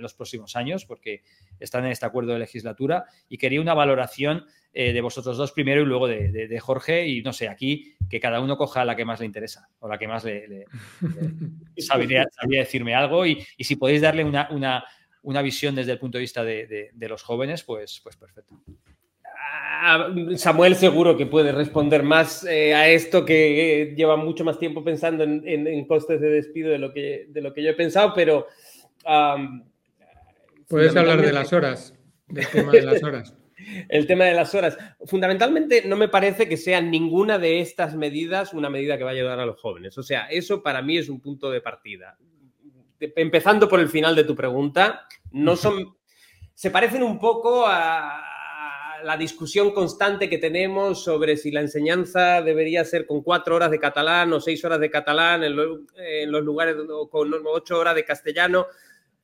los 0.00 0.14
próximos 0.14 0.54
años 0.54 0.84
porque 0.84 1.22
están 1.58 1.84
en 1.84 1.90
este 1.90 2.06
acuerdo 2.06 2.32
de 2.32 2.38
legislatura 2.38 3.06
y 3.28 3.38
quería 3.38 3.60
una 3.60 3.74
valoración 3.74 4.46
eh, 4.72 4.92
de 4.92 5.00
vosotros 5.00 5.36
dos 5.36 5.50
primero 5.52 5.82
y 5.82 5.84
luego 5.84 6.06
de, 6.06 6.60
Jorge 6.60 7.08
y 7.08 7.22
no 7.22 7.32
sé, 7.32 7.48
aquí 7.48 7.94
que 8.08 8.20
cada 8.20 8.40
uno 8.40 8.56
coja 8.56 8.84
la 8.84 8.94
que 8.94 9.04
más 9.04 9.18
le 9.18 9.26
interesa 9.26 9.68
o 9.80 9.88
la 9.88 9.98
que 9.98 10.06
más 10.06 10.24
le, 10.24 10.66
sabría, 11.78 12.24
decirme 12.46 12.94
algo 12.94 13.26
y, 13.26 13.44
si 13.58 13.76
podéis 13.76 14.02
darle 14.02 14.24
una, 14.24 14.48
una, 15.22 15.42
visión 15.42 15.74
desde 15.74 15.92
el 15.92 15.98
punto 15.98 16.18
de 16.18 16.22
vista 16.22 16.44
de, 16.44 16.90
los 17.08 17.22
jóvenes, 17.22 17.64
pues, 17.64 18.00
pues 18.02 18.16
perfecto. 18.16 18.62
Samuel 20.36 20.76
seguro 20.76 21.16
que 21.16 21.26
puede 21.26 21.52
responder 21.52 22.02
más 22.02 22.44
eh, 22.44 22.74
a 22.74 22.88
esto 22.88 23.24
que 23.24 23.82
eh, 23.82 23.94
lleva 23.94 24.16
mucho 24.16 24.44
más 24.44 24.58
tiempo 24.58 24.84
pensando 24.84 25.24
en, 25.24 25.84
costes 25.86 26.20
de 26.20 26.30
despido 26.30 26.70
de 26.70 26.78
lo 26.78 26.92
que, 26.92 27.26
de 27.28 27.40
lo 27.40 27.52
que 27.52 27.62
yo 27.62 27.70
he 27.70 27.74
pensado, 27.74 28.12
pero... 28.14 28.46
Puedes 30.68 30.96
hablar 30.96 31.20
de 31.20 31.32
las 31.32 31.52
horas, 31.52 31.94
del 32.28 32.48
tema 32.48 32.72
de 32.72 32.82
las 32.82 33.02
horas. 33.02 33.34
El 33.88 34.06
tema 34.06 34.24
de 34.24 34.34
las 34.34 34.54
horas. 34.54 34.76
Fundamentalmente 35.06 35.82
no 35.86 35.96
me 35.96 36.08
parece 36.08 36.48
que 36.48 36.56
sea 36.56 36.80
ninguna 36.80 37.38
de 37.38 37.60
estas 37.60 37.94
medidas 37.94 38.52
una 38.54 38.70
medida 38.70 38.98
que 38.98 39.04
vaya 39.04 39.20
a 39.20 39.22
ayudar 39.22 39.40
a 39.40 39.46
los 39.46 39.60
jóvenes. 39.60 39.96
O 39.98 40.02
sea, 40.02 40.26
eso 40.26 40.62
para 40.62 40.82
mí 40.82 40.98
es 40.98 41.08
un 41.08 41.20
punto 41.20 41.50
de 41.50 41.60
partida. 41.60 42.16
Empezando 42.98 43.68
por 43.68 43.80
el 43.80 43.88
final 43.88 44.14
de 44.14 44.24
tu 44.24 44.34
pregunta, 44.34 45.06
no 45.30 45.56
son... 45.56 45.96
Se 46.54 46.70
parecen 46.70 47.02
un 47.02 47.18
poco 47.18 47.64
a, 47.66 48.22
la 49.04 49.16
discusión 49.16 49.72
constante 49.72 50.28
que 50.28 50.38
tenemos 50.38 51.02
sobre 51.02 51.36
si 51.36 51.50
la 51.50 51.60
enseñanza 51.60 52.42
debería 52.42 52.84
ser 52.84 53.06
con 53.06 53.22
cuatro 53.22 53.56
horas 53.56 53.70
de 53.70 53.78
catalán 53.78 54.32
o 54.32 54.40
seis 54.40 54.64
horas 54.64 54.80
de 54.80 54.90
catalán 54.90 55.44
en, 55.44 55.56
los 55.56 56.42
lugares 56.42 56.76
con 57.10 57.32
ocho 57.46 57.78
horas 57.78 57.94
de 57.94 58.04
castellano. 58.04 58.66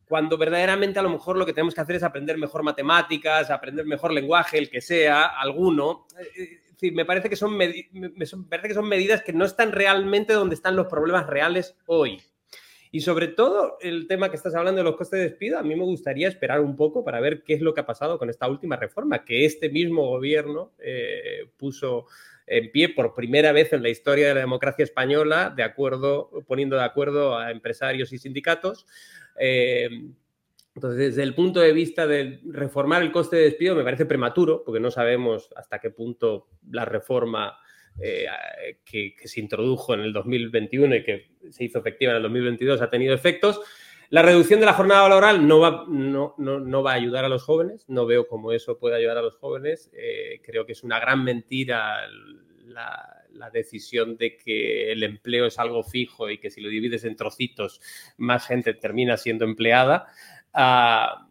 cuando 0.09 0.39
verdaderamente 0.39 0.99
a 0.99 1.03
lo 1.03 1.11
mejor 1.11 1.37
lo 1.37 1.45
que 1.45 1.53
tenemos 1.53 1.75
que 1.75 1.83
hacer 1.83 1.97
es 1.97 2.03
aprender 2.03 2.39
mejor 2.39 2.63
matemáticas, 2.63 3.51
aprender 3.51 3.85
mejor 3.85 4.13
lenguaje, 4.13 4.57
el 4.57 4.71
que 4.71 4.81
sea, 4.81 5.27
alguno. 5.27 6.07
Eh, 6.35 6.93
me 6.93 7.05
parece 7.05 7.29
que 7.29 7.37
son, 7.37 7.57
me 7.57 7.69
parece 8.49 8.69
que 8.69 8.75
son 8.75 8.89
medidas 8.89 9.23
que 9.23 9.33
no 9.33 9.45
están 9.45 9.73
realmente 9.73 10.33
donde 10.33 10.55
están 10.55 10.77
los 10.77 10.87
problemas 10.87 11.27
reales 11.27 11.77
hoy. 11.87 12.23
Y 12.91 13.01
sobre 13.01 13.29
todo 13.29 13.77
el 13.81 14.07
tema 14.07 14.31
que 14.31 14.37
estás 14.37 14.55
hablando 14.55 14.79
de 14.79 14.85
los 14.85 14.97
costes 14.97 15.19
de 15.19 15.29
despido, 15.29 15.59
a 15.59 15.63
mí 15.63 15.75
me 15.77 15.85
gustaría 15.85 16.29
esperar 16.29 16.61
un 16.61 16.77
poco 16.77 17.05
para 17.05 17.21
ver 17.21 17.43
qué 17.43 17.55
es 17.55 17.61
lo 17.61 17.75
que 17.75 17.81
ha 17.81 17.87
pasado 17.87 18.19
con 18.19 18.31
esta 18.31 18.49
última 18.49 18.77
reforma, 18.77 19.25
que 19.25 19.45
este 19.45 19.69
mismo 19.69 20.07
gobierno 20.07 20.73
eh, 20.79 21.51
puso 21.57 22.07
en 22.47 22.71
pie 22.73 22.89
por 22.89 23.15
primera 23.15 23.53
vez 23.53 23.73
en 23.73 23.83
la 23.83 23.91
historia 23.91 24.29
de 24.29 24.35
la 24.35 24.41
democracia 24.41 24.83
española, 24.83 25.53
de 25.55 25.63
acuerdo, 25.63 26.31
poniendo 26.47 26.77
de 26.77 26.85
acuerdo 26.85 27.37
a 27.37 27.51
empresarios 27.51 28.13
y 28.13 28.19
sindicatos. 28.19 28.87
Eh, 29.39 29.89
entonces, 30.75 30.99
desde 30.99 31.25
el 31.25 31.35
punto 31.35 31.61
de 31.61 31.73
vista 31.73 32.07
de 32.07 32.41
reformar 32.45 33.03
el 33.03 33.13
coste 33.13 33.37
de 33.37 33.43
despido, 33.43 33.75
me 33.75 33.83
parece 33.83 34.07
prematuro, 34.07 34.63
porque 34.65 34.81
no 34.81 34.91
sabemos 34.91 35.51
hasta 35.57 35.81
qué 35.81 35.91
punto 35.91 36.47
la 36.71 36.85
reforma 36.85 37.59
eh, 38.01 38.27
que, 38.85 39.15
se 39.25 39.41
introdujo 39.41 39.95
en 39.95 40.01
el 40.01 40.13
2021 40.13 40.97
y 40.97 41.05
que 41.05 41.31
se 41.51 41.65
hizo 41.65 41.79
efectiva 41.79 42.13
en 42.13 42.17
el 42.19 42.23
2022 42.23 42.81
ha 42.81 42.91
tenido 42.91 43.15
efectos. 43.15 43.61
La 44.11 44.23
reducción 44.23 44.61
de 44.61 44.67
la 44.67 44.73
jornada 44.73 45.09
laboral 45.09 45.47
no 45.47 45.61
va, 45.61 45.85
no, 45.89 46.35
no, 46.39 46.83
va 46.83 46.93
a 46.93 46.95
ayudar 46.95 47.25
a 47.25 47.29
los 47.29 47.43
jóvenes, 47.43 47.85
no 47.89 48.07
veo 48.07 48.27
cómo 48.27 48.53
eso 48.53 48.79
puede 48.79 48.97
ayudar 48.97 49.19
a 49.19 49.23
los 49.23 49.37
jóvenes. 49.37 49.91
Eh, 49.93 50.41
creo 50.43 50.65
que 50.65 50.73
es 50.73 50.83
una 50.83 50.99
gran 50.99 51.23
mentira 51.25 52.09
la, 52.67 53.51
decisión 53.53 54.17
de 54.17 54.37
que 54.37 54.93
el 54.93 55.03
empleo 55.03 55.47
es 55.47 55.59
algo 55.59 55.83
fijo 55.83 56.29
y 56.29 56.39
que 56.39 56.51
si 56.51 56.61
lo 56.61 56.69
divides 56.69 57.05
en 57.05 57.17
trocitos, 57.17 57.81
más 58.17 58.47
gente 58.47 58.75
termina 58.75 59.17
siendo 59.17 59.45
empleada. 59.45 60.07
Ah, 60.53 61.29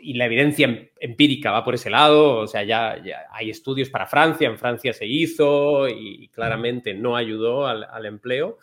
y 0.00 0.14
la 0.14 0.26
evidencia 0.26 0.66
em, 0.66 0.88
empírica 1.00 1.50
va 1.50 1.64
por 1.64 1.74
ese 1.74 1.90
lado, 1.90 2.38
o 2.38 2.46
sea, 2.46 2.64
ya, 2.64 3.02
hay 3.30 3.50
estudios 3.50 3.90
para 3.90 4.06
Francia, 4.06 4.48
en 4.48 4.58
Francia 4.58 4.92
se 4.92 5.06
hizo 5.06 5.88
y 5.88 6.28
claramente 6.28 6.94
no 6.94 7.16
ayudó 7.16 7.66
al, 7.66 8.06
empleo. 8.06 8.58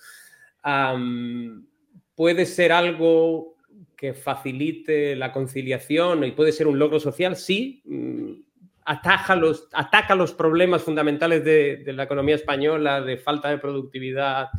puede 2.15 2.45
ser 2.45 2.71
algo 2.71 3.55
que 3.95 4.13
facilite 4.13 5.15
la 5.15 5.31
conciliación 5.31 6.23
y 6.23 6.31
puede 6.31 6.51
ser 6.51 6.67
un 6.67 6.79
logro 6.79 6.99
social, 6.99 7.35
sí. 7.35 7.81
Mm, 7.85 8.33
ataca 8.85 9.35
los, 9.35 9.67
ataca 9.73 10.15
los 10.15 10.33
problemas 10.33 10.83
fundamentales 10.83 11.43
de, 11.43 11.77
de 11.77 11.93
la 11.93 12.03
economía 12.03 12.35
española, 12.35 13.01
de 13.01 13.17
falta 13.17 13.49
de 13.49 13.57
productividad 13.57 14.49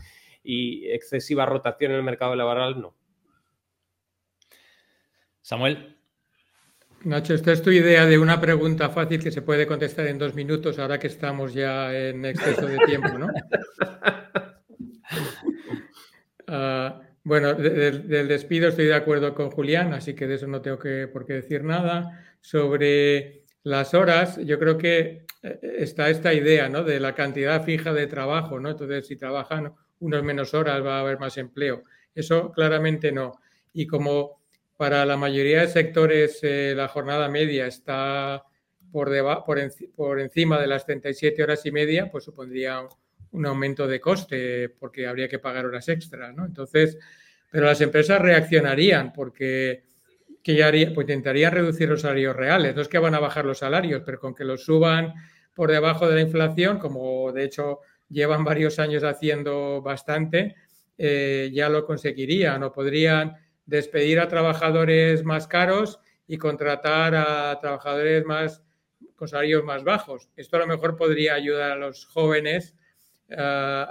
y 0.42 0.88
excesiva 0.90 1.46
rotación 1.46 1.92
en 1.92 1.98
el 1.98 2.02
mercado 2.02 2.34
laboral, 2.34 2.80
no. 2.80 2.94
Samuel. 5.42 5.95
Nacho, 7.04 7.34
esta 7.34 7.52
es 7.52 7.62
tu 7.62 7.70
idea 7.70 8.04
de 8.06 8.18
una 8.18 8.40
pregunta 8.40 8.88
fácil 8.90 9.22
que 9.22 9.30
se 9.30 9.42
puede 9.42 9.66
contestar 9.66 10.06
en 10.06 10.18
dos 10.18 10.34
minutos 10.34 10.78
ahora 10.78 10.98
que 10.98 11.06
estamos 11.06 11.54
ya 11.54 11.96
en 11.96 12.24
exceso 12.24 12.66
de 12.66 12.78
tiempo, 12.86 13.18
¿no? 13.18 13.28
Ah, 16.48 17.00
bueno, 17.24 17.54
del 17.54 18.28
despido 18.28 18.68
estoy 18.68 18.84
de 18.84 18.94
acuerdo 18.94 19.34
con 19.34 19.50
Julián, 19.50 19.92
así 19.92 20.14
que 20.14 20.28
de 20.28 20.36
eso 20.36 20.46
no 20.46 20.62
tengo 20.62 20.78
que, 20.78 21.08
por 21.08 21.26
qué 21.26 21.32
decir 21.32 21.64
nada. 21.64 22.24
Sobre 22.40 23.42
las 23.64 23.94
horas, 23.94 24.38
yo 24.44 24.60
creo 24.60 24.78
que 24.78 25.26
eh, 25.42 25.60
está 25.78 26.08
esta 26.08 26.32
idea, 26.32 26.68
¿no? 26.68 26.84
De 26.84 27.00
la 27.00 27.16
cantidad 27.16 27.64
fija 27.64 27.92
de 27.92 28.06
trabajo, 28.06 28.60
¿no? 28.60 28.70
Entonces, 28.70 29.08
si 29.08 29.16
trabajan 29.16 29.72
unos 29.98 30.22
menos 30.22 30.54
horas 30.54 30.84
va 30.84 30.98
a 30.98 31.00
haber 31.00 31.18
más 31.18 31.36
empleo. 31.36 31.82
Eso 32.14 32.52
claramente 32.52 33.10
no. 33.10 33.40
Y 33.72 33.88
como 33.88 34.42
para 34.76 35.04
la 35.06 35.16
mayoría 35.16 35.62
de 35.62 35.68
sectores 35.68 36.40
eh, 36.42 36.74
la 36.76 36.88
jornada 36.88 37.28
media 37.28 37.66
está 37.66 38.44
por, 38.92 39.10
por, 39.94 40.20
encima 40.20 40.60
de 40.60 40.66
las 40.66 40.86
37 40.86 41.42
horas 41.42 41.66
y 41.66 41.72
media, 41.72 42.10
pues 42.10 42.24
supondría 42.24 42.82
un 43.32 43.46
aumento 43.46 43.86
de 43.86 44.00
coste 44.00 44.68
porque 44.68 45.06
habría 45.06 45.28
que 45.28 45.38
pagar 45.38 45.66
horas 45.66 45.88
extras, 45.88 46.34
¿no? 46.34 46.46
Entonces, 46.46 46.96
pero 47.50 47.66
las 47.66 47.80
empresas 47.80 48.20
reaccionarían 48.20 49.12
porque 49.12 49.84
que 50.42 50.54
ya 50.54 50.68
haría, 50.68 50.94
pues 50.94 51.06
intentarían 51.06 51.52
reducir 51.52 51.88
los 51.88 52.02
salarios 52.02 52.36
reales. 52.36 52.76
No 52.76 52.80
es 52.80 52.86
que 52.86 53.00
van 53.00 53.16
a 53.16 53.18
bajar 53.18 53.44
los 53.44 53.58
salarios, 53.58 54.02
pero 54.06 54.20
con 54.20 54.32
que 54.32 54.44
los 54.44 54.64
suban 54.64 55.12
por 55.54 55.72
debajo 55.72 56.08
de 56.08 56.14
la 56.14 56.20
inflación, 56.20 56.78
como 56.78 57.32
de 57.32 57.42
hecho 57.42 57.80
llevan 58.08 58.44
varios 58.44 58.78
años 58.78 59.02
haciendo 59.02 59.82
bastante, 59.82 60.54
eh, 60.96 61.50
ya 61.52 61.68
lo 61.68 61.84
conseguirían 61.84 62.62
o 62.62 62.72
podrían 62.72 63.34
despedir 63.66 64.20
a 64.20 64.28
trabajadores 64.28 65.24
más 65.24 65.46
caros 65.46 66.00
y 66.26 66.38
contratar 66.38 67.14
a 67.14 67.58
trabajadores 67.60 68.24
más 68.24 68.62
con 69.14 69.28
salarios 69.28 69.64
más 69.64 69.84
bajos. 69.84 70.30
Esto 70.36 70.56
a 70.56 70.60
lo 70.60 70.66
mejor 70.66 70.96
podría 70.96 71.34
ayudar 71.34 71.72
a 71.72 71.76
los 71.76 72.06
jóvenes 72.06 72.74
eh, 73.28 73.86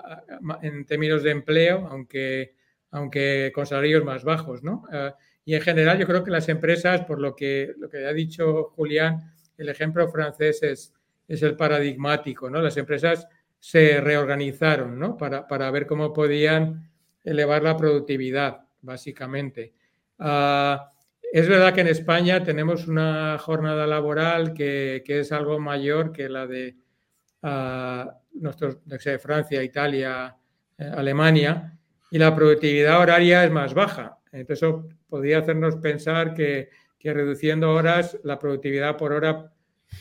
en 0.61 0.85
términos 0.85 1.23
de 1.23 1.31
empleo, 1.31 1.87
aunque, 1.89 2.55
aunque 2.91 3.51
con 3.53 3.65
salarios 3.65 4.03
más 4.03 4.23
bajos, 4.23 4.63
¿no? 4.63 4.85
Eh, 4.91 5.11
y 5.45 5.55
en 5.55 5.61
general 5.61 5.99
yo 5.99 6.07
creo 6.07 6.23
que 6.23 6.31
las 6.31 6.49
empresas, 6.49 7.01
por 7.01 7.19
lo 7.19 7.35
que, 7.35 7.73
lo 7.77 7.89
que 7.89 8.05
ha 8.05 8.13
dicho 8.13 8.71
Julián, 8.75 9.33
el 9.57 9.69
ejemplo 9.69 10.07
francés 10.09 10.63
es, 10.63 10.93
es 11.27 11.43
el 11.43 11.55
paradigmático, 11.55 12.49
¿no? 12.49 12.61
Las 12.61 12.77
empresas 12.77 13.27
se 13.59 14.01
reorganizaron, 14.01 14.97
¿no? 14.97 15.17
Para, 15.17 15.47
para 15.47 15.69
ver 15.71 15.85
cómo 15.85 16.13
podían 16.13 16.89
elevar 17.23 17.63
la 17.63 17.77
productividad 17.77 18.64
básicamente. 18.85 19.73
Ah, 20.19 20.89
es 21.31 21.49
verdad 21.49 21.73
que 21.73 21.81
en 21.81 21.87
España 21.87 22.43
tenemos 22.43 22.87
una 22.87 23.37
jornada 23.39 23.85
laboral 23.85 24.53
que, 24.53 25.03
es 25.05 25.31
algo 25.31 25.59
mayor 25.59 26.13
que 26.13 26.29
la 26.29 26.47
de 26.47 26.77
uh, 27.41 28.09
nuestros, 28.39 28.77
Francia, 29.19 29.61
Italia, 29.61 30.33
eh, 30.77 30.91
Alemania, 30.95 31.77
y 32.09 32.17
la 32.19 32.33
productividad 32.33 33.01
horaria 33.01 33.43
es 33.43 33.51
más 33.51 33.73
baja. 33.73 34.19
Entonces, 34.31 34.63
eso 34.63 34.87
podría 35.09 35.39
hacernos 35.39 35.75
pensar 35.75 36.33
que, 36.33 36.69
reduciendo 37.03 37.71
horas, 37.71 38.17
la 38.23 38.39
productividad 38.39 38.95
por 38.95 39.11
hora 39.11 39.51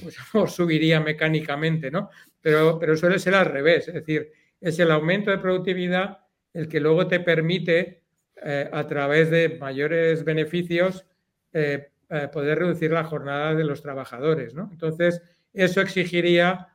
pues, 0.01 0.17
subiría 0.55 1.01
mecánicamente, 1.01 1.91
¿no? 1.91 2.11
Pero, 2.41 2.79
pero 2.79 2.97
suele 2.97 3.19
ser 3.19 3.35
al 3.35 3.47
revés, 3.47 3.89
es 3.89 3.95
decir, 3.95 4.31
es 4.61 4.79
el 4.79 4.91
aumento 4.91 5.31
de 5.31 5.39
productividad 5.39 6.21
el 6.53 6.69
que 6.69 6.79
luego 6.79 7.09
te 7.09 7.21
permite 7.21 8.04
eh, 8.47 8.69
a 8.71 8.87
través 8.87 9.31
de 9.31 9.57
mayores 9.59 10.23
beneficios, 10.23 11.07
eh, 11.55 11.89
eh, 12.11 12.29
poder 12.31 12.59
reducir 12.59 12.91
la 12.91 13.03
jornada 13.03 13.55
de 13.55 13.65
los 13.65 13.81
trabajadores. 13.81 14.55
Entonces, 14.71 15.23
eso 15.55 15.81
exigiría 15.81 16.69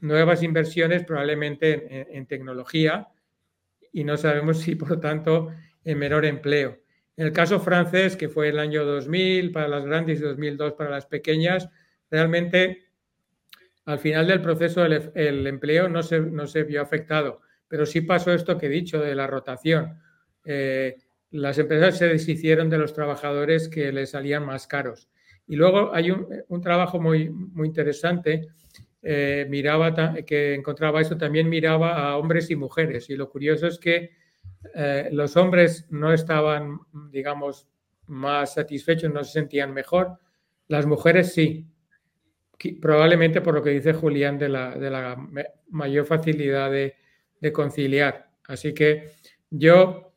nuevas 0.00 0.42
inversiones 0.42 1.04
probablemente 1.04 2.14
en, 2.14 2.26
tecnología 2.26 3.08
y 3.90 4.04
no 4.04 4.18
sabemos 4.18 4.58
si, 4.58 4.74
por 4.74 5.00
tanto, 5.00 5.48
en 5.82 5.98
menor 5.98 6.26
empleo. 6.26 6.78
En 7.16 7.28
el 7.28 7.32
caso 7.32 7.58
francés, 7.58 8.14
que 8.14 8.28
fue 8.28 8.50
el 8.50 8.58
año 8.58 8.84
2000 8.84 9.50
para 9.50 9.66
las 9.66 9.86
grandes 9.86 10.20
y 10.20 10.22
2002 10.22 10.74
para 10.74 10.90
las 10.90 11.06
pequeñas, 11.06 11.70
realmente 12.10 12.84
al 13.86 13.98
final 13.98 14.26
del 14.26 14.42
proceso 14.42 14.84
el, 14.84 15.46
empleo 15.46 15.88
no 15.88 16.02
se, 16.02 16.20
no 16.20 16.46
se 16.46 16.64
vio 16.64 16.82
afectado, 16.82 17.40
pero 17.66 17.86
sí 17.86 18.02
pasó 18.02 18.30
esto 18.34 18.58
que 18.58 18.66
he 18.66 18.68
dicho 18.68 19.00
de 19.00 19.14
la 19.14 19.26
rotación. 19.26 20.02
Eh, 20.44 20.96
las 21.30 21.58
empresas 21.58 21.98
se 21.98 22.08
deshicieron 22.08 22.70
de 22.70 22.78
los 22.78 22.94
trabajadores 22.94 23.68
que 23.68 23.92
les 23.92 24.10
salían 24.10 24.46
más 24.46 24.66
caros. 24.66 25.08
Y 25.46 25.56
luego 25.56 25.94
hay 25.94 26.10
un, 26.10 26.60
trabajo 26.60 27.00
muy, 27.00 27.30
muy 27.30 27.68
interesante, 27.68 28.48
eh, 29.02 29.46
miraba 29.48 29.94
que 30.26 30.54
encontraba 30.54 31.00
eso, 31.00 31.16
también 31.16 31.48
miraba 31.48 31.96
a 31.96 32.16
hombres 32.16 32.50
y 32.50 32.56
mujeres. 32.56 33.08
Y 33.10 33.16
lo 33.16 33.30
curioso 33.30 33.66
es 33.66 33.78
que 33.78 34.10
eh, 34.74 35.08
los 35.12 35.36
hombres 35.36 35.86
no 35.90 36.12
estaban, 36.12 36.78
digamos, 37.10 37.68
más 38.06 38.54
satisfechos, 38.54 39.12
no 39.12 39.24
se 39.24 39.32
sentían 39.32 39.72
mejor. 39.72 40.18
Las 40.66 40.86
mujeres 40.86 41.32
sí, 41.32 41.66
probablemente 42.80 43.40
por 43.40 43.54
lo 43.54 43.62
que 43.62 43.70
dice 43.70 43.92
Julián 43.92 44.38
de 44.38 44.48
la, 44.48 45.16
mayor 45.70 46.06
facilidad 46.06 46.70
de, 46.70 46.96
de 47.40 47.52
conciliar. 47.52 48.30
Así 48.46 48.74
que 48.74 49.12
yo 49.50 50.07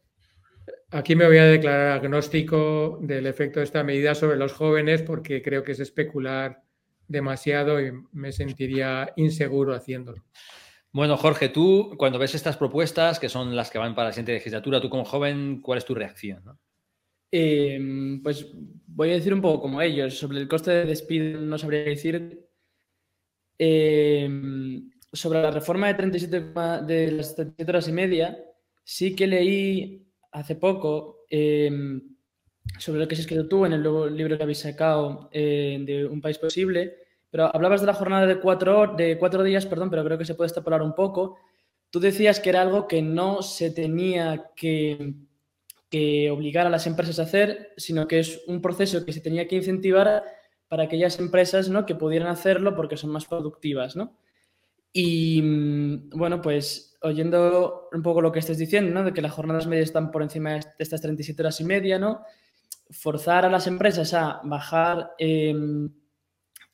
Aquí 0.94 1.16
me 1.16 1.26
voy 1.26 1.38
a 1.38 1.46
declarar 1.46 2.00
agnóstico 2.00 3.00
del 3.02 3.26
efecto 3.26 3.60
de 3.60 3.64
esta 3.64 3.82
medida 3.82 4.14
sobre 4.14 4.36
los 4.36 4.52
jóvenes 4.52 5.02
porque 5.02 5.42
creo 5.42 5.64
que 5.64 5.72
es 5.72 5.80
especular 5.80 6.64
demasiado 7.08 7.80
y 7.80 7.94
me 8.12 8.34
sentiría 8.34 9.14
inseguro 9.16 9.74
haciéndolo. 9.74 10.22
Bueno, 10.92 11.16
Jorge, 11.16 11.48
tú 11.48 11.96
cuando 11.98 12.20
ves 12.20 12.36
estas 12.36 12.58
propuestas, 12.58 13.20
que 13.20 13.30
son 13.30 13.56
las 13.56 13.72
que 13.72 13.78
van 13.78 13.96
para 13.96 14.10
la 14.10 14.12
siguiente 14.12 14.34
legislatura, 14.34 14.82
tú 14.82 14.90
como 14.90 15.06
joven, 15.06 15.62
¿cuál 15.62 15.78
es 15.78 15.86
tu 15.86 15.96
reacción? 15.96 16.44
Em, 17.32 18.22
pues 18.22 18.46
voy 18.88 19.12
a 19.12 19.14
decir 19.14 19.34
un 19.34 19.42
poco 19.42 19.62
como 19.62 19.82
ellos. 19.82 20.18
Sobre 20.18 20.40
el 20.40 20.50
coste 20.50 20.72
de 20.72 20.86
despido 20.86 21.40
no 21.40 21.58
sabría 21.58 21.84
decir. 21.84 22.46
Em, 23.58 24.92
sobre 25.14 25.42
la 25.42 25.52
reforma 25.52 25.88
de 25.88 25.94
37 25.94 26.42
de 26.86 27.12
las 27.14 27.34
37 27.36 27.72
horas 27.72 27.88
y 27.88 27.92
media, 27.94 28.38
sí 28.84 29.16
que 29.16 29.28
leí 29.28 30.11
hace 30.32 30.56
poco 30.56 31.26
em, 31.30 32.02
sobre 32.78 33.00
lo 33.00 33.08
que 33.08 33.16
has 33.16 33.22
escrito 33.22 33.48
tú 33.48 33.66
en 33.66 33.74
el 33.74 33.84
libro 34.16 34.38
que 34.38 34.44
habéis 34.44 34.60
sacado 34.60 35.30
eh, 35.32 35.82
de 35.86 36.06
Un 36.06 36.22
País 36.22 36.38
Posible, 36.38 36.96
pero 37.30 37.54
hablabas 37.56 37.82
de 37.82 37.88
la 37.88 37.94
jornada 37.94 38.26
de 38.26 38.40
cuatro, 38.40 38.94
de 38.96 39.18
cuatro 39.18 39.44
días, 39.44 39.66
perdón, 39.66 39.90
pero 39.90 40.04
creo 40.04 40.18
que 40.18 40.26
se 40.26 40.36
puede 40.36 40.48
extrapolar 40.48 40.82
un 40.82 40.94
poco. 40.94 41.38
Tú 41.90 42.00
decías 42.00 42.40
que 42.40 42.50
era 42.50 42.62
algo 42.62 42.88
que 42.88 43.02
no 43.02 43.42
se 43.42 43.72
tenía 43.72 44.52
que, 44.56 45.14
que 45.90 46.30
obligar 46.32 46.68
a 46.68 46.70
las 46.70 46.88
empresas 46.88 47.20
a 47.20 47.24
hacer, 47.24 47.74
sino 47.78 48.08
que 48.08 48.20
es 48.20 48.42
un 48.48 48.62
proceso 48.62 49.06
que 49.06 49.14
se 49.14 49.22
tenía 49.22 49.48
que 49.48 49.58
incentivar 49.58 50.24
para 50.68 50.84
aquellas 50.84 51.20
empresas 51.20 51.70
¿no? 51.70 51.86
que 51.86 51.96
pudieran 51.96 52.30
hacerlo 52.30 52.76
porque 52.76 52.96
son 52.96 53.12
más 53.12 53.26
productivas. 53.26 53.96
¿no? 53.96 54.16
Y 54.94 55.42
mm, 55.42 56.10
bueno, 56.12 56.42
pues 56.42 56.91
oyendo 57.02 57.90
un 57.92 58.02
poco 58.02 58.22
lo 58.22 58.32
que 58.32 58.40
estás 58.40 58.58
diciendo, 58.58 58.92
¿no? 58.92 59.04
de 59.04 59.14
que 59.14 59.22
las 59.22 59.32
jornadas 59.32 59.68
medias 59.68 59.86
están 59.86 60.12
por 60.12 60.22
encima 60.22 60.52
de 60.52 60.62
estas 60.78 61.02
37 61.02 61.42
horas 61.42 61.60
y 61.60 61.64
media, 61.64 61.98
¿no? 62.00 62.22
forzar 62.92 63.46
a 63.46 63.50
las 63.50 63.68
empresas 63.68 64.14
a 64.14 64.42
bajar 64.44 65.12
em, 65.18 65.90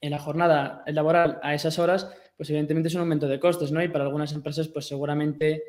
en 0.01 0.11
la 0.11 0.19
jornada 0.19 0.83
laboral 0.87 1.39
a 1.41 1.53
esas 1.53 1.79
horas, 1.79 2.11
pues 2.35 2.49
evidentemente 2.49 2.89
es 2.89 2.95
un 2.95 3.01
aumento 3.01 3.27
de 3.27 3.39
costes, 3.39 3.71
¿no? 3.71 3.81
Y 3.83 3.87
para 3.87 4.03
algunas 4.03 4.31
empresas, 4.33 4.67
pues 4.67 4.87
seguramente 4.87 5.63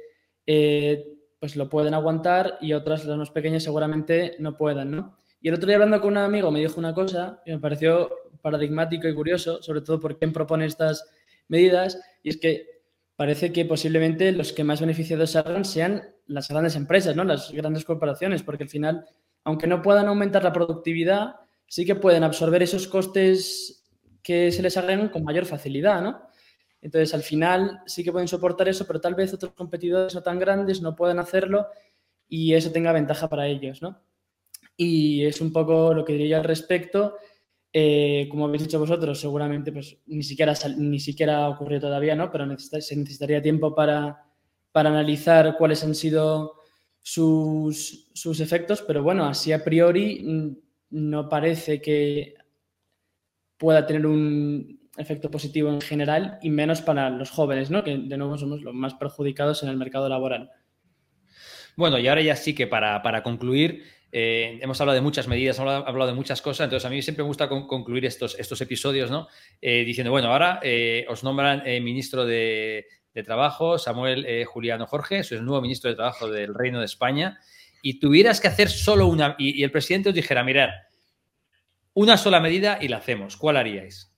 eh, 0.47 1.07
pues 1.39 1.57
lo 1.57 1.69
pueden 1.69 1.95
aguantar 1.95 2.59
y 2.61 2.73
otras, 2.73 3.05
las 3.05 3.17
más 3.17 3.31
pequeñas, 3.31 3.63
seguramente 3.63 4.37
no 4.39 4.57
puedan, 4.57 4.91
¿no? 4.91 5.17
Y 5.41 5.49
el 5.49 5.55
otro 5.55 5.67
día 5.67 5.77
hablando 5.77 6.01
con 6.01 6.11
un 6.11 6.19
amigo 6.19 6.51
me 6.51 6.61
dijo 6.61 6.81
una 6.81 6.95
cosa 6.95 7.41
que 7.45 7.53
me 7.53 7.59
pareció 7.59 8.11
paradigmático 8.43 9.09
y 9.09 9.15
curioso, 9.15 9.63
sobre 9.63 9.83
todo 9.83 10.01
por 10.01 10.19
quién 10.19 10.33
propone 10.33 10.67
estas 10.67 11.09
medidas, 11.49 12.01
y 12.23 12.31
es 12.31 12.37
que 12.39 12.78
parece 13.19 13.53
que 13.53 13.65
posiblemente 13.65 14.31
los 14.31 14.53
que 14.53 14.63
más 14.63 14.81
beneficiados 14.81 15.33
salgan 15.33 15.65
sean 15.65 16.15
las 16.27 16.47
grandes 16.47 16.77
empresas, 16.77 17.17
¿no? 17.17 17.25
Las 17.25 17.51
grandes 17.51 17.85
corporaciones, 17.85 18.45
porque 18.45 18.63
al 18.63 18.71
final 18.71 19.07
aunque 19.43 19.67
no 19.67 19.83
puedan 19.83 20.07
aumentar 20.07 20.45
la 20.45 20.53
productividad, 20.53 21.37
sí 21.67 21.85
que 21.85 21.95
pueden 21.95 22.23
absorber 22.23 22.63
esos 22.63 22.87
costes 22.87 23.83
que 24.23 24.53
se 24.53 24.63
les 24.63 24.77
agregan 24.77 25.09
con 25.09 25.25
mayor 25.25 25.47
facilidad, 25.47 26.01
¿no? 26.01 26.23
Entonces, 26.81 27.13
al 27.13 27.23
final 27.23 27.81
sí 27.87 28.05
que 28.05 28.13
pueden 28.13 28.29
soportar 28.29 28.69
eso, 28.69 28.87
pero 28.87 29.01
tal 29.01 29.15
vez 29.15 29.35
otros 29.35 29.53
competidores 29.55 30.15
no 30.15 30.23
tan 30.23 30.39
grandes 30.39 30.81
no 30.81 30.95
puedan 30.95 31.19
hacerlo 31.19 31.67
y 32.29 32.55
eso 32.55 32.71
tenga 32.71 32.93
ventaja 32.93 33.29
para 33.29 33.49
ellos, 33.49 33.83
¿no? 33.83 34.01
Y 34.77 35.25
es 35.25 35.41
un 35.41 35.53
poco 35.53 35.93
lo 35.93 36.05
que 36.05 36.13
diría 36.13 36.37
al 36.37 36.45
respecto. 36.45 37.17
Eh, 37.81 38.27
como 38.29 38.47
habéis 38.47 38.65
dicho 38.65 38.81
vosotros, 38.81 39.21
seguramente 39.21 39.71
pues, 39.71 39.99
ni, 40.07 40.25
siquiera, 40.25 40.53
ni 40.79 40.99
siquiera 40.99 41.57
todavía, 41.81 42.17
¿no? 42.17 42.29
Pero 42.33 42.59
se 42.59 42.97
necesitaría 42.97 43.41
tiempo 43.41 43.73
para, 43.73 44.25
para 44.73 44.91
analizar 44.91 45.55
cuáles 45.57 45.85
han 45.85 45.95
sido 45.95 46.55
sus, 47.01 48.11
sus 48.15 48.41
efectos, 48.41 48.83
pero 48.83 49.05
bueno, 49.05 49.27
así 49.27 49.53
a 49.53 49.63
priori 49.63 50.25
mm, 50.25 50.57
no 50.91 51.29
parece 51.29 51.81
que 51.81 52.35
pueda 53.57 53.87
tener 53.87 54.07
un 54.07 54.81
efecto 54.97 55.31
positivo 55.31 55.71
en 55.71 55.81
general 55.81 56.41
y 56.43 56.51
menos 56.51 56.83
para 56.83 57.11
los 57.11 57.31
jóvenes, 57.31 57.71
¿no? 57.71 57.85
que 57.85 57.97
de 57.97 58.17
nuevo 58.17 58.37
somos 58.39 58.61
los 58.63 58.75
más 58.75 58.95
perjudicados 58.95 59.63
en 59.63 59.69
el 59.69 59.77
mercado 59.77 60.09
laboral. 60.09 60.51
Bueno, 61.77 61.97
y 62.01 62.09
ahora 62.09 62.23
ya 62.23 62.35
sí 62.35 62.57
que 62.57 62.67
para, 62.67 63.01
para 63.03 63.23
concluir, 63.23 63.85
eh, 64.11 64.59
hemos 64.63 64.81
hablado 64.81 64.95
de 64.95 65.01
muchas 65.03 65.29
medidas, 65.29 65.59
hemos 65.59 65.87
hablado 65.87 66.11
de 66.11 66.17
muchas 66.17 66.41
cosas, 66.41 66.65
entonces 66.65 66.87
a 66.87 66.91
mí 66.91 67.03
siempre 67.03 67.23
me 67.23 67.29
gusta 67.29 67.49
concluir 67.49 68.07
estos, 68.07 68.39
estos 68.39 68.61
episodios, 68.61 69.11
¿no? 69.11 69.29
Eh, 69.61 69.85
diciendo, 69.85 70.11
bueno, 70.11 70.29
ahora 70.29 70.61
eh, 70.63 71.05
os 71.09 71.25
nombran 71.25 71.63
ministro 71.83 72.25
de, 72.25 72.87
de 73.15 73.23
Trabajo, 73.23 73.79
Samuel 73.79 74.45
Juliano 74.47 74.87
Jorge, 74.87 75.23
soy 75.23 75.39
el 75.39 75.45
nuevo 75.45 75.61
ministro 75.61 75.91
de 75.91 75.97
Trabajo 75.97 76.31
del 76.31 76.55
Reino 76.55 76.79
de 76.79 76.87
España, 76.87 77.39
y 77.83 78.01
tuvieras 78.01 78.41
que 78.41 78.49
hacer 78.49 78.69
solo 78.69 79.07
una, 79.07 79.37
y, 79.39 79.63
el 79.63 79.71
presidente 79.71 80.09
os 80.09 80.15
dijera, 80.15 80.43
mirad, 80.43 80.71
una 81.95 82.17
sola 82.17 82.41
medida 82.41 82.79
y 82.81 82.89
la 82.89 82.99
hacemos, 82.99 83.37
¿cuál 83.37 83.57
haríais? 83.57 84.13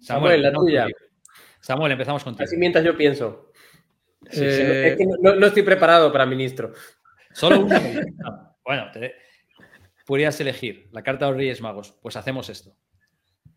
Samuel, 0.00 0.42
la 0.42 0.52
tuya. 0.52 0.86
Samuel, 1.60 1.92
empezamos 1.92 2.22
contigo. 2.22 2.44
Así 2.44 2.58
mientras 2.58 2.84
yo 2.84 2.94
pienso. 2.94 3.50
Eh, 4.30 4.96
no, 5.20 5.46
estoy 5.46 5.62
preparado 5.62 6.12
para 6.12 6.26
ministro. 6.26 6.72
Solo 7.34 7.60
una. 7.60 7.80
Bueno, 8.64 8.86
podrías 10.06 10.40
elegir 10.40 10.88
la 10.92 11.02
carta 11.02 11.26
de 11.26 11.32
los 11.32 11.38
Reyes 11.38 11.60
Magos. 11.60 11.94
Pues 12.00 12.16
hacemos 12.16 12.48
esto. 12.48 12.74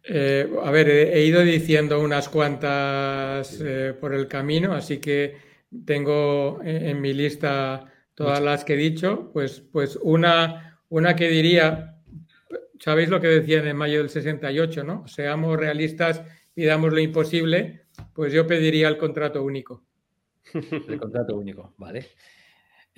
Eh, 0.03 0.49
a 0.63 0.71
ver, 0.71 0.89
he, 0.89 1.25
ido 1.25 1.41
diciendo 1.41 1.99
unas 1.99 2.27
cuantas 2.27 3.59
eh, 3.61 3.93
por 3.99 4.13
el 4.13 4.27
camino, 4.27 4.73
así 4.73 4.97
que 4.97 5.37
tengo 5.85 6.59
en, 6.63 7.01
mi 7.01 7.13
lista 7.13 7.85
todas 8.15 8.41
las 8.41 8.65
que 8.65 8.73
he 8.73 8.77
dicho. 8.77 9.29
Pues, 9.31 9.61
pues 9.61 9.97
una, 10.01 10.79
una 10.89 11.15
que 11.15 11.29
diría, 11.29 11.97
sabéis 12.79 13.09
lo 13.09 13.21
que 13.21 13.27
decían 13.27 13.67
en 13.67 13.77
mayo 13.77 13.99
del 13.99 14.09
68, 14.09 14.83
¿no? 14.83 15.07
Seamos 15.07 15.57
realistas, 15.57 16.23
pidamos 16.53 16.93
lo 16.93 16.99
imposible, 16.99 17.85
pues 18.13 18.33
yo 18.33 18.47
pediría 18.47 18.87
el 18.87 18.97
contrato 18.97 19.43
único. 19.43 19.83
El 20.87 20.97
contrato 20.97 21.35
único, 21.35 21.73
vale. 21.77 22.07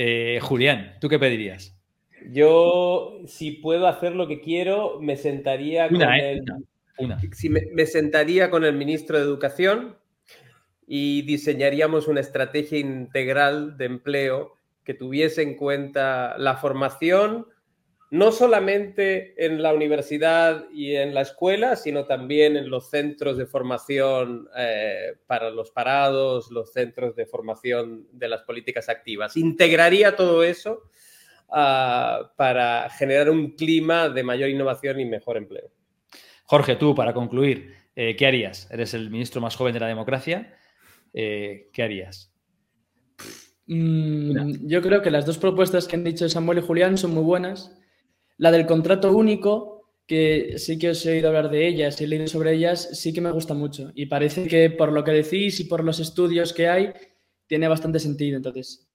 Eh, 0.01 0.39
Julián, 0.41 0.95
¿tú 1.01 1.09
qué 1.09 1.19
pedirías? 1.19 1.77
Yo, 2.31 3.19
si 3.27 3.51
puedo 3.51 3.85
hacer 3.85 4.15
lo 4.15 4.29
que 4.29 4.39
quiero, 4.39 4.97
me 5.01 5.17
sentaría 5.17 5.89
con 5.89 6.01
el... 6.01 6.41
Si 7.33 7.49
me, 7.49 7.85
sentaría 7.85 8.49
con 8.49 8.63
el 8.63 8.75
ministro 8.75 9.17
de 9.17 9.23
Educación 9.23 9.97
y 10.87 11.23
diseñaríamos 11.23 12.07
una 12.07 12.21
estrategia 12.21 12.79
integral 12.79 13.77
de 13.77 13.85
empleo 13.85 14.55
que 14.85 14.93
tuviese 14.93 15.41
en 15.41 15.55
cuenta 15.57 16.37
la 16.37 16.55
formación, 16.55 17.47
no 18.11 18.31
solamente 18.31 19.33
en 19.45 19.61
la 19.61 19.73
universidad 19.73 20.65
y 20.71 20.95
en 20.95 21.13
la 21.13 21.21
escuela, 21.21 21.75
sino 21.75 22.05
también 22.05 22.57
en 22.57 22.69
los 22.69 22.89
centros 22.89 23.37
de 23.37 23.45
formación 23.45 24.49
eh, 24.57 25.13
para 25.27 25.51
los 25.51 25.69
parados, 25.71 26.49
los 26.49 26.73
centros 26.73 27.15
de 27.15 27.27
formación 27.27 28.07
de 28.11 28.29
las 28.29 28.41
políticas 28.41 28.89
activas. 28.89 29.37
Integraría 29.37 30.15
todo 30.15 30.43
eso 30.43 30.89
ah, 31.49 32.31
para 32.35 32.89
generar 32.89 33.29
un 33.29 33.51
clima 33.51 34.09
de 34.09 34.23
mayor 34.23 34.49
innovación 34.49 34.99
y 34.99 35.05
mejor 35.05 35.37
empleo. 35.37 35.69
Jorge, 36.45 36.77
tú, 36.77 36.95
para 36.95 37.13
concluir, 37.13 37.75
eh, 37.95 38.15
¿qué 38.15 38.25
harías? 38.25 38.67
Eres 38.71 38.95
el 38.95 39.11
ministro 39.11 39.39
más 39.39 39.55
joven 39.55 39.73
de 39.73 39.81
la 39.81 39.87
democracia. 39.87 40.55
Eh, 41.13 41.69
¿Qué 41.71 41.83
harías? 41.83 42.33
Mm, 43.67 44.67
yo 44.67 44.81
creo 44.81 45.03
que 45.03 45.11
las 45.11 45.27
dos 45.27 45.37
propuestas 45.37 45.87
que 45.87 45.95
han 45.95 46.03
dicho 46.03 46.27
Samuel 46.27 46.57
y 46.57 46.61
Julián 46.61 46.97
son 46.97 47.13
muy 47.13 47.23
buenas. 47.23 47.78
La 48.39 48.51
del 48.51 48.65
contrato 48.65 49.11
único, 49.11 49.91
que 50.07 50.55
sí 50.57 50.79
que 50.79 50.91
os 50.91 51.05
he 51.05 51.11
oído 51.11 51.27
hablar 51.27 51.49
de 51.49 51.67
ellas, 51.67 51.99
he 51.99 52.07
leído 52.07 52.25
sobre 52.27 52.53
ellas, 52.53 52.89
sí 52.93 53.13
que 53.13 53.19
me 53.19 53.31
gusta 53.31 53.53
mucho. 53.53 53.91
Y 53.93 54.05
parece 54.05 54.47
que 54.47 54.69
por 54.69 54.93
lo 54.93 55.03
que 55.03 55.11
decís 55.11 55.59
y 55.59 55.65
por 55.65 55.83
los 55.83 55.99
estudios 55.99 56.53
que 56.53 56.69
hay, 56.69 56.93
tiene 57.47 57.67
bastante 57.67 57.99
sentido. 57.99 58.37
Entonces, 58.37 58.89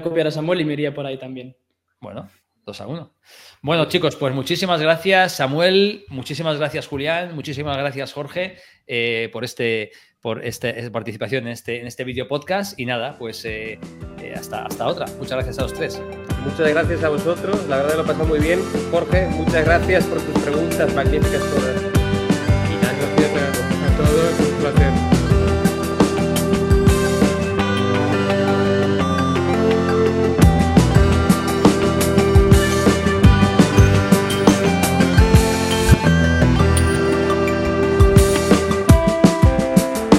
copiar 0.00 0.28
a 0.28 0.30
Samuel 0.30 0.60
y 0.60 0.64
me 0.64 0.74
iría 0.74 0.94
por 0.94 1.04
ahí 1.04 1.18
también. 1.18 1.56
Bueno, 2.00 2.30
2 2.64 2.80
a 2.80 2.86
1. 2.86 3.14
Bueno, 3.62 3.84
chicos, 3.86 4.14
pues 4.14 4.32
muchísimas 4.32 4.80
gracias, 4.80 5.32
Samuel, 5.32 6.04
muchísimas 6.08 6.56
gracias, 6.56 6.86
Julián, 6.86 7.34
muchísimas 7.34 7.76
gracias, 7.76 8.12
Jorge, 8.12 8.58
eh, 8.86 9.28
por 9.32 9.44
este 9.44 9.90
por 10.20 10.42
este, 10.42 10.90
participación 10.90 11.48
en 11.48 11.52
este, 11.52 11.80
en 11.80 11.86
este 11.86 12.04
video 12.04 12.26
podcast. 12.26 12.80
Y 12.80 12.86
nada, 12.86 13.18
pues 13.18 13.44
eh, 13.44 13.78
eh, 14.22 14.32
hasta, 14.34 14.64
hasta 14.64 14.86
otra. 14.86 15.04
Muchas 15.18 15.32
gracias 15.32 15.58
a 15.58 15.62
los 15.62 15.74
tres. 15.74 16.00
Muchas 16.44 16.68
gracias 16.68 17.02
a 17.02 17.08
vosotros. 17.08 17.66
La 17.68 17.76
verdad 17.78 17.96
lo 17.96 18.04
pasado 18.04 18.26
muy 18.26 18.38
bien. 18.38 18.60
Jorge, 18.90 19.26
muchas 19.28 19.64
gracias 19.64 20.04
por 20.04 20.20
tus 20.20 20.42
preguntas 20.42 20.94
magníficas. 20.94 21.40
Todas. 21.40 22.03